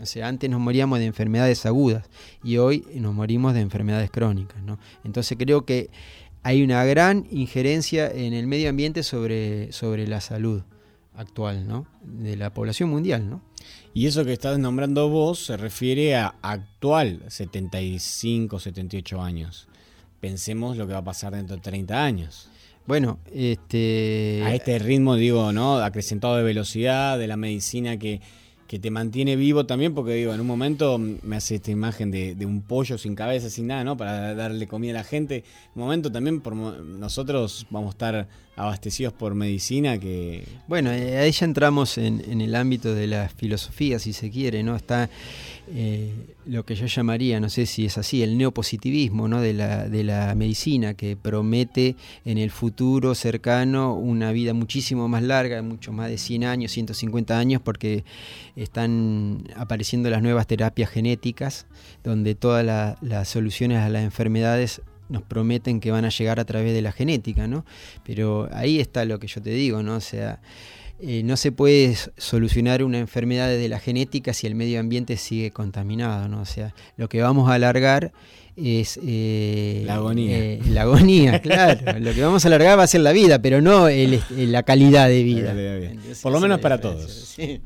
O 0.00 0.04
sea, 0.04 0.28
antes 0.28 0.50
nos 0.50 0.60
moríamos 0.60 0.98
de 0.98 1.06
enfermedades 1.06 1.64
agudas 1.64 2.10
y 2.44 2.58
hoy 2.58 2.84
nos 2.96 3.14
morimos 3.14 3.54
de 3.54 3.60
enfermedades 3.60 4.10
crónicas. 4.10 4.62
¿no? 4.62 4.78
Entonces 5.04 5.38
creo 5.38 5.64
que 5.64 5.88
hay 6.42 6.62
una 6.62 6.84
gran 6.84 7.26
injerencia 7.30 8.10
en 8.10 8.34
el 8.34 8.46
medio 8.46 8.68
ambiente 8.68 9.02
sobre, 9.02 9.72
sobre 9.72 10.06
la 10.06 10.20
salud 10.20 10.62
actual 11.14 11.66
¿no? 11.66 11.86
de 12.02 12.36
la 12.36 12.52
población 12.52 12.90
mundial. 12.90 13.30
¿no? 13.30 13.40
Y 13.96 14.06
eso 14.06 14.26
que 14.26 14.34
estás 14.34 14.58
nombrando 14.58 15.08
vos 15.08 15.38
se 15.46 15.56
refiere 15.56 16.16
a 16.16 16.34
actual 16.42 17.22
75, 17.28 18.60
78 18.60 19.22
años. 19.22 19.68
Pensemos 20.20 20.76
lo 20.76 20.86
que 20.86 20.92
va 20.92 20.98
a 20.98 21.04
pasar 21.04 21.34
dentro 21.34 21.56
de 21.56 21.62
30 21.62 22.04
años. 22.04 22.50
Bueno, 22.86 23.18
este... 23.32 24.42
A 24.44 24.54
este 24.54 24.78
ritmo, 24.80 25.16
digo, 25.16 25.50
¿no? 25.50 25.78
Acrecentado 25.78 26.36
de 26.36 26.42
velocidad, 26.42 27.18
de 27.18 27.26
la 27.26 27.38
medicina 27.38 27.96
que 27.96 28.20
que 28.66 28.80
te 28.80 28.90
mantiene 28.90 29.36
vivo 29.36 29.64
también, 29.64 29.94
porque 29.94 30.14
digo, 30.14 30.34
en 30.34 30.40
un 30.40 30.46
momento 30.48 30.98
me 30.98 31.36
hace 31.36 31.54
esta 31.54 31.70
imagen 31.70 32.10
de, 32.10 32.34
de, 32.34 32.46
un 32.46 32.62
pollo 32.62 32.98
sin 32.98 33.14
cabeza, 33.14 33.48
sin 33.48 33.68
nada, 33.68 33.84
¿no? 33.84 33.96
Para 33.96 34.34
darle 34.34 34.66
comida 34.66 34.90
a 34.90 34.94
la 34.94 35.04
gente. 35.04 35.36
En 35.36 35.42
un 35.76 35.82
momento 35.82 36.10
también 36.10 36.40
por 36.40 36.56
nosotros 36.56 37.68
vamos 37.70 37.90
a 37.90 37.90
estar 37.90 38.28
abastecidos 38.56 39.12
por 39.12 39.34
medicina 39.34 39.98
que... 39.98 40.44
Bueno, 40.66 40.90
ahí 40.90 41.30
ya 41.30 41.44
entramos 41.44 41.98
en, 41.98 42.40
el 42.40 42.54
ámbito 42.54 42.94
de 42.94 43.06
la 43.06 43.28
filosofía, 43.28 43.98
si 43.98 44.14
se 44.14 44.30
quiere, 44.30 44.62
¿no? 44.62 44.74
Está 44.74 45.10
eh, 45.68 46.14
lo 46.46 46.64
que 46.64 46.74
yo 46.74 46.86
llamaría, 46.86 47.38
no 47.38 47.50
sé 47.50 47.66
si 47.66 47.84
es 47.84 47.98
así, 47.98 48.22
el 48.22 48.38
neopositivismo 48.38 49.28
¿no? 49.28 49.42
de, 49.42 49.52
la, 49.52 49.88
de 49.88 50.04
la 50.04 50.34
medicina, 50.34 50.94
que 50.94 51.16
promete 51.16 51.96
en 52.24 52.38
el 52.38 52.50
futuro 52.50 53.14
cercano 53.14 53.94
una 53.94 54.32
vida 54.32 54.54
muchísimo 54.54 55.06
más 55.06 55.22
larga, 55.22 55.60
mucho 55.60 55.92
más 55.92 56.08
de 56.08 56.16
100 56.16 56.44
años, 56.44 56.72
150 56.72 57.38
años, 57.38 57.60
porque 57.62 58.04
están 58.56 59.44
apareciendo 59.54 60.08
las 60.08 60.22
nuevas 60.22 60.46
terapias 60.46 60.88
genéticas, 60.88 61.66
donde 62.02 62.34
todas 62.34 62.64
la, 62.64 62.96
las 63.02 63.28
soluciones 63.28 63.78
a 63.80 63.90
las 63.90 64.02
enfermedades 64.02 64.80
nos 65.08 65.22
prometen 65.22 65.80
que 65.80 65.90
van 65.90 66.04
a 66.04 66.10
llegar 66.10 66.40
a 66.40 66.44
través 66.44 66.72
de 66.72 66.82
la 66.82 66.92
genética, 66.92 67.46
¿no? 67.46 67.64
Pero 68.04 68.48
ahí 68.52 68.80
está 68.80 69.04
lo 69.04 69.18
que 69.18 69.26
yo 69.26 69.40
te 69.40 69.50
digo, 69.50 69.82
¿no? 69.82 69.96
O 69.96 70.00
sea, 70.00 70.40
eh, 70.98 71.22
no 71.24 71.36
se 71.36 71.52
puede 71.52 71.94
solucionar 72.16 72.82
una 72.82 72.98
enfermedad 72.98 73.48
desde 73.48 73.68
la 73.68 73.78
genética 73.78 74.32
si 74.32 74.46
el 74.46 74.54
medio 74.54 74.80
ambiente 74.80 75.18
sigue 75.18 75.50
contaminado, 75.50 76.26
¿no? 76.28 76.40
O 76.40 76.46
sea, 76.46 76.74
lo 76.96 77.08
que 77.08 77.20
vamos 77.20 77.50
a 77.50 77.54
alargar 77.54 78.12
es 78.56 78.98
eh, 79.04 79.82
la 79.84 79.96
agonía. 79.96 80.38
Eh, 80.38 80.60
la 80.70 80.82
agonía, 80.82 81.38
claro. 81.42 81.98
lo 81.98 82.14
que 82.14 82.22
vamos 82.22 82.44
a 82.44 82.48
alargar 82.48 82.78
va 82.78 82.84
a 82.84 82.86
ser 82.86 83.02
la 83.02 83.12
vida, 83.12 83.42
pero 83.42 83.60
no 83.60 83.88
el, 83.88 84.22
la 84.30 84.62
calidad 84.62 85.08
de 85.08 85.22
vida. 85.22 85.54
Por 86.22 86.32
lo 86.32 86.40
menos 86.40 86.60
para 86.60 86.80
todos. 86.80 87.12
Sí. 87.36 87.60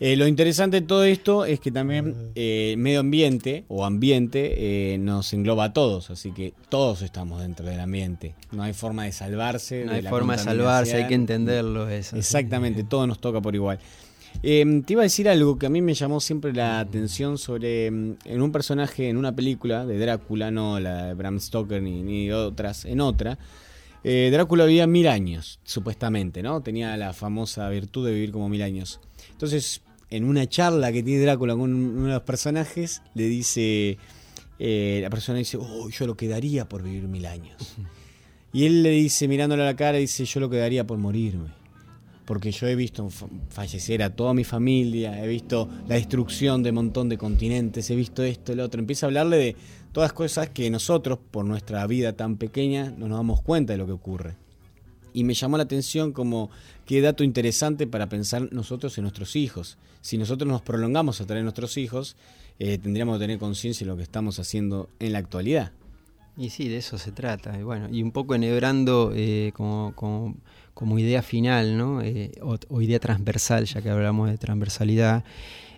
Eh, 0.00 0.16
lo 0.16 0.26
interesante 0.26 0.80
de 0.80 0.86
todo 0.86 1.04
esto 1.04 1.44
es 1.44 1.58
que 1.58 1.72
también 1.72 2.32
eh, 2.34 2.74
medio 2.78 3.00
ambiente 3.00 3.64
o 3.68 3.84
ambiente 3.84 4.92
eh, 4.94 4.98
nos 4.98 5.32
engloba 5.32 5.64
a 5.64 5.72
todos, 5.72 6.10
así 6.10 6.30
que 6.32 6.54
todos 6.68 7.02
estamos 7.02 7.40
dentro 7.40 7.66
del 7.66 7.80
ambiente. 7.80 8.34
No 8.52 8.62
hay 8.62 8.72
forma 8.72 9.04
de 9.04 9.12
salvarse. 9.12 9.84
No 9.84 9.92
hay 9.92 10.02
de 10.02 10.08
forma 10.08 10.36
de 10.36 10.42
salvarse, 10.42 10.96
hay 10.96 11.08
que 11.08 11.14
entenderlo 11.14 11.88
eso. 11.88 12.16
Exactamente, 12.16 12.84
todo 12.88 13.06
nos 13.06 13.20
toca 13.20 13.40
por 13.40 13.54
igual. 13.54 13.80
Eh, 14.42 14.82
te 14.86 14.92
iba 14.92 15.02
a 15.02 15.04
decir 15.04 15.28
algo 15.28 15.58
que 15.58 15.66
a 15.66 15.68
mí 15.68 15.82
me 15.82 15.94
llamó 15.94 16.20
siempre 16.20 16.52
la 16.52 16.78
atención 16.78 17.38
sobre 17.38 17.86
en 17.86 18.42
un 18.42 18.52
personaje, 18.52 19.08
en 19.08 19.16
una 19.16 19.34
película 19.34 19.84
de 19.84 19.98
Drácula, 19.98 20.50
no 20.50 20.78
la 20.78 21.06
de 21.06 21.14
Bram 21.14 21.40
Stoker 21.40 21.82
ni, 21.82 22.02
ni 22.02 22.30
otras, 22.30 22.84
en 22.84 23.00
otra. 23.00 23.38
Eh, 24.04 24.28
Drácula 24.30 24.64
vivía 24.64 24.86
mil 24.86 25.08
años, 25.08 25.58
supuestamente, 25.64 26.42
¿no? 26.42 26.60
Tenía 26.60 26.96
la 26.96 27.12
famosa 27.12 27.68
virtud 27.68 28.06
de 28.06 28.12
vivir 28.14 28.30
como 28.30 28.48
mil 28.48 28.62
años. 28.62 29.00
Entonces, 29.32 29.82
en 30.10 30.24
una 30.24 30.48
charla 30.48 30.92
que 30.92 31.02
tiene 31.02 31.22
Drácula 31.22 31.54
con 31.54 31.74
uno 31.74 32.06
de 32.06 32.12
los 32.12 32.22
personajes, 32.22 33.02
le 33.14 33.24
dice, 33.24 33.98
eh, 34.58 35.00
la 35.02 35.10
persona 35.10 35.38
dice, 35.38 35.58
oh, 35.60 35.88
yo 35.88 36.06
lo 36.06 36.16
quedaría 36.16 36.68
por 36.68 36.82
vivir 36.82 37.04
mil 37.04 37.26
años. 37.26 37.76
Y 38.52 38.64
él 38.64 38.82
le 38.82 38.90
dice, 38.90 39.28
mirándole 39.28 39.62
a 39.62 39.66
la 39.66 39.76
cara, 39.76 39.98
dice, 39.98 40.24
yo 40.24 40.40
lo 40.40 40.48
quedaría 40.48 40.86
por 40.86 40.98
morirme. 40.98 41.48
Porque 42.24 42.50
yo 42.50 42.66
he 42.66 42.74
visto 42.74 43.08
fallecer 43.50 44.02
a 44.02 44.14
toda 44.14 44.34
mi 44.34 44.44
familia, 44.44 45.22
he 45.22 45.28
visto 45.28 45.68
la 45.86 45.94
destrucción 45.94 46.62
de 46.62 46.70
un 46.70 46.76
montón 46.76 47.08
de 47.08 47.16
continentes, 47.16 47.90
he 47.90 47.96
visto 47.96 48.22
esto, 48.22 48.52
el 48.52 48.60
otro. 48.60 48.80
Empieza 48.80 49.06
a 49.06 49.08
hablarle 49.08 49.36
de 49.36 49.56
todas 49.92 50.12
cosas 50.12 50.50
que 50.50 50.70
nosotros, 50.70 51.18
por 51.30 51.44
nuestra 51.44 51.86
vida 51.86 52.14
tan 52.14 52.36
pequeña, 52.36 52.90
no 52.96 53.08
nos 53.08 53.18
damos 53.18 53.40
cuenta 53.42 53.72
de 53.72 53.78
lo 53.78 53.86
que 53.86 53.92
ocurre. 53.92 54.36
Y 55.18 55.24
me 55.24 55.34
llamó 55.34 55.56
la 55.56 55.64
atención 55.64 56.12
como 56.12 56.48
qué 56.86 57.00
dato 57.00 57.24
interesante 57.24 57.88
para 57.88 58.08
pensar 58.08 58.52
nosotros 58.52 58.96
en 58.98 59.02
nuestros 59.02 59.34
hijos. 59.34 59.76
Si 60.00 60.16
nosotros 60.16 60.48
nos 60.48 60.62
prolongamos 60.62 61.20
a 61.20 61.26
traer 61.26 61.42
nuestros 61.42 61.76
hijos, 61.76 62.14
eh, 62.60 62.78
tendríamos 62.78 63.16
que 63.16 63.24
tener 63.24 63.40
conciencia 63.40 63.84
de 63.84 63.90
lo 63.90 63.96
que 63.96 64.04
estamos 64.04 64.38
haciendo 64.38 64.88
en 65.00 65.14
la 65.14 65.18
actualidad. 65.18 65.72
Y 66.36 66.50
sí, 66.50 66.68
de 66.68 66.76
eso 66.76 66.98
se 66.98 67.10
trata. 67.10 67.58
Y 67.58 67.64
bueno, 67.64 67.88
y 67.90 68.00
un 68.00 68.12
poco 68.12 68.36
enhebrando 68.36 69.12
eh, 69.12 69.50
como, 69.56 69.92
como, 70.72 70.98
idea 71.00 71.22
final, 71.22 71.76
¿no? 71.76 72.00
Eh, 72.00 72.30
o, 72.40 72.80
idea 72.80 73.00
transversal, 73.00 73.64
ya 73.64 73.82
que 73.82 73.90
hablamos 73.90 74.30
de 74.30 74.38
transversalidad, 74.38 75.24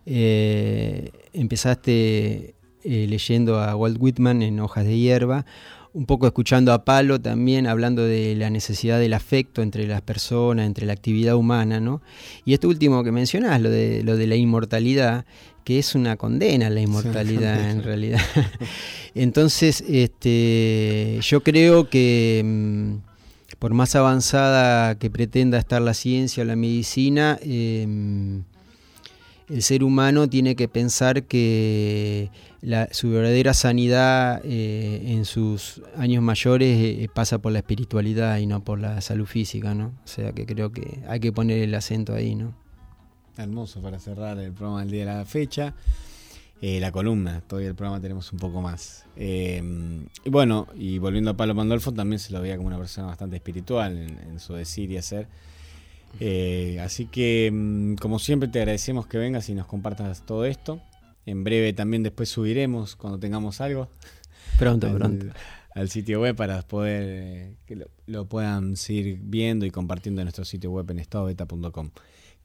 empezaste 0.04 2.56
leyendo 2.84 3.58
a 3.58 3.74
Walt 3.74 3.96
Whitman 3.98 4.42
en 4.42 4.60
Hojas 4.60 4.84
de 4.84 4.98
Hierba, 4.98 5.46
un 5.92 6.06
poco 6.06 6.26
escuchando 6.26 6.72
a 6.72 6.84
Palo 6.84 7.20
también 7.20 7.66
hablando 7.66 8.04
de 8.04 8.34
la 8.36 8.50
necesidad 8.50 8.98
del 8.98 9.12
afecto 9.12 9.62
entre 9.62 9.86
las 9.86 10.02
personas, 10.02 10.66
entre 10.66 10.86
la 10.86 10.92
actividad 10.92 11.34
humana, 11.34 11.80
¿no? 11.80 12.00
Y 12.44 12.54
esto 12.54 12.68
último 12.68 13.02
que 13.02 13.12
mencionás, 13.12 13.60
lo 13.60 13.70
de, 13.70 14.02
lo 14.04 14.16
de 14.16 14.26
la 14.26 14.36
inmortalidad, 14.36 15.24
que 15.64 15.78
es 15.78 15.94
una 15.94 16.16
condena 16.16 16.68
a 16.68 16.70
la 16.70 16.80
inmortalidad 16.80 17.70
en 17.70 17.82
realidad. 17.82 18.20
Entonces, 19.14 19.82
este, 19.88 21.18
yo 21.22 21.42
creo 21.42 21.88
que 21.88 22.42
mm, 22.44 23.10
por 23.58 23.74
más 23.74 23.94
avanzada 23.94 24.94
que 24.94 25.10
pretenda 25.10 25.58
estar 25.58 25.82
la 25.82 25.94
ciencia 25.94 26.42
o 26.42 26.46
la 26.46 26.56
medicina, 26.56 27.38
em, 27.42 28.44
el 29.50 29.62
ser 29.62 29.82
humano 29.82 30.28
tiene 30.28 30.54
que 30.54 30.68
pensar 30.68 31.24
que 31.24 32.30
su 32.92 33.10
verdadera 33.10 33.52
sanidad 33.52 34.40
eh, 34.44 35.02
en 35.06 35.24
sus 35.24 35.82
años 35.96 36.22
mayores 36.22 36.78
eh, 36.78 37.08
pasa 37.12 37.38
por 37.38 37.52
la 37.52 37.58
espiritualidad 37.58 38.38
y 38.38 38.46
no 38.46 38.62
por 38.62 38.78
la 38.78 39.00
salud 39.00 39.26
física, 39.26 39.74
¿no? 39.74 39.92
O 40.04 40.08
sea 40.08 40.32
que 40.32 40.46
creo 40.46 40.70
que 40.70 41.00
hay 41.08 41.18
que 41.18 41.32
poner 41.32 41.58
el 41.62 41.74
acento 41.74 42.14
ahí, 42.14 42.36
¿no? 42.36 42.54
Hermoso 43.36 43.82
para 43.82 43.98
cerrar 43.98 44.38
el 44.38 44.52
programa 44.52 44.80
del 44.80 44.90
día 44.90 45.00
de 45.06 45.18
la 45.18 45.24
fecha. 45.24 45.74
Eh, 46.62 46.78
la 46.78 46.92
columna, 46.92 47.40
todavía 47.40 47.70
el 47.70 47.74
programa 47.74 48.00
tenemos 48.00 48.32
un 48.32 48.38
poco 48.38 48.60
más. 48.60 49.06
Y 49.16 50.30
bueno, 50.30 50.68
y 50.76 50.98
volviendo 50.98 51.30
a 51.30 51.36
Pablo 51.36 51.56
Pandolfo, 51.56 51.92
también 51.92 52.20
se 52.20 52.32
lo 52.32 52.40
veía 52.40 52.56
como 52.56 52.68
una 52.68 52.78
persona 52.78 53.08
bastante 53.08 53.36
espiritual 53.36 53.96
en 53.96 54.38
su 54.38 54.54
decir 54.54 54.90
y 54.92 54.98
hacer. 54.98 55.26
Eh, 56.18 56.78
así 56.82 57.06
que, 57.06 57.50
mm, 57.52 57.94
como 57.96 58.18
siempre, 58.18 58.48
te 58.48 58.58
agradecemos 58.58 59.06
que 59.06 59.18
vengas 59.18 59.48
y 59.48 59.54
nos 59.54 59.66
compartas 59.66 60.24
todo 60.26 60.44
esto. 60.44 60.80
En 61.26 61.44
breve 61.44 61.72
también 61.72 62.02
después 62.02 62.28
subiremos 62.28 62.96
cuando 62.96 63.18
tengamos 63.18 63.60
algo. 63.60 63.88
Pronto, 64.58 64.88
al, 64.88 64.94
pronto. 64.94 65.26
Al 65.74 65.88
sitio 65.88 66.20
web 66.20 66.34
para 66.34 66.62
poder 66.62 67.04
eh, 67.06 67.56
que 67.66 67.76
lo, 67.76 67.86
lo 68.06 68.26
puedan 68.26 68.76
seguir 68.76 69.18
viendo 69.22 69.64
y 69.66 69.70
compartiendo 69.70 70.20
en 70.20 70.24
nuestro 70.26 70.44
sitio 70.44 70.70
web 70.70 70.90
en 70.90 70.98
estadobeta.com. 70.98 71.90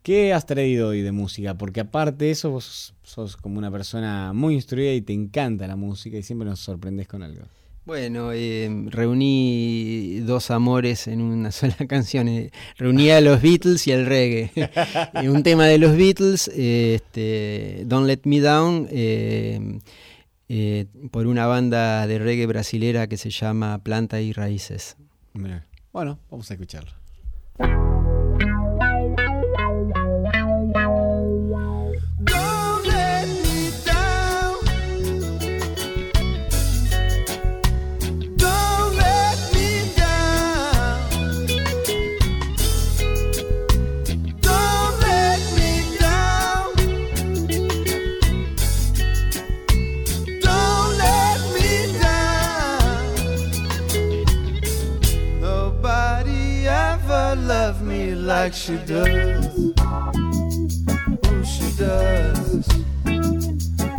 ¿Qué 0.06 0.34
has 0.34 0.46
traído 0.46 0.90
hoy 0.90 1.02
de 1.02 1.12
música? 1.12 1.58
Porque 1.58 1.80
aparte 1.80 2.26
de 2.26 2.32
eso, 2.32 2.52
vos 2.52 2.94
sos 3.02 3.36
como 3.38 3.58
una 3.58 3.72
persona 3.72 4.34
muy 4.34 4.54
instruida 4.54 4.94
y 4.94 5.02
te 5.02 5.14
encanta 5.14 5.66
la 5.66 5.76
música 5.76 6.16
y 6.16 6.22
siempre 6.22 6.48
nos 6.48 6.60
sorprendes 6.60 7.08
con 7.08 7.24
algo. 7.24 7.42
Bueno, 7.86 8.32
eh, 8.34 8.68
reuní 8.88 10.20
dos 10.22 10.50
amores 10.50 11.08
en 11.08 11.22
una 11.22 11.52
sola 11.52 11.76
canción. 11.88 12.28
eh, 12.28 12.52
Reuní 12.78 13.12
a 13.12 13.22
los 13.22 13.42
Beatles 13.42 13.86
y 13.88 13.92
al 13.92 14.08
reggae. 14.08 14.52
y 15.22 15.28
un 15.28 15.44
tema 15.44 15.66
de 15.68 15.78
los 15.78 15.96
Beatles, 15.96 16.50
eh, 16.56 16.96
este, 16.96 17.84
Don't 17.86 18.08
Let 18.08 18.22
Me 18.24 18.40
Down, 18.40 18.88
eh, 18.90 19.80
por 21.12 21.28
una 21.28 21.46
banda 21.46 22.08
de 22.08 22.18
reggae 22.18 22.48
brasilera 22.48 23.08
que 23.08 23.18
se 23.18 23.30
llama 23.30 23.78
Planta 23.84 24.20
y 24.20 24.34
Raíces. 24.34 24.98
Bueno, 25.92 26.20
vamos 26.30 26.50
a 26.50 26.54
escucharlo. 26.56 26.92
Like 58.46 58.54
she 58.54 58.78
does. 58.86 59.74
Oh, 59.80 61.44
she 61.44 61.68
does. 61.78 62.68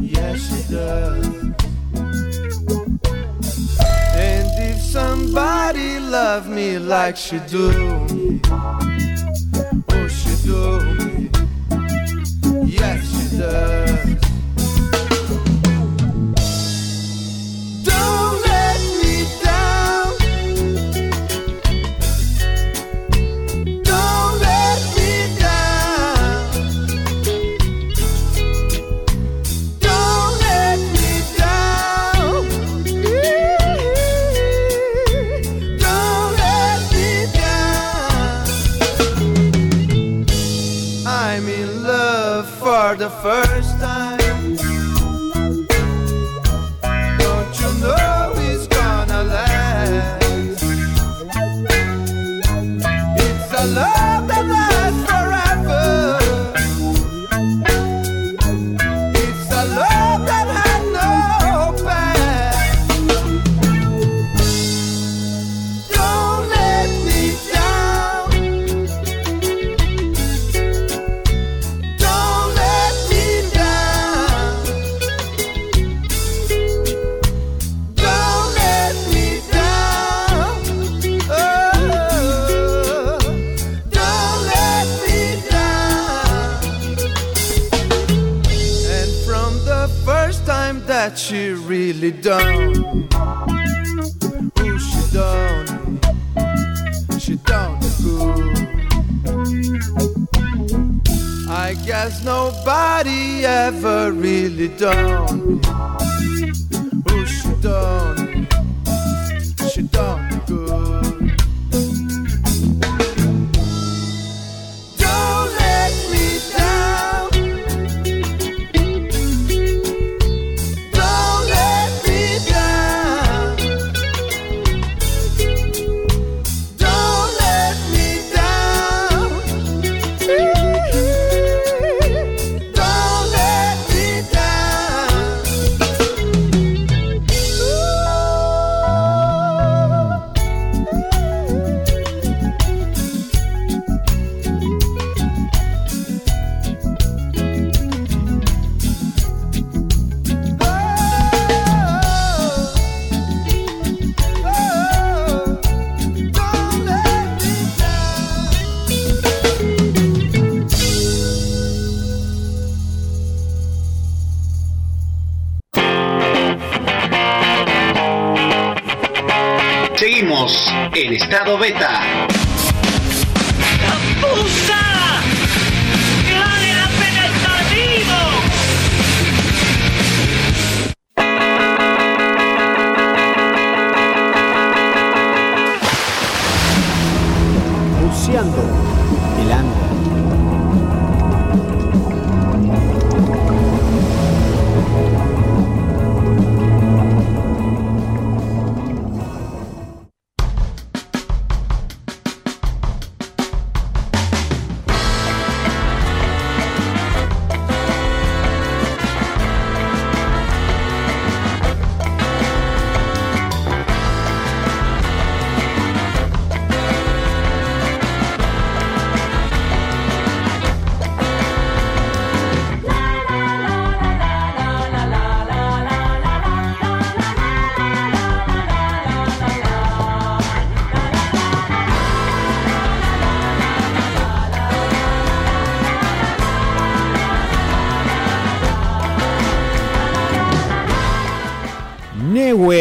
Yes, 0.00 0.38
she 0.46 0.72
does. 0.72 1.26
And 4.14 4.48
if 4.70 4.80
somebody 4.80 5.98
loved 5.98 6.48
me 6.48 6.78
like 6.78 7.16
she 7.16 7.40
do 7.48 8.38
oh, 9.90 10.08
she 10.08 10.32
do. 10.46 11.28
Yes, 12.64 13.02
she 13.10 13.38
does. 13.38 14.25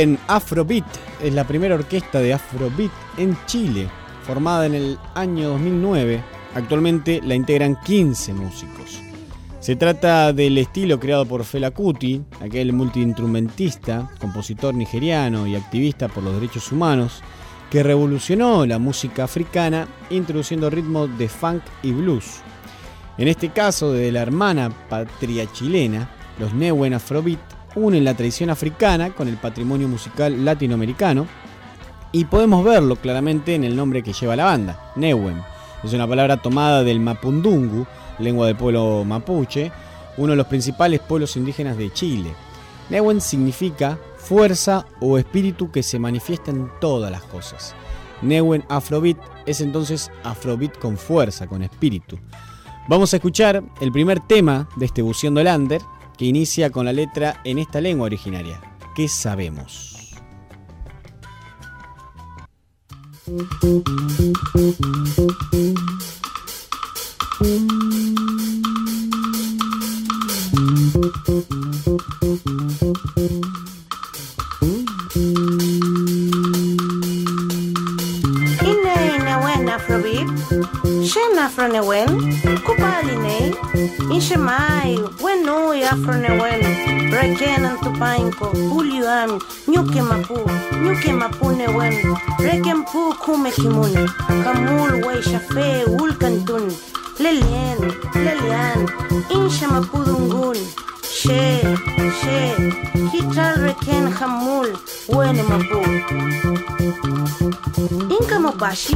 Neuen 0.06 0.20
Afrobeat 0.28 0.86
es 1.24 1.34
la 1.34 1.48
primera 1.48 1.74
orquesta 1.74 2.20
de 2.20 2.32
Afrobeat 2.32 2.92
en 3.18 3.36
Chile, 3.48 3.90
formada 4.24 4.68
en 4.68 4.76
el 4.76 5.00
año 5.16 5.50
2009. 5.50 6.24
Actualmente 6.54 7.22
la 7.24 7.34
integran 7.34 7.80
15 7.84 8.34
músicos. 8.36 9.02
Se 9.60 9.76
trata 9.76 10.32
del 10.32 10.60
estilo 10.60 11.00
creado 11.00 11.26
por 11.26 11.44
Fela 11.44 11.72
Kuti, 11.72 12.22
aquel 12.40 12.72
multiinstrumentista, 12.72 14.08
compositor 14.20 14.76
nigeriano 14.76 15.48
y 15.48 15.56
activista 15.56 16.08
por 16.08 16.24
los 16.24 16.36
derechos 16.36 16.72
humanos, 16.72 17.24
que 17.72 17.82
revolucionó 17.82 18.64
la 18.68 18.78
música 18.78 19.24
africana 19.24 19.88
introduciendo 20.12 20.70
ritmos 20.70 21.18
de 21.18 21.30
funk 21.30 21.64
y 21.82 21.94
blues. 21.94 22.42
En 23.18 23.28
este 23.28 23.50
caso, 23.50 23.92
de 23.92 24.12
la 24.12 24.22
hermana 24.22 24.70
patria 24.88 25.52
chilena, 25.52 26.12
los 26.38 26.54
Neuen 26.54 26.94
Afrobeat 26.94 27.55
unen 27.76 28.04
la 28.04 28.14
tradición 28.14 28.50
africana 28.50 29.12
con 29.12 29.28
el 29.28 29.38
patrimonio 29.38 29.88
musical 29.88 30.44
latinoamericano 30.44 31.28
y 32.12 32.26
podemos 32.26 32.64
verlo 32.64 32.96
claramente 32.96 33.56
en 33.56 33.64
el 33.64 33.76
nombre 33.76 34.02
que 34.02 34.14
lleva 34.14 34.36
la 34.36 34.46
banda, 34.46 34.94
Neuen. 34.96 35.42
Es 35.84 35.94
una 35.94 36.08
palabra 36.08 36.38
tomada 36.38 36.84
del 36.84 37.00
mapundungu, 37.00 37.86
lengua 38.20 38.48
del 38.48 38.56
pueblo 38.56 39.04
mapuche, 39.06 39.72
uno 40.18 40.32
de 40.32 40.38
los 40.38 40.48
principales 40.48 41.02
pueblos 41.02 41.36
indígenas 41.36 41.78
de 41.78 41.92
Chile. 41.92 42.34
Neuen 42.90 43.20
significa 43.20 44.00
fuerza 44.18 44.86
o 45.00 45.18
espíritu 45.18 45.72
que 45.72 45.84
se 45.84 46.00
manifiesta 46.00 46.52
en 46.52 46.70
todas 46.80 47.12
las 47.12 47.24
cosas. 47.24 47.76
Neuen 48.22 48.64
Afrobeat 48.70 49.18
es 49.46 49.62
entonces 49.62 50.12
Afrobeat 50.24 50.78
con 50.80 50.98
fuerza, 50.98 51.48
con 51.48 51.62
espíritu. 51.64 52.18
Vamos 52.88 53.14
a 53.14 53.18
escuchar 53.18 53.64
el 53.82 53.92
primer 53.92 54.20
tema 54.22 54.70
de 54.78 54.86
este 54.86 55.02
Buceando 55.02 55.44
Lander, 55.44 55.82
que 56.18 56.26
inicia 56.26 56.70
con 56.70 56.86
la 56.86 56.94
letra 56.94 57.42
en 57.44 57.60
esta 57.60 57.82
lengua 57.82 58.06
originaria. 58.06 58.62
¿Qué 58.96 59.08
sabemos? 59.08 59.96
afroneuen, 81.46 82.10
kupalinei, 82.66 83.54
inxemai, 84.10 84.98
wenui 85.24 85.84
afroneuen, 85.84 86.62
rekenan 87.12 87.78
tupainco, 87.84 88.48
uliuami, 88.78 89.40
ñuquemapu, 89.72 90.38
ñuquemapu 90.84 91.46
pu 92.92 93.14
kume 93.24 93.52
kumekimun, 93.52 93.94
kamul 94.44 94.92
weixafe 95.06 95.86
ulkantun, 96.02 96.66
lelien, 97.20 97.80
lelian, 98.26 98.80
inxemapudungun, 99.30 100.58
she, 101.04 101.62
she, 102.20 102.38
hitral 103.12 103.56
reken 103.66 104.06
hamul 104.18 104.68
wene 105.08 105.44
mapu. 105.44 105.82
Inka 108.16 108.40
mopashi, 108.40 108.96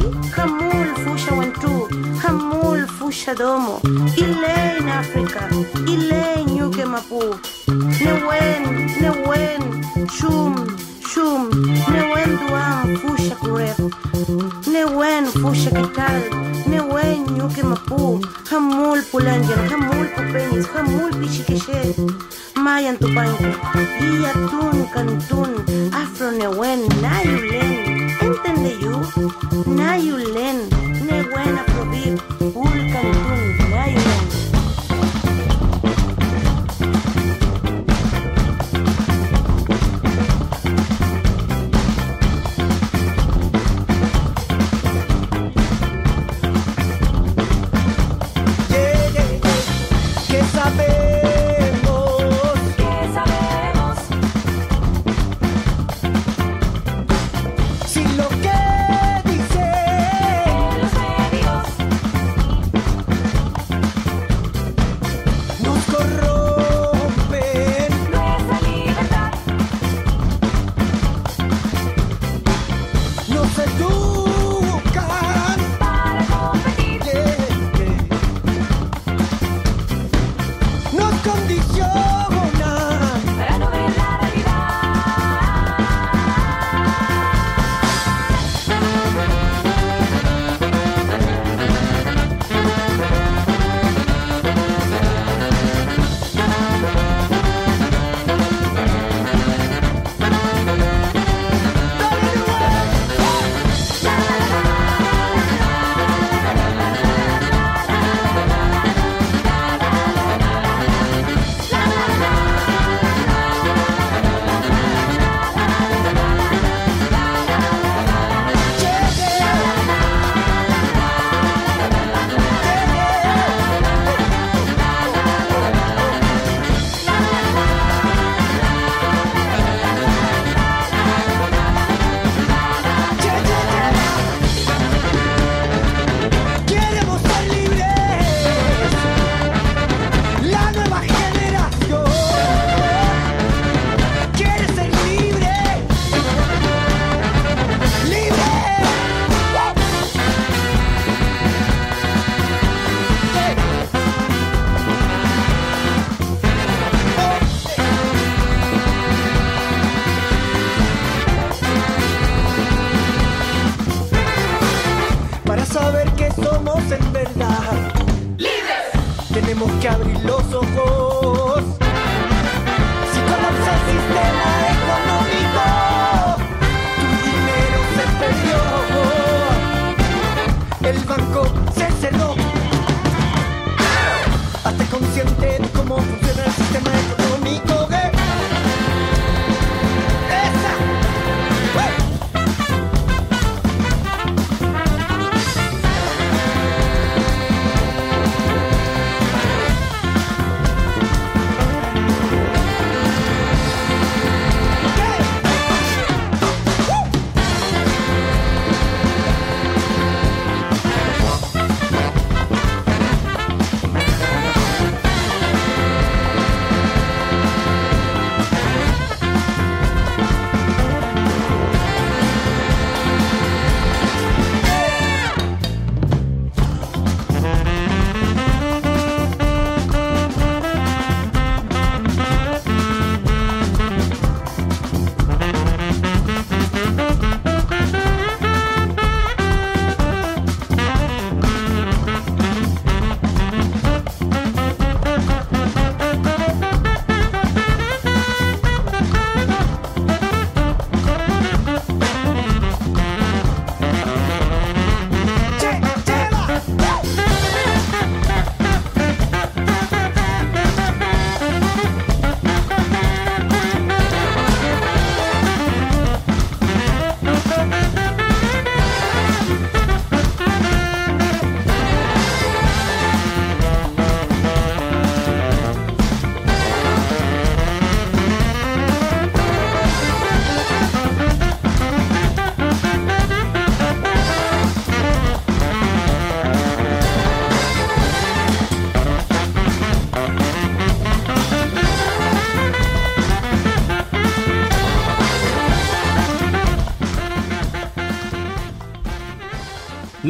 fusha 1.04 1.30
fushawentu, 1.30 1.99
hamul 2.22 2.86
fusha 2.86 2.86
wentu, 2.86 2.86
hamul 2.86 2.86
fusha 2.86 3.34
domo, 3.34 3.80
ile 4.16 4.78
in 4.78 4.88
Africa, 4.88 5.42
ile 5.86 6.44
nyuke 6.54 6.84
mapu, 6.84 7.20
newen, 8.04 8.90
newen, 9.00 9.62
shum, 10.10 10.54
shum, 11.12 11.50
newen 11.92 12.38
duam 12.38 12.96
fusha 12.96 13.34
kurep, 13.36 13.78
newen 14.66 15.26
fusha 15.26 15.70
kital, 15.70 16.20
newen 16.66 17.26
nyuke 17.36 17.62
mapu, 17.62 18.20
hamul 18.50 19.02
pulanjan, 19.10 19.68
hamul 19.70 20.06
pupenis, 20.14 20.66
hamul 20.74 21.10
pichikeshe, 21.12 21.94
mayan 22.56 22.96
tupanko, 22.96 23.44
iya 24.02 24.32
tun 24.50 24.86
kantun, 24.94 25.50
afro 25.94 26.30
newen, 26.30 26.80
nayulen, 27.02 27.89
you, 28.68 29.00
nayulen, 29.66 30.58
newen 31.06 31.58
aprobib, 31.62 32.20
ul 32.54 33.49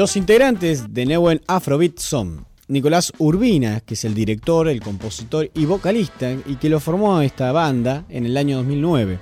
Los 0.00 0.16
integrantes 0.16 0.94
de 0.94 1.04
Neuen 1.04 1.42
Afrobeat 1.46 1.98
son 1.98 2.46
Nicolás 2.68 3.12
Urbina, 3.18 3.80
que 3.80 3.92
es 3.92 4.06
el 4.06 4.14
director, 4.14 4.66
el 4.66 4.80
compositor 4.80 5.50
y 5.52 5.66
vocalista, 5.66 6.32
y 6.32 6.56
que 6.56 6.70
lo 6.70 6.80
formó 6.80 7.20
esta 7.20 7.52
banda 7.52 8.06
en 8.08 8.24
el 8.24 8.38
año 8.38 8.56
2009. 8.56 9.18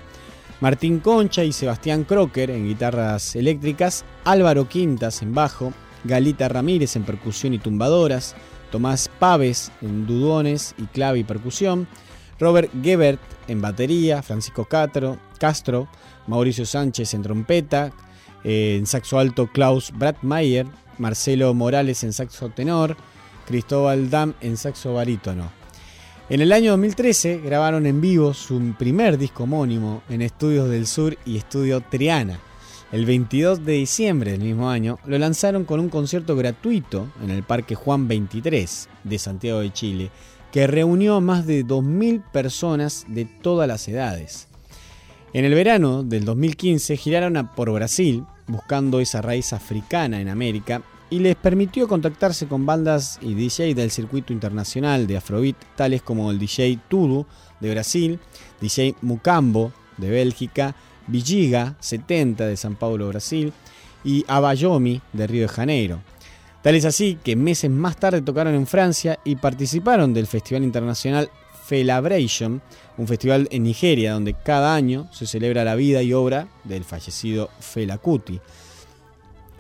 Martín 0.60 1.00
Concha 1.00 1.42
y 1.42 1.50
Sebastián 1.50 2.04
Crocker 2.04 2.52
en 2.52 2.68
guitarras 2.68 3.34
eléctricas, 3.34 4.04
Álvaro 4.22 4.68
Quintas 4.68 5.20
en 5.20 5.34
bajo, 5.34 5.72
Galita 6.04 6.48
Ramírez 6.48 6.94
en 6.94 7.02
percusión 7.02 7.54
y 7.54 7.58
tumbadoras, 7.58 8.36
Tomás 8.70 9.10
Paves 9.18 9.72
en 9.82 10.06
dudones 10.06 10.76
y 10.78 10.84
clave 10.84 11.18
y 11.18 11.24
percusión, 11.24 11.88
Robert 12.38 12.70
Gebert 12.84 13.20
en 13.48 13.60
batería, 13.60 14.22
Francisco 14.22 14.66
Castro, 14.66 15.18
Castro 15.40 15.88
Mauricio 16.28 16.64
Sánchez 16.64 17.14
en 17.14 17.22
trompeta, 17.22 17.92
en 18.48 18.86
saxo 18.86 19.18
alto 19.18 19.48
Klaus 19.48 19.92
Bradmayer, 19.92 20.66
Marcelo 20.96 21.52
Morales 21.52 22.02
en 22.02 22.14
saxo 22.14 22.48
tenor, 22.48 22.96
Cristóbal 23.46 24.08
Dam 24.08 24.32
en 24.40 24.56
saxo 24.56 24.94
barítono. 24.94 25.50
En 26.30 26.40
el 26.40 26.52
año 26.52 26.70
2013 26.70 27.42
grabaron 27.44 27.84
en 27.84 28.00
vivo 28.00 28.32
su 28.32 28.74
primer 28.78 29.18
disco 29.18 29.42
homónimo 29.42 30.02
en 30.08 30.22
Estudios 30.22 30.70
del 30.70 30.86
Sur 30.86 31.18
y 31.26 31.36
Estudio 31.36 31.82
Triana. 31.82 32.40
El 32.90 33.04
22 33.04 33.66
de 33.66 33.72
diciembre 33.74 34.30
del 34.30 34.40
mismo 34.40 34.70
año 34.70 34.98
lo 35.04 35.18
lanzaron 35.18 35.64
con 35.64 35.78
un 35.78 35.90
concierto 35.90 36.34
gratuito 36.34 37.06
en 37.22 37.30
el 37.30 37.42
Parque 37.42 37.74
Juan 37.74 38.08
23 38.08 38.88
de 39.04 39.18
Santiago 39.18 39.60
de 39.60 39.74
Chile, 39.74 40.10
que 40.52 40.66
reunió 40.66 41.16
a 41.16 41.20
más 41.20 41.46
de 41.46 41.66
2.000 41.66 42.22
personas 42.32 43.04
de 43.08 43.26
todas 43.26 43.68
las 43.68 43.86
edades. 43.88 44.47
En 45.34 45.44
el 45.44 45.54
verano 45.54 46.02
del 46.02 46.24
2015 46.24 46.96
giraron 46.96 47.50
por 47.54 47.70
Brasil, 47.70 48.24
buscando 48.46 48.98
esa 48.98 49.20
raíz 49.20 49.52
africana 49.52 50.22
en 50.22 50.28
América, 50.28 50.82
y 51.10 51.18
les 51.18 51.36
permitió 51.36 51.86
contactarse 51.86 52.46
con 52.46 52.64
bandas 52.64 53.18
y 53.20 53.34
DJ 53.34 53.74
del 53.74 53.90
circuito 53.90 54.32
internacional 54.32 55.06
de 55.06 55.18
Afrobeat, 55.18 55.56
tales 55.76 56.02
como 56.02 56.30
el 56.30 56.38
DJ 56.38 56.78
Tudu 56.88 57.26
de 57.60 57.70
Brasil, 57.70 58.18
DJ 58.60 58.94
Mucambo 59.02 59.72
de 59.98 60.10
Bélgica, 60.10 60.74
Villiga 61.06 61.76
70 61.80 62.46
de 62.46 62.56
San 62.56 62.76
Paulo, 62.76 63.08
Brasil, 63.08 63.52
y 64.04 64.24
Abayomi 64.28 65.02
de 65.12 65.26
Río 65.26 65.42
de 65.42 65.48
Janeiro. 65.48 66.00
Tal 66.62 66.74
es 66.74 66.84
así 66.86 67.18
que 67.22 67.36
meses 67.36 67.70
más 67.70 67.96
tarde 67.96 68.22
tocaron 68.22 68.54
en 68.54 68.66
Francia 68.66 69.18
y 69.24 69.36
participaron 69.36 70.14
del 70.14 70.26
Festival 70.26 70.64
Internacional 70.64 71.30
Felabration, 71.68 72.62
un 72.96 73.06
festival 73.06 73.46
en 73.50 73.62
Nigeria 73.62 74.14
donde 74.14 74.32
cada 74.32 74.74
año 74.74 75.06
se 75.12 75.26
celebra 75.26 75.64
la 75.64 75.74
vida 75.74 76.02
y 76.02 76.14
obra 76.14 76.48
del 76.64 76.82
fallecido 76.82 77.50
Fela 77.60 77.98
Kuti. 77.98 78.40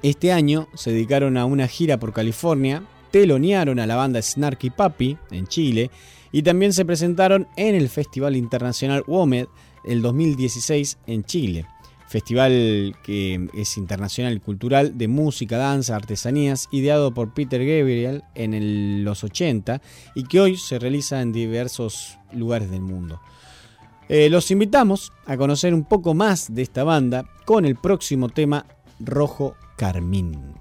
Este 0.02 0.32
año 0.32 0.68
se 0.74 0.90
dedicaron 0.90 1.36
a 1.36 1.44
una 1.44 1.68
gira 1.68 1.98
por 1.98 2.14
California, 2.14 2.82
telonearon 3.10 3.78
a 3.78 3.86
la 3.86 3.96
banda 3.96 4.22
Snarky 4.22 4.70
Papi 4.70 5.18
en 5.30 5.48
Chile 5.48 5.90
y 6.32 6.42
también 6.42 6.72
se 6.72 6.86
presentaron 6.86 7.46
en 7.56 7.74
el 7.74 7.90
Festival 7.90 8.36
Internacional 8.36 9.04
WOMED 9.06 9.46
el 9.84 10.00
2016 10.00 10.96
en 11.06 11.24
Chile. 11.24 11.66
Festival 12.08 12.96
que 13.02 13.48
es 13.54 13.76
internacional 13.76 14.40
cultural 14.40 14.96
de 14.96 15.08
música, 15.08 15.58
danza, 15.58 15.94
artesanías, 15.94 16.68
ideado 16.70 17.12
por 17.12 17.34
Peter 17.34 17.60
Gabriel 17.60 18.24
en 18.34 19.04
los 19.04 19.24
80 19.24 19.82
y 20.14 20.24
que 20.24 20.40
hoy 20.40 20.56
se 20.56 20.78
realiza 20.78 21.20
en 21.20 21.32
diversos 21.32 22.18
lugares 22.32 22.70
del 22.70 22.80
mundo. 22.80 23.20
Eh, 24.08 24.30
los 24.30 24.50
invitamos 24.50 25.12
a 25.26 25.36
conocer 25.36 25.74
un 25.74 25.84
poco 25.84 26.14
más 26.14 26.54
de 26.54 26.62
esta 26.62 26.82
banda 26.82 27.26
con 27.44 27.66
el 27.66 27.76
próximo 27.76 28.30
tema 28.30 28.64
Rojo 29.00 29.54
Carmín. 29.76 30.57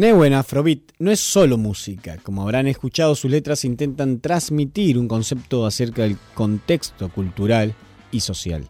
Neuen 0.00 0.32
Afrobeat 0.32 0.92
no 0.98 1.10
es 1.10 1.20
solo 1.20 1.58
música. 1.58 2.16
Como 2.22 2.40
habrán 2.40 2.66
escuchado, 2.66 3.14
sus 3.14 3.30
letras 3.30 3.66
intentan 3.66 4.20
transmitir 4.20 4.96
un 4.96 5.06
concepto 5.06 5.66
acerca 5.66 6.04
del 6.04 6.16
contexto 6.32 7.10
cultural 7.10 7.74
y 8.10 8.20
social. 8.20 8.66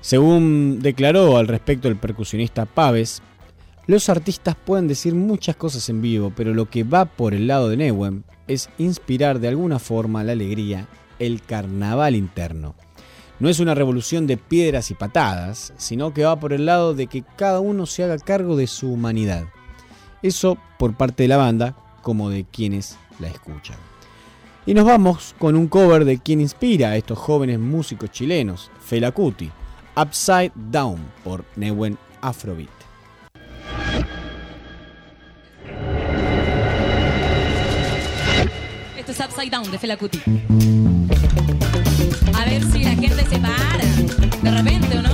Según 0.00 0.80
declaró 0.82 1.36
al 1.36 1.46
respecto 1.46 1.86
el 1.86 1.94
percusionista 1.94 2.66
Paves, 2.66 3.22
los 3.86 4.08
artistas 4.08 4.56
pueden 4.56 4.88
decir 4.88 5.14
muchas 5.14 5.54
cosas 5.54 5.88
en 5.90 6.02
vivo, 6.02 6.32
pero 6.34 6.52
lo 6.52 6.68
que 6.68 6.82
va 6.82 7.04
por 7.04 7.34
el 7.34 7.46
lado 7.46 7.68
de 7.68 7.76
Neuen 7.76 8.24
es 8.48 8.68
inspirar 8.76 9.38
de 9.38 9.46
alguna 9.46 9.78
forma 9.78 10.24
la 10.24 10.32
alegría, 10.32 10.88
el 11.20 11.40
carnaval 11.42 12.16
interno. 12.16 12.74
No 13.38 13.48
es 13.48 13.60
una 13.60 13.76
revolución 13.76 14.26
de 14.26 14.38
piedras 14.38 14.90
y 14.90 14.94
patadas, 14.94 15.72
sino 15.76 16.12
que 16.12 16.24
va 16.24 16.40
por 16.40 16.52
el 16.52 16.66
lado 16.66 16.94
de 16.94 17.06
que 17.06 17.22
cada 17.36 17.60
uno 17.60 17.86
se 17.86 18.02
haga 18.02 18.18
cargo 18.18 18.56
de 18.56 18.66
su 18.66 18.92
humanidad. 18.92 19.44
Eso 20.24 20.56
por 20.78 20.94
parte 20.94 21.24
de 21.24 21.28
la 21.28 21.36
banda 21.36 21.76
como 22.00 22.30
de 22.30 22.46
quienes 22.46 22.96
la 23.18 23.28
escuchan. 23.28 23.76
Y 24.64 24.72
nos 24.72 24.86
vamos 24.86 25.34
con 25.38 25.54
un 25.54 25.68
cover 25.68 26.06
de 26.06 26.18
quien 26.18 26.40
inspira 26.40 26.88
a 26.88 26.96
estos 26.96 27.18
jóvenes 27.18 27.58
músicos 27.58 28.10
chilenos, 28.10 28.70
Fela 28.80 29.12
Kuti, 29.12 29.50
Upside 29.94 30.52
Down 30.54 30.96
por 31.22 31.44
Neuen 31.56 31.98
Afrobeat. 32.22 32.70
Esto 38.96 39.12
es 39.12 39.20
Upside 39.20 39.50
Down 39.50 39.70
de 39.70 39.78
Fela 39.78 39.98
Kuti. 39.98 40.22
A 42.32 42.44
ver 42.46 42.64
si 42.72 42.82
la 42.82 42.94
gente 42.94 43.26
se 43.26 43.38
para. 43.38 43.84
De 44.42 44.50
repente, 44.50 44.98
¿o 44.98 45.02
no? 45.02 45.13